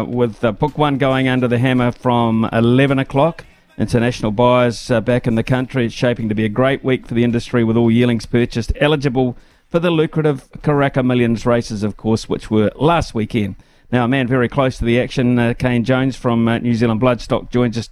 with 0.07 0.41
book 0.57 0.77
one 0.77 0.97
going 0.97 1.27
under 1.27 1.47
the 1.47 1.59
hammer 1.59 1.91
from 1.91 2.47
11 2.53 2.97
o'clock 2.97 3.45
international 3.79 4.31
buyers 4.31 4.91
uh, 4.91 5.01
back 5.01 5.25
in 5.25 5.35
the 5.35 5.43
country. 5.43 5.85
It's 5.85 5.95
shaping 5.95 6.29
to 6.29 6.35
be 6.35 6.45
a 6.45 6.49
great 6.49 6.83
week 6.83 7.07
for 7.07 7.13
the 7.13 7.23
industry 7.23 7.63
with 7.63 7.77
all 7.77 7.89
yearlings 7.89 8.25
purchased 8.25 8.73
eligible 8.79 9.37
for 9.67 9.79
the 9.79 9.89
lucrative 9.89 10.51
Karaka 10.61 11.03
Millions 11.03 11.45
races, 11.45 11.81
of 11.81 11.95
course, 11.95 12.27
which 12.27 12.51
were 12.51 12.71
last 12.75 13.15
weekend. 13.15 13.55
Now, 13.91 14.05
a 14.05 14.07
man 14.07 14.27
very 14.27 14.47
close 14.47 14.77
to 14.77 14.85
the 14.85 14.99
action, 14.99 15.39
uh, 15.39 15.55
Kane 15.57 15.83
Jones 15.83 16.15
from 16.15 16.47
uh, 16.47 16.59
New 16.59 16.75
Zealand 16.75 17.01
Bloodstock, 17.01 17.49
joins 17.49 17.75
us 17.75 17.89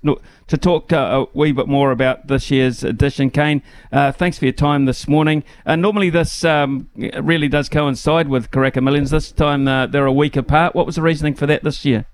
to 0.47 0.57
talk 0.57 0.93
uh, 0.93 1.25
a 1.25 1.37
wee 1.37 1.51
bit 1.51 1.67
more 1.67 1.89
about 1.89 2.27
this 2.27 2.51
year's 2.51 2.83
edition. 2.83 3.31
Kane, 3.31 3.63
uh, 3.91 4.11
thanks 4.11 4.37
for 4.37 4.45
your 4.45 4.51
time 4.51 4.85
this 4.85 5.07
morning. 5.07 5.43
Uh, 5.65 5.75
normally, 5.75 6.11
this 6.11 6.45
um, 6.45 6.87
really 6.95 7.47
does 7.47 7.67
coincide 7.67 8.27
with 8.27 8.51
Karaka 8.51 8.83
Millions. 8.83 9.09
This 9.09 9.31
time, 9.31 9.67
uh, 9.67 9.87
they're 9.87 10.05
a 10.05 10.13
week 10.13 10.35
apart. 10.35 10.75
What 10.75 10.85
was 10.85 10.97
the 10.97 11.01
reasoning 11.01 11.33
for 11.33 11.47
that 11.47 11.63
this 11.63 11.83
year? 11.83 12.05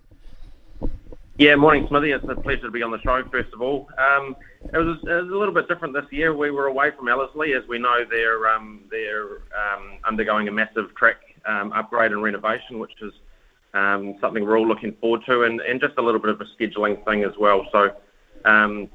Yeah, 1.44 1.56
morning, 1.56 1.86
Smithy. 1.90 2.12
It's 2.12 2.24
a 2.30 2.36
pleasure 2.36 2.62
to 2.62 2.72
be 2.72 2.82
on 2.84 2.92
the 2.92 3.02
show, 3.02 3.22
first 3.30 3.54
of 3.54 3.62
all. 3.62 3.90
Um, 3.98 4.34
it, 4.74 4.78
was, 4.78 4.98
it 5.04 5.24
was 5.24 5.30
a 5.30 5.36
little 5.36 5.54
bit 5.54 5.68
different 5.68 5.94
this 5.94 6.06
year. 6.10 6.34
We 6.34 6.52
were 6.52 6.68
away 6.68 6.92
from 6.92 7.10
Ellerslie. 7.10 7.52
As 7.52 7.68
we 7.68 7.78
know, 7.80 8.06
they're, 8.10 8.48
um, 8.48 8.86
they're 8.90 9.40
um, 9.52 10.00
undergoing 10.08 10.48
a 10.48 10.54
massive 10.54 10.96
track 10.96 11.18
um, 11.46 11.74
upgrade 11.74 12.14
and 12.14 12.24
renovation, 12.24 12.80
which 12.80 12.94
is 13.02 13.12
um, 13.74 14.16
something 14.22 14.46
we're 14.46 14.58
all 14.58 14.66
looking 14.66 14.94
forward 15.02 15.26
to, 15.26 15.44
and, 15.44 15.60
and 15.60 15.82
just 15.82 15.96
a 15.98 16.02
little 16.02 16.22
bit 16.22 16.30
of 16.30 16.40
a 16.40 16.46
scheduling 16.58 17.04
thing 17.04 17.26
as 17.26 17.34
well. 17.38 17.68
So 17.74 17.92
um, 18.46 18.88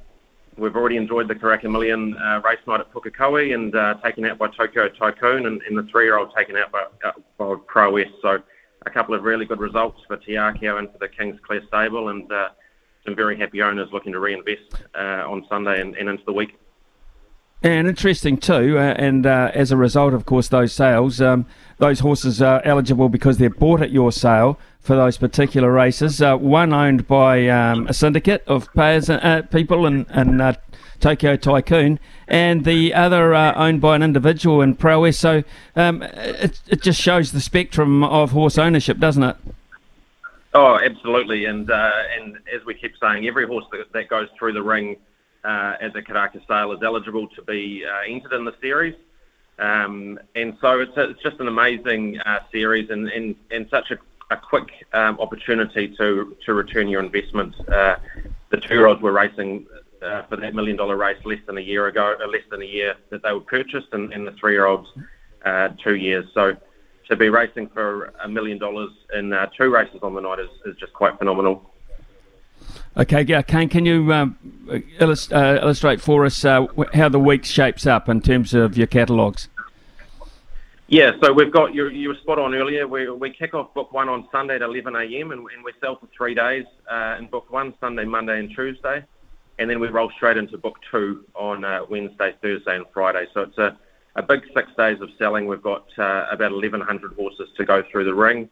we've 0.57 0.75
already 0.75 0.97
enjoyed 0.97 1.29
the 1.29 1.35
Karaka 1.35 1.71
Million 1.71 2.17
uh, 2.17 2.41
race 2.43 2.61
night 2.67 2.81
at 2.81 2.91
Pukekohe 2.95 3.53
and 3.55 3.77
uh, 3.77 3.97
taken 4.03 4.25
out 4.25 4.39
by 4.39 4.49
Tokyo 4.49 4.89
Tycoon, 4.89 5.45
and, 5.45 5.61
and 5.69 5.77
the 5.77 5.83
three-year-old 5.83 6.35
taken 6.35 6.57
out 6.57 6.73
by, 6.73 6.87
uh, 7.05 7.13
by 7.37 7.57
Prowess. 7.67 8.09
So 8.23 8.43
a 8.87 8.91
couple 8.91 9.15
of 9.15 9.23
really 9.23 9.45
good 9.45 9.61
results 9.61 10.01
for 10.07 10.17
Te 10.17 10.37
and 10.37 10.59
for 10.59 10.99
the 10.99 11.09
King's 11.09 11.39
Clear 11.41 11.63
stable, 11.67 12.09
and 12.09 12.31
uh, 12.31 12.49
some 13.05 13.15
very 13.15 13.39
happy 13.39 13.63
owners 13.63 13.89
looking 13.93 14.13
to 14.13 14.21
reinvest 14.21 14.75
uh, 14.95 15.25
on 15.27 15.45
Sunday 15.49 15.81
and, 15.81 15.97
and 15.97 16.09
into 16.09 16.25
the 16.25 16.33
week. 16.33 16.59
And 17.61 17.89
interesting 17.89 18.37
too, 18.37 18.79
uh, 18.79 18.95
and 18.97 19.27
uh, 19.27 19.51
as 19.53 19.73
a 19.73 19.77
result, 19.77 20.15
of 20.15 20.27
course, 20.27 20.47
those 20.47 20.73
sales, 20.73 21.21
um, 21.21 21.45
those 21.79 21.99
horses 22.01 22.41
are 22.41 22.63
eligible 22.65 23.09
because 23.09 23.39
they're 23.39 23.51
bought 23.51 23.83
at 23.83 23.91
your 23.91 24.13
sale 24.13 24.61
for 24.81 24.95
those 24.95 25.17
particular 25.17 25.73
races. 25.73 26.23
Uh, 26.23 26.37
one 26.37 26.73
owned 26.73 27.09
by 27.09 27.49
um, 27.49 27.89
a 27.89 27.95
syndicate 27.95 28.45
of 28.47 28.73
payers, 28.75 29.11
uh, 29.11 29.43
people, 29.51 29.87
and, 29.87 30.07
and 30.11 30.41
Tokyo 31.01 31.37
Tycoon, 31.37 31.99
and 32.27 32.65
the 32.65 32.95
other 32.95 33.35
uh, 33.35 33.55
owned 33.55 33.81
by 33.81 33.97
an 33.97 34.03
individual 34.03 34.61
in 34.63 34.75
Prowess. 34.75 35.19
So 35.19 35.45
um, 35.77 36.03
it, 36.03 36.61
it 36.69 36.83
just 36.83 37.01
shows 37.01 37.33
the 37.33 37.41
spectrum 37.41 38.05
of 38.05 38.33
horse 38.33 38.59
ownership, 38.59 38.99
doesn't 38.99 39.23
it? 39.23 39.37
Oh, 40.55 40.79
absolutely, 40.79 41.45
and 41.45 41.71
and 41.71 42.39
as 42.53 42.65
we 42.65 42.75
keep 42.75 42.93
saying, 43.01 43.27
every 43.27 43.47
horse 43.47 43.67
that, 43.73 43.93
that 43.93 44.09
goes 44.09 44.29
through 44.39 44.55
the 44.55 44.63
ring 44.63 44.97
uh, 45.45 45.75
as 45.81 45.95
a 45.95 46.03
Karaka 46.03 46.41
sale 46.49 46.73
is 46.73 46.83
eligible 46.83 47.29
to 47.29 47.43
be 47.43 47.85
uh, 47.85 48.01
entered 48.07 48.33
in 48.33 48.45
the 48.45 48.55
series. 48.61 48.95
Um, 49.59 50.21
and 50.37 50.57
so 50.61 50.81
it's, 50.81 50.93
it's 50.97 51.21
just 51.23 51.41
an 51.41 51.49
amazing 51.49 52.21
uh, 52.21 52.41
series 52.53 52.91
and, 52.91 53.09
and, 53.09 53.35
and 53.51 53.69
such 53.71 53.91
a, 53.91 53.99
a 54.31 54.37
quick 54.37 54.69
um, 54.93 55.19
opportunity 55.19 55.89
to, 55.97 56.37
to 56.47 56.55
return 56.55 56.87
your 56.89 57.03
investment. 57.03 57.55
Uh, 57.69 57.97
the 58.51 58.59
two-year-olds 58.59 59.03
were 59.03 59.13
racing 59.13 59.67
uh, 60.03 60.23
for 60.29 60.37
that 60.37 60.55
million 60.55 60.77
dollar 60.77 60.97
race 60.97 61.19
less 61.25 61.41
than 61.47 61.59
a 61.59 61.61
year 61.61 61.87
ago, 61.87 62.15
uh, 62.23 62.27
less 62.27 62.43
than 62.51 62.63
a 62.63 62.67
year 62.67 62.95
that 63.11 63.23
they 63.23 63.33
were 63.33 63.41
purchased, 63.41 63.89
and, 63.93 64.13
and 64.13 64.27
the 64.27 64.33
three-year-olds 64.33 64.89
two 65.83 65.95
years. 65.97 66.27
So 66.35 66.57
to 67.09 67.17
be 67.17 67.29
racing 67.29 67.69
for 67.69 68.13
a 68.23 68.29
million 68.29 68.59
dollars 68.59 68.91
in 69.15 69.35
two 69.57 69.71
races 69.71 70.01
on 70.03 70.15
the 70.15 70.21
night 70.21 70.41
is, 70.41 70.51
is 70.67 70.77
just 70.79 70.93
quite 70.93 71.19
phenomenal. 71.19 71.71
Okay, 72.97 73.23
yeah, 73.23 73.43
Kane, 73.43 73.69
can 73.69 73.87
you 73.87 74.13
um, 74.13 74.37
illust- 74.99 75.33
uh, 75.33 75.59
illustrate 75.63 76.01
for 76.01 76.27
us 76.27 76.45
uh, 76.45 76.67
how 76.95 77.09
the 77.09 77.19
week 77.19 77.45
shapes 77.45 77.87
up 77.87 78.09
in 78.09 78.21
terms 78.21 78.55
of 78.55 78.77
your 78.77 78.89
catalogues? 78.89 79.49
Yeah, 80.89 81.13
so 81.23 81.33
we've 81.33 81.53
got 81.53 81.75
you. 81.75 81.89
You 81.89 82.09
were 82.09 82.15
spot 82.17 82.39
on 82.39 82.55
earlier. 82.55 82.89
We 82.89 83.11
we 83.11 83.31
kick 83.31 83.53
off 83.53 83.75
book 83.75 83.93
one 83.93 84.09
on 84.09 84.27
Sunday 84.33 84.57
at 84.57 84.63
11 84.63 84.97
a.m. 84.97 85.33
and, 85.33 85.47
and 85.55 85.63
we 85.63 85.73
sell 85.81 85.97
for 85.97 86.09
three 86.17 86.35
days 86.35 86.65
uh, 86.91 87.17
in 87.19 87.27
book 87.27 87.53
one, 87.53 87.75
Sunday, 87.79 88.05
Monday, 88.05 88.39
and 88.39 88.51
Tuesday, 88.55 89.05
and 89.59 89.69
then 89.69 89.81
we 89.81 89.89
roll 89.89 90.11
straight 90.17 90.37
into 90.37 90.57
book 90.59 90.77
two 90.91 91.25
on 91.35 91.65
uh, 91.65 91.81
Wednesday, 91.89 92.35
Thursday, 92.43 92.77
and 92.77 92.87
Friday. 92.93 93.27
So 93.35 93.43
it's 93.43 93.59
a 93.59 93.79
a 94.19 94.23
big 94.23 94.43
six 94.53 94.69
days 94.77 95.01
of 95.01 95.09
selling. 95.17 95.47
We've 95.47 95.63
got 95.63 95.87
uh, 95.97 96.27
about 96.31 96.51
1,100 96.51 97.15
horses 97.15 97.49
to 97.57 97.65
go 97.65 97.85
through 97.91 98.05
the 98.05 98.15
ring. 98.15 98.51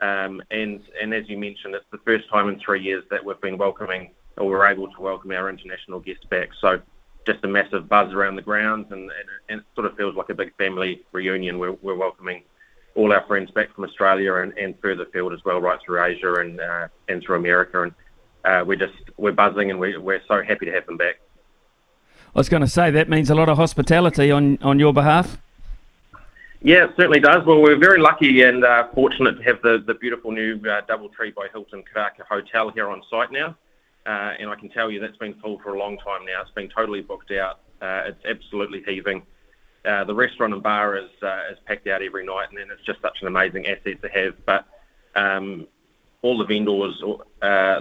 Um, 0.00 0.40
and, 0.52 0.80
and 1.02 1.12
as 1.12 1.28
you 1.28 1.36
mentioned, 1.36 1.74
it's 1.74 1.84
the 1.90 1.98
first 1.98 2.28
time 2.30 2.48
in 2.48 2.60
three 2.60 2.80
years 2.80 3.04
that 3.10 3.22
we've 3.24 3.40
been 3.40 3.58
welcoming, 3.58 4.12
or 4.38 4.48
we're 4.48 4.66
able 4.66 4.90
to 4.90 5.00
welcome 5.00 5.32
our 5.32 5.50
international 5.50 5.98
guests 5.98 6.24
back. 6.30 6.50
So 6.60 6.80
just 7.26 7.44
a 7.44 7.48
massive 7.48 7.88
buzz 7.88 8.12
around 8.12 8.36
the 8.36 8.42
grounds, 8.42 8.86
and, 8.92 9.02
and, 9.02 9.28
and 9.48 9.60
it 9.60 9.66
sort 9.74 9.86
of 9.86 9.96
feels 9.96 10.14
like 10.14 10.30
a 10.30 10.34
big 10.34 10.56
family 10.56 11.02
reunion. 11.12 11.58
We're, 11.58 11.72
we're 11.72 11.96
welcoming 11.96 12.44
all 12.94 13.12
our 13.12 13.24
friends 13.26 13.50
back 13.50 13.74
from 13.74 13.84
Australia 13.84 14.34
and, 14.36 14.56
and 14.56 14.74
further 14.80 15.06
field 15.06 15.32
as 15.32 15.44
well, 15.44 15.60
right 15.60 15.78
through 15.84 16.02
Asia 16.02 16.34
and 16.36 16.60
uh, 16.60 16.88
and 17.08 17.22
through 17.22 17.36
America. 17.36 17.82
And 17.82 17.92
uh, 18.44 18.64
we're 18.66 18.76
just 18.76 18.94
we're 19.16 19.32
buzzing, 19.32 19.70
and 19.70 19.78
we, 19.78 19.96
we're 19.96 20.22
so 20.26 20.42
happy 20.42 20.66
to 20.66 20.72
have 20.72 20.86
them 20.86 20.96
back. 20.96 21.20
I 22.34 22.38
was 22.38 22.48
going 22.48 22.62
to 22.62 22.68
say 22.68 22.90
that 22.90 23.08
means 23.08 23.28
a 23.30 23.34
lot 23.34 23.48
of 23.48 23.56
hospitality 23.56 24.30
on 24.30 24.58
on 24.62 24.78
your 24.78 24.92
behalf. 24.92 25.38
Yeah, 26.62 26.84
it 26.84 26.90
certainly 26.96 27.20
does. 27.20 27.44
Well, 27.46 27.62
we're 27.62 27.78
very 27.78 28.00
lucky 28.00 28.42
and 28.42 28.64
uh, 28.64 28.88
fortunate 28.94 29.38
to 29.38 29.42
have 29.44 29.62
the, 29.62 29.82
the 29.86 29.94
beautiful 29.94 30.30
new 30.30 30.56
uh, 30.56 30.82
Doubletree 30.82 31.34
by 31.34 31.48
Hilton 31.50 31.82
Karaka 31.82 32.26
Hotel 32.28 32.68
here 32.70 32.90
on 32.90 33.02
site 33.10 33.32
now. 33.32 33.56
Uh, 34.04 34.34
and 34.38 34.50
I 34.50 34.56
can 34.56 34.68
tell 34.68 34.90
you 34.90 35.00
that's 35.00 35.16
been 35.16 35.34
full 35.40 35.58
for 35.60 35.74
a 35.74 35.78
long 35.78 35.96
time 35.98 36.26
now. 36.26 36.42
It's 36.42 36.50
been 36.50 36.68
totally 36.68 37.00
booked 37.00 37.30
out. 37.30 37.60
Uh, 37.80 38.02
it's 38.08 38.24
absolutely 38.26 38.82
heaving. 38.86 39.22
Uh, 39.86 40.04
the 40.04 40.14
restaurant 40.14 40.52
and 40.52 40.62
bar 40.62 40.98
is 40.98 41.08
uh, 41.22 41.44
is 41.50 41.58
packed 41.64 41.86
out 41.86 42.02
every 42.02 42.26
night, 42.26 42.48
and 42.50 42.58
then 42.58 42.68
it's 42.70 42.84
just 42.84 43.00
such 43.00 43.22
an 43.22 43.26
amazing 43.26 43.66
asset 43.66 44.02
to 44.02 44.08
have. 44.08 44.34
But 44.44 44.66
um, 45.16 45.66
all 46.22 46.38
the 46.38 46.44
vendors 46.44 47.00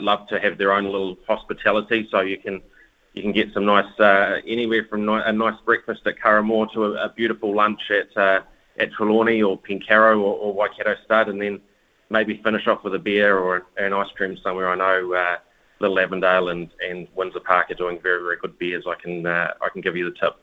love 0.02 0.28
to 0.28 0.40
have 0.40 0.58
their 0.58 0.72
own 0.72 0.86
little 0.86 1.18
hospitality, 1.28 2.08
so 2.12 2.22
you 2.22 2.38
can 2.38 2.62
you 3.14 3.22
can 3.22 3.32
get 3.32 3.54
some 3.54 3.66
nice 3.66 3.92
anywhere 4.48 4.86
from 4.90 5.06
ni- 5.06 5.22
a 5.26 5.34
nice 5.34 5.60
breakfast 5.66 6.02
at 6.06 6.20
Curraghmore 6.20 6.72
to 6.74 6.86
a, 6.86 7.06
a 7.06 7.10
beautiful 7.10 7.56
lunch 7.56 7.82
at 7.90 8.46
at 8.80 8.92
Trelawney 8.94 9.42
or 9.42 9.58
Pencarrow 9.58 10.20
or, 10.20 10.36
or 10.38 10.54
Waikato 10.54 10.96
Stud, 11.06 11.28
and 11.28 11.42
then 11.42 11.60
maybe 12.10 12.42
finish 12.44 12.68
off 12.68 12.84
with 12.84 12.96
a 12.96 13.00
beer 13.00 13.38
or 13.38 13.66
an 13.78 13.94
ice 13.94 14.12
cream 14.16 14.38
somewhere. 14.44 14.70
I 14.70 14.76
know 14.76 15.14
uh, 15.14 15.38
Little 15.80 16.00
Avondale 16.00 16.50
and, 16.50 16.70
and 16.88 17.08
Windsor 17.16 17.42
Park 17.42 17.72
are 17.72 17.76
doing 17.76 18.00
very 18.02 18.22
very 18.22 18.38
good 18.38 18.58
beers. 18.58 18.86
I 18.88 18.96
can 18.96 19.26
uh, 19.26 19.54
I 19.62 19.70
can 19.70 19.82
give 19.82 19.96
you 19.96 20.06
the 20.06 20.18
tip. 20.18 20.36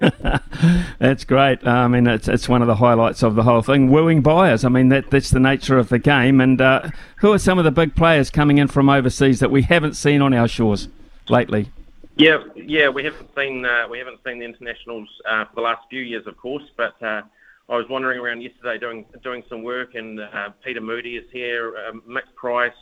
that's 0.98 1.24
great. 1.24 1.66
I 1.66 1.88
mean, 1.88 2.06
it's 2.06 2.28
it's 2.28 2.48
one 2.48 2.62
of 2.62 2.68
the 2.68 2.76
highlights 2.76 3.22
of 3.22 3.34
the 3.34 3.42
whole 3.42 3.62
thing. 3.62 3.90
Wooing 3.90 4.22
buyers. 4.22 4.64
I 4.64 4.68
mean, 4.68 4.88
that 4.90 5.10
that's 5.10 5.30
the 5.30 5.40
nature 5.40 5.78
of 5.78 5.88
the 5.88 5.98
game. 5.98 6.40
And 6.40 6.60
uh, 6.60 6.90
who 7.16 7.32
are 7.32 7.38
some 7.38 7.58
of 7.58 7.64
the 7.64 7.70
big 7.70 7.96
players 7.96 8.30
coming 8.30 8.58
in 8.58 8.68
from 8.68 8.88
overseas 8.88 9.40
that 9.40 9.50
we 9.50 9.62
haven't 9.62 9.94
seen 9.94 10.22
on 10.22 10.32
our 10.32 10.46
shores 10.46 10.88
lately? 11.28 11.70
Yeah, 12.16 12.42
yeah, 12.56 12.88
we 12.88 13.04
haven't 13.04 13.30
seen 13.36 13.64
uh, 13.64 13.86
we 13.88 13.98
haven't 13.98 14.18
seen 14.24 14.38
the 14.38 14.44
internationals 14.44 15.08
uh, 15.28 15.44
for 15.46 15.54
the 15.56 15.60
last 15.62 15.82
few 15.88 16.02
years, 16.02 16.26
of 16.26 16.36
course, 16.36 16.64
but 16.76 17.00
uh, 17.02 17.22
I 17.68 17.76
was 17.76 17.86
wandering 17.88 18.18
around 18.18 18.40
yesterday 18.40 18.78
doing 18.78 19.04
doing 19.22 19.42
some 19.48 19.62
work, 19.62 19.94
and 19.94 20.20
uh, 20.20 20.50
Peter 20.64 20.80
Moody 20.80 21.16
is 21.16 21.30
here, 21.32 21.76
uh, 21.76 21.92
Mick 22.08 22.34
Price, 22.34 22.72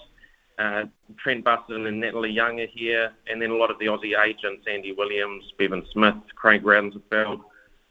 uh, 0.59 0.85
Trent 1.19 1.45
Busuttin, 1.45 1.87
and 1.87 2.01
Natalie 2.01 2.31
Young 2.31 2.61
are 2.61 2.67
here, 2.67 3.13
and 3.29 3.41
then 3.41 3.51
a 3.51 3.57
lot 3.57 3.71
of 3.71 3.79
the 3.79 3.87
Aussie 3.87 4.19
agents, 4.19 4.67
Andy 4.71 4.93
Williams, 4.93 5.45
Bevan 5.59 5.85
Smith, 5.93 6.15
Craig 6.35 6.63
Ransfeld, 6.63 7.41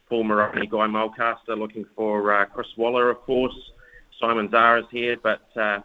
Paul 0.08 0.24
Moroney, 0.24 0.66
Guy 0.66 0.86
Mulcaster, 0.86 1.56
looking 1.56 1.86
for 1.94 2.32
uh, 2.32 2.44
Chris 2.46 2.68
Waller, 2.76 3.10
of 3.10 3.20
course. 3.22 3.54
Simon 4.20 4.50
Zahra 4.50 4.80
is 4.80 4.86
here, 4.90 5.16
but 5.22 5.46
uh, 5.56 5.80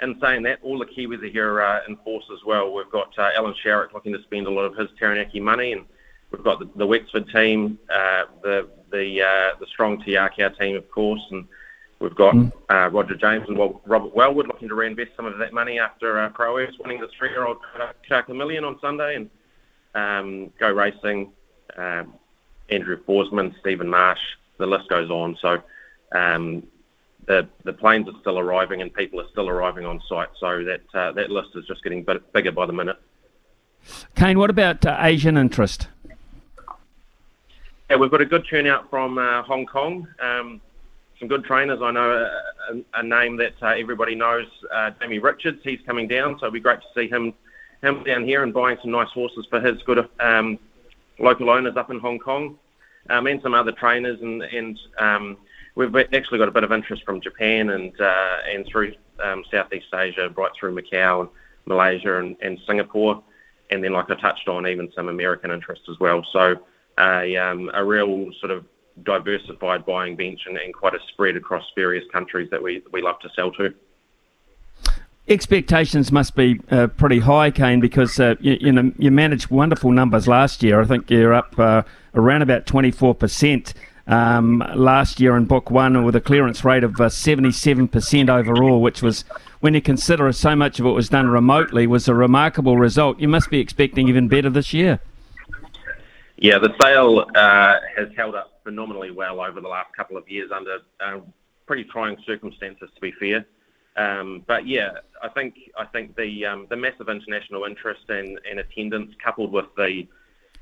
in 0.00 0.18
saying 0.20 0.42
that, 0.44 0.60
all 0.62 0.78
the 0.78 0.86
Kiwis 0.86 1.22
are 1.22 1.26
here 1.26 1.60
uh, 1.60 1.80
in 1.88 1.96
force 1.96 2.24
as 2.32 2.44
well. 2.46 2.72
We've 2.72 2.90
got 2.90 3.18
uh, 3.18 3.30
Alan 3.36 3.54
Sharrock 3.64 3.92
looking 3.92 4.12
to 4.12 4.22
spend 4.22 4.46
a 4.46 4.50
lot 4.50 4.62
of 4.62 4.76
his 4.76 4.88
Taranaki 4.98 5.40
money, 5.40 5.72
and 5.72 5.84
we've 6.30 6.44
got 6.44 6.60
the, 6.60 6.68
the 6.76 6.86
Wexford 6.86 7.28
team, 7.30 7.78
uh, 7.90 8.24
the 8.42 8.68
the 8.90 9.22
uh, 9.22 9.58
the 9.58 9.66
strong 9.66 10.02
Te 10.02 10.12
Akau 10.12 10.56
team, 10.58 10.76
of 10.76 10.88
course, 10.90 11.20
and 11.30 11.46
we've 12.00 12.14
got 12.14 12.34
mm. 12.34 12.52
uh, 12.70 12.88
Roger 12.90 13.14
James 13.14 13.46
and 13.48 13.58
Robert 13.58 14.14
Wellwood 14.14 14.46
looking 14.46 14.68
to 14.68 14.74
reinvest 14.74 15.10
some 15.16 15.26
of 15.26 15.38
that 15.38 15.52
money 15.52 15.78
after 15.78 16.20
uh, 16.20 16.28
Pro 16.30 16.54
winning 16.54 17.00
the 17.00 17.08
three-year-old 17.18 17.58
Karaka 18.08 18.36
Million 18.36 18.64
on 18.64 18.78
Sunday, 18.80 19.16
and 19.16 19.30
um, 19.94 20.52
Go 20.58 20.70
Racing, 20.70 21.32
um, 21.76 22.14
Andrew 22.70 23.02
Forsman, 23.04 23.58
Stephen 23.60 23.88
Marsh, 23.88 24.20
the 24.58 24.66
list 24.66 24.88
goes 24.88 25.10
on. 25.10 25.36
So 25.40 25.62
um, 26.12 26.66
the 27.26 27.48
the 27.64 27.72
planes 27.72 28.08
are 28.08 28.20
still 28.20 28.38
arriving 28.38 28.82
and 28.82 28.92
people 28.92 29.20
are 29.20 29.28
still 29.30 29.48
arriving 29.48 29.86
on 29.86 30.00
site. 30.08 30.28
So 30.38 30.64
that 30.64 30.80
uh, 30.94 31.12
that 31.12 31.30
list 31.30 31.50
is 31.54 31.66
just 31.66 31.82
getting 31.82 32.02
bit, 32.02 32.32
bigger 32.32 32.52
by 32.52 32.66
the 32.66 32.72
minute. 32.72 32.96
Kane, 34.16 34.38
what 34.38 34.50
about 34.50 34.84
uh, 34.84 34.96
Asian 35.00 35.36
interest? 35.36 35.88
Yeah, 37.88 37.96
we've 37.96 38.10
got 38.10 38.20
a 38.20 38.26
good 38.26 38.46
turnout 38.48 38.90
from 38.90 39.16
uh, 39.16 39.42
Hong 39.42 39.64
Kong. 39.64 40.06
Um, 40.20 40.60
some 41.18 41.28
good 41.28 41.44
trainers. 41.44 41.80
I 41.82 41.90
know 41.90 42.10
a, 42.10 42.74
a, 42.74 43.00
a 43.00 43.02
name 43.02 43.36
that 43.38 43.54
uh, 43.62 43.68
everybody 43.68 44.14
knows, 44.14 44.46
uh, 44.72 44.90
Jamie 45.00 45.18
Richards. 45.18 45.60
He's 45.64 45.80
coming 45.86 46.06
down, 46.08 46.38
so 46.38 46.46
it'll 46.46 46.52
be 46.52 46.60
great 46.60 46.80
to 46.80 46.86
see 46.94 47.08
him 47.08 47.34
him 47.82 48.02
down 48.02 48.24
here 48.24 48.42
and 48.42 48.52
buying 48.52 48.76
some 48.82 48.90
nice 48.90 49.10
horses 49.10 49.46
for 49.48 49.60
his 49.60 49.80
good 49.82 50.08
um, 50.18 50.58
local 51.20 51.48
owners 51.48 51.76
up 51.76 51.90
in 51.90 52.00
Hong 52.00 52.18
Kong, 52.18 52.58
um, 53.08 53.26
and 53.28 53.40
some 53.40 53.54
other 53.54 53.70
trainers. 53.70 54.20
And, 54.20 54.42
and 54.42 54.78
um, 54.98 55.36
we've 55.76 55.94
actually 55.94 56.38
got 56.38 56.48
a 56.48 56.52
bit 56.52 56.64
of 56.64 56.72
interest 56.72 57.04
from 57.04 57.20
Japan 57.20 57.70
and 57.70 58.00
uh, 58.00 58.36
and 58.52 58.66
through 58.66 58.94
um, 59.22 59.44
Southeast 59.50 59.86
Asia, 59.94 60.32
right 60.36 60.50
through 60.58 60.74
Macau 60.74 61.20
and 61.20 61.28
Malaysia 61.66 62.18
and, 62.18 62.36
and 62.40 62.58
Singapore, 62.66 63.22
and 63.70 63.82
then 63.82 63.92
like 63.92 64.10
I 64.10 64.14
touched 64.16 64.48
on, 64.48 64.66
even 64.66 64.90
some 64.94 65.08
American 65.08 65.50
interest 65.50 65.82
as 65.88 65.98
well. 66.00 66.24
So 66.32 66.56
a, 66.98 67.36
um, 67.36 67.70
a 67.74 67.84
real 67.84 68.30
sort 68.40 68.50
of 68.50 68.64
diversified 69.04 69.84
buying 69.84 70.16
bench 70.16 70.40
and, 70.46 70.56
and, 70.56 70.74
quite 70.74 70.94
a 70.94 70.98
spread 71.08 71.36
across 71.36 71.64
various 71.74 72.04
countries 72.12 72.48
that 72.50 72.62
we, 72.62 72.82
we 72.92 73.02
love 73.02 73.18
to 73.20 73.28
sell 73.34 73.50
to. 73.52 73.74
Expectations 75.28 76.10
must 76.10 76.34
be 76.34 76.58
uh, 76.70 76.86
pretty 76.86 77.18
high, 77.18 77.50
Kane, 77.50 77.80
because 77.80 78.18
uh, 78.18 78.34
you, 78.40 78.56
you, 78.60 78.72
know 78.72 78.92
you 78.98 79.10
managed 79.10 79.50
wonderful 79.50 79.92
numbers 79.92 80.26
last 80.26 80.62
year. 80.62 80.80
I 80.80 80.86
think 80.86 81.10
you're 81.10 81.34
up 81.34 81.58
uh, 81.58 81.82
around 82.14 82.42
about 82.42 82.64
24% 82.64 83.74
um, 84.06 84.64
last 84.74 85.20
year 85.20 85.36
in 85.36 85.44
Book 85.44 85.70
One 85.70 86.02
with 86.04 86.16
a 86.16 86.20
clearance 86.20 86.64
rate 86.64 86.82
of 86.82 86.98
uh, 86.98 87.08
77% 87.08 88.30
overall, 88.30 88.80
which 88.80 89.02
was, 89.02 89.24
when 89.60 89.74
you 89.74 89.82
consider 89.82 90.32
so 90.32 90.56
much 90.56 90.80
of 90.80 90.86
it 90.86 90.90
was 90.90 91.10
done 91.10 91.28
remotely, 91.28 91.86
was 91.86 92.08
a 92.08 92.14
remarkable 92.14 92.78
result. 92.78 93.20
You 93.20 93.28
must 93.28 93.50
be 93.50 93.60
expecting 93.60 94.08
even 94.08 94.28
better 94.28 94.48
this 94.48 94.72
year. 94.72 95.00
Yeah, 96.38 96.58
the 96.58 96.72
sale 96.80 97.26
uh, 97.34 97.74
has 97.96 98.08
held 98.16 98.34
up 98.34 98.57
phenomenally 98.68 99.10
well 99.10 99.40
over 99.40 99.62
the 99.62 99.68
last 99.68 99.90
couple 99.96 100.18
of 100.18 100.28
years 100.28 100.50
under 100.54 100.78
uh, 101.00 101.20
pretty 101.66 101.84
trying 101.84 102.18
circumstances, 102.26 102.90
to 102.94 103.00
be 103.00 103.12
fair. 103.12 103.46
Um, 103.96 104.44
but 104.46 104.66
yeah, 104.66 104.90
I 105.22 105.28
think 105.30 105.54
I 105.76 105.86
think 105.86 106.16
the 106.16 106.44
um, 106.44 106.66
the 106.68 106.76
massive 106.76 107.08
international 107.08 107.64
interest 107.64 108.02
and, 108.10 108.38
and 108.48 108.60
attendance, 108.60 109.14
coupled 109.24 109.52
with 109.52 109.66
the 109.76 110.06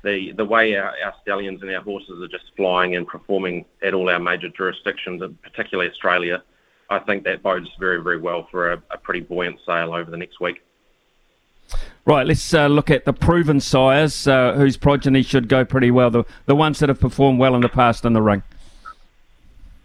the 0.05 0.31
the 0.37 0.45
way 0.45 0.75
our, 0.75 0.93
our 1.03 1.13
stallions 1.21 1.61
and 1.61 1.69
our 1.71 1.81
horses 1.81 2.21
are 2.23 2.29
just 2.29 2.45
flying 2.55 2.95
and 2.95 3.05
performing 3.05 3.65
at 3.83 3.93
all 3.93 4.09
our 4.09 4.19
major 4.19 4.49
jurisdictions, 4.49 5.21
and 5.21 5.39
particularly 5.41 5.89
Australia, 5.89 6.41
I 6.89 6.99
think 6.99 7.25
that 7.25 7.43
bodes 7.43 7.69
very 7.77 8.01
very 8.01 8.19
well 8.19 8.47
for 8.49 8.71
a, 8.71 8.81
a 8.89 8.97
pretty 8.97 9.19
buoyant 9.19 9.59
sale 9.65 9.93
over 9.93 10.09
the 10.09 10.17
next 10.17 10.39
week. 10.39 10.63
Right, 12.07 12.25
let's 12.25 12.53
uh, 12.53 12.67
look 12.67 12.89
at 12.89 13.03
the 13.03 13.11
proven 13.11 13.59
sires 13.59 14.29
uh, 14.29 14.53
whose 14.53 14.77
progeny 14.77 15.23
should 15.23 15.49
go 15.49 15.65
pretty 15.65 15.91
well, 15.91 16.09
the, 16.09 16.23
the 16.45 16.55
ones 16.55 16.79
that 16.79 16.87
have 16.87 17.01
performed 17.01 17.37
well 17.37 17.53
in 17.53 17.59
the 17.59 17.67
past 17.67 18.05
in 18.05 18.13
the 18.13 18.21
ring. 18.21 18.43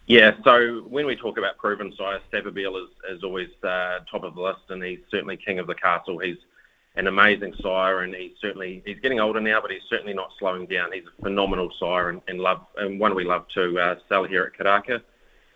Yeah, 0.06 0.36
so 0.44 0.84
when 0.88 1.04
we 1.04 1.16
talk 1.16 1.36
about 1.36 1.58
proven 1.58 1.92
sires, 1.98 2.22
Savabeel 2.32 2.80
is, 2.80 2.90
is 3.10 3.24
always 3.24 3.48
uh, 3.64 3.98
top 4.08 4.22
of 4.22 4.36
the 4.36 4.40
list, 4.40 4.60
and 4.68 4.80
he's 4.84 5.00
certainly 5.10 5.36
king 5.36 5.58
of 5.58 5.66
the 5.66 5.74
castle. 5.74 6.20
He's 6.20 6.36
an 6.94 7.08
amazing 7.08 7.54
sire, 7.60 8.02
and 8.02 8.14
he's 8.14 8.34
certainly 8.40 8.84
he's 8.86 9.00
getting 9.00 9.18
older 9.18 9.40
now, 9.40 9.60
but 9.60 9.72
he's 9.72 9.82
certainly 9.90 10.14
not 10.14 10.30
slowing 10.38 10.66
down. 10.66 10.92
He's 10.92 11.02
a 11.18 11.22
phenomenal 11.22 11.72
sire, 11.80 12.10
and, 12.10 12.20
and 12.28 12.38
love 12.38 12.64
and 12.76 13.00
one 13.00 13.16
we 13.16 13.24
love 13.24 13.46
to 13.54 13.76
uh, 13.80 13.96
sell 14.08 14.22
here 14.22 14.44
at 14.44 14.56
Karaka. 14.56 15.02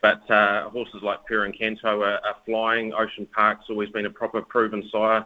But 0.02 0.28
uh, 0.28 0.68
horses 0.70 1.00
like 1.02 1.24
Per 1.26 1.48
Incanto 1.48 1.84
are, 1.84 2.18
are 2.26 2.36
flying. 2.44 2.92
Ocean 2.92 3.28
Park's 3.32 3.66
always 3.70 3.90
been 3.90 4.06
a 4.06 4.10
proper 4.10 4.42
proven 4.42 4.88
sire, 4.90 5.24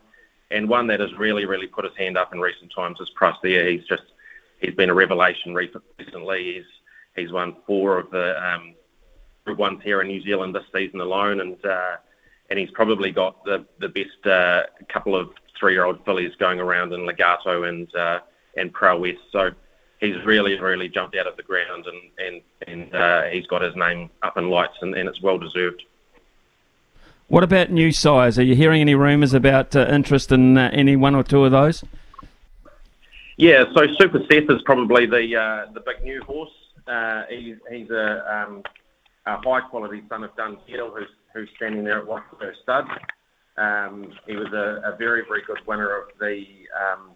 and 0.51 0.69
one 0.69 0.87
that 0.89 1.01
has 1.01 1.13
really, 1.19 1.45
really 1.45 1.67
put 1.67 1.85
his 1.85 1.97
hand 1.97 2.19
up 2.19 2.33
in 2.33 2.41
recent 2.41 2.73
times 2.75 2.99
is 3.01 3.11
Proisir. 3.11 3.71
He's 3.71 3.87
just 3.87 4.03
he's 4.61 4.75
been 4.75 4.91
a 4.91 4.95
revelation 4.95 5.55
recently. 5.55 6.55
He's 6.55 6.65
he's 7.17 7.33
won 7.33 7.57
four 7.67 7.99
of 7.99 8.11
the 8.11 8.43
um, 8.45 8.75
Group 9.47 9.59
ones 9.59 9.81
here 9.83 10.03
in 10.03 10.09
New 10.09 10.21
Zealand 10.23 10.55
this 10.55 10.65
season 10.73 11.01
alone, 11.01 11.41
and 11.41 11.65
uh, 11.65 11.97
and 12.51 12.59
he's 12.59 12.71
probably 12.73 13.11
got 13.11 13.43
the 13.45 13.65
the 13.79 13.89
best 13.89 14.27
uh, 14.27 14.65
couple 14.93 15.17
of 15.17 15.31
three-year-old 15.59 16.05
fillies 16.05 16.35
going 16.39 16.61
around 16.61 16.93
in 16.93 17.07
Legato 17.07 17.65
and 17.65 17.95
uh, 17.95 18.21
and 18.57 18.73
Prowess. 18.73 19.17
So 19.33 19.51
he's 19.99 20.23
really 20.25 20.59
really 20.59 20.89
jumped 20.89 21.17
out 21.17 21.27
of 21.27 21.37
the 21.37 21.43
ground, 21.43 21.87
and 21.87 22.01
and 22.19 22.43
and 22.67 22.95
uh, 22.95 23.23
he's 23.25 23.47
got 23.47 23.63
his 23.63 23.75
name 23.77 24.11
up 24.23 24.37
in 24.37 24.51
lights, 24.51 24.77
and, 24.83 24.95
and 24.95 25.09
it's 25.09 25.23
well 25.23 25.39
deserved. 25.39 25.83
What 27.31 27.45
about 27.45 27.71
new 27.71 27.93
sires? 27.93 28.41
Are 28.41 28.43
you 28.43 28.57
hearing 28.57 28.81
any 28.81 28.97
rumours 28.97 29.35
about 29.35 29.77
uh, 29.77 29.87
interest 29.87 30.33
in 30.33 30.59
uh, 30.59 30.69
any 30.73 30.97
one 30.97 31.15
or 31.15 31.23
two 31.23 31.45
of 31.45 31.53
those? 31.53 31.85
Yeah, 33.37 33.67
so 33.73 33.87
Super 34.01 34.19
Seth 34.29 34.51
is 34.51 34.61
probably 34.65 35.07
the 35.07 35.37
uh, 35.37 35.73
the 35.73 35.79
big 35.79 36.03
new 36.03 36.21
horse. 36.25 36.51
Uh, 36.89 37.23
he's 37.31 37.55
he's 37.71 37.89
a 37.91 38.45
um, 38.49 38.65
a 39.27 39.37
high 39.37 39.61
quality 39.61 40.03
son 40.09 40.25
of 40.25 40.35
Dundeel, 40.35 40.93
who's, 40.93 41.07
who's 41.33 41.49
standing 41.55 41.85
there 41.85 41.99
at 42.01 42.07
Waikato 42.09 42.51
Stud. 42.65 42.89
Um, 43.57 44.13
he 44.27 44.35
was 44.35 44.53
a, 44.53 44.83
a, 44.93 44.97
very, 44.97 45.23
very 45.29 45.43
good 45.47 45.61
winner 45.69 45.97
of 45.97 46.09
the 46.19 46.45
um, 46.75 47.13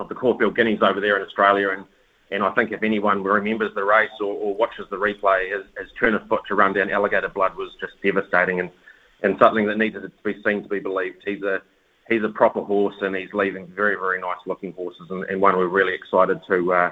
of 0.00 0.08
the 0.08 0.14
Caulfield 0.14 0.56
Guineas 0.56 0.80
over 0.80 1.02
there 1.02 1.18
in 1.18 1.22
Australia, 1.22 1.68
and, 1.68 1.84
and 2.30 2.42
I 2.42 2.50
think 2.52 2.72
if 2.72 2.82
anyone 2.82 3.22
remembers 3.22 3.74
the 3.74 3.84
race 3.84 4.08
or, 4.20 4.32
or 4.32 4.54
watches 4.54 4.86
the 4.88 4.96
replay, 4.96 5.54
his, 5.54 5.66
his 5.78 5.88
turn 6.00 6.14
of 6.14 6.26
foot 6.28 6.40
to 6.48 6.54
run 6.54 6.72
down 6.72 6.90
Alligator 6.90 7.28
Blood 7.28 7.56
was 7.56 7.72
just 7.78 7.92
devastating, 8.02 8.60
and, 8.60 8.70
and 9.24 9.36
something 9.40 9.66
that 9.66 9.78
needed 9.78 10.02
to 10.02 10.12
be 10.22 10.40
seen 10.44 10.62
to 10.62 10.68
be 10.68 10.78
believed. 10.78 11.22
He's 11.24 11.42
a 11.42 11.62
he's 12.08 12.22
a 12.22 12.28
proper 12.28 12.62
horse, 12.62 12.94
and 13.00 13.16
he's 13.16 13.32
leaving 13.32 13.66
very, 13.66 13.96
very 13.96 14.20
nice 14.20 14.36
looking 14.46 14.72
horses, 14.74 15.06
and, 15.10 15.24
and 15.24 15.40
one 15.40 15.56
we're 15.56 15.66
really 15.66 15.94
excited 15.94 16.40
to 16.46 16.72
uh, 16.72 16.90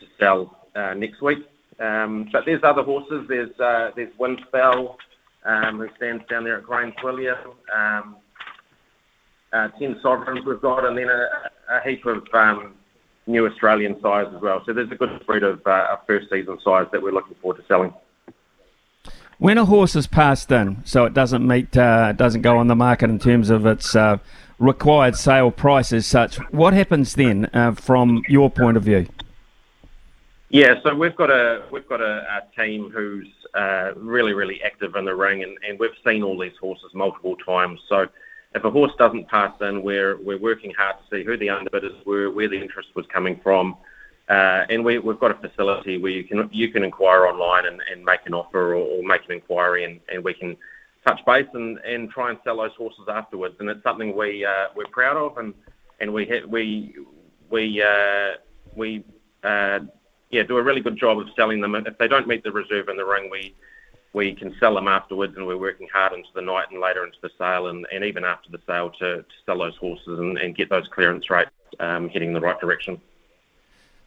to 0.00 0.06
sell 0.18 0.68
uh, 0.74 0.92
next 0.94 1.22
week. 1.22 1.38
Um, 1.78 2.28
but 2.32 2.44
there's 2.44 2.62
other 2.64 2.82
horses. 2.82 3.24
There's 3.28 3.58
uh, 3.60 3.92
there's 3.94 4.12
Wyndspelle, 4.18 4.96
um, 5.44 5.78
who 5.78 5.88
stands 5.96 6.24
down 6.28 6.44
there 6.44 6.58
at 6.58 6.64
Grange 6.64 6.94
William. 7.02 7.38
Um, 7.74 8.16
uh, 9.52 9.68
Ten 9.78 9.98
Sovereigns 10.02 10.44
we've 10.44 10.60
got, 10.60 10.84
and 10.84 10.98
then 10.98 11.08
a, 11.08 11.28
a 11.70 11.80
heap 11.88 12.04
of 12.04 12.26
um, 12.34 12.74
new 13.26 13.46
Australian 13.46 13.98
sires 14.02 14.28
as 14.34 14.42
well. 14.42 14.62
So 14.66 14.72
there's 14.74 14.90
a 14.90 14.94
good 14.96 15.16
spread 15.22 15.42
of, 15.42 15.66
uh, 15.66 15.96
first 16.06 16.28
season 16.30 16.58
sires 16.62 16.88
that 16.92 17.00
we're 17.00 17.12
looking 17.12 17.34
forward 17.40 17.58
to 17.60 17.66
selling. 17.66 17.94
When 19.38 19.56
a 19.56 19.64
horse 19.64 19.94
is 19.94 20.08
passed 20.08 20.50
in, 20.50 20.82
so 20.84 21.04
it 21.04 21.14
doesn't 21.14 21.46
meet, 21.46 21.76
uh, 21.76 22.10
doesn't 22.10 22.42
go 22.42 22.58
on 22.58 22.66
the 22.66 22.74
market 22.74 23.08
in 23.08 23.20
terms 23.20 23.50
of 23.50 23.66
its 23.66 23.94
uh, 23.94 24.18
required 24.58 25.14
sale 25.14 25.52
price 25.52 25.92
as 25.92 26.06
such, 26.06 26.38
what 26.50 26.74
happens 26.74 27.14
then 27.14 27.48
uh, 27.54 27.72
from 27.72 28.24
your 28.28 28.50
point 28.50 28.76
of 28.76 28.82
view? 28.82 29.06
Yeah, 30.48 30.74
so 30.82 30.92
we've 30.92 31.14
got 31.14 31.30
a 31.30 31.62
we've 31.70 31.88
got 31.88 32.00
a, 32.00 32.24
a 32.42 32.60
team 32.60 32.90
who's 32.90 33.28
uh, 33.54 33.92
really 33.94 34.32
really 34.32 34.60
active 34.64 34.96
in 34.96 35.04
the 35.04 35.14
ring, 35.14 35.44
and, 35.44 35.56
and 35.68 35.78
we've 35.78 35.90
seen 36.04 36.22
all 36.24 36.38
these 36.38 36.56
horses 36.60 36.90
multiple 36.94 37.36
times. 37.36 37.78
So 37.88 38.06
if 38.54 38.64
a 38.64 38.70
horse 38.70 38.92
doesn't 38.98 39.28
pass 39.28 39.52
in, 39.60 39.82
we're 39.82 40.16
we're 40.20 40.40
working 40.40 40.72
hard 40.76 40.96
to 40.96 41.16
see 41.16 41.22
who 41.22 41.36
the 41.36 41.48
underbidders 41.48 42.04
were, 42.06 42.30
where 42.30 42.48
the 42.48 42.60
interest 42.60 42.88
was 42.96 43.06
coming 43.06 43.38
from, 43.42 43.76
uh, 44.28 44.66
and 44.68 44.84
we, 44.84 44.98
we've 44.98 45.18
got 45.18 45.30
a 45.30 45.48
facility 45.48 45.98
where 45.98 46.12
you 46.12 46.24
can 46.24 46.48
you 46.52 46.70
can 46.70 46.84
inquire 46.84 47.26
online 47.26 47.66
and, 47.66 47.80
and 47.90 48.04
make 48.04 48.20
an 48.26 48.34
offer 48.34 48.74
or, 48.74 48.98
or 48.98 49.02
make 49.02 49.22
an 49.26 49.32
inquiry, 49.32 49.84
and, 49.84 50.00
and 50.12 50.22
we 50.22 50.34
can 50.34 50.56
touch 51.06 51.20
base 51.24 51.46
and, 51.54 51.78
and 51.78 52.10
try 52.10 52.30
and 52.30 52.38
sell 52.44 52.58
those 52.58 52.74
horses 52.76 53.06
afterwards. 53.08 53.56
And 53.60 53.70
it's 53.70 53.82
something 53.82 54.16
we 54.16 54.44
uh, 54.44 54.66
we're 54.76 54.86
proud 54.92 55.16
of, 55.16 55.38
and 55.38 55.54
and 56.00 56.12
we 56.12 56.42
we 56.46 56.94
we 57.50 57.82
uh, 57.82 58.32
we 58.76 59.04
uh, 59.44 59.80
yeah, 60.30 60.42
do 60.42 60.58
a 60.58 60.62
really 60.62 60.80
good 60.80 60.98
job 60.98 61.18
of 61.18 61.28
selling 61.34 61.60
them. 61.60 61.74
If 61.74 61.96
they 61.98 62.08
don't 62.08 62.28
meet 62.28 62.44
the 62.44 62.52
reserve 62.52 62.88
in 62.88 62.96
the 62.96 63.04
ring, 63.06 63.30
we 63.30 63.54
we 64.12 64.34
can 64.34 64.54
sell 64.58 64.74
them 64.74 64.88
afterwards, 64.88 65.34
and 65.36 65.46
we're 65.46 65.58
working 65.58 65.88
hard 65.92 66.12
into 66.12 66.28
the 66.34 66.42
night 66.42 66.66
and 66.70 66.80
later 66.80 67.04
into 67.04 67.18
the 67.22 67.30
sale, 67.38 67.68
and, 67.68 67.86
and 67.92 68.04
even 68.04 68.24
after 68.24 68.50
the 68.50 68.58
sale 68.66 68.90
to, 68.98 69.18
to 69.18 69.24
sell 69.46 69.58
those 69.58 69.76
horses 69.76 70.18
and, 70.18 70.38
and 70.38 70.56
get 70.56 70.70
those 70.70 70.88
clearance 70.88 71.28
rates 71.30 71.50
um, 71.80 72.08
heading 72.08 72.28
in 72.28 72.34
the 72.34 72.40
right 72.40 72.58
direction. 72.58 73.00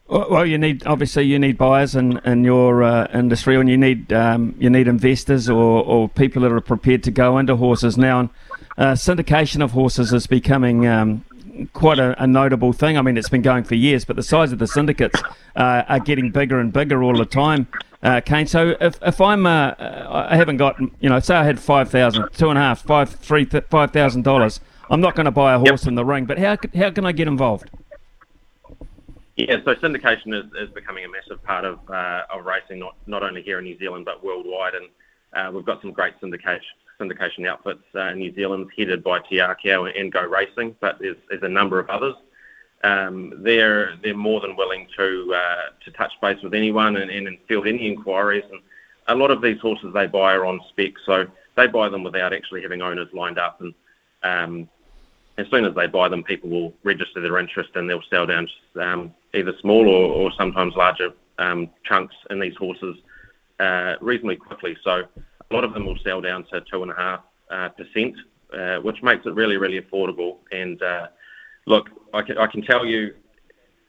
Well, 0.08 0.44
you 0.44 0.58
need 0.58 0.86
obviously 0.86 1.24
you 1.24 1.38
need 1.38 1.56
buyers 1.56 1.94
in, 1.96 2.18
in 2.26 2.44
your 2.44 2.82
uh, 2.82 3.08
industry, 3.14 3.56
and 3.56 3.68
you 3.68 3.78
need 3.78 4.12
um, 4.12 4.54
you 4.58 4.68
need 4.68 4.86
investors 4.86 5.48
or, 5.48 5.82
or 5.82 6.08
people 6.08 6.42
that 6.42 6.52
are 6.52 6.60
prepared 6.60 7.02
to 7.04 7.10
go 7.10 7.38
into 7.38 7.56
horses 7.56 7.96
now. 7.96 8.20
And 8.20 8.30
uh, 8.76 8.92
syndication 8.92 9.62
of 9.62 9.70
horses 9.70 10.12
is 10.12 10.26
becoming 10.26 10.86
um, 10.86 11.24
quite 11.72 11.98
a, 11.98 12.20
a, 12.22 12.26
notable 12.26 12.72
thing. 12.72 12.98
I 12.98 13.02
mean, 13.02 13.16
it's 13.16 13.28
been 13.28 13.42
going 13.42 13.64
for 13.64 13.74
years, 13.74 14.04
but 14.04 14.16
the 14.16 14.22
size 14.22 14.52
of 14.52 14.58
the 14.58 14.66
syndicates 14.66 15.22
uh, 15.56 15.84
are 15.88 16.00
getting 16.00 16.30
bigger 16.30 16.58
and 16.58 16.72
bigger 16.72 17.02
all 17.02 17.16
the 17.16 17.26
time, 17.26 17.68
uh, 18.02 18.20
Kane. 18.20 18.46
So 18.46 18.74
if, 18.80 18.98
if 19.02 19.20
I'm, 19.20 19.46
uh, 19.46 19.74
I 19.78 20.36
haven't 20.36 20.56
got, 20.56 20.80
you 21.00 21.08
know, 21.08 21.20
say 21.20 21.36
I 21.36 21.44
had 21.44 21.60
five 21.60 21.90
thousand, 21.90 22.28
two 22.32 22.50
and 22.50 22.58
a 22.58 22.62
half, 22.62 22.82
five, 22.82 23.10
three, 23.10 23.44
five 23.44 23.92
thousand 23.92 24.22
dollars, 24.22 24.60
I'm 24.90 25.00
not 25.00 25.14
going 25.14 25.26
to 25.26 25.30
buy 25.30 25.54
a 25.54 25.58
horse 25.58 25.82
yep. 25.82 25.88
in 25.88 25.94
the 25.94 26.04
ring. 26.04 26.26
But 26.26 26.38
how 26.38 26.56
how 26.74 26.90
can 26.90 27.06
I 27.06 27.12
get 27.12 27.28
involved? 27.28 27.70
Yeah, 29.36 29.56
so 29.64 29.74
syndication 29.76 30.34
is, 30.34 30.44
is 30.60 30.74
becoming 30.74 31.04
a 31.04 31.08
massive 31.08 31.42
part 31.42 31.64
of 31.64 31.78
uh, 31.88 32.22
of 32.30 32.44
racing, 32.44 32.78
not 32.78 32.96
not 33.06 33.22
only 33.22 33.42
here 33.42 33.58
in 33.58 33.64
New 33.64 33.78
Zealand 33.78 34.04
but 34.04 34.22
worldwide, 34.22 34.74
and 34.74 34.88
uh, 35.32 35.50
we've 35.50 35.64
got 35.64 35.80
some 35.80 35.92
great 35.92 36.20
syndication 36.20 36.60
syndication 37.00 37.48
outfits 37.48 37.82
uh, 37.94 38.08
in 38.08 38.18
New 38.18 38.34
Zealand, 38.34 38.68
headed 38.76 39.02
by 39.02 39.20
Te 39.20 39.36
Akau 39.36 39.90
and 39.98 40.12
Go 40.12 40.22
Racing, 40.22 40.76
but 40.80 40.98
there's, 41.00 41.16
there's 41.28 41.42
a 41.42 41.48
number 41.48 41.78
of 41.78 41.88
others. 41.88 42.14
Um, 42.84 43.32
they're 43.38 43.96
they're 44.02 44.14
more 44.14 44.40
than 44.40 44.54
willing 44.54 44.86
to 44.98 45.34
uh, 45.34 45.70
to 45.84 45.90
touch 45.92 46.12
base 46.20 46.42
with 46.42 46.52
anyone 46.52 46.96
and, 46.96 47.10
and 47.10 47.38
field 47.48 47.66
any 47.66 47.86
inquiries. 47.86 48.44
And 48.50 48.60
a 49.08 49.14
lot 49.14 49.30
of 49.30 49.40
these 49.40 49.60
horses 49.60 49.94
they 49.94 50.06
buy 50.06 50.34
are 50.34 50.44
on 50.44 50.60
spec, 50.68 50.92
so 51.06 51.26
they 51.56 51.68
buy 51.68 51.88
them 51.88 52.02
without 52.02 52.34
actually 52.34 52.62
having 52.62 52.82
owners 52.82 53.08
lined 53.14 53.38
up. 53.38 53.60
And 53.62 53.74
um, 54.24 54.68
as 55.38 55.46
soon 55.48 55.64
as 55.64 55.74
they 55.74 55.86
buy 55.86 56.08
them, 56.08 56.22
people 56.22 56.50
will 56.50 56.74
register 56.82 57.20
their 57.20 57.38
interest 57.38 57.70
and 57.76 57.88
they'll 57.88 58.02
sell 58.10 58.26
down 58.26 58.48
um, 58.80 59.14
either 59.34 59.52
small 59.60 59.88
or, 59.88 60.12
or 60.12 60.32
sometimes 60.36 60.74
larger 60.74 61.10
um, 61.38 61.70
chunks 61.84 62.14
in 62.30 62.40
these 62.40 62.56
horses 62.56 62.96
uh, 63.60 63.94
reasonably 64.00 64.36
quickly. 64.36 64.76
So 64.84 65.04
a 65.50 65.54
lot 65.54 65.64
of 65.64 65.72
them 65.72 65.86
will 65.86 65.98
sell 66.04 66.20
down 66.20 66.44
to 66.52 66.60
two 66.70 66.82
and 66.82 66.92
a 66.92 66.94
half 66.94 67.20
uh, 67.50 67.68
percent, 67.70 68.16
uh, 68.52 68.76
which 68.78 69.02
makes 69.02 69.26
it 69.26 69.34
really, 69.34 69.56
really 69.56 69.80
affordable. 69.80 70.38
And 70.50 70.82
uh, 70.82 71.08
look, 71.66 71.90
I 72.12 72.22
can, 72.22 72.38
I 72.38 72.46
can 72.46 72.62
tell 72.62 72.84
you, 72.84 73.14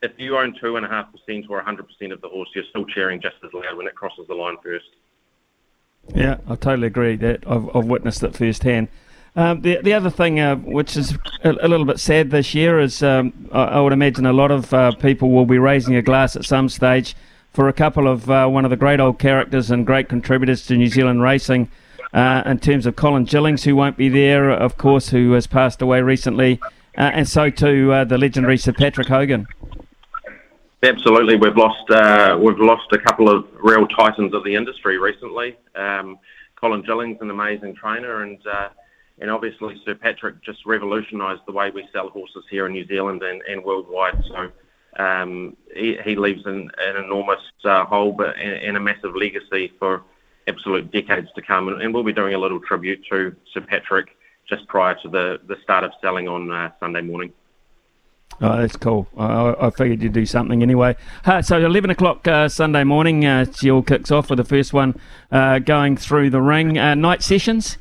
if 0.02 0.12
you 0.18 0.36
own 0.36 0.54
two 0.60 0.76
and 0.76 0.84
a 0.84 0.88
half 0.88 1.06
percent 1.12 1.46
or 1.48 1.62
hundred 1.62 1.88
percent 1.88 2.12
of 2.12 2.20
the 2.20 2.28
horse, 2.28 2.48
you're 2.54 2.64
still 2.70 2.84
cheering 2.84 3.20
just 3.20 3.36
as 3.44 3.52
loud 3.52 3.76
when 3.76 3.86
it 3.86 3.94
crosses 3.94 4.26
the 4.28 4.34
line 4.34 4.56
first. 4.62 4.84
Yeah, 6.14 6.36
I 6.46 6.56
totally 6.56 6.88
agree. 6.88 7.16
That 7.16 7.44
I've, 7.46 7.74
I've 7.74 7.86
witnessed 7.86 8.22
it 8.22 8.36
firsthand. 8.36 8.88
Um, 9.36 9.62
the 9.62 9.78
the 9.82 9.92
other 9.92 10.10
thing, 10.10 10.38
uh, 10.38 10.56
which 10.56 10.96
is 10.96 11.14
a, 11.42 11.50
a, 11.50 11.68
little 11.68 11.84
bit 11.84 11.98
sad 11.98 12.30
this 12.30 12.54
year, 12.54 12.78
is 12.78 13.02
um, 13.02 13.48
I, 13.50 13.64
I, 13.64 13.80
would 13.80 13.92
imagine 13.92 14.26
a 14.26 14.32
lot 14.32 14.52
of 14.52 14.72
uh, 14.72 14.92
people 14.92 15.30
will 15.30 15.44
be 15.44 15.58
raising 15.58 15.96
a 15.96 16.02
glass 16.02 16.36
at 16.36 16.44
some 16.44 16.68
stage 16.68 17.16
for 17.52 17.68
a 17.68 17.72
couple 17.72 18.06
of 18.06 18.30
uh, 18.30 18.46
one 18.46 18.64
of 18.64 18.70
the 18.70 18.76
great 18.76 19.00
old 19.00 19.18
characters 19.18 19.72
and 19.72 19.84
great 19.84 20.08
contributors 20.08 20.64
to 20.66 20.76
New 20.76 20.86
Zealand 20.86 21.22
racing. 21.22 21.68
Uh, 22.12 22.44
in 22.46 22.60
terms 22.60 22.86
of 22.86 22.94
Colin 22.94 23.26
Jillings, 23.26 23.64
who 23.64 23.74
won't 23.74 23.96
be 23.96 24.08
there, 24.08 24.48
of 24.48 24.76
course, 24.78 25.08
who 25.08 25.32
has 25.32 25.48
passed 25.48 25.82
away 25.82 26.00
recently, 26.00 26.60
uh, 26.96 27.10
and 27.12 27.28
so 27.28 27.50
too 27.50 27.92
uh, 27.92 28.04
the 28.04 28.16
legendary 28.16 28.56
Sir 28.56 28.72
Patrick 28.72 29.08
Hogan. 29.08 29.48
Absolutely, 30.84 31.34
we've 31.34 31.56
lost 31.56 31.88
we've 32.38 32.60
lost 32.60 32.92
a 32.92 32.98
couple 32.98 33.28
of 33.28 33.48
real 33.60 33.88
titans 33.88 34.32
of 34.32 34.44
the 34.44 34.54
industry 34.54 34.96
recently. 34.96 35.56
Um, 35.74 36.20
Colin 36.54 36.84
Jillings, 36.84 37.18
an 37.20 37.30
amazing 37.30 37.74
trainer, 37.74 38.22
and 38.22 38.38
and 39.20 39.30
obviously 39.30 39.80
Sir 39.84 39.94
Patrick 39.94 40.42
just 40.42 40.66
revolutionised 40.66 41.42
the 41.46 41.52
way 41.52 41.70
we 41.70 41.88
sell 41.92 42.08
horses 42.08 42.44
here 42.50 42.66
in 42.66 42.72
New 42.72 42.86
Zealand 42.86 43.22
and, 43.22 43.42
and 43.42 43.64
worldwide. 43.64 44.22
So 44.28 44.50
um, 45.02 45.56
he, 45.74 45.96
he, 46.04 46.16
leaves 46.16 46.44
an, 46.46 46.70
an 46.78 47.04
enormous 47.04 47.40
uh, 47.64 47.84
hole, 47.84 48.12
but 48.12 48.36
and, 48.36 48.52
and, 48.54 48.76
a 48.76 48.80
massive 48.80 49.14
legacy 49.16 49.72
for 49.78 50.02
absolute 50.46 50.90
decades 50.90 51.28
to 51.34 51.42
come. 51.42 51.68
And, 51.68 51.82
and, 51.82 51.92
we'll 51.92 52.04
be 52.04 52.12
doing 52.12 52.34
a 52.34 52.38
little 52.38 52.60
tribute 52.60 53.04
to 53.10 53.34
Sir 53.52 53.60
Patrick 53.60 54.16
just 54.48 54.66
prior 54.68 54.94
to 55.02 55.08
the 55.08 55.40
the 55.46 55.56
start 55.62 55.84
of 55.84 55.92
selling 56.00 56.28
on 56.28 56.50
uh, 56.50 56.70
Sunday 56.78 57.00
morning. 57.00 57.32
Oh, 58.40 58.60
that's 58.60 58.76
cool. 58.76 59.06
I, 59.16 59.54
I 59.60 59.70
figured 59.70 60.02
you'd 60.02 60.12
do 60.12 60.26
something 60.26 60.62
anyway. 60.62 60.96
Uh, 61.24 61.40
so, 61.40 61.64
11 61.64 61.90
o'clock 61.90 62.26
uh, 62.26 62.48
Sunday 62.48 62.82
morning, 62.82 63.24
uh, 63.24 63.46
all 63.70 63.82
kicks 63.82 64.10
off 64.10 64.28
with 64.28 64.38
the 64.38 64.44
first 64.44 64.72
one 64.72 64.98
uh, 65.30 65.60
going 65.60 65.96
through 65.96 66.30
the 66.30 66.42
ring. 66.42 66.76
Uh, 66.76 66.94
night 66.94 67.22
sessions? 67.22 67.78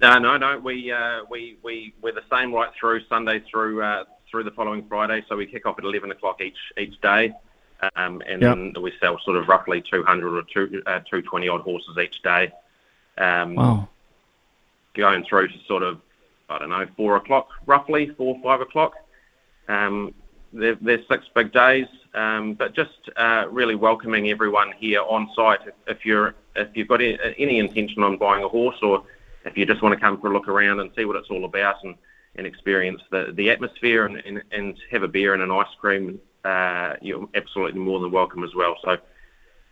No, 0.00 0.18
no, 0.18 0.36
no. 0.36 0.58
We, 0.58 0.92
uh, 0.92 1.20
we, 1.28 1.58
we, 1.62 1.94
we're 2.00 2.14
the 2.14 2.22
same 2.30 2.52
right 2.52 2.70
through 2.78 3.00
Sunday 3.08 3.42
through 3.50 3.82
uh, 3.82 4.04
through 4.30 4.44
the 4.44 4.50
following 4.52 4.86
Friday. 4.88 5.24
So, 5.28 5.36
we 5.36 5.46
kick 5.46 5.66
off 5.66 5.78
at 5.78 5.84
11 5.84 6.10
o'clock 6.10 6.40
each 6.40 6.58
each 6.78 7.00
day. 7.00 7.32
Um, 7.94 8.22
and 8.26 8.42
yep. 8.42 8.82
we 8.82 8.92
sell 9.00 9.20
sort 9.24 9.36
of 9.36 9.46
roughly 9.46 9.82
200 9.88 10.36
or 10.36 10.42
two, 10.52 10.68
220 10.82 11.48
odd 11.48 11.60
horses 11.60 11.96
each 11.96 12.20
day. 12.22 12.52
Um, 13.16 13.54
wow. 13.54 13.88
Going 14.94 15.24
through 15.24 15.48
to 15.48 15.54
sort 15.66 15.84
of 15.84 16.00
I 16.48 16.58
don't 16.58 16.70
know, 16.70 16.86
four 16.96 17.16
o'clock 17.16 17.48
roughly, 17.66 18.10
four, 18.16 18.38
five 18.42 18.60
o'clock. 18.60 18.94
Um, 19.68 20.14
they're, 20.52 20.76
they're, 20.80 21.04
six 21.08 21.26
big 21.34 21.52
days, 21.52 21.86
um, 22.14 22.54
but 22.54 22.74
just 22.74 23.10
uh, 23.16 23.46
really 23.50 23.74
welcoming 23.74 24.30
everyone 24.30 24.72
here 24.78 25.02
on 25.02 25.30
site. 25.36 25.60
If 25.86 26.06
you're 26.06 26.34
if 26.56 26.68
you've 26.74 26.88
got 26.88 27.02
any 27.02 27.58
intention 27.58 28.02
on 28.02 28.16
buying 28.16 28.42
a 28.42 28.48
horse, 28.48 28.76
or 28.82 29.04
if 29.48 29.56
you 29.56 29.66
just 29.66 29.82
want 29.82 29.94
to 29.94 30.00
come 30.00 30.20
for 30.20 30.30
a 30.30 30.32
look 30.32 30.48
around 30.48 30.80
and 30.80 30.90
see 30.96 31.04
what 31.04 31.16
it's 31.16 31.30
all 31.30 31.44
about 31.44 31.82
and, 31.84 31.96
and 32.36 32.46
experience 32.46 33.00
the, 33.10 33.32
the 33.34 33.50
atmosphere 33.50 34.06
and, 34.06 34.18
and, 34.18 34.42
and 34.52 34.76
have 34.90 35.02
a 35.02 35.08
beer 35.08 35.34
and 35.34 35.42
an 35.42 35.50
ice 35.50 35.66
cream, 35.80 36.20
uh, 36.44 36.94
you're 37.00 37.28
absolutely 37.34 37.80
more 37.80 38.00
than 38.00 38.10
welcome 38.10 38.44
as 38.44 38.54
well. 38.54 38.76
So 38.84 38.96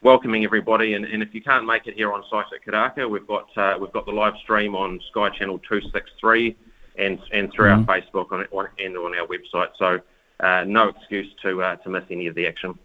welcoming 0.02 0.44
everybody. 0.44 0.94
And, 0.94 1.04
and 1.04 1.22
if 1.22 1.34
you 1.34 1.42
can't 1.42 1.66
make 1.66 1.86
it 1.86 1.94
here 1.94 2.12
on 2.12 2.24
site 2.30 2.46
at 2.54 2.64
Karaka, 2.64 3.08
we've 3.08 3.26
got 3.26 3.48
uh, 3.56 3.76
we've 3.80 3.92
got 3.92 4.06
the 4.06 4.12
live 4.12 4.34
stream 4.42 4.74
on 4.74 5.00
Sky 5.10 5.30
Channel 5.30 5.58
263 5.60 6.56
and 6.98 7.18
and 7.32 7.52
through 7.52 7.70
mm-hmm. 7.70 7.88
our 7.90 8.00
Facebook 8.00 8.32
on, 8.32 8.46
on, 8.52 8.68
and 8.78 8.96
on 8.96 9.14
our 9.14 9.26
website. 9.26 9.70
So 9.78 10.00
uh, 10.40 10.64
no 10.66 10.88
excuse 10.88 11.28
to 11.42 11.62
uh, 11.62 11.76
to 11.76 11.90
miss 11.90 12.04
any 12.10 12.26
of 12.26 12.34
the 12.34 12.46
action. 12.46 12.78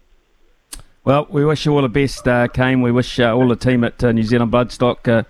Well, 1.04 1.26
we 1.28 1.44
wish 1.44 1.66
you 1.66 1.74
all 1.74 1.82
the 1.82 1.88
best, 1.88 2.28
uh, 2.28 2.46
Kane. 2.46 2.80
We 2.80 2.92
wish 2.92 3.18
uh, 3.18 3.34
all 3.34 3.48
the 3.48 3.56
team 3.56 3.82
at 3.82 4.04
uh, 4.04 4.12
New 4.12 4.22
Zealand 4.22 4.52
Bloodstock, 4.52 5.08
uh, 5.08 5.24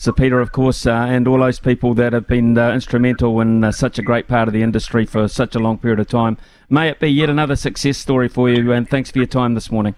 Sir 0.00 0.12
Peter, 0.12 0.40
of 0.40 0.52
course, 0.52 0.86
uh, 0.86 0.92
and 0.92 1.26
all 1.26 1.40
those 1.40 1.58
people 1.58 1.92
that 1.94 2.12
have 2.12 2.28
been 2.28 2.56
instrumental 2.56 3.40
in 3.40 3.72
such 3.72 3.98
a 3.98 4.02
great 4.02 4.28
part 4.28 4.46
of 4.46 4.54
the 4.54 4.62
industry 4.62 5.04
for 5.04 5.26
such 5.26 5.56
a 5.56 5.58
long 5.58 5.76
period 5.76 5.98
of 5.98 6.06
time. 6.06 6.38
May 6.70 6.88
it 6.88 7.00
be 7.00 7.08
yet 7.08 7.28
another 7.28 7.56
success 7.56 7.98
story 7.98 8.28
for 8.28 8.48
you, 8.48 8.70
and 8.70 8.88
thanks 8.88 9.10
for 9.10 9.18
your 9.18 9.26
time 9.26 9.54
this 9.54 9.72
morning. 9.72 9.96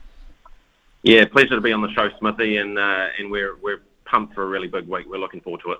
Yeah, 1.02 1.26
pleasure 1.26 1.54
to 1.54 1.60
be 1.60 1.72
on 1.72 1.82
the 1.82 1.92
show, 1.92 2.08
Smithy, 2.18 2.56
and 2.56 2.78
and 2.78 3.30
we're 3.30 3.56
we're 3.56 3.82
pumped 4.06 4.34
for 4.34 4.42
a 4.42 4.46
really 4.46 4.68
big 4.68 4.88
week. 4.88 5.04
We're 5.06 5.18
looking 5.18 5.42
forward 5.42 5.60
to 5.66 5.72
it. 5.72 5.78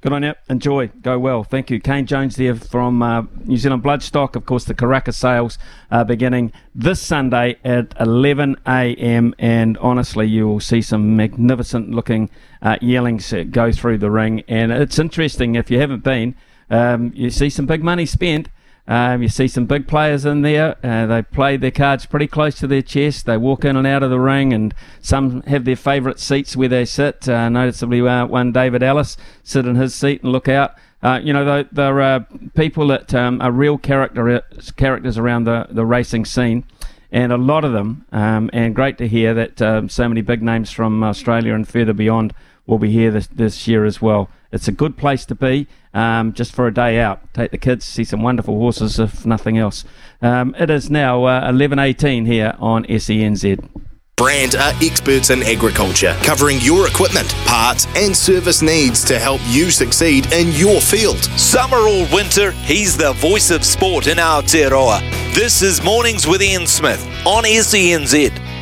Good 0.00 0.12
on 0.12 0.22
you. 0.22 0.32
Enjoy. 0.48 0.86
Go 1.02 1.18
well. 1.18 1.44
Thank 1.44 1.70
you. 1.70 1.80
Kane 1.80 2.06
Jones 2.06 2.36
there 2.36 2.54
from 2.54 3.02
uh, 3.02 3.24
New 3.44 3.58
Zealand 3.58 3.82
Bloodstock. 3.82 4.36
Of 4.36 4.46
course, 4.46 4.64
the 4.64 4.74
Karaka 4.74 5.12
sales 5.12 5.58
are 5.90 6.04
beginning 6.04 6.52
this 6.74 7.02
Sunday 7.02 7.56
at 7.62 7.92
11 8.00 8.56
a.m. 8.66 9.34
And 9.38 9.76
honestly, 9.78 10.26
you 10.28 10.46
will 10.46 10.60
see 10.60 10.80
some 10.80 11.16
magnificent 11.16 11.90
looking 11.90 12.30
uh, 12.62 12.76
yearlings 12.80 13.32
go 13.50 13.72
through 13.72 13.98
the 13.98 14.10
ring. 14.10 14.42
And 14.48 14.72
it's 14.72 14.98
interesting 14.98 15.54
if 15.54 15.70
you 15.70 15.78
haven't 15.80 16.04
been, 16.04 16.34
um, 16.70 17.12
you 17.14 17.30
see 17.30 17.50
some 17.50 17.66
big 17.66 17.82
money 17.82 18.06
spent. 18.06 18.48
Um, 18.86 19.20
you 19.20 19.28
see 19.28 19.48
some 19.48 19.66
big 19.66 19.86
players 19.86 20.24
in 20.24 20.40
there. 20.40 20.76
Uh, 20.82 21.04
they 21.04 21.20
play 21.20 21.58
their 21.58 21.70
cards 21.70 22.06
pretty 22.06 22.26
close 22.26 22.54
to 22.56 22.66
their 22.66 22.80
chest. 22.80 23.26
They 23.26 23.36
walk 23.36 23.66
in 23.66 23.76
and 23.76 23.86
out 23.86 24.02
of 24.02 24.08
the 24.08 24.18
ring, 24.18 24.54
and 24.54 24.74
some 25.02 25.42
have 25.42 25.66
their 25.66 25.76
favourite 25.76 26.18
seats 26.18 26.56
where 26.56 26.70
they 26.70 26.86
sit. 26.86 27.28
Uh, 27.28 27.50
noticeably, 27.50 28.00
uh, 28.00 28.24
one 28.24 28.50
David 28.50 28.82
Ellis 28.82 29.18
sit 29.42 29.66
in 29.66 29.76
his 29.76 29.94
seat 29.94 30.22
and 30.22 30.32
look 30.32 30.48
out. 30.48 30.74
Uh, 31.02 31.20
you 31.22 31.34
know, 31.34 31.64
there 31.70 32.00
are 32.00 32.26
people 32.56 32.88
that 32.88 33.14
um, 33.14 33.42
are 33.42 33.52
real 33.52 33.76
character 33.76 34.42
characters 34.76 35.18
around 35.18 35.44
the, 35.44 35.66
the 35.70 35.84
racing 35.84 36.24
scene, 36.24 36.64
and 37.10 37.32
a 37.32 37.36
lot 37.36 37.64
of 37.64 37.72
them. 37.72 38.04
Um, 38.12 38.50
and 38.52 38.74
great 38.74 38.98
to 38.98 39.08
hear 39.08 39.34
that 39.34 39.62
um, 39.62 39.88
so 39.88 40.08
many 40.08 40.20
big 40.20 40.42
names 40.42 40.70
from 40.70 41.02
Australia 41.02 41.54
and 41.54 41.66
further 41.66 41.92
beyond 41.92 42.34
will 42.66 42.78
be 42.78 42.90
here 42.90 43.10
this, 43.10 43.26
this 43.28 43.66
year 43.66 43.84
as 43.84 44.02
well. 44.02 44.28
It's 44.52 44.68
a 44.68 44.72
good 44.72 44.96
place 44.96 45.24
to 45.26 45.34
be 45.34 45.66
um, 45.92 46.32
just 46.32 46.54
for 46.54 46.66
a 46.66 46.74
day 46.74 47.00
out. 47.00 47.32
Take 47.34 47.50
the 47.50 47.58
kids, 47.58 47.84
see 47.84 48.04
some 48.04 48.22
wonderful 48.22 48.58
horses, 48.58 48.98
if 48.98 49.26
nothing 49.26 49.58
else. 49.58 49.84
Um, 50.22 50.54
it 50.58 50.70
is 50.70 50.90
now 50.90 51.24
uh, 51.24 51.50
11.18 51.50 52.26
here 52.26 52.54
on 52.58 52.84
SENZ. 52.84 53.87
Brand 54.18 54.56
are 54.56 54.72
experts 54.82 55.30
in 55.30 55.44
agriculture, 55.44 56.16
covering 56.24 56.58
your 56.60 56.88
equipment, 56.88 57.28
parts, 57.46 57.86
and 57.94 58.14
service 58.16 58.62
needs 58.62 59.04
to 59.04 59.16
help 59.16 59.40
you 59.46 59.70
succeed 59.70 60.32
in 60.32 60.50
your 60.50 60.80
field. 60.80 61.22
Summer 61.38 61.76
or 61.76 62.04
winter, 62.12 62.50
he's 62.50 62.96
the 62.96 63.12
voice 63.12 63.52
of 63.52 63.64
sport 63.64 64.08
in 64.08 64.18
our 64.18 64.42
Aotearoa. 64.42 65.34
This 65.36 65.62
is 65.62 65.80
Mornings 65.84 66.26
with 66.26 66.42
Ian 66.42 66.66
Smith 66.66 67.06
on 67.24 67.44
SENZ. 67.44 68.57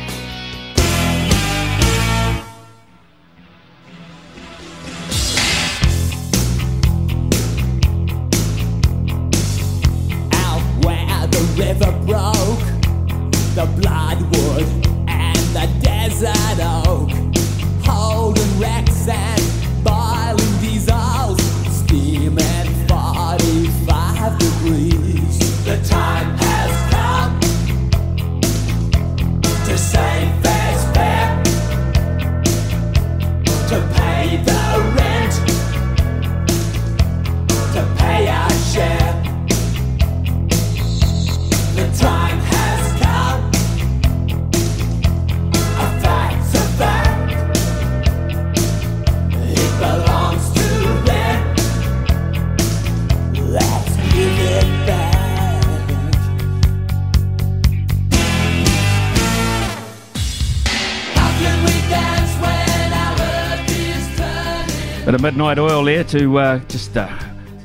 Midnight 65.27 65.59
Oil 65.59 65.83
there 65.83 66.05
to 66.05 66.39
uh, 66.39 66.59
just 66.69 66.95
uh, 66.95 67.09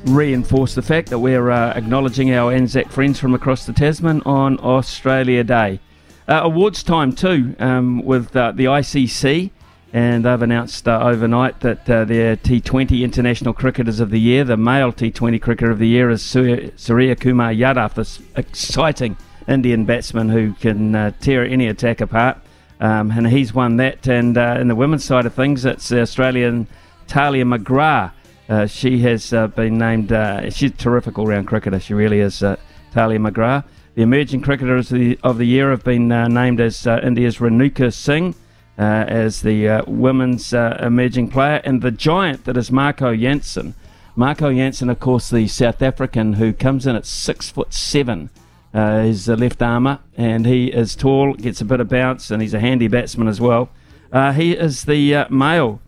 reinforce 0.07 0.75
the 0.75 0.81
fact 0.81 1.07
that 1.07 1.19
we're 1.19 1.49
uh, 1.49 1.71
acknowledging 1.77 2.33
our 2.33 2.51
Anzac 2.51 2.91
friends 2.91 3.21
from 3.21 3.33
across 3.33 3.65
the 3.65 3.71
Tasman 3.71 4.21
on 4.23 4.59
Australia 4.59 5.45
Day. 5.45 5.79
Uh, 6.27 6.41
awards 6.43 6.83
time 6.83 7.13
too 7.13 7.55
um, 7.59 8.03
with 8.03 8.35
uh, 8.35 8.51
the 8.51 8.65
ICC, 8.65 9.49
and 9.93 10.25
they've 10.25 10.41
announced 10.41 10.89
uh, 10.89 10.99
overnight 11.03 11.61
that 11.61 11.85
their 11.85 12.35
T20 12.35 13.01
International 13.01 13.53
Cricketers 13.53 14.01
of 14.01 14.09
the 14.09 14.19
Year, 14.19 14.43
the 14.43 14.57
male 14.57 14.91
T20 14.91 15.41
Cricketer 15.41 15.71
of 15.71 15.79
the 15.79 15.87
Year, 15.87 16.09
is 16.09 16.21
Suryakumar 16.21 17.57
Yadav, 17.57 17.93
this 17.93 18.21
exciting 18.35 19.15
Indian 19.47 19.85
batsman 19.85 20.27
who 20.27 20.51
can 20.55 21.13
tear 21.21 21.45
any 21.45 21.69
attack 21.69 22.01
apart. 22.01 22.39
Um, 22.81 23.11
and 23.11 23.25
he's 23.25 23.53
won 23.53 23.77
that. 23.77 24.05
And 24.05 24.35
in 24.35 24.67
the 24.67 24.75
women's 24.75 25.05
side 25.05 25.25
of 25.25 25.33
things, 25.33 25.63
it's 25.63 25.87
the 25.87 26.01
Australian 26.01 26.67
Tahlia 27.13 27.45
McGrath. 27.45 28.11
Uh, 28.49 28.65
she 28.65 28.97
has 28.97 29.31
uh, 29.33 29.45
been 29.45 29.77
named, 29.77 30.11
uh, 30.11 30.49
she's 30.49 30.71
a 30.71 30.73
terrific 30.73 31.19
all 31.19 31.27
round 31.27 31.47
cricketer, 31.47 31.79
she 31.79 31.93
really 31.93 32.19
is, 32.19 32.41
uh, 32.41 32.55
Tahlia 32.91 33.19
McGrath. 33.19 33.65
The 33.93 34.01
emerging 34.01 34.41
cricketers 34.41 34.91
of 34.91 34.97
the, 34.97 35.19
of 35.21 35.37
the 35.37 35.45
year 35.45 35.69
have 35.69 35.83
been 35.83 36.11
uh, 36.11 36.27
named 36.27 36.59
as 36.59 36.87
uh, 36.87 36.99
India's 37.03 37.37
Renuka 37.37 37.93
Singh 37.93 38.33
as 38.79 39.43
the 39.43 39.83
women's 39.85 40.53
emerging 40.53 41.29
player, 41.29 41.61
and 41.63 41.83
the 41.83 41.91
giant 41.91 42.45
that 42.45 42.57
is 42.57 42.71
Marco 42.71 43.15
Jansen. 43.15 43.75
Marco 44.15 44.51
Jansen, 44.51 44.89
of 44.89 44.99
course, 44.99 45.29
the 45.29 45.47
South 45.47 45.83
African 45.83 46.33
who 46.33 46.51
comes 46.51 46.87
in 46.87 46.95
at 46.95 47.05
six 47.05 47.51
foot 47.51 47.71
seven. 47.75 48.31
Uh, 48.73 49.03
he's 49.03 49.29
a 49.29 49.35
left 49.35 49.61
armour, 49.61 49.99
and 50.17 50.47
he 50.47 50.69
is 50.69 50.95
tall, 50.95 51.35
gets 51.35 51.61
a 51.61 51.65
bit 51.65 51.79
of 51.79 51.89
bounce, 51.89 52.31
and 52.31 52.41
he's 52.41 52.55
a 52.55 52.59
handy 52.59 52.87
batsman 52.87 53.27
as 53.27 53.39
well. 53.39 53.69
Uh, 54.11 54.31
he 54.31 54.53
is 54.53 54.85
the 54.85 55.13
uh, 55.13 55.29
male 55.29 55.79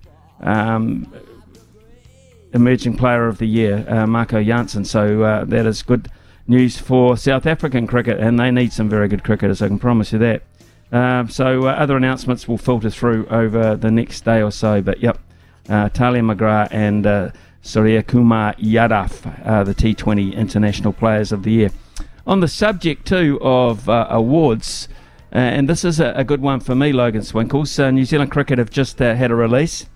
um, 0.41 1.12
emerging 2.53 2.95
player 2.95 3.28
of 3.28 3.38
the 3.38 3.45
year, 3.45 3.86
uh, 3.88 4.07
Marco 4.07 4.41
Jansen. 4.41 4.86
So 4.86 5.24
uh, 5.24 5.44
that 5.45 5.66
is 5.66 5.84
good 5.84 6.10
news 6.48 6.78
for 6.78 7.18
South 7.18 7.45
African 7.45 7.86
cricket, 7.86 8.20
and 8.20 8.40
they 8.40 8.49
need 8.49 8.72
some 8.72 8.90
very 8.90 9.07
good 9.07 9.24
cricketers. 9.24 9.62
I 9.62 9.68
can 9.68 9.78
promise 9.78 10.14
you 10.14 10.20
that. 10.20 10.41
Um, 10.91 11.30
so 11.30 11.68
uh, 11.68 11.72
other 11.72 11.98
announcements 11.98 12.48
will 12.48 12.57
filter 12.57 12.90
through 12.90 13.28
over 13.28 13.76
the 13.76 13.91
next 13.91 14.24
day 14.24 14.41
or 14.41 14.52
so. 14.52 14.82
But 14.82 15.02
yep, 15.02 15.20
uh, 15.68 15.90
Tahlia 15.90 16.22
McGrath 16.22 16.70
and 16.72 17.06
uh, 17.06 17.32
Suryakumar 17.64 18.57
Yadav 18.57 19.66
the 19.66 19.76
T20 19.76 20.34
International 20.34 20.94
Players 20.94 21.32
of 21.32 21.44
the 21.44 21.52
Year. 21.52 21.72
On 22.28 22.40
the 22.40 22.48
subject 22.48 23.06
too 23.06 23.38
of 23.41 23.90
uh, 23.90 24.07
awards, 24.10 24.88
uh, 25.34 25.38
and 25.38 25.68
this 25.68 25.84
is 25.84 25.99
a, 25.99 26.14
a, 26.14 26.24
good 26.24 26.41
one 26.41 26.60
for 26.60 26.74
me, 26.74 26.94
Logan 26.94 27.22
Swinkles. 27.22 27.78
New 27.94 28.06
Zealand 28.06 28.32
Cricket 28.32 28.57
have 28.57 28.70
just 28.70 28.98
had 28.99 29.30
a 29.30 29.36
release 29.36 29.88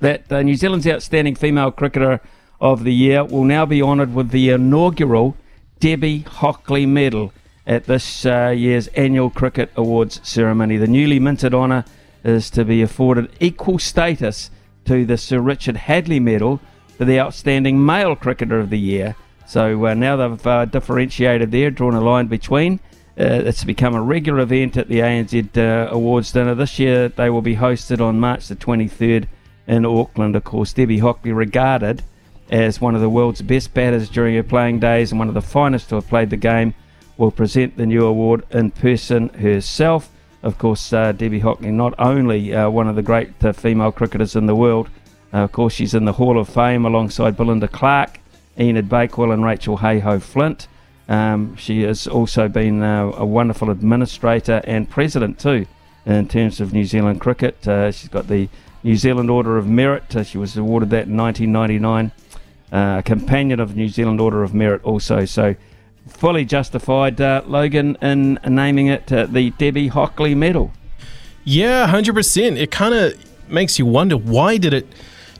that 0.00 0.30
New 0.30 0.54
Zealand's 0.54 0.86
outstanding 0.86 1.34
female 1.34 1.70
cricketer 1.70 2.20
of 2.60 2.84
the 2.84 2.94
year 2.94 3.24
will 3.24 3.44
now 3.44 3.66
be 3.66 3.82
honoured 3.82 4.14
with 4.14 4.30
the 4.30 4.50
inaugural 4.50 5.36
Debbie 5.80 6.20
Hockley 6.20 6.86
Medal 6.86 7.32
at 7.66 7.84
this 7.84 8.24
uh, 8.24 8.48
year's 8.48 8.88
annual 8.88 9.30
Cricket 9.30 9.70
Awards 9.76 10.20
ceremony. 10.22 10.76
The 10.76 10.86
newly 10.86 11.20
minted 11.20 11.54
honour 11.54 11.84
is 12.24 12.50
to 12.50 12.64
be 12.64 12.82
afforded 12.82 13.30
equal 13.40 13.78
status 13.78 14.50
to 14.86 15.04
the 15.04 15.18
Sir 15.18 15.38
Richard 15.38 15.76
Hadlee 15.76 16.20
Medal 16.20 16.60
for 16.96 17.04
the 17.04 17.20
outstanding 17.20 17.84
male 17.84 18.16
cricketer 18.16 18.58
of 18.58 18.70
the 18.70 18.78
year. 18.78 19.14
So 19.46 19.86
uh, 19.86 19.94
now 19.94 20.16
they've 20.16 20.46
uh, 20.46 20.64
differentiated 20.64 21.52
there, 21.52 21.70
drawn 21.70 21.94
a 21.94 22.00
line 22.00 22.26
between. 22.26 22.80
Uh, 23.18 23.44
it's 23.44 23.64
become 23.64 23.94
a 23.94 24.02
regular 24.02 24.40
event 24.40 24.76
at 24.76 24.88
the 24.88 25.00
ANZ 25.00 25.56
uh, 25.56 25.90
Awards 25.90 26.32
dinner. 26.32 26.54
This 26.54 26.78
year 26.78 27.08
they 27.08 27.30
will 27.30 27.42
be 27.42 27.56
hosted 27.56 28.00
on 28.00 28.18
March 28.18 28.48
the 28.48 28.56
23rd 28.56 29.26
in 29.68 29.84
Auckland. 29.86 30.34
Of 30.34 30.42
course, 30.42 30.72
Debbie 30.72 30.98
Hockley, 30.98 31.32
regarded 31.32 32.02
as 32.50 32.80
one 32.80 32.94
of 32.94 33.00
the 33.00 33.10
world's 33.10 33.42
best 33.42 33.74
batters 33.74 34.08
during 34.08 34.34
her 34.34 34.42
playing 34.42 34.80
days 34.80 35.12
and 35.12 35.18
one 35.18 35.28
of 35.28 35.34
the 35.34 35.42
finest 35.42 35.90
to 35.90 35.96
have 35.96 36.08
played 36.08 36.30
the 36.30 36.36
game, 36.36 36.74
will 37.18 37.30
present 37.30 37.76
the 37.76 37.86
new 37.86 38.06
award 38.06 38.44
in 38.50 38.70
person 38.70 39.28
herself. 39.30 40.10
Of 40.42 40.56
course, 40.56 40.92
uh, 40.92 41.12
Debbie 41.12 41.40
Hockley, 41.40 41.70
not 41.70 41.94
only 41.98 42.54
uh, 42.54 42.70
one 42.70 42.88
of 42.88 42.96
the 42.96 43.02
great 43.02 43.44
uh, 43.44 43.52
female 43.52 43.92
cricketers 43.92 44.34
in 44.36 44.46
the 44.46 44.54
world, 44.54 44.88
uh, 45.34 45.38
of 45.38 45.52
course, 45.52 45.74
she's 45.74 45.94
in 45.94 46.04
the 46.04 46.12
Hall 46.12 46.38
of 46.38 46.48
Fame 46.48 46.86
alongside 46.86 47.36
Belinda 47.36 47.68
Clark, 47.68 48.20
Enid 48.58 48.88
Bakewell, 48.88 49.32
and 49.32 49.44
Rachel 49.44 49.76
Heyhoe 49.76 50.20
Flint. 50.20 50.68
Um, 51.08 51.56
she 51.56 51.82
has 51.82 52.06
also 52.06 52.48
been 52.48 52.82
uh, 52.82 53.12
a 53.16 53.26
wonderful 53.26 53.70
administrator 53.70 54.62
and 54.64 54.88
president, 54.88 55.38
too, 55.38 55.66
in 56.06 56.28
terms 56.28 56.60
of 56.60 56.72
New 56.72 56.84
Zealand 56.84 57.20
cricket. 57.20 57.66
Uh, 57.66 57.90
she's 57.90 58.08
got 58.08 58.28
the 58.28 58.48
New 58.82 58.96
Zealand 58.96 59.30
Order 59.30 59.58
of 59.58 59.66
Merit. 59.66 60.04
she 60.24 60.38
was 60.38 60.56
awarded 60.56 60.90
that 60.90 61.06
in 61.06 61.16
1999. 61.16 62.12
A 62.70 63.02
companion 63.02 63.60
of 63.60 63.76
New 63.76 63.88
Zealand 63.88 64.20
Order 64.20 64.42
of 64.42 64.54
Merit, 64.54 64.82
also. 64.84 65.24
So, 65.24 65.56
fully 66.06 66.44
justified, 66.44 67.20
uh, 67.20 67.42
Logan, 67.46 67.96
in 68.02 68.38
naming 68.46 68.88
it 68.88 69.10
uh, 69.12 69.26
the 69.26 69.50
Debbie 69.50 69.88
Hockley 69.88 70.34
Medal. 70.34 70.72
Yeah, 71.44 71.86
hundred 71.86 72.14
percent. 72.14 72.58
It 72.58 72.70
kind 72.70 72.94
of 72.94 73.14
makes 73.50 73.78
you 73.78 73.86
wonder 73.86 74.16
why 74.16 74.58
did 74.58 74.74
it 74.74 74.86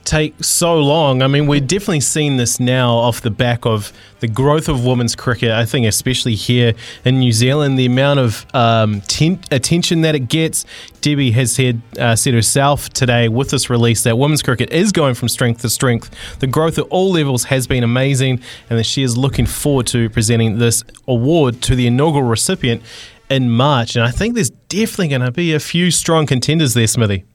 take 0.09 0.43
so 0.43 0.81
long? 0.81 1.21
I 1.21 1.27
mean, 1.27 1.45
we're 1.45 1.59
definitely 1.59 1.99
seeing 1.99 2.37
this 2.37 2.59
now 2.59 2.95
off 2.95 3.21
the 3.21 3.29
back 3.29 3.65
of 3.65 3.93
the 4.21 4.27
growth 4.27 4.67
of 4.67 4.83
women's 4.83 5.15
cricket. 5.15 5.51
I 5.51 5.65
think, 5.65 5.85
especially 5.85 6.33
here 6.33 6.73
in 7.05 7.19
New 7.19 7.31
Zealand, 7.31 7.77
the 7.77 7.85
amount 7.85 8.19
of 8.19 8.45
um, 8.55 9.01
ten- 9.01 9.39
attention 9.51 10.01
that 10.01 10.15
it 10.15 10.27
gets. 10.27 10.65
Debbie 11.01 11.31
has 11.31 11.51
said, 11.51 11.81
uh, 11.99 12.15
said 12.15 12.33
herself 12.33 12.89
today 12.89 13.29
with 13.29 13.51
this 13.51 13.69
release 13.69 14.03
that 14.03 14.17
women's 14.17 14.41
cricket 14.41 14.71
is 14.71 14.91
going 14.91 15.13
from 15.13 15.29
strength 15.29 15.61
to 15.61 15.69
strength. 15.69 16.09
The 16.39 16.47
growth 16.47 16.79
at 16.79 16.85
all 16.85 17.11
levels 17.11 17.45
has 17.45 17.67
been 17.67 17.83
amazing, 17.83 18.41
and 18.69 18.79
that 18.79 18.85
she 18.85 19.03
is 19.03 19.15
looking 19.15 19.45
forward 19.45 19.85
to 19.87 20.09
presenting 20.09 20.57
this 20.57 20.83
award 21.07 21.61
to 21.61 21.75
the 21.75 21.85
inaugural 21.85 22.27
recipient 22.27 22.81
in 23.29 23.51
March. 23.51 23.95
And 23.95 24.03
I 24.03 24.09
think 24.09 24.33
there's 24.33 24.49
definitely 24.49 25.09
going 25.09 25.21
to 25.21 25.31
be 25.31 25.53
a 25.53 25.59
few 25.59 25.91
strong 25.91 26.25
contenders 26.25 26.73
there, 26.73 26.87
Smithy. 26.87 27.25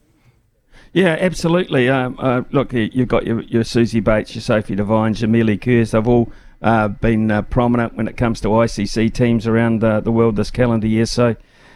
Yeah, 0.95 1.17
absolutely. 1.19 1.89
Um, 1.89 2.15
uh, 2.17 2.43
look, 2.51 2.71
you've 2.71 3.09
got 3.09 3.27
your, 3.27 3.41
your 3.41 3.63
Suzie 3.63 4.01
Bates, 4.01 4.33
your 4.33 4.41
Sophie 4.41 4.75
Devine, 4.75 5.13
Melie 5.29 5.57
Kerrs. 5.57 5.91
They've 5.91 6.07
all 6.07 6.31
uh, 6.61 6.87
been 6.87 7.29
uh, 7.29 7.41
prominent 7.41 7.97
when 7.97 8.07
it 8.07 8.15
comes 8.15 8.39
to 8.39 8.47
ICC 8.47 9.13
teams 9.13 9.45
around 9.45 9.83
uh, 9.83 9.99
the 9.99 10.13
world 10.13 10.37
this 10.37 10.49
calendar 10.49 10.87
year. 10.87 11.05
So 11.05 11.35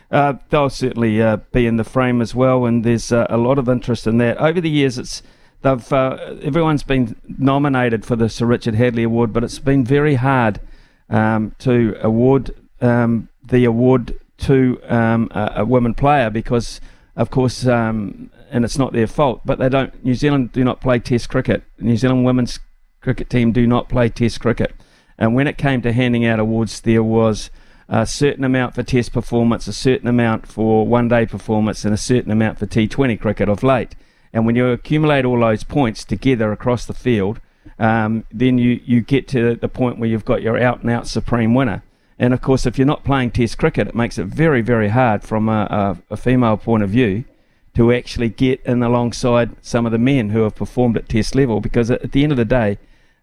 uh, 0.10 0.36
they'll 0.50 0.70
certainly 0.70 1.22
uh, 1.22 1.36
be 1.52 1.68
in 1.68 1.76
the 1.76 1.84
frame 1.84 2.22
as 2.22 2.34
well. 2.34 2.66
And 2.66 2.86
there's 2.86 3.12
a 3.12 3.36
lot 3.36 3.60
of 3.60 3.68
interest 3.68 4.08
in 4.08 4.20
that. 4.20 4.38
Over 4.38 4.62
the 4.62 4.70
years, 4.70 4.98
it's 4.98 5.22
they've 5.64 5.92
everyone's 5.92 6.84
been 6.84 7.18
nominated 7.28 8.06
for 8.06 8.16
the 8.16 8.30
Sir 8.30 8.46
Richard 8.46 8.76
Hadlee 8.76 9.04
Award, 9.04 9.34
but 9.34 9.44
it's 9.44 9.60
been 9.60 9.84
very 9.84 10.16
hard 10.16 10.62
um, 11.10 11.54
to 11.60 11.98
award 12.02 12.52
um, 12.80 13.28
the 13.44 13.66
award 13.66 14.18
to 14.38 14.82
um, 14.88 15.30
a, 15.32 15.56
a 15.58 15.66
woman 15.66 15.94
player 15.94 16.30
because, 16.30 16.80
of 17.18 17.30
course. 17.30 17.68
Um, 17.68 18.32
and 18.52 18.66
it's 18.66 18.78
not 18.78 18.94
their 18.94 19.08
fault. 19.08 19.42
But 19.46 19.60
they 19.60 19.70
don't. 19.70 20.04
New 20.04 20.16
Zealand 20.16 20.52
do 20.52 20.64
not 20.64 20.82
play 20.82 21.00
Test 21.00 21.30
cricket. 21.30 21.64
New 21.80 21.98
Zealand 21.98 22.26
women's 22.26 22.60
cricket 23.02 23.30
team 23.30 23.52
do 23.52 23.66
not 23.66 23.90
play 23.90 24.10
Test 24.10 24.40
cricket. 24.40 24.74
And 25.18 25.36
when 25.36 25.48
it 25.48 25.58
came 25.58 25.82
to 25.82 25.92
handing 25.92 26.26
out 26.26 26.40
awards, 26.40 26.82
there 26.82 27.04
was 27.04 27.50
a 27.90 28.06
certain 28.06 28.44
amount 28.44 28.76
for 28.76 28.84
Test 28.84 29.12
performance, 29.12 29.68
a 29.68 29.74
certain 29.74 30.08
amount 30.08 30.48
for 30.48 30.86
one-day 30.86 31.26
performance, 31.26 31.84
and 31.84 31.94
a 31.94 31.98
certain 31.98 32.32
amount 32.32 32.60
for 32.60 32.68
T20 32.68 33.20
cricket 33.20 33.50
of 33.50 33.64
late. 33.64 33.96
And 34.32 34.46
when 34.46 34.56
you 34.56 34.68
accumulate 34.68 35.26
all 35.26 35.40
those 35.40 35.64
points 35.64 36.06
together 36.06 36.52
across 36.52 36.86
the 36.86 36.94
field, 36.94 37.42
um, 37.80 38.26
then 38.32 38.58
you, 38.58 38.80
you 38.86 39.02
get 39.02 39.28
to 39.30 39.56
the 39.56 39.68
point 39.68 39.98
where 39.98 40.08
you've 40.08 40.26
got 40.26 40.42
your 40.42 40.62
out 40.62 40.82
and 40.82 40.90
out 40.90 41.08
supreme 41.08 41.54
winner. 41.54 41.84
And 42.20 42.34
of 42.34 42.42
course, 42.42 42.66
if 42.66 42.78
you're 42.78 42.86
not 42.86 43.04
playing 43.04 43.32
Test 43.32 43.58
cricket, 43.58 43.88
it 43.88 43.96
makes 43.96 44.18
it 44.18 44.26
very, 44.26 44.62
very 44.62 44.90
hard 44.90 45.24
from 45.24 45.50
a, 45.50 45.98
a, 46.10 46.14
a 46.14 46.18
female 46.18 46.58
point 46.58 46.84
of 46.84 46.90
view 46.90 47.26
to 47.76 47.92
actually 47.92 48.30
get 48.30 48.62
in 48.66 48.84
alongside 48.84 49.56
some 49.62 49.86
of 49.86 49.92
the 49.92 49.98
men 49.98 50.30
who 50.30 50.42
have 50.42 50.56
performed 50.56 50.98
at 50.98 51.08
test 51.08 51.36
level 51.36 51.60
because 51.62 51.92
at 51.92 52.12
the 52.12 52.24
end 52.24 52.32
of 52.32 52.38
the 52.38 52.46
day, 52.46 52.78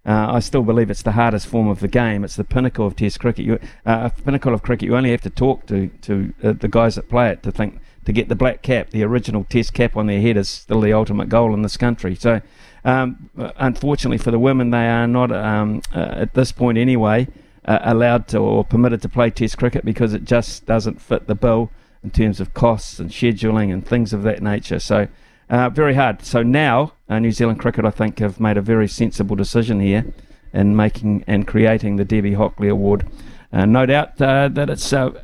uh, 0.07 0.35
I 0.35 0.39
still 0.39 0.63
believe 0.63 0.89
it's 0.89 1.03
the 1.03 1.13
hardest 1.13 1.49
form 1.49 1.67
of 1.67 1.81
the 1.81 1.89
game. 1.89 2.23
It's 2.23 2.37
the 2.37 2.45
pinnacle 2.45 2.87
of 2.87 2.95
Test 2.95 3.19
cricket. 3.19 3.45
You, 3.45 3.59
uh, 3.85 4.09
pinnacle 4.25 4.55
of 4.55 4.63
cricket. 4.63 4.87
You 4.87 4.97
only 4.97 5.11
have 5.11 5.23
to 5.23 5.31
talk 5.31 5.67
to 5.67 5.89
to 6.03 6.33
uh, 6.45 6.53
the 6.53 6.69
guys 6.69 6.95
that 6.95 7.09
play 7.09 7.31
it 7.31 7.43
to 7.43 7.51
think 7.51 7.81
to 8.05 8.13
get 8.13 8.29
the 8.29 8.37
black 8.37 8.63
cap, 8.63 8.91
the 8.91 9.03
original 9.03 9.43
Test 9.43 9.75
cap 9.75 9.97
on 9.97 10.07
their 10.07 10.21
head, 10.21 10.37
is 10.37 10.49
still 10.49 10.81
the 10.81 10.93
ultimate 10.93 11.29
goal 11.29 11.53
in 11.55 11.63
this 11.63 11.77
country. 11.77 12.15
So, 12.15 12.41
um, 12.85 13.31
unfortunately 13.57 14.19
for 14.19 14.31
the 14.31 14.39
women, 14.39 14.71
they 14.71 14.89
are 14.89 15.09
not 15.09 15.33
um, 15.33 15.83
uh, 15.93 15.99
at 15.99 16.35
this 16.35 16.53
point 16.53 16.79
anyway 16.79 17.27
uh, 17.65 17.81
allowed 17.83 18.29
to 18.29 18.39
or 18.39 18.65
permitted 18.65 19.03
to 19.03 19.09
play 19.09 19.31
Test 19.31 19.59
cricket 19.59 19.85
because 19.85 20.15
it 20.15 20.25
just 20.25 20.67
doesn't 20.67 21.01
fit 21.03 21.27
the 21.27 21.35
bill 21.35 21.71
in 22.07 22.13
terms 22.13 22.39
of 22.41 22.55
costs 22.55 23.01
and 23.01 23.11
scheduling 23.11 23.73
and 23.73 23.85
things 23.85 24.13
of 24.13 24.23
that 24.23 24.41
nature. 24.41 24.79
So, 24.79 25.09
uh, 25.51 25.71
very 25.71 25.95
hard. 25.95 26.23
So 26.23 26.45
now, 26.45 26.93
uh, 27.09 27.19
New 27.19 27.33
Zealand 27.33 27.59
Cricket, 27.59 27.85
I 27.85 27.91
think, 27.91 28.21
have 28.21 28.39
made 28.39 28.57
a 28.57 28.63
very 28.63 28.87
sensible 28.87 29.35
decision 29.35 29.81
here 29.81 30.07
in 30.53 30.77
making 30.77 31.25
and 31.27 31.49
creating 31.49 31.97
the 31.97 32.05
Debbie 32.05 32.35
Hockley 32.35 32.69
Award. 32.69 33.09
Uh, 33.53 33.67
no 33.67 33.87
doubt 33.87 34.23
uh, 34.23 34.47
that 34.47 34.71
it's 34.71 34.93
uh, 34.93 35.21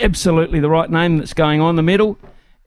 absolutely 0.00 0.58
the 0.58 0.68
right 0.68 0.90
name 0.90 1.18
that's 1.18 1.32
going 1.32 1.60
on 1.60 1.76
the 1.76 1.82
medal. 1.82 2.18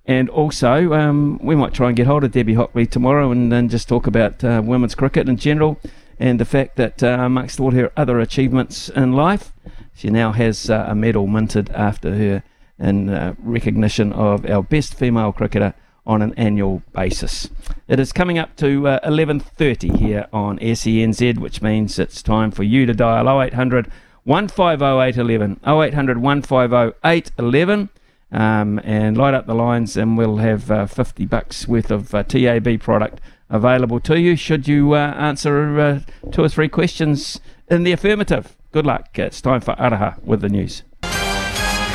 And 0.06 0.30
also, 0.30 0.94
um, 0.94 1.38
we 1.44 1.54
might 1.54 1.74
try 1.74 1.90
and 1.90 1.98
get 1.98 2.08
hold 2.08 2.24
of 2.24 2.32
Debbie 2.32 2.54
Hockley 2.54 2.86
tomorrow 2.86 3.30
and 3.30 3.52
then 3.52 3.68
just 3.68 3.90
talk 3.90 4.08
about 4.08 4.42
uh, 4.42 4.62
women's 4.64 4.96
cricket 4.96 5.28
in 5.28 5.36
general 5.36 5.78
and 6.18 6.40
the 6.40 6.46
fact 6.46 6.78
that, 6.78 7.04
amongst 7.04 7.60
all 7.60 7.72
her 7.72 7.92
other 7.96 8.20
achievements 8.20 8.88
in 8.90 9.14
life, 9.14 9.54
she 9.94 10.10
now 10.10 10.32
has 10.32 10.70
a 10.70 10.96
medal 10.96 11.28
minted 11.28 11.70
after 11.72 12.16
her 12.16 12.44
in 12.80 13.10
uh, 13.10 13.36
recognition 13.40 14.14
of 14.14 14.46
our 14.50 14.64
best 14.64 14.96
female 14.96 15.32
cricketer 15.32 15.74
on 16.06 16.22
an 16.22 16.34
annual 16.36 16.82
basis. 16.94 17.50
It 17.88 18.00
is 18.00 18.12
coming 18.12 18.40
up 18.40 18.56
to 18.58 18.88
uh, 18.88 19.08
11.30 19.08 19.98
here 19.98 20.28
on 20.34 20.58
SENZ, 20.60 21.38
which 21.38 21.62
means 21.62 22.00
it's 22.00 22.24
time 22.24 22.52
for 22.52 22.64
you 22.64 22.86
to 22.86 22.94
dial 22.94 23.30
0800 23.42 23.92
150 24.24 24.84
811, 24.84 25.60
0800 25.66 26.18
150 26.18 26.98
811, 27.04 27.90
um, 28.32 28.80
and 28.84 29.18
light 29.18 29.34
up 29.34 29.46
the 29.46 29.56
lines 29.56 29.98
and 29.98 30.18
we'll 30.18 30.38
have 30.38 30.70
uh, 30.70 30.86
50 30.86 31.26
bucks 31.26 31.68
worth 31.68 31.92
of 31.92 32.14
uh, 32.14 32.24
TAB 32.24 32.80
product 32.80 33.22
available 33.50 34.00
to 34.00 34.20
you 34.20 34.36
should 34.36 34.68
you 34.68 34.94
uh, 34.94 35.14
answer 35.18 35.80
uh, 35.80 36.00
two 36.32 36.44
or 36.44 36.50
three 36.50 36.70
questions 36.70 37.40
in 37.70 37.84
the 37.84 37.92
affirmative. 37.92 38.56
good 38.72 38.86
luck. 38.86 39.18
It's 39.18 39.42
time 39.42 39.62
for 39.62 39.76
Araha 39.76 40.22
with 40.24 40.42
the 40.42 40.50
news. 40.50 40.84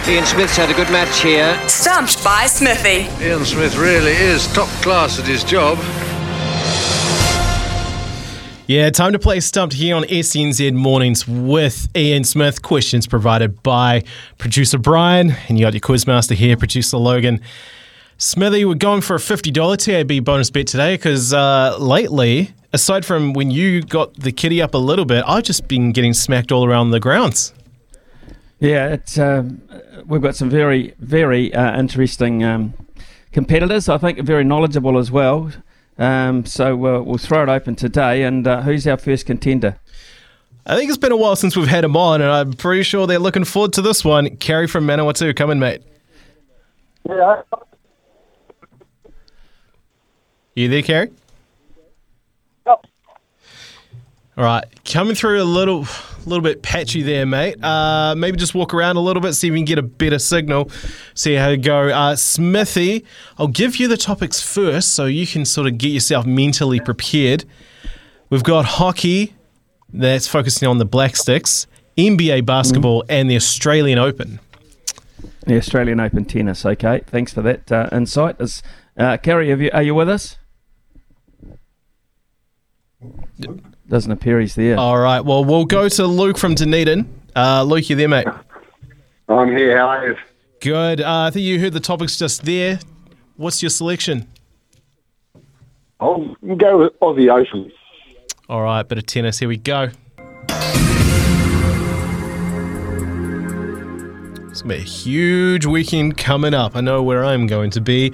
Ian 0.07 0.27
Smith's 0.27 0.55
had 0.55 0.69
a 0.69 0.75
good 0.75 0.91
match 0.91 1.23
here. 1.23 1.59
Stumped 1.67 2.23
by 2.23 2.45
Smithy. 2.45 3.09
Ian 3.25 3.43
Smith 3.47 3.75
really 3.75 4.13
is 4.13 4.47
top 4.53 4.69
class 4.83 5.19
at 5.19 5.25
his 5.25 5.43
job. 5.43 5.79
Yeah, 8.67 8.91
time 8.91 9.15
to 9.15 9.19
play 9.19 9.41
Stumped 9.41 9.73
here 9.73 9.97
on 9.97 10.03
SENZ 10.05 10.75
Mornings 10.75 11.27
with 11.27 11.89
Ian 11.97 12.25
Smith. 12.25 12.61
Questions 12.61 13.07
provided 13.07 13.63
by 13.63 14.03
producer 14.37 14.77
Brian, 14.77 15.37
and 15.49 15.59
you 15.59 15.65
got 15.65 15.73
your 15.73 15.81
quizmaster 15.81 16.35
here, 16.35 16.59
producer 16.59 16.99
Logan. 16.99 17.41
Smithy, 18.19 18.67
we're 18.67 18.75
going 18.75 19.01
for 19.01 19.17
a 19.17 19.19
$50 19.19 19.79
TAB 19.79 20.23
bonus 20.23 20.51
bet 20.51 20.67
today 20.67 20.97
because 20.97 21.33
uh, 21.33 21.79
lately, 21.79 22.51
aside 22.75 23.07
from 23.07 23.33
when 23.33 23.51
you 23.51 23.81
got 23.81 24.13
the 24.15 24.33
kitty 24.33 24.61
up 24.61 24.75
a 24.75 24.79
little 24.79 25.07
bit, 25.07 25.25
I've 25.27 25.45
just 25.45 25.67
been 25.67 25.93
getting 25.93 26.13
smacked 26.13 26.53
all 26.53 26.67
around 26.67 26.91
the 26.91 27.01
grounds. 27.01 27.55
Yeah, 28.61 28.89
it's 28.89 29.19
um, 29.19 29.63
we've 30.07 30.23
got 30.23 30.37
some 30.37 30.49
very, 30.49 30.95
very 30.99 31.53
uh, 31.53 31.79
interesting 31.79 32.43
um, 32.43 32.75
competitors. 33.33 33.89
I 33.89 33.99
think 33.99 34.21
very 34.21 34.45
knowledgeable 34.45 34.99
as 34.99 35.11
well. 35.11 35.53
Um, 35.99 36.45
so 36.47 36.75
uh, 36.75 37.03
we'll 37.03 37.19
throw 37.19 37.43
it 37.43 37.49
open 37.49 37.77
today. 37.77 38.23
And 38.23 38.47
uh, 38.47 38.63
who's 38.63 38.87
our 38.87 38.97
first 38.97 39.27
contender? 39.27 39.79
I 40.67 40.77
think 40.77 40.89
it's 40.89 40.99
been 40.99 41.13
a 41.13 41.17
while 41.17 41.37
since 41.37 41.57
we've 41.57 41.69
had 41.69 41.85
him 41.85 41.95
on, 41.95 42.23
and 42.23 42.31
I'm 42.31 42.55
pretty 42.55 42.85
sure 42.85 43.07
they're 43.07 43.19
looking 43.19 43.45
forward 43.45 43.75
to 43.75 43.83
this 43.83 44.03
one. 44.03 44.37
Kerry 44.37 44.67
from 44.67 44.87
Manawatu, 44.87 45.37
come 45.37 45.51
in, 45.51 45.59
mate. 45.59 45.83
Yeah. 47.07 47.43
You 50.55 50.69
there, 50.69 50.81
Kerry? 50.83 51.11
Yep. 52.67 52.87
All 54.39 54.45
right, 54.45 54.65
coming 54.87 55.15
through 55.15 55.43
a 55.43 55.45
little, 55.45 55.87
little 56.29 56.43
bit 56.43 56.63
patchy 56.63 57.03
there, 57.03 57.27
mate. 57.27 57.63
Uh, 57.63 58.15
maybe 58.17 58.37
just 58.37 58.55
walk 58.55 58.75
around 58.75 58.97
a 58.97 59.01
little 59.01 59.21
bit, 59.21 59.35
see 59.35 59.49
if 59.49 59.53
we 59.53 59.59
can 59.59 59.65
get 59.65 59.79
a 59.79 59.83
better 59.83 60.19
signal, 60.19 60.71
see 61.15 61.35
how 61.35 61.49
you 61.49 61.57
go. 61.57 61.89
Uh, 61.89 62.17
Smithy, 62.17 63.05
I'll 63.39 63.49
give 63.49 63.77
you 63.77 63.89
the 63.89 63.97
topics 63.97 64.41
first, 64.41 64.93
so 64.93 65.07
you 65.07 65.27
can 65.27 65.45
sort 65.45 65.67
of 65.67 65.79
get 65.79 65.89
yourself 65.89 66.27
mentally 66.27 66.81
prepared. 66.81 67.45
We've 68.31 68.45
got 68.45 68.65
hockey, 68.65 69.35
that's 69.93 70.27
focusing 70.27 70.69
on 70.69 70.79
the 70.79 70.85
Black 70.85 71.17
Sticks, 71.17 71.67
NBA 71.97 72.45
basketball, 72.45 73.05
and 73.09 73.31
the 73.31 73.37
Australian 73.37 73.99
Open. 73.99 74.41
The 75.47 75.57
Australian 75.57 76.01
Open 76.01 76.25
tennis. 76.25 76.67
Okay, 76.67 77.03
thanks 77.07 77.33
for 77.33 77.43
that 77.43 77.71
uh, 77.71 77.89
insight. 77.93 78.37
Is 78.41 78.63
uh, 78.97 79.17
Kerry, 79.19 79.51
have 79.51 79.61
you, 79.61 79.71
are 79.73 79.83
you 79.83 79.95
with 79.95 80.09
us? 80.09 80.37
Doesn't 83.89 84.11
appear 84.11 84.41
he's 84.41 84.55
there. 84.55 84.79
All 84.79 84.99
right, 84.99 85.21
well, 85.21 85.45
we'll 85.45 85.67
go 85.67 85.89
to 85.89 86.07
Luke 86.07 86.39
from 86.39 86.55
Dunedin. 86.55 87.07
Uh, 87.37 87.63
Luke, 87.65 87.91
you 87.91 87.97
there, 87.97 88.09
mate? 88.09 88.27
I'm 89.29 89.49
here. 89.57 89.77
How 89.77 89.89
are 89.89 90.09
you? 90.09 90.17
Good. 90.61 91.01
Uh, 91.01 91.25
I 91.25 91.31
think 91.31 91.45
you 91.45 91.61
heard 91.61 91.73
the 91.73 91.81
topics 91.81 92.19
just 92.19 92.45
there. 92.45 92.79
What's 93.37 93.63
your 93.63 93.71
selection? 93.71 94.29
I'll 96.01 96.35
go 96.57 96.79
with 96.79 96.99
Aussie 97.01 97.31
Ocean. 97.31 97.71
All 98.49 98.63
right, 98.63 98.87
bit 98.87 98.99
of 98.99 99.07
tennis. 99.07 99.39
Here 99.39 99.49
we 99.49 99.57
go. 99.57 99.91
It's 104.51 104.63
going 104.63 104.69
to 104.69 104.69
be 104.69 104.75
a 104.77 104.79
huge 104.79 105.67
weekend 105.67 106.17
coming 106.17 106.55
up. 106.55 106.77
I 106.77 106.81
know 106.81 107.03
where 107.03 107.25
I'm 107.25 107.47
going 107.47 107.71
to 107.71 107.81
be. 107.81 108.13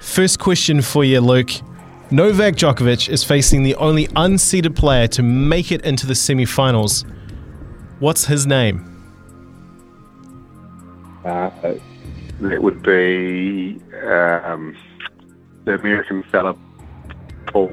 First 0.00 0.38
question 0.38 0.80
for 0.80 1.04
you, 1.04 1.20
Luke. 1.20 1.50
Novak 2.10 2.54
Djokovic 2.54 3.08
is 3.08 3.24
facing 3.24 3.62
the 3.62 3.74
only 3.76 4.08
unseeded 4.08 4.76
player 4.76 5.08
to 5.08 5.22
make 5.22 5.72
it 5.72 5.84
into 5.84 6.06
the 6.06 6.14
semi 6.14 6.44
finals. 6.44 7.04
What's 7.98 8.26
his 8.26 8.46
name? 8.46 8.90
Uh, 11.24 11.50
it 12.42 12.62
would 12.62 12.82
be 12.82 13.80
um, 14.02 14.76
the 15.64 15.74
American 15.74 16.22
fella, 16.24 16.54
Paul. 17.46 17.72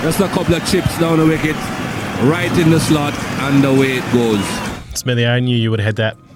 Just 0.00 0.20
a 0.20 0.28
couple 0.28 0.54
of 0.54 0.66
chips 0.70 0.98
down 0.98 1.18
the 1.18 1.26
wicket, 1.26 1.56
right 2.24 2.50
in 2.58 2.70
the 2.70 2.80
slot, 2.80 3.12
and 3.14 3.64
away 3.64 3.98
it 3.98 4.12
goes. 4.12 4.42
Smithy, 4.98 5.26
I 5.26 5.40
knew 5.40 5.56
you 5.56 5.70
would 5.70 5.80
have 5.80 5.86
had 5.86 5.96
that. 5.96 6.27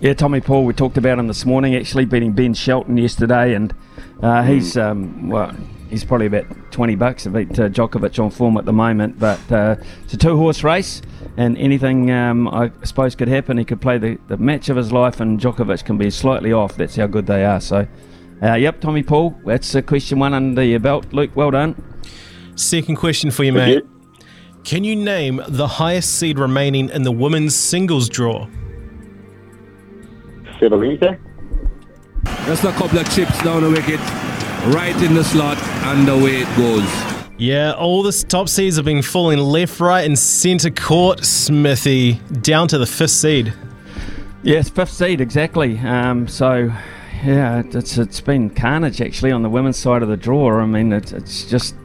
Yeah, 0.00 0.14
Tommy 0.14 0.40
Paul, 0.40 0.64
we 0.64 0.74
talked 0.74 0.96
about 0.96 1.18
him 1.18 1.26
this 1.26 1.44
morning, 1.44 1.74
actually 1.74 2.04
beating 2.04 2.30
Ben 2.30 2.54
Shelton 2.54 2.96
yesterday, 2.96 3.54
and 3.54 3.74
uh, 4.22 4.44
he's 4.44 4.76
um, 4.76 5.28
well, 5.28 5.52
he's 5.90 6.04
probably 6.04 6.26
about 6.26 6.46
20 6.70 6.94
bucks 6.94 7.24
to 7.24 7.30
beat 7.30 7.58
uh, 7.58 7.68
Djokovic 7.68 8.22
on 8.22 8.30
form 8.30 8.56
at 8.58 8.64
the 8.64 8.72
moment. 8.72 9.18
But 9.18 9.40
uh, 9.50 9.74
it's 10.04 10.14
a 10.14 10.16
two 10.16 10.36
horse 10.36 10.62
race, 10.62 11.02
and 11.36 11.58
anything 11.58 12.12
um, 12.12 12.46
I 12.46 12.70
suppose 12.84 13.16
could 13.16 13.26
happen. 13.26 13.58
He 13.58 13.64
could 13.64 13.80
play 13.80 13.98
the, 13.98 14.18
the 14.28 14.36
match 14.36 14.68
of 14.68 14.76
his 14.76 14.92
life, 14.92 15.18
and 15.18 15.40
Djokovic 15.40 15.84
can 15.84 15.98
be 15.98 16.10
slightly 16.10 16.52
off. 16.52 16.76
That's 16.76 16.94
how 16.94 17.08
good 17.08 17.26
they 17.26 17.44
are. 17.44 17.60
So, 17.60 17.88
uh, 18.40 18.54
yep, 18.54 18.80
Tommy 18.80 19.02
Paul, 19.02 19.36
that's 19.44 19.74
uh, 19.74 19.82
question 19.82 20.20
one 20.20 20.32
under 20.32 20.62
your 20.62 20.78
belt. 20.78 21.12
Luke, 21.12 21.32
well 21.34 21.50
done. 21.50 21.74
Second 22.54 22.96
question 22.96 23.32
for 23.32 23.42
you, 23.42 23.52
mate. 23.52 23.84
Can 24.62 24.84
you 24.84 24.94
name 24.94 25.42
the 25.48 25.66
highest 25.66 26.14
seed 26.14 26.38
remaining 26.38 26.88
in 26.90 27.02
the 27.02 27.10
women's 27.10 27.56
singles 27.56 28.08
draw? 28.08 28.46
Sabalenka. 30.58 31.18
Just 32.46 32.64
a 32.64 32.72
couple 32.72 32.98
of 32.98 33.14
chips 33.14 33.42
down 33.42 33.62
the 33.62 33.70
wicket, 33.70 34.00
right 34.74 34.96
in 35.02 35.14
the 35.14 35.24
slot, 35.24 35.58
and 35.58 36.08
away 36.08 36.42
it 36.42 36.56
goes. 36.56 36.88
Yeah, 37.36 37.72
all 37.72 38.02
the 38.02 38.12
top 38.12 38.48
seeds 38.48 38.76
have 38.76 38.84
been 38.84 39.02
falling 39.02 39.38
left, 39.38 39.78
right, 39.78 40.04
and 40.04 40.18
centre 40.18 40.70
court, 40.70 41.24
Smithy, 41.24 42.14
down 42.40 42.66
to 42.68 42.78
the 42.78 42.86
fifth 42.86 43.12
seed. 43.12 43.52
Yes, 44.42 44.68
fifth 44.68 44.90
seed 44.90 45.20
exactly. 45.20 45.78
Um, 45.78 46.26
so, 46.26 46.72
yeah, 47.24 47.62
it's 47.64 47.96
it's 47.96 48.20
been 48.20 48.50
carnage 48.50 49.00
actually 49.00 49.30
on 49.30 49.42
the 49.42 49.50
women's 49.50 49.76
side 49.76 50.02
of 50.02 50.08
the 50.08 50.16
draw. 50.16 50.60
I 50.60 50.66
mean, 50.66 50.92
it's 50.92 51.12
it's 51.12 51.44
just 51.44 51.76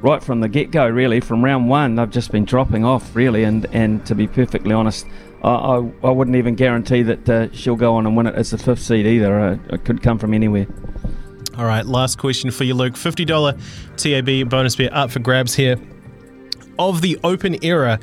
right 0.00 0.22
from 0.22 0.40
the 0.40 0.48
get 0.48 0.70
go, 0.70 0.88
really. 0.88 1.20
From 1.20 1.44
round 1.44 1.68
one, 1.68 1.96
they've 1.96 2.10
just 2.10 2.32
been 2.32 2.44
dropping 2.44 2.84
off, 2.84 3.14
really. 3.14 3.44
And 3.44 3.66
and 3.72 4.04
to 4.06 4.14
be 4.14 4.26
perfectly 4.26 4.72
honest, 4.72 5.06
I 5.42 5.50
I, 5.50 5.92
I 6.04 6.10
wouldn't 6.10 6.36
even 6.36 6.54
guarantee 6.54 7.02
that 7.02 7.28
uh, 7.28 7.52
she'll 7.52 7.76
go 7.76 7.94
on 7.94 8.06
and 8.06 8.16
win 8.16 8.26
it 8.26 8.34
as 8.34 8.50
the 8.50 8.58
fifth 8.58 8.82
seed 8.82 9.06
either. 9.06 9.38
Uh, 9.38 9.58
it 9.70 9.84
could 9.84 10.02
come 10.02 10.18
from 10.18 10.34
anywhere. 10.34 10.66
All 11.58 11.66
right, 11.66 11.84
last 11.84 12.18
question 12.18 12.50
for 12.50 12.64
you, 12.64 12.74
Luke. 12.74 12.94
$50 12.94 13.60
TAB 13.96 14.48
bonus 14.48 14.74
bet 14.74 14.92
up 14.94 15.10
for 15.10 15.18
grabs 15.18 15.54
here. 15.54 15.76
Of 16.78 17.02
the 17.02 17.18
Open 17.24 17.62
era, 17.62 18.00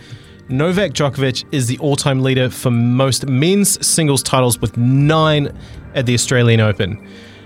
Novak 0.50 0.92
Djokovic 0.92 1.46
is 1.52 1.66
the 1.68 1.78
all 1.80 1.96
time 1.96 2.22
leader 2.22 2.50
for 2.50 2.70
most 2.70 3.28
men's 3.28 3.86
singles 3.86 4.22
titles 4.22 4.60
with 4.60 4.78
nine 4.78 5.58
at 5.96 6.06
the 6.06 6.14
Australian 6.14 6.60
Open. 6.60 7.04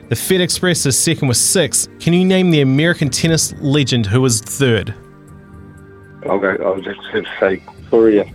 The 0.09 0.15
Fed 0.17 0.41
Express 0.41 0.85
is 0.85 0.99
second 0.99 1.29
with 1.29 1.37
six. 1.37 1.87
Can 1.99 2.13
you 2.13 2.25
name 2.25 2.51
the 2.51 2.61
American 2.61 3.09
tennis 3.09 3.53
legend 3.59 4.05
who 4.05 4.21
was 4.21 4.41
third? 4.41 4.93
I'll 6.29 6.39
go. 6.39 6.55
I'll 6.63 6.81
just 6.81 6.99
have 7.13 7.23
to 7.23 7.29
say 7.39 7.63
Courier. 7.89 8.29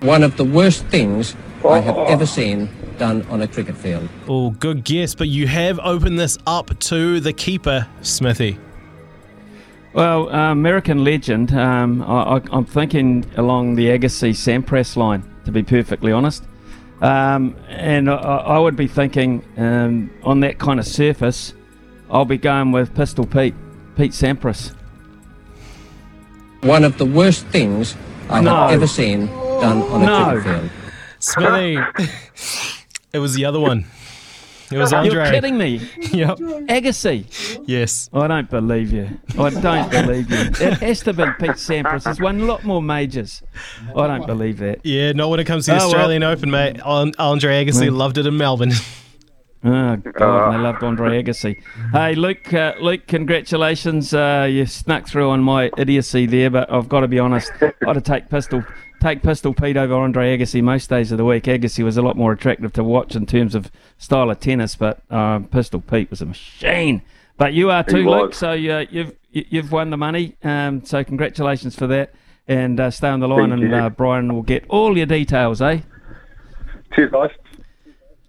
One 0.00 0.22
of 0.22 0.36
the 0.36 0.44
worst 0.44 0.84
things 0.86 1.34
I 1.68 1.80
have 1.80 1.96
ever 1.98 2.24
seen 2.26 2.68
done 2.98 3.22
on 3.30 3.42
a 3.42 3.48
cricket 3.48 3.76
field. 3.76 4.08
Oh, 4.28 4.50
good 4.50 4.84
guess, 4.84 5.14
but 5.14 5.28
you 5.28 5.46
have 5.48 5.78
opened 5.82 6.18
this 6.18 6.38
up 6.46 6.78
to 6.80 7.20
the 7.20 7.32
keeper, 7.32 7.86
Smithy. 8.02 8.58
Well, 9.92 10.28
uh, 10.28 10.52
American 10.52 11.02
legend, 11.02 11.52
um, 11.52 12.02
I, 12.02 12.36
I, 12.36 12.40
I'm 12.52 12.64
thinking 12.64 13.24
along 13.36 13.74
the 13.74 13.86
Agassi 13.86 14.30
Sampras 14.30 14.96
line, 14.96 15.24
to 15.46 15.52
be 15.52 15.62
perfectly 15.62 16.12
honest. 16.12 16.44
Um, 17.00 17.56
and 17.68 18.10
I, 18.10 18.14
I 18.14 18.58
would 18.58 18.76
be 18.76 18.86
thinking 18.86 19.42
um, 19.56 20.10
on 20.22 20.40
that 20.40 20.58
kind 20.58 20.78
of 20.78 20.86
surface, 20.86 21.54
I'll 22.10 22.24
be 22.24 22.38
going 22.38 22.70
with 22.72 22.94
Pistol 22.94 23.26
Pete, 23.26 23.54
Pete 23.96 24.12
Sampras. 24.12 24.74
One 26.62 26.84
of 26.84 26.98
the 26.98 27.04
worst 27.06 27.46
things 27.46 27.96
I 28.28 28.40
No. 28.40 28.54
have 28.54 28.70
ever 28.72 28.86
seen 28.86 29.28
done 29.60 29.82
on 29.82 30.02
a 30.02 30.06
No. 30.06 30.40
cricket 30.40 30.60
field. 30.70 30.70
Smithy, 31.20 31.78
it 33.12 33.18
was 33.18 33.34
the 33.34 33.44
other 33.44 33.60
one. 33.60 33.84
It 34.70 34.76
was 34.76 34.92
Andre. 34.92 35.12
You're 35.14 35.30
kidding 35.32 35.56
me. 35.56 35.76
yep. 36.12 36.36
Agassi. 36.38 37.24
Yes. 37.66 38.10
I 38.12 38.26
don't 38.26 38.50
believe 38.50 38.92
you. 38.92 39.08
I 39.38 39.48
don't 39.48 39.90
believe 39.90 40.30
you. 40.30 40.36
It 40.66 40.74
has 40.74 41.00
to 41.04 41.14
be 41.14 41.24
Pete 41.40 41.52
Sampras. 41.56 42.06
He's 42.06 42.20
won 42.20 42.38
a 42.40 42.44
lot 42.44 42.64
more 42.64 42.82
majors. 42.82 43.42
I 43.96 44.06
don't 44.06 44.26
believe 44.26 44.58
that. 44.58 44.80
Yeah, 44.84 45.12
not 45.12 45.30
when 45.30 45.40
it 45.40 45.44
comes 45.46 45.64
to 45.64 45.70
the 45.70 45.76
Oh, 45.78 45.78
well. 45.78 45.86
Australian 45.86 46.22
Open, 46.22 46.50
mate. 46.50 46.80
Andre 46.82 47.64
Agassi 47.64 47.86
Yeah. 47.86 47.92
loved 47.92 48.18
it 48.18 48.26
in 48.26 48.36
Melbourne. 48.36 48.72
Oh 49.64 49.96
God, 49.96 50.52
I 50.52 50.56
loved 50.56 50.84
Andre 50.84 51.20
Agassi. 51.20 51.60
Hey, 51.90 52.14
Luke, 52.14 52.54
uh, 52.54 52.74
Luke, 52.80 53.08
congratulations. 53.08 54.14
Uh, 54.14 54.46
you 54.48 54.66
snuck 54.66 55.08
through 55.08 55.30
on 55.30 55.40
my 55.42 55.68
idiocy 55.76 56.26
there, 56.26 56.48
but 56.48 56.70
I've 56.72 56.88
got 56.88 57.00
to 57.00 57.08
be 57.08 57.18
honest. 57.18 57.50
I'd 57.60 57.96
have 57.96 58.04
take 58.04 58.28
pistol, 58.28 58.62
take 59.00 59.22
pistol 59.22 59.54
Pete 59.54 59.76
over 59.76 59.94
Andre 59.94 60.36
Agassi 60.36 60.62
most 60.62 60.88
days 60.90 61.12
of 61.12 61.18
the 61.18 61.24
week. 61.24 61.44
Agassi 61.44 61.84
was 61.84 61.96
a 61.96 62.02
lot 62.02 62.16
more 62.16 62.32
attractive 62.32 62.72
to 62.74 62.84
watch 62.84 63.14
in 63.14 63.26
terms 63.26 63.54
of 63.54 63.70
style 63.98 64.30
of 64.30 64.40
tennis, 64.40 64.76
but 64.76 65.00
uh, 65.10 65.38
pistol 65.40 65.80
Pete 65.80 66.10
was 66.10 66.20
a 66.20 66.26
machine. 66.26 67.02
But 67.36 67.52
you 67.54 67.70
are 67.70 67.84
too. 67.84 68.08
Luke. 68.08 68.34
So 68.34 68.50
uh, 68.50 68.54
you've 68.90 69.14
you- 69.30 69.44
you've 69.50 69.70
won 69.72 69.90
the 69.90 69.96
money. 69.96 70.36
Um, 70.42 70.84
so 70.84 71.04
congratulations 71.04 71.76
for 71.76 71.86
that. 71.88 72.12
and 72.48 72.80
uh, 72.80 72.90
stay 72.90 73.08
on 73.08 73.20
the 73.20 73.28
line, 73.28 73.50
Thank 73.50 73.62
and 73.64 73.74
uh, 73.74 73.90
Brian 73.90 74.32
will 74.34 74.42
get 74.42 74.64
all 74.70 74.96
your 74.96 75.04
details, 75.06 75.60
eh? 75.60 75.80
Cheers, 76.94 77.12
guys. 77.12 77.30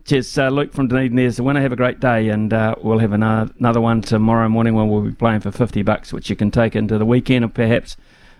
Cheers, 0.05 0.37
uh, 0.37 0.49
Luke 0.49 0.73
from 0.73 0.87
Dunedin. 0.89 1.15
There's 1.15 1.37
the 1.37 1.43
winner. 1.43 1.61
Have 1.61 1.71
a 1.71 1.75
great 1.77 1.99
day, 2.01 2.27
and 2.29 2.51
uh, 2.51 2.75
we'll 2.81 2.99
have 2.99 3.13
another, 3.13 3.51
another 3.59 3.79
one 3.79 4.01
tomorrow 4.01 4.49
morning 4.49 4.73
when 4.73 4.89
we'll 4.89 5.01
be 5.03 5.11
playing 5.13 5.39
for 5.39 5.51
50 5.51 5.83
bucks, 5.83 6.11
which 6.11 6.29
you 6.29 6.35
can 6.35 6.51
take 6.51 6.75
into 6.75 6.97
the 6.97 7.05
weekend 7.05 7.45
and 7.45 7.53
perhaps 7.53 7.95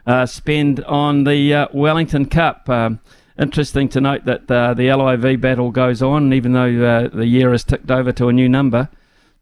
uh, 0.10 0.26
spend 0.26 0.84
on 0.86 1.24
the 1.24 1.54
uh, 1.54 1.68
Wellington 1.72 2.26
Cup. 2.26 2.68
Um, 2.68 3.00
interesting 3.38 3.88
to 3.90 4.02
note 4.02 4.26
that 4.26 4.50
uh, 4.50 4.74
the 4.74 4.92
LIV 4.92 5.40
battle 5.40 5.70
goes 5.70 6.02
on, 6.02 6.34
even 6.34 6.54
though 6.54 6.84
uh, 6.84 7.08
the 7.10 7.28
year 7.28 7.52
has 7.52 7.64
ticked 7.64 7.92
over 7.92 8.12
to 8.14 8.28
a 8.28 8.34
new 8.34 8.50
number. 8.50 8.90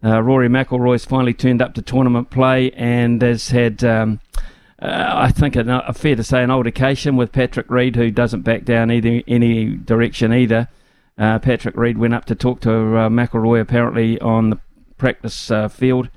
Uh, 0.03 0.22
Rory 0.22 0.49
McIlroy's 0.49 1.06
finally 1.06 1.34
turned 1.34 1.61
up 1.61 1.73
to 1.76 1.81
tournament 1.81 2.30
play 2.30 2.72
and 2.72 3.22
has 3.22 3.48
had, 3.48 3.81
um, 3.85 4.19
I 4.80 5.31
think, 5.31 5.56
a, 5.56 5.84
a 5.88 5.94
fair 5.94 6.18
to 6.18 6.23
say, 6.23 6.44
an 6.44 6.52
altercation 6.52 7.15
with 7.15 7.31
Patrick 7.31 7.69
Reed, 7.69 7.95
who 7.95 8.11
doesn't 8.11 8.41
back 8.41 8.65
down 8.65 8.91
either 8.91 9.23
any 9.26 9.69
direction 9.69 10.34
either. 10.34 10.68
Patrick 11.18 11.77
Reed 11.77 11.98
went 11.98 12.14
up 12.14 12.26
to 12.26 12.35
talk 12.35 12.60
to 12.61 12.69
McIlroy 12.69 13.61
apparently 13.61 14.19
on 14.19 14.49
the 14.49 14.60
practice 14.98 15.49
field, 15.72 16.10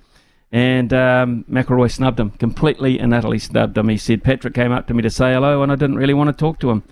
and 0.53 0.93
um, 0.93 1.45
McIlroy 1.49 1.91
snubbed 1.91 2.19
him 2.19 2.31
completely 2.31 2.99
and 2.99 3.15
utterly 3.15 3.39
snubbed 3.39 3.79
him. 3.79 3.89
He 3.89 3.97
said 3.97 4.25
Patrick 4.25 4.55
came 4.55 4.73
up 4.73 4.87
to 4.87 4.95
me 4.95 5.03
to 5.03 5.11
say 5.11 5.33
hello, 5.33 5.63
and 5.63 5.71
I 5.71 5.77
didn't 5.77 5.97
really 5.97 6.15
want 6.15 6.29
to 6.29 6.33
talk 6.33 6.59
to 6.61 6.71
him. 6.71 6.83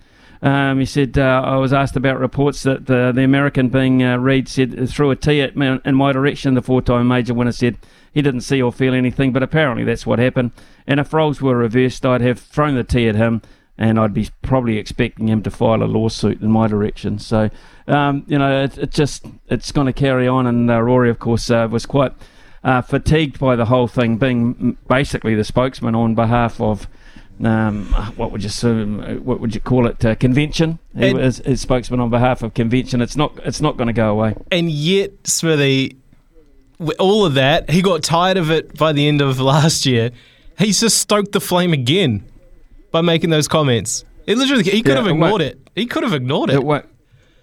Um, 0.40 0.78
he 0.78 0.84
said 0.84 1.18
uh, 1.18 1.42
I 1.44 1.56
was 1.56 1.72
asked 1.72 1.96
about 1.96 2.20
reports 2.20 2.62
that 2.62 2.86
the, 2.86 3.10
the 3.12 3.24
American 3.24 3.70
being 3.70 4.04
uh, 4.04 4.18
Reed 4.18 4.48
said 4.48 4.88
threw 4.88 5.10
a 5.10 5.16
tee 5.16 5.40
at 5.40 5.56
me 5.56 5.80
in 5.84 5.94
my 5.96 6.12
direction. 6.12 6.54
The 6.54 6.62
four-time 6.62 7.08
major 7.08 7.34
winner 7.34 7.50
said 7.50 7.76
he 8.14 8.22
didn't 8.22 8.42
see 8.42 8.62
or 8.62 8.72
feel 8.72 8.94
anything, 8.94 9.32
but 9.32 9.42
apparently 9.42 9.84
that's 9.84 10.06
what 10.06 10.20
happened. 10.20 10.52
And 10.86 11.00
if 11.00 11.12
roles 11.12 11.42
were 11.42 11.56
reversed, 11.56 12.06
I'd 12.06 12.20
have 12.20 12.38
thrown 12.38 12.76
the 12.76 12.84
tee 12.84 13.08
at 13.08 13.16
him, 13.16 13.42
and 13.76 13.98
I'd 13.98 14.14
be 14.14 14.28
probably 14.42 14.78
expecting 14.78 15.28
him 15.28 15.42
to 15.42 15.50
file 15.50 15.82
a 15.82 15.86
lawsuit 15.86 16.40
in 16.40 16.50
my 16.50 16.68
direction. 16.68 17.18
So, 17.18 17.50
um, 17.88 18.24
you 18.28 18.38
know, 18.38 18.62
it, 18.62 18.78
it 18.78 18.90
just 18.92 19.26
it's 19.48 19.72
going 19.72 19.86
to 19.88 19.92
carry 19.92 20.28
on. 20.28 20.46
And 20.46 20.70
uh, 20.70 20.80
Rory, 20.80 21.10
of 21.10 21.18
course, 21.18 21.50
uh, 21.50 21.66
was 21.68 21.84
quite 21.84 22.12
uh, 22.64 22.82
fatigued 22.82 23.38
by 23.38 23.56
the 23.56 23.66
whole 23.66 23.86
thing, 23.88 24.16
being 24.16 24.76
basically 24.88 25.34
the 25.34 25.44
spokesman 25.44 25.94
on 25.94 26.14
behalf 26.14 26.60
of. 26.60 26.86
Um, 27.44 27.86
what 28.16 28.32
would 28.32 28.42
you 28.42 28.48
assume, 28.48 29.24
what 29.24 29.38
would 29.38 29.54
you 29.54 29.60
call 29.60 29.86
it? 29.86 30.04
Uh, 30.04 30.16
convention. 30.16 30.80
He 30.96 31.10
his 31.12 31.60
spokesman 31.60 32.00
on 32.00 32.10
behalf 32.10 32.42
of 32.42 32.52
convention. 32.54 33.00
It's 33.00 33.14
not. 33.16 33.38
It's 33.44 33.60
not 33.60 33.76
going 33.76 33.86
to 33.86 33.92
go 33.92 34.10
away. 34.10 34.34
And 34.50 34.68
yet, 34.68 35.12
Smithy, 35.24 35.96
with 36.80 36.96
all 36.98 37.24
of 37.24 37.34
that, 37.34 37.70
he 37.70 37.80
got 37.80 38.02
tired 38.02 38.38
of 38.38 38.50
it 38.50 38.76
by 38.76 38.92
the 38.92 39.06
end 39.06 39.20
of 39.20 39.38
last 39.54 39.86
year. 39.86 40.10
He's 40.58 40.80
just 40.80 40.98
stoked 40.98 41.30
the 41.30 41.40
flame 41.40 41.72
again 41.72 42.24
by 42.90 43.02
making 43.02 43.30
those 43.30 43.46
comments. 43.46 44.04
It 44.26 44.36
literally, 44.36 44.64
he 44.64 44.82
could 44.82 44.88
Yeah, 44.90 44.96
have 44.96 45.06
ignored 45.06 45.30
won't- 45.30 45.42
it. 45.42 45.60
He 45.76 45.86
could 45.86 46.02
have 46.02 46.14
ignored 46.14 46.50
it. 46.50 46.54
It 46.56 46.64
won't. 46.64 46.86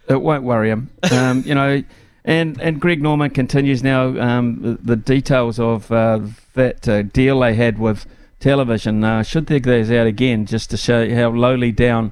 It 0.09 0.21
won't 0.21 0.43
worry 0.43 0.71
him. 0.71 0.89
Um, 1.09 1.43
you 1.45 1.55
know, 1.55 1.81
and 2.25 2.59
and 2.59 2.81
Greg 2.81 3.01
Norman 3.01 3.29
continues 3.29 3.83
now 3.83 4.19
um, 4.19 4.61
the, 4.61 4.73
the 4.81 4.95
details 4.95 5.59
of 5.59 5.91
uh, 5.91 6.19
that 6.55 6.87
uh, 6.87 7.03
deal 7.03 7.39
they 7.39 7.53
had 7.53 7.77
with 7.79 8.05
television. 8.39 9.03
Uh, 9.03 9.23
should 9.23 9.45
dig 9.45 9.63
those 9.63 9.91
out 9.91 10.07
again 10.07 10.45
just 10.45 10.69
to 10.71 10.77
show 10.77 11.07
how 11.13 11.29
lowly 11.29 11.71
down 11.71 12.11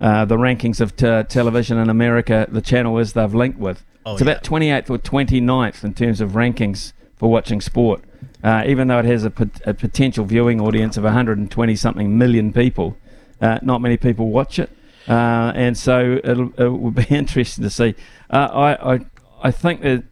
uh, 0.00 0.24
the 0.24 0.36
rankings 0.36 0.80
of 0.80 0.96
t- 0.96 1.22
television 1.32 1.78
in 1.78 1.88
America 1.88 2.46
the 2.50 2.60
channel 2.60 2.98
is 2.98 3.12
they've 3.12 3.34
linked 3.34 3.58
with. 3.58 3.84
Oh, 4.04 4.14
it's 4.14 4.22
about 4.22 4.42
28th 4.42 4.90
or 4.90 4.98
29th 4.98 5.84
in 5.84 5.94
terms 5.94 6.20
of 6.20 6.32
rankings 6.32 6.92
for 7.16 7.30
watching 7.30 7.60
sport. 7.60 8.02
Uh, 8.42 8.64
even 8.66 8.88
though 8.88 8.98
it 8.98 9.04
has 9.04 9.22
a, 9.22 9.30
pot- 9.30 9.60
a 9.64 9.72
potential 9.72 10.24
viewing 10.24 10.60
audience 10.60 10.96
of 10.96 11.04
120 11.04 11.76
something 11.76 12.18
million 12.18 12.52
people, 12.52 12.96
uh, 13.40 13.60
not 13.62 13.80
many 13.80 13.96
people 13.96 14.30
watch 14.30 14.58
it. 14.58 14.70
Uh, 15.08 15.52
and 15.54 15.78
so 15.78 16.18
it'll, 16.24 16.52
it 16.58 16.66
will 16.66 16.90
be 16.90 17.04
interesting 17.10 17.62
to 17.62 17.70
see. 17.70 17.94
Uh, 18.28 18.48
I, 18.52 18.94
I 18.94 19.00
I 19.42 19.50
think 19.50 19.82
that 19.82 20.04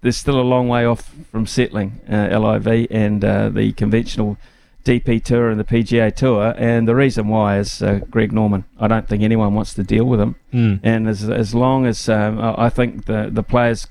there's- 0.00 0.16
still 0.16 0.40
a 0.40 0.42
long 0.42 0.68
way 0.68 0.84
off 0.84 1.14
from 1.30 1.46
settling 1.46 2.00
uh, 2.10 2.36
LIV 2.38 2.88
and 2.90 3.24
uh, 3.24 3.48
the 3.48 3.72
conventional 3.72 4.36
DP 4.84 5.22
Tour 5.22 5.48
and 5.50 5.60
the 5.60 5.64
PGA 5.64 6.12
Tour. 6.14 6.54
And 6.58 6.88
the 6.88 6.96
reason 6.96 7.28
why 7.28 7.58
is 7.58 7.80
uh, 7.80 8.00
Greg 8.10 8.32
Norman. 8.32 8.64
I 8.80 8.88
don't 8.88 9.06
think 9.08 9.22
anyone 9.22 9.54
wants 9.54 9.74
to 9.74 9.84
deal 9.84 10.04
with 10.04 10.20
him. 10.20 10.34
Mm. 10.52 10.80
And 10.82 11.08
as, 11.08 11.28
as 11.30 11.54
long 11.54 11.86
as 11.86 12.08
um, 12.08 12.40
I 12.40 12.68
think 12.68 13.04
the 13.06 13.28
the 13.32 13.44
players 13.44 13.86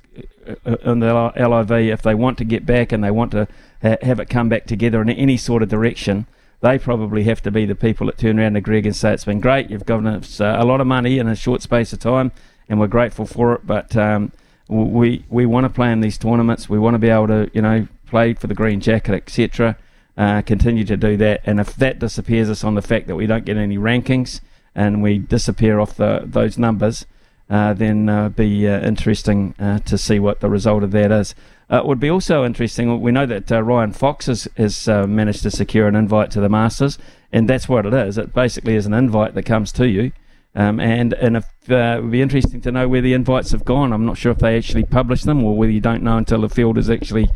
uh, 0.66 0.76
in 0.84 1.00
the 1.00 1.32
LIV, 1.38 1.72
if 1.72 2.02
they 2.02 2.14
want 2.16 2.38
to 2.40 2.44
get 2.44 2.66
back 2.66 2.92
and 2.92 3.02
they 3.02 3.12
want 3.12 3.32
to 3.32 3.48
ha- 3.82 3.96
have 4.02 4.20
it 4.20 4.28
come 4.30 4.50
back 4.50 4.66
together 4.66 5.02
in 5.02 5.10
any 5.10 5.38
sort 5.38 5.64
of 5.64 5.70
direction, 5.70 6.28
they 6.60 6.78
probably 6.78 7.24
have 7.24 7.42
to 7.44 7.52
be 7.52 7.66
the 7.66 7.76
people 7.76 8.08
that 8.08 8.18
turn 8.18 8.38
around 8.38 8.56
to 8.56 8.62
Greg 8.62 8.86
and 8.86 8.96
say 8.96 9.14
it's 9.14 9.24
been 9.24 9.40
great. 9.40 9.70
You've 9.70 9.86
given 9.86 10.06
us 10.08 10.42
uh, 10.42 10.58
a 10.60 10.66
lot 10.66 10.82
of 10.82 10.88
money 10.88 11.18
in 11.20 11.28
a 11.30 11.36
short 11.38 11.62
space 11.62 11.94
of 11.94 12.00
time, 12.00 12.34
and 12.68 12.82
we're 12.82 12.88
grateful 12.88 13.26
for 13.26 13.54
it. 13.54 13.66
But 13.66 13.96
um, 13.96 14.34
we 14.72 15.26
we 15.30 15.46
want 15.46 15.66
to 15.66 15.70
play 15.70 15.92
in 15.92 16.00
these 16.00 16.18
tournaments. 16.18 16.70
We 16.70 16.80
want 16.80 16.96
to 16.96 17.00
be 17.00 17.10
able 17.10 17.28
to 17.28 17.52
you 17.54 17.62
know 17.62 17.88
play 18.06 18.34
for 18.34 18.48
the 18.48 18.56
green 18.56 18.80
jacket, 18.80 19.14
etc. 19.14 19.78
Uh, 20.18 20.42
continue 20.42 20.84
to 20.86 20.98
do 20.98 21.18
that, 21.18 21.42
and 21.46 21.60
if 21.60 21.76
that 21.76 22.00
disappears 22.00 22.50
us 22.50 22.64
on 22.64 22.76
the 22.76 22.82
fact 22.82 23.08
that 23.08 23.16
we 23.16 23.26
don't 23.28 23.46
get 23.46 23.58
any 23.58 23.78
rankings 23.78 24.40
and 24.74 25.02
we 25.02 25.18
disappear 25.18 25.80
off 25.80 25.96
the 25.96 26.24
those 26.26 26.58
numbers, 26.58 27.06
uh, 27.50 27.74
then 27.74 28.08
uh, 28.08 28.30
be 28.30 28.68
uh, 28.68 28.80
interesting 28.82 29.54
uh, 29.60 29.80
to 29.80 29.98
see 29.98 30.20
what 30.20 30.40
the 30.40 30.50
result 30.50 30.84
of 30.84 30.92
that 30.92 31.12
is. 31.12 31.36
Uh, 31.70 31.78
it 31.78 31.86
would 31.86 32.00
be 32.00 32.10
also 32.10 32.46
interesting. 32.46 33.02
We 33.02 33.12
know 33.12 33.26
that 33.26 33.52
uh, 33.52 33.62
Ryan 33.64 33.94
Fox 33.94 34.28
has, 34.28 34.48
has 34.58 34.88
managed 34.88 35.44
to 35.44 35.52
secure 35.52 35.88
an 35.88 35.96
invite 35.96 36.32
to 36.32 36.42
the 36.42 36.50
Masters, 36.50 36.98
and 37.32 37.50
that's 37.50 37.68
what 37.68 37.86
it 37.86 37.94
is. 37.94 38.18
It 38.18 38.34
basically 38.34 38.76
is 38.76 38.86
an 38.86 38.94
invite 38.94 39.36
that 39.36 39.44
comes 39.44 39.72
to 39.74 39.88
you. 39.88 40.12
Um, 40.54 40.80
and 40.80 41.14
and 41.14 41.38
if 41.38 41.46
uh, 41.70 41.96
it 41.98 42.02
would 42.04 42.12
be 42.12 42.22
interesting 42.22 42.60
to 42.62 42.72
know 42.72 42.88
where 42.88 43.02
the 43.02 43.14
invites 43.14 43.52
have 43.52 43.64
gone. 43.64 43.94
I'm 43.94 44.06
not 44.06 44.18
sure 44.18 44.32
if 44.32 44.40
they 44.40 44.58
actually 44.58 44.84
publish 44.84 45.24
them 45.24 45.44
or 45.44 45.56
whether 45.56 45.72
you 45.72 45.80
don't 45.80 46.04
know 46.04 46.18
until 46.18 46.42
the 46.42 46.50
field 46.50 46.78
is 46.78 46.90
actually 46.90 47.30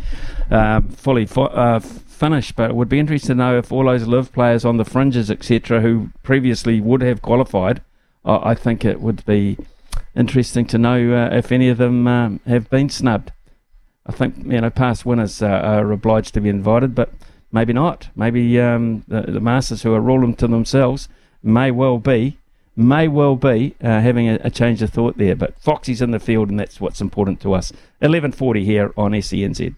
um, 0.52 0.90
fully 0.90 1.26
fo- 1.26 1.46
uh, 1.46 1.80
finished. 1.80 2.56
But 2.56 2.72
it 2.72 2.76
would 2.76 2.90
be 2.90 3.00
interesting 3.00 3.28
to 3.28 3.36
know 3.36 3.58
if 3.58 3.72
all 3.72 3.86
those 3.86 4.06
LIV 4.06 4.34
players 4.34 4.66
on 4.66 4.78
the 4.78 4.86
fringes, 4.86 5.32
etc., 5.32 5.82
who 5.82 6.10
previously 6.24 6.82
would 6.82 7.02
have 7.02 7.22
qualified. 7.22 7.82
I 8.26 8.52
I 8.52 8.56
think 8.56 8.84
it 8.84 9.00
would 9.00 9.26
be 9.26 9.58
interesting 10.16 10.66
to 10.66 10.78
know 10.78 11.14
uh, 11.14 11.36
if 11.36 11.52
any 11.52 11.70
of 11.70 11.78
them 11.78 12.08
um, 12.08 12.40
have 12.46 12.70
been 12.70 12.90
snubbed. 12.90 13.32
I 14.06 14.12
think 14.12 14.46
you 14.46 14.62
know 14.62 14.70
past 14.70 15.06
winners 15.06 15.42
uh, 15.42 15.48
are 15.48 15.92
obliged 15.92 16.34
to 16.34 16.42
be 16.42 16.50
invited, 16.50 16.94
but 16.96 17.14
maybe 17.52 17.74
not. 17.74 18.10
Maybe 18.16 18.60
um, 18.60 19.04
the, 19.08 19.22
the 19.22 19.40
masters 19.40 19.84
who 19.84 19.94
are 19.94 20.02
ruling 20.02 20.36
to 20.36 20.48
themselves 20.48 21.08
may 21.42 21.72
well 21.72 21.98
be, 21.98 22.38
may 22.76 23.08
well 23.08 23.36
be 23.36 23.76
uh, 23.82 24.02
having 24.02 24.28
a, 24.30 24.40
a 24.44 24.50
change 24.50 24.82
of 24.82 24.90
thought 24.90 25.18
there. 25.18 25.36
But 25.36 25.60
Foxy's 25.60 26.02
in 26.02 26.12
the 26.12 26.20
field, 26.20 26.50
and 26.50 26.60
that's 26.60 26.80
what's 26.80 27.02
important 27.02 27.40
to 27.42 27.54
us. 27.54 27.72
Eleven 28.02 28.32
forty 28.32 28.66
here 28.66 28.94
on 28.98 29.12
SENZ. 29.12 29.76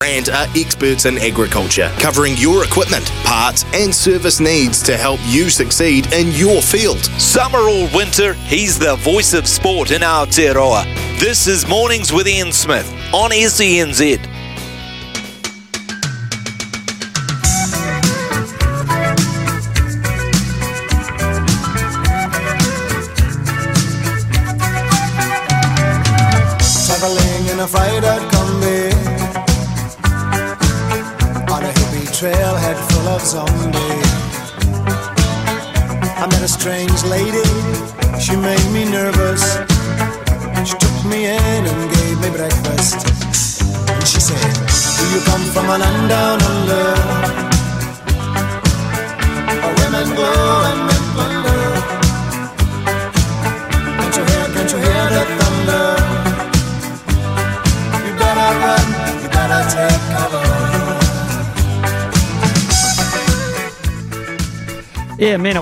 Brand 0.00 0.30
are 0.30 0.46
experts 0.56 1.04
in 1.04 1.18
agriculture, 1.18 1.92
covering 1.98 2.34
your 2.38 2.64
equipment, 2.64 3.10
parts, 3.22 3.66
and 3.74 3.94
service 3.94 4.40
needs 4.40 4.82
to 4.82 4.96
help 4.96 5.20
you 5.26 5.50
succeed 5.50 6.10
in 6.14 6.28
your 6.32 6.62
field. 6.62 7.04
Summer 7.20 7.58
or 7.58 7.86
winter, 7.94 8.32
he's 8.32 8.78
the 8.78 8.96
voice 8.96 9.34
of 9.34 9.46
sport 9.46 9.90
in 9.90 10.00
Aotearoa. 10.00 10.84
This 11.20 11.46
is 11.46 11.68
Mornings 11.68 12.14
with 12.14 12.26
Ian 12.26 12.50
Smith 12.50 12.90
on 13.12 13.30
SENZ. 13.30 14.39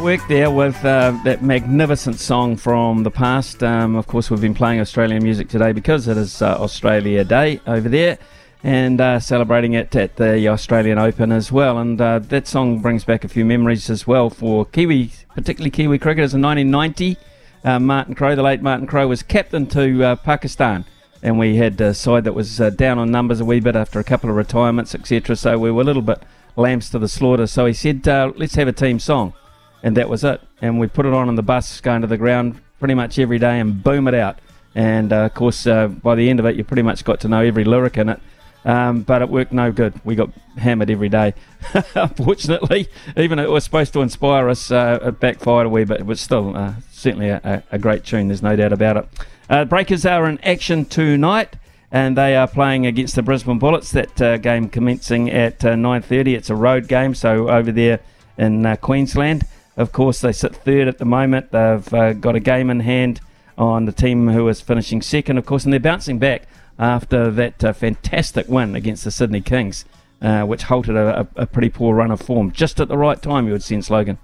There 0.08 0.50
with 0.50 0.82
uh, 0.86 1.18
that 1.24 1.42
magnificent 1.42 2.18
song 2.18 2.56
from 2.56 3.02
the 3.02 3.10
past. 3.10 3.62
Um, 3.62 3.94
of 3.94 4.06
course, 4.06 4.30
we've 4.30 4.40
been 4.40 4.54
playing 4.54 4.80
Australian 4.80 5.22
music 5.22 5.50
today 5.50 5.72
because 5.72 6.08
it 6.08 6.16
is 6.16 6.40
uh, 6.40 6.56
Australia 6.58 7.24
Day 7.24 7.60
over 7.66 7.90
there. 7.90 8.16
and 8.64 9.02
uh, 9.02 9.20
celebrating 9.20 9.74
it 9.74 9.94
at 9.94 10.16
the 10.16 10.48
Australian 10.48 10.96
Open 10.96 11.30
as 11.30 11.52
well. 11.52 11.76
And 11.76 12.00
uh, 12.00 12.20
that 12.20 12.46
song 12.46 12.78
brings 12.78 13.04
back 13.04 13.22
a 13.22 13.28
few 13.28 13.44
memories 13.44 13.90
as 13.90 14.06
well 14.06 14.30
for 14.30 14.64
Kiwi, 14.64 15.12
particularly 15.34 15.70
Kiwi 15.70 15.98
cricketers 15.98 16.32
in 16.32 16.40
1990. 16.40 17.18
Uh, 17.62 17.78
Martin 17.78 18.14
Crowe, 18.14 18.34
the 18.34 18.42
late 18.42 18.62
Martin 18.62 18.86
Crowe, 18.86 19.08
was 19.08 19.22
captain 19.22 19.66
to 19.66 20.04
uh, 20.04 20.16
Pakistan. 20.16 20.86
And 21.22 21.38
we 21.38 21.56
had 21.56 21.78
a 21.82 21.92
side 21.92 22.24
that 22.24 22.32
was 22.32 22.56
down 22.56 22.98
on 22.98 23.10
numbers 23.10 23.40
a 23.40 23.44
wee 23.44 23.60
bit 23.60 23.76
after 23.76 24.00
a 24.00 24.04
couple 24.04 24.30
of 24.30 24.36
retirements, 24.36 24.94
etc. 24.94 25.36
So 25.36 25.58
we 25.58 25.70
were 25.70 25.82
a 25.82 25.84
little 25.84 26.00
bit 26.00 26.22
lambs 26.56 26.88
to 26.90 26.98
the 26.98 27.08
slaughter. 27.08 27.46
So 27.46 27.66
he 27.66 27.74
said, 27.74 28.08
uh, 28.08 28.32
let's 28.36 28.54
have 28.54 28.68
a 28.68 28.72
team 28.72 28.98
song. 28.98 29.34
And 29.82 29.96
that 29.96 30.08
was 30.08 30.24
it. 30.24 30.40
And 30.60 30.80
we 30.80 30.86
put 30.86 31.06
it 31.06 31.12
on 31.12 31.28
on 31.28 31.36
the 31.36 31.42
bus 31.42 31.80
going 31.80 32.00
to 32.02 32.06
the 32.06 32.16
ground 32.16 32.60
pretty 32.78 32.94
much 32.94 33.18
every 33.18 33.38
day 33.38 33.60
and 33.60 33.82
boom 33.82 34.08
it 34.08 34.14
out. 34.14 34.38
And 34.74 35.12
uh, 35.12 35.24
of 35.24 35.34
course, 35.34 35.66
uh, 35.66 35.88
by 35.88 36.14
the 36.14 36.30
end 36.30 36.40
of 36.40 36.46
it, 36.46 36.56
you 36.56 36.64
pretty 36.64 36.82
much 36.82 37.04
got 37.04 37.20
to 37.20 37.28
know 37.28 37.40
every 37.40 37.64
lyric 37.64 37.96
in 37.96 38.08
it. 38.08 38.20
Um, 38.64 39.02
but 39.02 39.22
it 39.22 39.28
worked 39.28 39.52
no 39.52 39.72
good. 39.72 39.94
We 40.04 40.14
got 40.14 40.30
hammered 40.56 40.90
every 40.90 41.08
day. 41.08 41.34
Unfortunately, 41.94 42.88
even 43.16 43.38
though 43.38 43.44
it 43.44 43.50
was 43.50 43.64
supposed 43.64 43.92
to 43.94 44.02
inspire 44.02 44.48
us, 44.48 44.70
uh, 44.70 44.98
it 45.02 45.20
backfired 45.20 45.66
a 45.66 45.68
wee 45.70 45.84
bit. 45.84 46.00
It 46.00 46.06
was 46.06 46.20
still 46.20 46.56
uh, 46.56 46.74
certainly 46.90 47.28
a, 47.28 47.62
a, 47.70 47.78
great 47.78 48.04
tune, 48.04 48.28
there's 48.28 48.42
no 48.42 48.56
doubt 48.56 48.72
about 48.72 48.96
it. 48.98 49.08
Uh, 49.48 49.64
Breakers 49.64 50.04
are 50.04 50.28
in 50.28 50.38
action 50.40 50.84
tonight. 50.84 51.56
And 51.90 52.18
they 52.18 52.36
are 52.36 52.46
playing 52.46 52.84
against 52.84 53.16
the 53.16 53.22
Brisbane 53.22 53.58
Bullets. 53.58 53.92
That 53.92 54.20
uh, 54.20 54.36
game 54.36 54.68
commencing 54.68 55.30
at 55.30 55.60
9:30. 55.60 56.36
It's 56.36 56.50
a 56.50 56.54
road 56.54 56.86
game, 56.86 57.14
so 57.14 57.48
over 57.48 57.72
there 57.72 58.00
in 58.36 58.76
Queensland. 58.82 59.46
Of 59.78 59.92
course, 59.92 60.20
they 60.20 60.32
sit 60.32 60.54
third 60.54 60.88
at 60.88 60.98
the 60.98 61.04
moment. 61.06 61.52
They've 61.52 62.20
got 62.20 62.34
a 62.34 62.40
game 62.40 62.68
in 62.68 62.80
hand 62.80 63.20
on 63.56 63.86
the 63.86 63.92
team 63.92 64.28
who 64.28 64.48
is 64.48 64.60
finishing 64.60 65.00
second, 65.00 65.38
of 65.38 65.46
course, 65.46 65.64
and 65.64 65.72
they're 65.72 65.80
bouncing 65.80 66.18
back 66.18 66.48
after 66.78 67.30
that 67.30 67.64
uh, 67.64 67.72
fantastic 67.72 68.48
win 68.48 68.74
against 68.74 69.04
the 69.04 69.10
Sydney 69.10 69.40
Kings, 69.40 69.84
uh, 70.20 70.42
which 70.42 70.64
halted 70.64 70.96
a, 70.96 71.26
a, 71.36 71.46
pretty 71.46 71.68
poor 71.68 71.94
run 71.94 72.10
of 72.10 72.20
form 72.20 72.52
just 72.52 72.78
at 72.80 72.88
the 72.88 72.98
right 72.98 73.20
time, 73.20 73.46
you 73.46 73.52
would 73.52 73.62
sense, 73.62 73.88
Logan. 73.88 74.18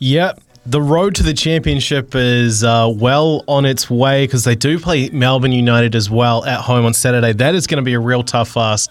Yep. 0.00 0.40
The 0.66 0.82
road 0.82 1.14
to 1.14 1.22
the 1.22 1.32
championship 1.32 2.14
is 2.14 2.62
uh, 2.62 2.92
well 2.94 3.42
on 3.48 3.64
its 3.64 3.88
way 3.88 4.26
because 4.26 4.44
they 4.44 4.54
do 4.54 4.78
play 4.78 5.08
Melbourne 5.08 5.52
United 5.52 5.94
as 5.94 6.10
well 6.10 6.44
at 6.44 6.60
home 6.60 6.84
on 6.84 6.92
Saturday. 6.92 7.32
That 7.32 7.54
is 7.54 7.66
going 7.66 7.78
to 7.78 7.82
be 7.82 7.94
a 7.94 8.00
real 8.00 8.22
tough 8.22 8.56
ask. 8.56 8.90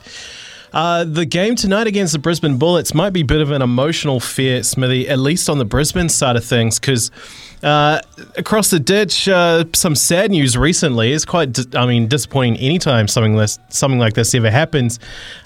Uh, 0.73 1.03
the 1.03 1.25
game 1.25 1.55
tonight 1.55 1.87
against 1.87 2.13
the 2.13 2.19
Brisbane 2.19 2.57
Bullets 2.57 2.93
might 2.93 3.11
be 3.11 3.21
a 3.21 3.25
bit 3.25 3.41
of 3.41 3.51
an 3.51 3.61
emotional 3.61 4.19
fear, 4.19 4.63
Smithy, 4.63 5.07
at 5.07 5.19
least 5.19 5.49
on 5.49 5.57
the 5.57 5.65
Brisbane 5.65 6.09
side 6.09 6.35
of 6.35 6.43
things, 6.43 6.79
because 6.79 7.09
uh, 7.63 7.99
across 8.35 8.69
the 8.69 8.79
ditch, 8.79 9.27
uh, 9.27 9.63
some 9.73 9.95
sad 9.95 10.31
news 10.31 10.57
recently. 10.57 11.13
It's 11.13 11.25
quite, 11.25 11.53
di- 11.53 11.77
I 11.77 11.85
mean, 11.85 12.07
disappointing 12.07 12.57
anytime 12.57 13.07
something 13.07 13.35
this, 13.35 13.57
something 13.69 13.99
like 13.99 14.13
this 14.13 14.35
ever 14.35 14.51
happens. 14.51 14.99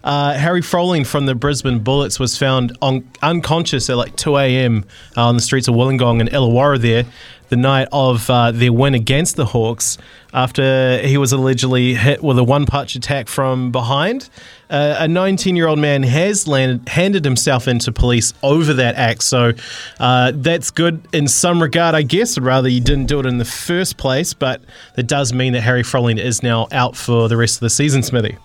Uh, 0.03 0.33
Harry 0.33 0.61
Froling 0.61 1.05
from 1.05 1.25
the 1.25 1.35
Brisbane 1.35 1.79
Bullets 1.79 2.19
was 2.19 2.37
found 2.37 2.77
on, 2.81 3.09
unconscious 3.21 3.89
at 3.89 3.97
like 3.97 4.15
2 4.17 4.37
a.m. 4.37 4.85
Uh, 5.15 5.27
on 5.27 5.35
the 5.35 5.41
streets 5.41 5.67
of 5.67 5.75
Wollongong 5.75 6.19
and 6.19 6.29
Illawarra 6.29 6.79
there 6.79 7.05
the 7.51 7.57
night 7.57 7.89
of 7.91 8.29
uh, 8.29 8.49
their 8.51 8.71
win 8.71 8.95
against 8.95 9.35
the 9.35 9.45
Hawks 9.45 9.97
after 10.33 10.99
he 10.99 11.17
was 11.17 11.33
allegedly 11.33 11.93
hit 11.95 12.23
with 12.23 12.39
a 12.39 12.43
one 12.45 12.65
punch 12.65 12.95
attack 12.95 13.27
from 13.27 13.73
behind. 13.73 14.29
Uh, 14.69 14.95
a 14.99 15.07
19 15.07 15.57
year 15.57 15.67
old 15.67 15.77
man 15.77 16.01
has 16.01 16.47
landed, 16.47 16.87
handed 16.87 17.25
himself 17.25 17.67
into 17.67 17.91
police 17.91 18.33
over 18.41 18.73
that 18.75 18.95
act. 18.95 19.23
So 19.23 19.51
uh, 19.99 20.31
that's 20.33 20.71
good 20.71 21.05
in 21.11 21.27
some 21.27 21.61
regard, 21.61 21.93
I 21.93 22.03
guess. 22.03 22.37
I'd 22.37 22.45
rather 22.45 22.69
you 22.69 22.79
didn't 22.79 23.07
do 23.07 23.19
it 23.19 23.25
in 23.25 23.37
the 23.37 23.43
first 23.43 23.97
place, 23.97 24.33
but 24.33 24.61
that 24.95 25.03
does 25.03 25.33
mean 25.33 25.51
that 25.51 25.61
Harry 25.61 25.83
Froling 25.83 26.19
is 26.19 26.41
now 26.41 26.69
out 26.71 26.95
for 26.95 27.27
the 27.27 27.35
rest 27.35 27.57
of 27.57 27.59
the 27.59 27.69
season, 27.69 28.01
Smithy. 28.01 28.37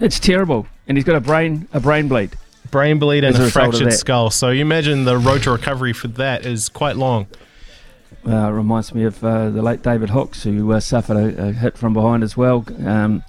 It's 0.00 0.18
terrible. 0.18 0.66
And 0.88 0.98
he's 0.98 1.04
got 1.04 1.14
a 1.14 1.20
brain 1.20 1.68
a 1.72 1.78
brain 1.78 2.08
bleed. 2.08 2.36
Brain 2.72 2.98
bleed 2.98 3.22
and 3.22 3.36
a, 3.36 3.46
a 3.46 3.50
fractured 3.50 3.92
skull. 3.92 4.30
So 4.30 4.50
you 4.50 4.62
imagine 4.62 5.04
the 5.04 5.16
road 5.16 5.44
to 5.44 5.52
recovery 5.52 5.92
for 5.92 6.08
that 6.08 6.44
is 6.44 6.68
quite 6.68 6.96
long. 6.96 7.28
Uh, 8.26 8.50
reminds 8.50 8.94
me 8.94 9.04
of 9.04 9.22
uh, 9.22 9.50
the 9.50 9.60
late 9.60 9.82
David 9.82 10.08
Hookes, 10.08 10.44
who 10.44 10.72
uh, 10.72 10.80
suffered 10.80 11.16
a, 11.16 11.48
a, 11.48 11.52
hit 11.52 11.76
from 11.76 11.92
behind 11.92 12.22
as 12.22 12.38
well, 12.38 12.64
um, 12.86 13.22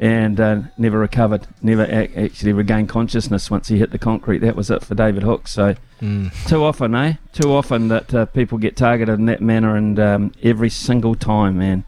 and 0.00 0.40
uh, 0.40 0.62
never 0.76 0.98
recovered, 0.98 1.46
never 1.62 1.84
actually 2.16 2.52
regained 2.52 2.88
consciousness 2.88 3.48
once 3.48 3.68
he 3.68 3.78
hit 3.78 3.92
the 3.92 3.98
concrete. 3.98 4.38
That 4.38 4.56
was 4.56 4.68
it 4.68 4.82
for 4.82 4.96
David 4.96 5.22
Hookes. 5.22 5.52
So 5.52 5.76
mm. 6.00 6.48
too 6.48 6.64
often, 6.64 6.96
eh? 6.96 7.14
Too 7.32 7.52
often 7.52 7.88
that 7.88 8.12
uh, 8.12 8.26
people 8.26 8.58
get 8.58 8.76
targeted 8.76 9.20
in 9.20 9.26
that 9.26 9.40
manner, 9.40 9.76
and 9.76 10.00
um, 10.00 10.32
every 10.42 10.70
single 10.70 11.14
time, 11.14 11.58
man. 11.58 11.84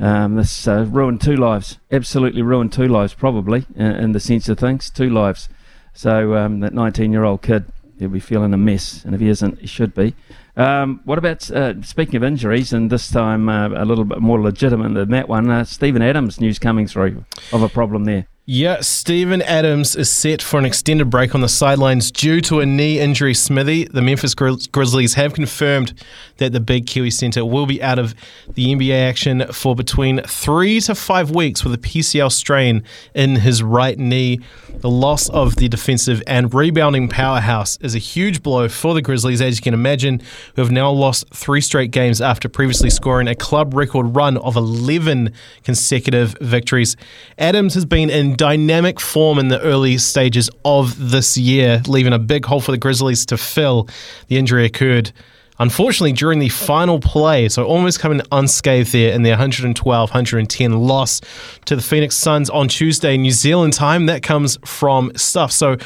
Um, 0.00 0.36
this 0.36 0.66
uh, 0.66 0.86
ruined 0.88 1.20
two 1.20 1.36
lives. 1.36 1.78
Absolutely 1.92 2.40
ruined 2.40 2.72
two 2.72 2.88
lives, 2.88 3.12
probably 3.12 3.66
in, 3.76 3.86
in 3.86 4.12
the 4.12 4.20
sense 4.20 4.48
of 4.48 4.58
things. 4.58 4.88
Two 4.88 5.10
lives. 5.10 5.48
So 5.92 6.34
um, 6.36 6.60
that 6.60 6.72
19-year-old 6.72 7.42
kid, 7.42 7.66
he'll 7.98 8.08
be 8.08 8.18
feeling 8.18 8.54
a 8.54 8.56
mess, 8.56 9.04
and 9.04 9.14
if 9.14 9.20
he 9.20 9.28
isn't, 9.28 9.60
he 9.60 9.66
should 9.66 9.94
be. 9.94 10.14
Um, 10.60 11.00
what 11.04 11.16
about 11.16 11.50
uh, 11.50 11.80
speaking 11.80 12.16
of 12.16 12.22
injuries, 12.22 12.74
and 12.74 12.90
this 12.90 13.10
time 13.10 13.48
uh, 13.48 13.70
a 13.70 13.86
little 13.86 14.04
bit 14.04 14.20
more 14.20 14.38
legitimate 14.38 14.92
than 14.92 15.10
that 15.10 15.26
one? 15.26 15.50
Uh, 15.50 15.64
Steven 15.64 16.02
Adams 16.02 16.38
news 16.38 16.58
coming 16.58 16.86
through 16.86 17.24
of 17.50 17.62
a 17.62 17.68
problem 17.70 18.04
there. 18.04 18.26
Yeah, 18.52 18.80
Steven 18.80 19.42
Adams 19.42 19.94
is 19.94 20.10
set 20.10 20.42
for 20.42 20.58
an 20.58 20.64
extended 20.64 21.08
break 21.08 21.36
on 21.36 21.40
the 21.40 21.48
sidelines 21.48 22.10
due 22.10 22.40
to 22.40 22.58
a 22.58 22.66
knee 22.66 22.98
injury. 22.98 23.32
Smithy, 23.32 23.84
the 23.84 24.02
Memphis 24.02 24.34
Grizz- 24.34 24.72
Grizzlies 24.72 25.14
have 25.14 25.34
confirmed 25.34 25.94
that 26.38 26.52
the 26.52 26.58
big 26.58 26.88
Kiwi 26.88 27.12
centre 27.12 27.44
will 27.44 27.66
be 27.66 27.80
out 27.80 28.00
of 28.00 28.12
the 28.54 28.74
NBA 28.74 29.08
action 29.08 29.46
for 29.52 29.76
between 29.76 30.20
three 30.22 30.80
to 30.80 30.96
five 30.96 31.30
weeks 31.30 31.62
with 31.62 31.74
a 31.74 31.78
PCL 31.78 32.32
strain 32.32 32.82
in 33.14 33.36
his 33.36 33.62
right 33.62 33.96
knee. 33.96 34.40
The 34.80 34.90
loss 34.90 35.28
of 35.28 35.54
the 35.54 35.68
defensive 35.68 36.20
and 36.26 36.52
rebounding 36.52 37.06
powerhouse 37.06 37.78
is 37.82 37.94
a 37.94 37.98
huge 37.98 38.42
blow 38.42 38.68
for 38.68 38.94
the 38.94 39.02
Grizzlies, 39.02 39.40
as 39.40 39.58
you 39.58 39.62
can 39.62 39.74
imagine, 39.74 40.22
who 40.56 40.62
have 40.62 40.72
now 40.72 40.90
lost 40.90 41.32
three 41.32 41.60
straight 41.60 41.92
games 41.92 42.20
after 42.20 42.48
previously 42.48 42.90
scoring 42.90 43.28
a 43.28 43.36
club 43.36 43.74
record 43.74 44.16
run 44.16 44.38
of 44.38 44.56
11 44.56 45.32
consecutive 45.62 46.34
victories. 46.40 46.96
Adams 47.38 47.74
has 47.74 47.84
been 47.84 48.10
in 48.10 48.34
dynamic 48.40 48.98
form 48.98 49.38
in 49.38 49.48
the 49.48 49.60
early 49.60 49.98
stages 49.98 50.48
of 50.64 51.10
this 51.10 51.36
year, 51.36 51.82
leaving 51.86 52.14
a 52.14 52.18
big 52.18 52.46
hole 52.46 52.58
for 52.58 52.72
the 52.72 52.78
Grizzlies 52.78 53.26
to 53.26 53.36
fill. 53.36 53.86
The 54.28 54.38
injury 54.38 54.64
occurred 54.64 55.12
unfortunately 55.58 56.12
during 56.12 56.38
the 56.38 56.48
final 56.48 57.00
play, 57.00 57.50
so 57.50 57.66
almost 57.66 58.00
coming 58.00 58.22
unscathed 58.32 58.92
there 58.92 59.12
in 59.12 59.24
the 59.24 59.28
112-110 59.28 60.88
loss 60.88 61.20
to 61.66 61.76
the 61.76 61.82
Phoenix 61.82 62.16
Suns 62.16 62.48
on 62.48 62.68
Tuesday, 62.68 63.18
New 63.18 63.30
Zealand 63.30 63.74
time. 63.74 64.06
That 64.06 64.22
comes 64.22 64.56
from 64.64 65.12
stuff. 65.16 65.52
So 65.52 65.76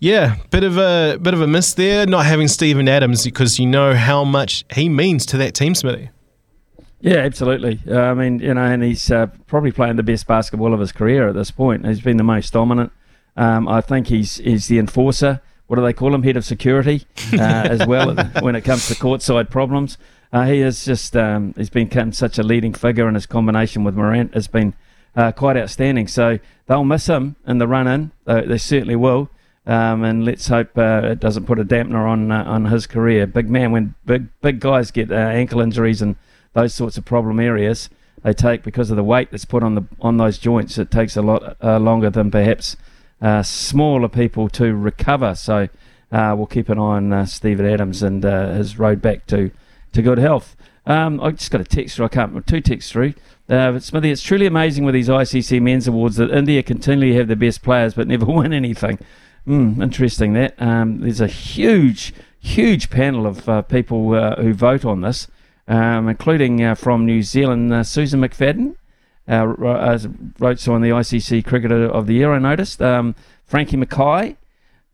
yeah, 0.00 0.36
bit 0.50 0.64
of 0.64 0.78
a 0.78 1.18
bit 1.20 1.34
of 1.34 1.42
a 1.42 1.46
miss 1.46 1.74
there, 1.74 2.06
not 2.06 2.24
having 2.24 2.48
Steven 2.48 2.88
Adams 2.88 3.22
because 3.22 3.58
you 3.58 3.66
know 3.66 3.94
how 3.94 4.24
much 4.24 4.64
he 4.72 4.88
means 4.88 5.26
to 5.26 5.36
that 5.36 5.52
team, 5.52 5.74
Smithy. 5.74 6.08
Yeah, 7.06 7.18
absolutely. 7.18 7.80
Uh, 7.88 8.00
I 8.00 8.14
mean, 8.14 8.40
you 8.40 8.52
know, 8.52 8.64
and 8.64 8.82
he's 8.82 9.12
uh, 9.12 9.28
probably 9.46 9.70
playing 9.70 9.94
the 9.94 10.02
best 10.02 10.26
basketball 10.26 10.74
of 10.74 10.80
his 10.80 10.90
career 10.90 11.28
at 11.28 11.36
this 11.36 11.52
point. 11.52 11.86
He's 11.86 12.00
been 12.00 12.16
the 12.16 12.24
most 12.24 12.52
dominant. 12.52 12.90
Um, 13.36 13.68
I 13.68 13.80
think 13.80 14.08
he's 14.08 14.38
he's 14.38 14.66
the 14.66 14.80
enforcer. 14.80 15.40
What 15.68 15.76
do 15.76 15.82
they 15.82 15.92
call 15.92 16.12
him? 16.12 16.24
Head 16.24 16.36
of 16.36 16.44
security 16.44 17.06
uh, 17.34 17.36
as 17.38 17.86
well 17.86 18.16
when 18.40 18.56
it 18.56 18.62
comes 18.62 18.88
to 18.88 18.94
courtside 18.94 19.50
problems. 19.50 19.98
Uh, 20.32 20.46
he 20.46 20.60
is 20.62 20.84
just 20.84 21.16
um, 21.16 21.54
he's 21.56 21.70
become 21.70 22.12
such 22.12 22.40
a 22.40 22.42
leading 22.42 22.74
figure, 22.74 23.06
and 23.06 23.14
his 23.14 23.26
combination 23.26 23.84
with 23.84 23.94
Morant 23.94 24.34
has 24.34 24.48
been 24.48 24.74
uh, 25.14 25.30
quite 25.30 25.56
outstanding. 25.56 26.08
So 26.08 26.40
they'll 26.66 26.82
miss 26.82 27.06
him 27.06 27.36
in 27.46 27.58
the 27.58 27.68
run 27.68 27.86
in. 27.86 28.10
they 28.24 28.58
certainly 28.58 28.96
will. 28.96 29.30
Um, 29.64 30.02
and 30.02 30.24
let's 30.24 30.48
hope 30.48 30.76
uh, 30.76 31.02
it 31.04 31.20
doesn't 31.20 31.46
put 31.46 31.60
a 31.60 31.64
dampener 31.64 32.08
on 32.08 32.32
on 32.32 32.64
his 32.64 32.88
career. 32.88 33.28
Big 33.28 33.48
man, 33.48 33.70
when 33.70 33.94
big 34.04 34.26
big 34.40 34.58
guys 34.58 34.90
get 34.90 35.12
ankle 35.12 35.60
injuries 35.60 36.02
and 36.02 36.16
those 36.56 36.74
sorts 36.74 36.96
of 36.96 37.04
problem 37.04 37.38
areas 37.38 37.90
they 38.22 38.32
take 38.32 38.62
because 38.62 38.90
of 38.90 38.96
the 38.96 39.04
weight 39.04 39.30
that's 39.30 39.44
put 39.44 39.62
on 39.62 39.74
the 39.76 39.82
on 40.00 40.16
those 40.16 40.38
joints. 40.38 40.78
It 40.78 40.90
takes 40.90 41.16
a 41.16 41.22
lot 41.22 41.56
uh, 41.62 41.78
longer 41.78 42.10
than 42.10 42.30
perhaps 42.30 42.76
uh, 43.20 43.42
smaller 43.42 44.08
people 44.08 44.48
to 44.48 44.74
recover. 44.74 45.34
So 45.34 45.68
uh, 46.10 46.34
we'll 46.36 46.46
keep 46.46 46.68
an 46.68 46.78
eye 46.78 46.96
on 46.96 47.12
uh, 47.12 47.26
Steven 47.26 47.66
Adams 47.66 48.02
and 48.02 48.24
uh, 48.24 48.54
his 48.54 48.78
road 48.78 49.00
back 49.00 49.26
to 49.26 49.50
to 49.92 50.02
good 50.02 50.18
health. 50.18 50.56
Um, 50.86 51.20
I 51.20 51.32
just 51.32 51.50
got 51.50 51.60
a 51.60 51.64
text 51.64 51.96
through. 51.96 52.06
I 52.06 52.08
can't 52.08 52.46
two 52.46 52.60
texts 52.60 52.90
through. 52.90 53.14
Uh, 53.48 53.78
Smithy, 53.78 54.10
it's 54.10 54.22
truly 54.22 54.46
amazing 54.46 54.84
with 54.84 54.94
these 54.94 55.08
ICC 55.08 55.60
Men's 55.60 55.86
Awards 55.86 56.16
that 56.16 56.30
India 56.30 56.62
continually 56.62 57.14
have 57.14 57.28
the 57.28 57.36
best 57.36 57.62
players 57.62 57.94
but 57.94 58.08
never 58.08 58.24
win 58.26 58.52
anything. 58.52 58.98
Mm, 59.46 59.82
interesting 59.82 60.32
that. 60.32 60.60
Um, 60.60 61.00
there's 61.00 61.20
a 61.20 61.28
huge, 61.28 62.14
huge 62.40 62.88
panel 62.90 63.26
of 63.26 63.68
people 63.68 64.34
who 64.36 64.52
vote 64.52 64.84
on 64.84 65.02
this 65.02 65.28
um, 65.68 66.08
including 66.08 66.62
uh, 66.62 66.74
from 66.74 67.04
New 67.04 67.22
Zealand, 67.22 67.72
uh, 67.72 67.82
Susan 67.82 68.20
McFadden. 68.20 68.76
Uh, 69.28 69.46
wrote 70.38 70.60
so 70.60 70.72
on 70.72 70.82
the 70.82 70.90
ICC 70.90 71.44
Cricketer 71.44 71.86
of 71.86 72.06
the 72.06 72.14
Year, 72.14 72.32
I 72.32 72.38
noticed. 72.38 72.80
Um, 72.80 73.16
Frankie 73.44 73.76
Mackay 73.76 74.36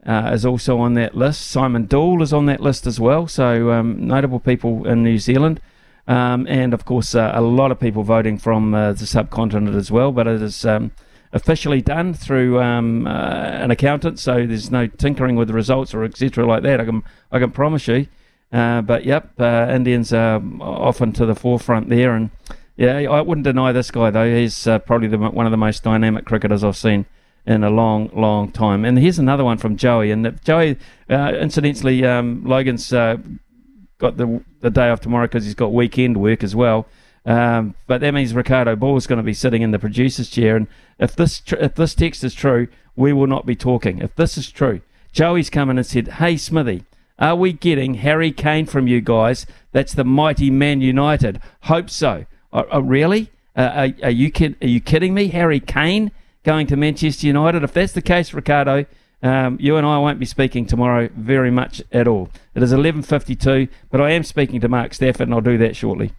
is 0.07 0.47
also 0.47 0.79
on 0.79 0.95
that 0.95 1.15
list. 1.15 1.43
Simon 1.43 1.85
Doull 1.85 2.23
is 2.23 2.33
on 2.33 2.47
that 2.47 2.61
list 2.61 2.87
as 2.87 2.99
well. 2.99 3.27
So 3.27 3.73
um, 3.73 4.07
notable 4.07 4.41
people 4.41 4.87
in 4.87 5.03
New 5.03 5.19
Zealand. 5.19 5.61
Um, 6.07 6.47
and 6.49 6.75
of 6.75 6.85
course, 6.85 7.15
uh, 7.15 7.33
a 7.35 7.41
lot 7.41 7.71
of 7.71 7.79
people 7.79 8.03
voting 8.03 8.39
from 8.39 8.75
uh, 8.75 8.93
the 8.93 9.07
subcontinent 9.07 9.77
as 9.77 9.91
well. 9.91 10.13
But 10.13 10.27
it 10.27 10.43
is 10.43 10.65
um, 10.65 10.93
officially 11.33 11.81
done 11.81 12.15
through 12.15 12.61
um, 12.61 13.07
uh, 13.07 13.11
an 13.11 13.71
accountant, 13.71 14.19
so 14.19 14.47
there's 14.47 14.71
no 14.71 14.87
tinkering 14.87 15.37
with 15.37 15.49
the 15.49 15.55
results 15.55 15.95
or 15.95 16.05
etc. 16.05 16.45
like 16.47 16.63
that. 16.65 16.81
I 16.81 16.85
can 16.85 17.03
I 17.31 17.39
can 17.39 17.51
promise 17.51 17.87
you. 17.89 18.07
Uh, 18.53 18.83
but 18.83 19.05
yep, 19.05 19.31
uh, 19.41 19.69
Indians 19.71 20.13
are 20.13 20.43
often 20.61 21.13
to 21.13 21.25
the 21.25 21.35
forefront 21.35 21.89
there, 21.89 22.15
and 22.15 22.31
yeah, 22.77 22.99
I 22.99 23.21
wouldn't 23.23 23.45
deny 23.45 23.73
this 23.73 23.91
guy 23.91 24.11
though. 24.11 24.35
He's 24.35 24.67
uh, 24.67 24.79
probably 24.81 25.09
the, 25.09 25.19
one 25.19 25.47
of 25.47 25.53
the 25.53 25.57
most 25.57 25.83
dynamic 25.83 26.25
cricketers 26.25 26.63
I've 26.63 26.77
seen 26.77 27.07
in 27.47 27.65
a 27.65 27.71
long, 27.71 28.11
long 28.15 28.53
time. 28.53 28.85
And 28.85 28.99
here's 28.99 29.19
another 29.19 29.45
one 29.45 29.59
from 29.59 29.77
Joey. 29.77 30.11
And 30.11 30.41
Joey, 30.45 30.79
uh, 31.11 31.33
incidentally, 31.41 32.05
um, 32.05 32.45
Logan's 32.45 32.93
uh, 32.93 33.17
got 33.99 34.17
the 34.17 34.43
the 34.61 34.71
day 34.71 34.91
off 34.91 35.01
tomorrow 35.01 35.27
because 35.27 35.45
he's 35.45 35.55
got 35.55 35.73
weekend 35.73 36.17
work 36.19 36.45
as 36.45 36.55
well. 36.55 36.87
Um, 37.25 37.75
but 37.87 38.01
that 38.01 38.13
means 38.13 38.35
Ricardo 38.35 38.75
Ball 38.75 38.97
is 38.97 39.07
going 39.07 39.19
to 39.19 39.23
be 39.23 39.35
sitting 39.35 39.63
in 39.63 39.71
the 39.71 39.79
producer's 39.79 40.29
chair. 40.29 40.57
And 40.57 40.67
if 40.99 41.15
this 41.15 41.41
tr- 41.41 41.57
if 41.57 41.75
this 41.75 41.95
text 41.95 42.25
is 42.25 42.35
true, 42.35 42.69
we 42.97 43.13
will 43.13 43.29
not 43.29 43.47
be 43.47 43.57
talking. 43.57 43.99
If 43.99 44.15
this 44.17 44.37
is 44.37 44.51
true, 44.51 44.81
Joey's 45.13 45.51
come 45.51 45.71
in 45.71 45.79
and 45.79 45.87
said, 45.87 46.09
"Hey 46.09 46.37
Smithy, 46.37 46.85
are 47.23 47.37
we 47.37 47.53
getting 47.53 47.95
Harry 47.95 48.33
Kane 48.33 48.67
from 48.67 48.89
you 48.89 49.01
guys? 49.01 49.47
That's 49.71 49.95
the 49.95 50.05
mighty 50.05 50.51
Man 50.51 50.81
United. 50.81 51.41
Hope 51.63 51.89
so. 51.89 52.27
Oh, 52.53 52.65
oh 52.71 52.81
really? 52.81 53.31
Uh, 53.57 53.61
are, 53.61 54.07
are, 54.07 54.11
you 54.11 54.31
kid- 54.31 54.57
are 54.61 54.67
you 54.67 54.81
kidding 54.81 55.15
me? 55.15 55.29
Harry 55.29 55.61
Kane 55.61 56.11
going 56.43 56.67
to 56.67 56.77
Manchester 56.77 57.29
United? 57.29 57.63
If 57.63 57.73
that's 57.73 57.93
the 57.93 58.03
case, 58.03 58.35
Ricardo." 58.35 58.87
Um, 59.23 59.57
you 59.61 59.77
and 59.77 59.87
I 59.87 59.99
won't 59.99 60.19
be 60.19 60.27
speaking 60.27 60.67
tomorrow 60.67 61.09
very 61.15 61.53
much 61.53 61.81
at 61.93 62.09
all. 62.09 62.29
It 62.57 62.63
is 62.65 62.73
11.52, 62.73 63.69
but 63.89 64.01
I 64.01 64.11
am 64.11 64.25
speaking 64.25 64.61
to 64.61 64.69
Mark 64.69 64.95
Stafford, 64.95 65.29
and 65.29 65.35
I'll 65.35 65.41
do 65.41 65.57
that 65.59 65.77
shortly. 65.77 66.11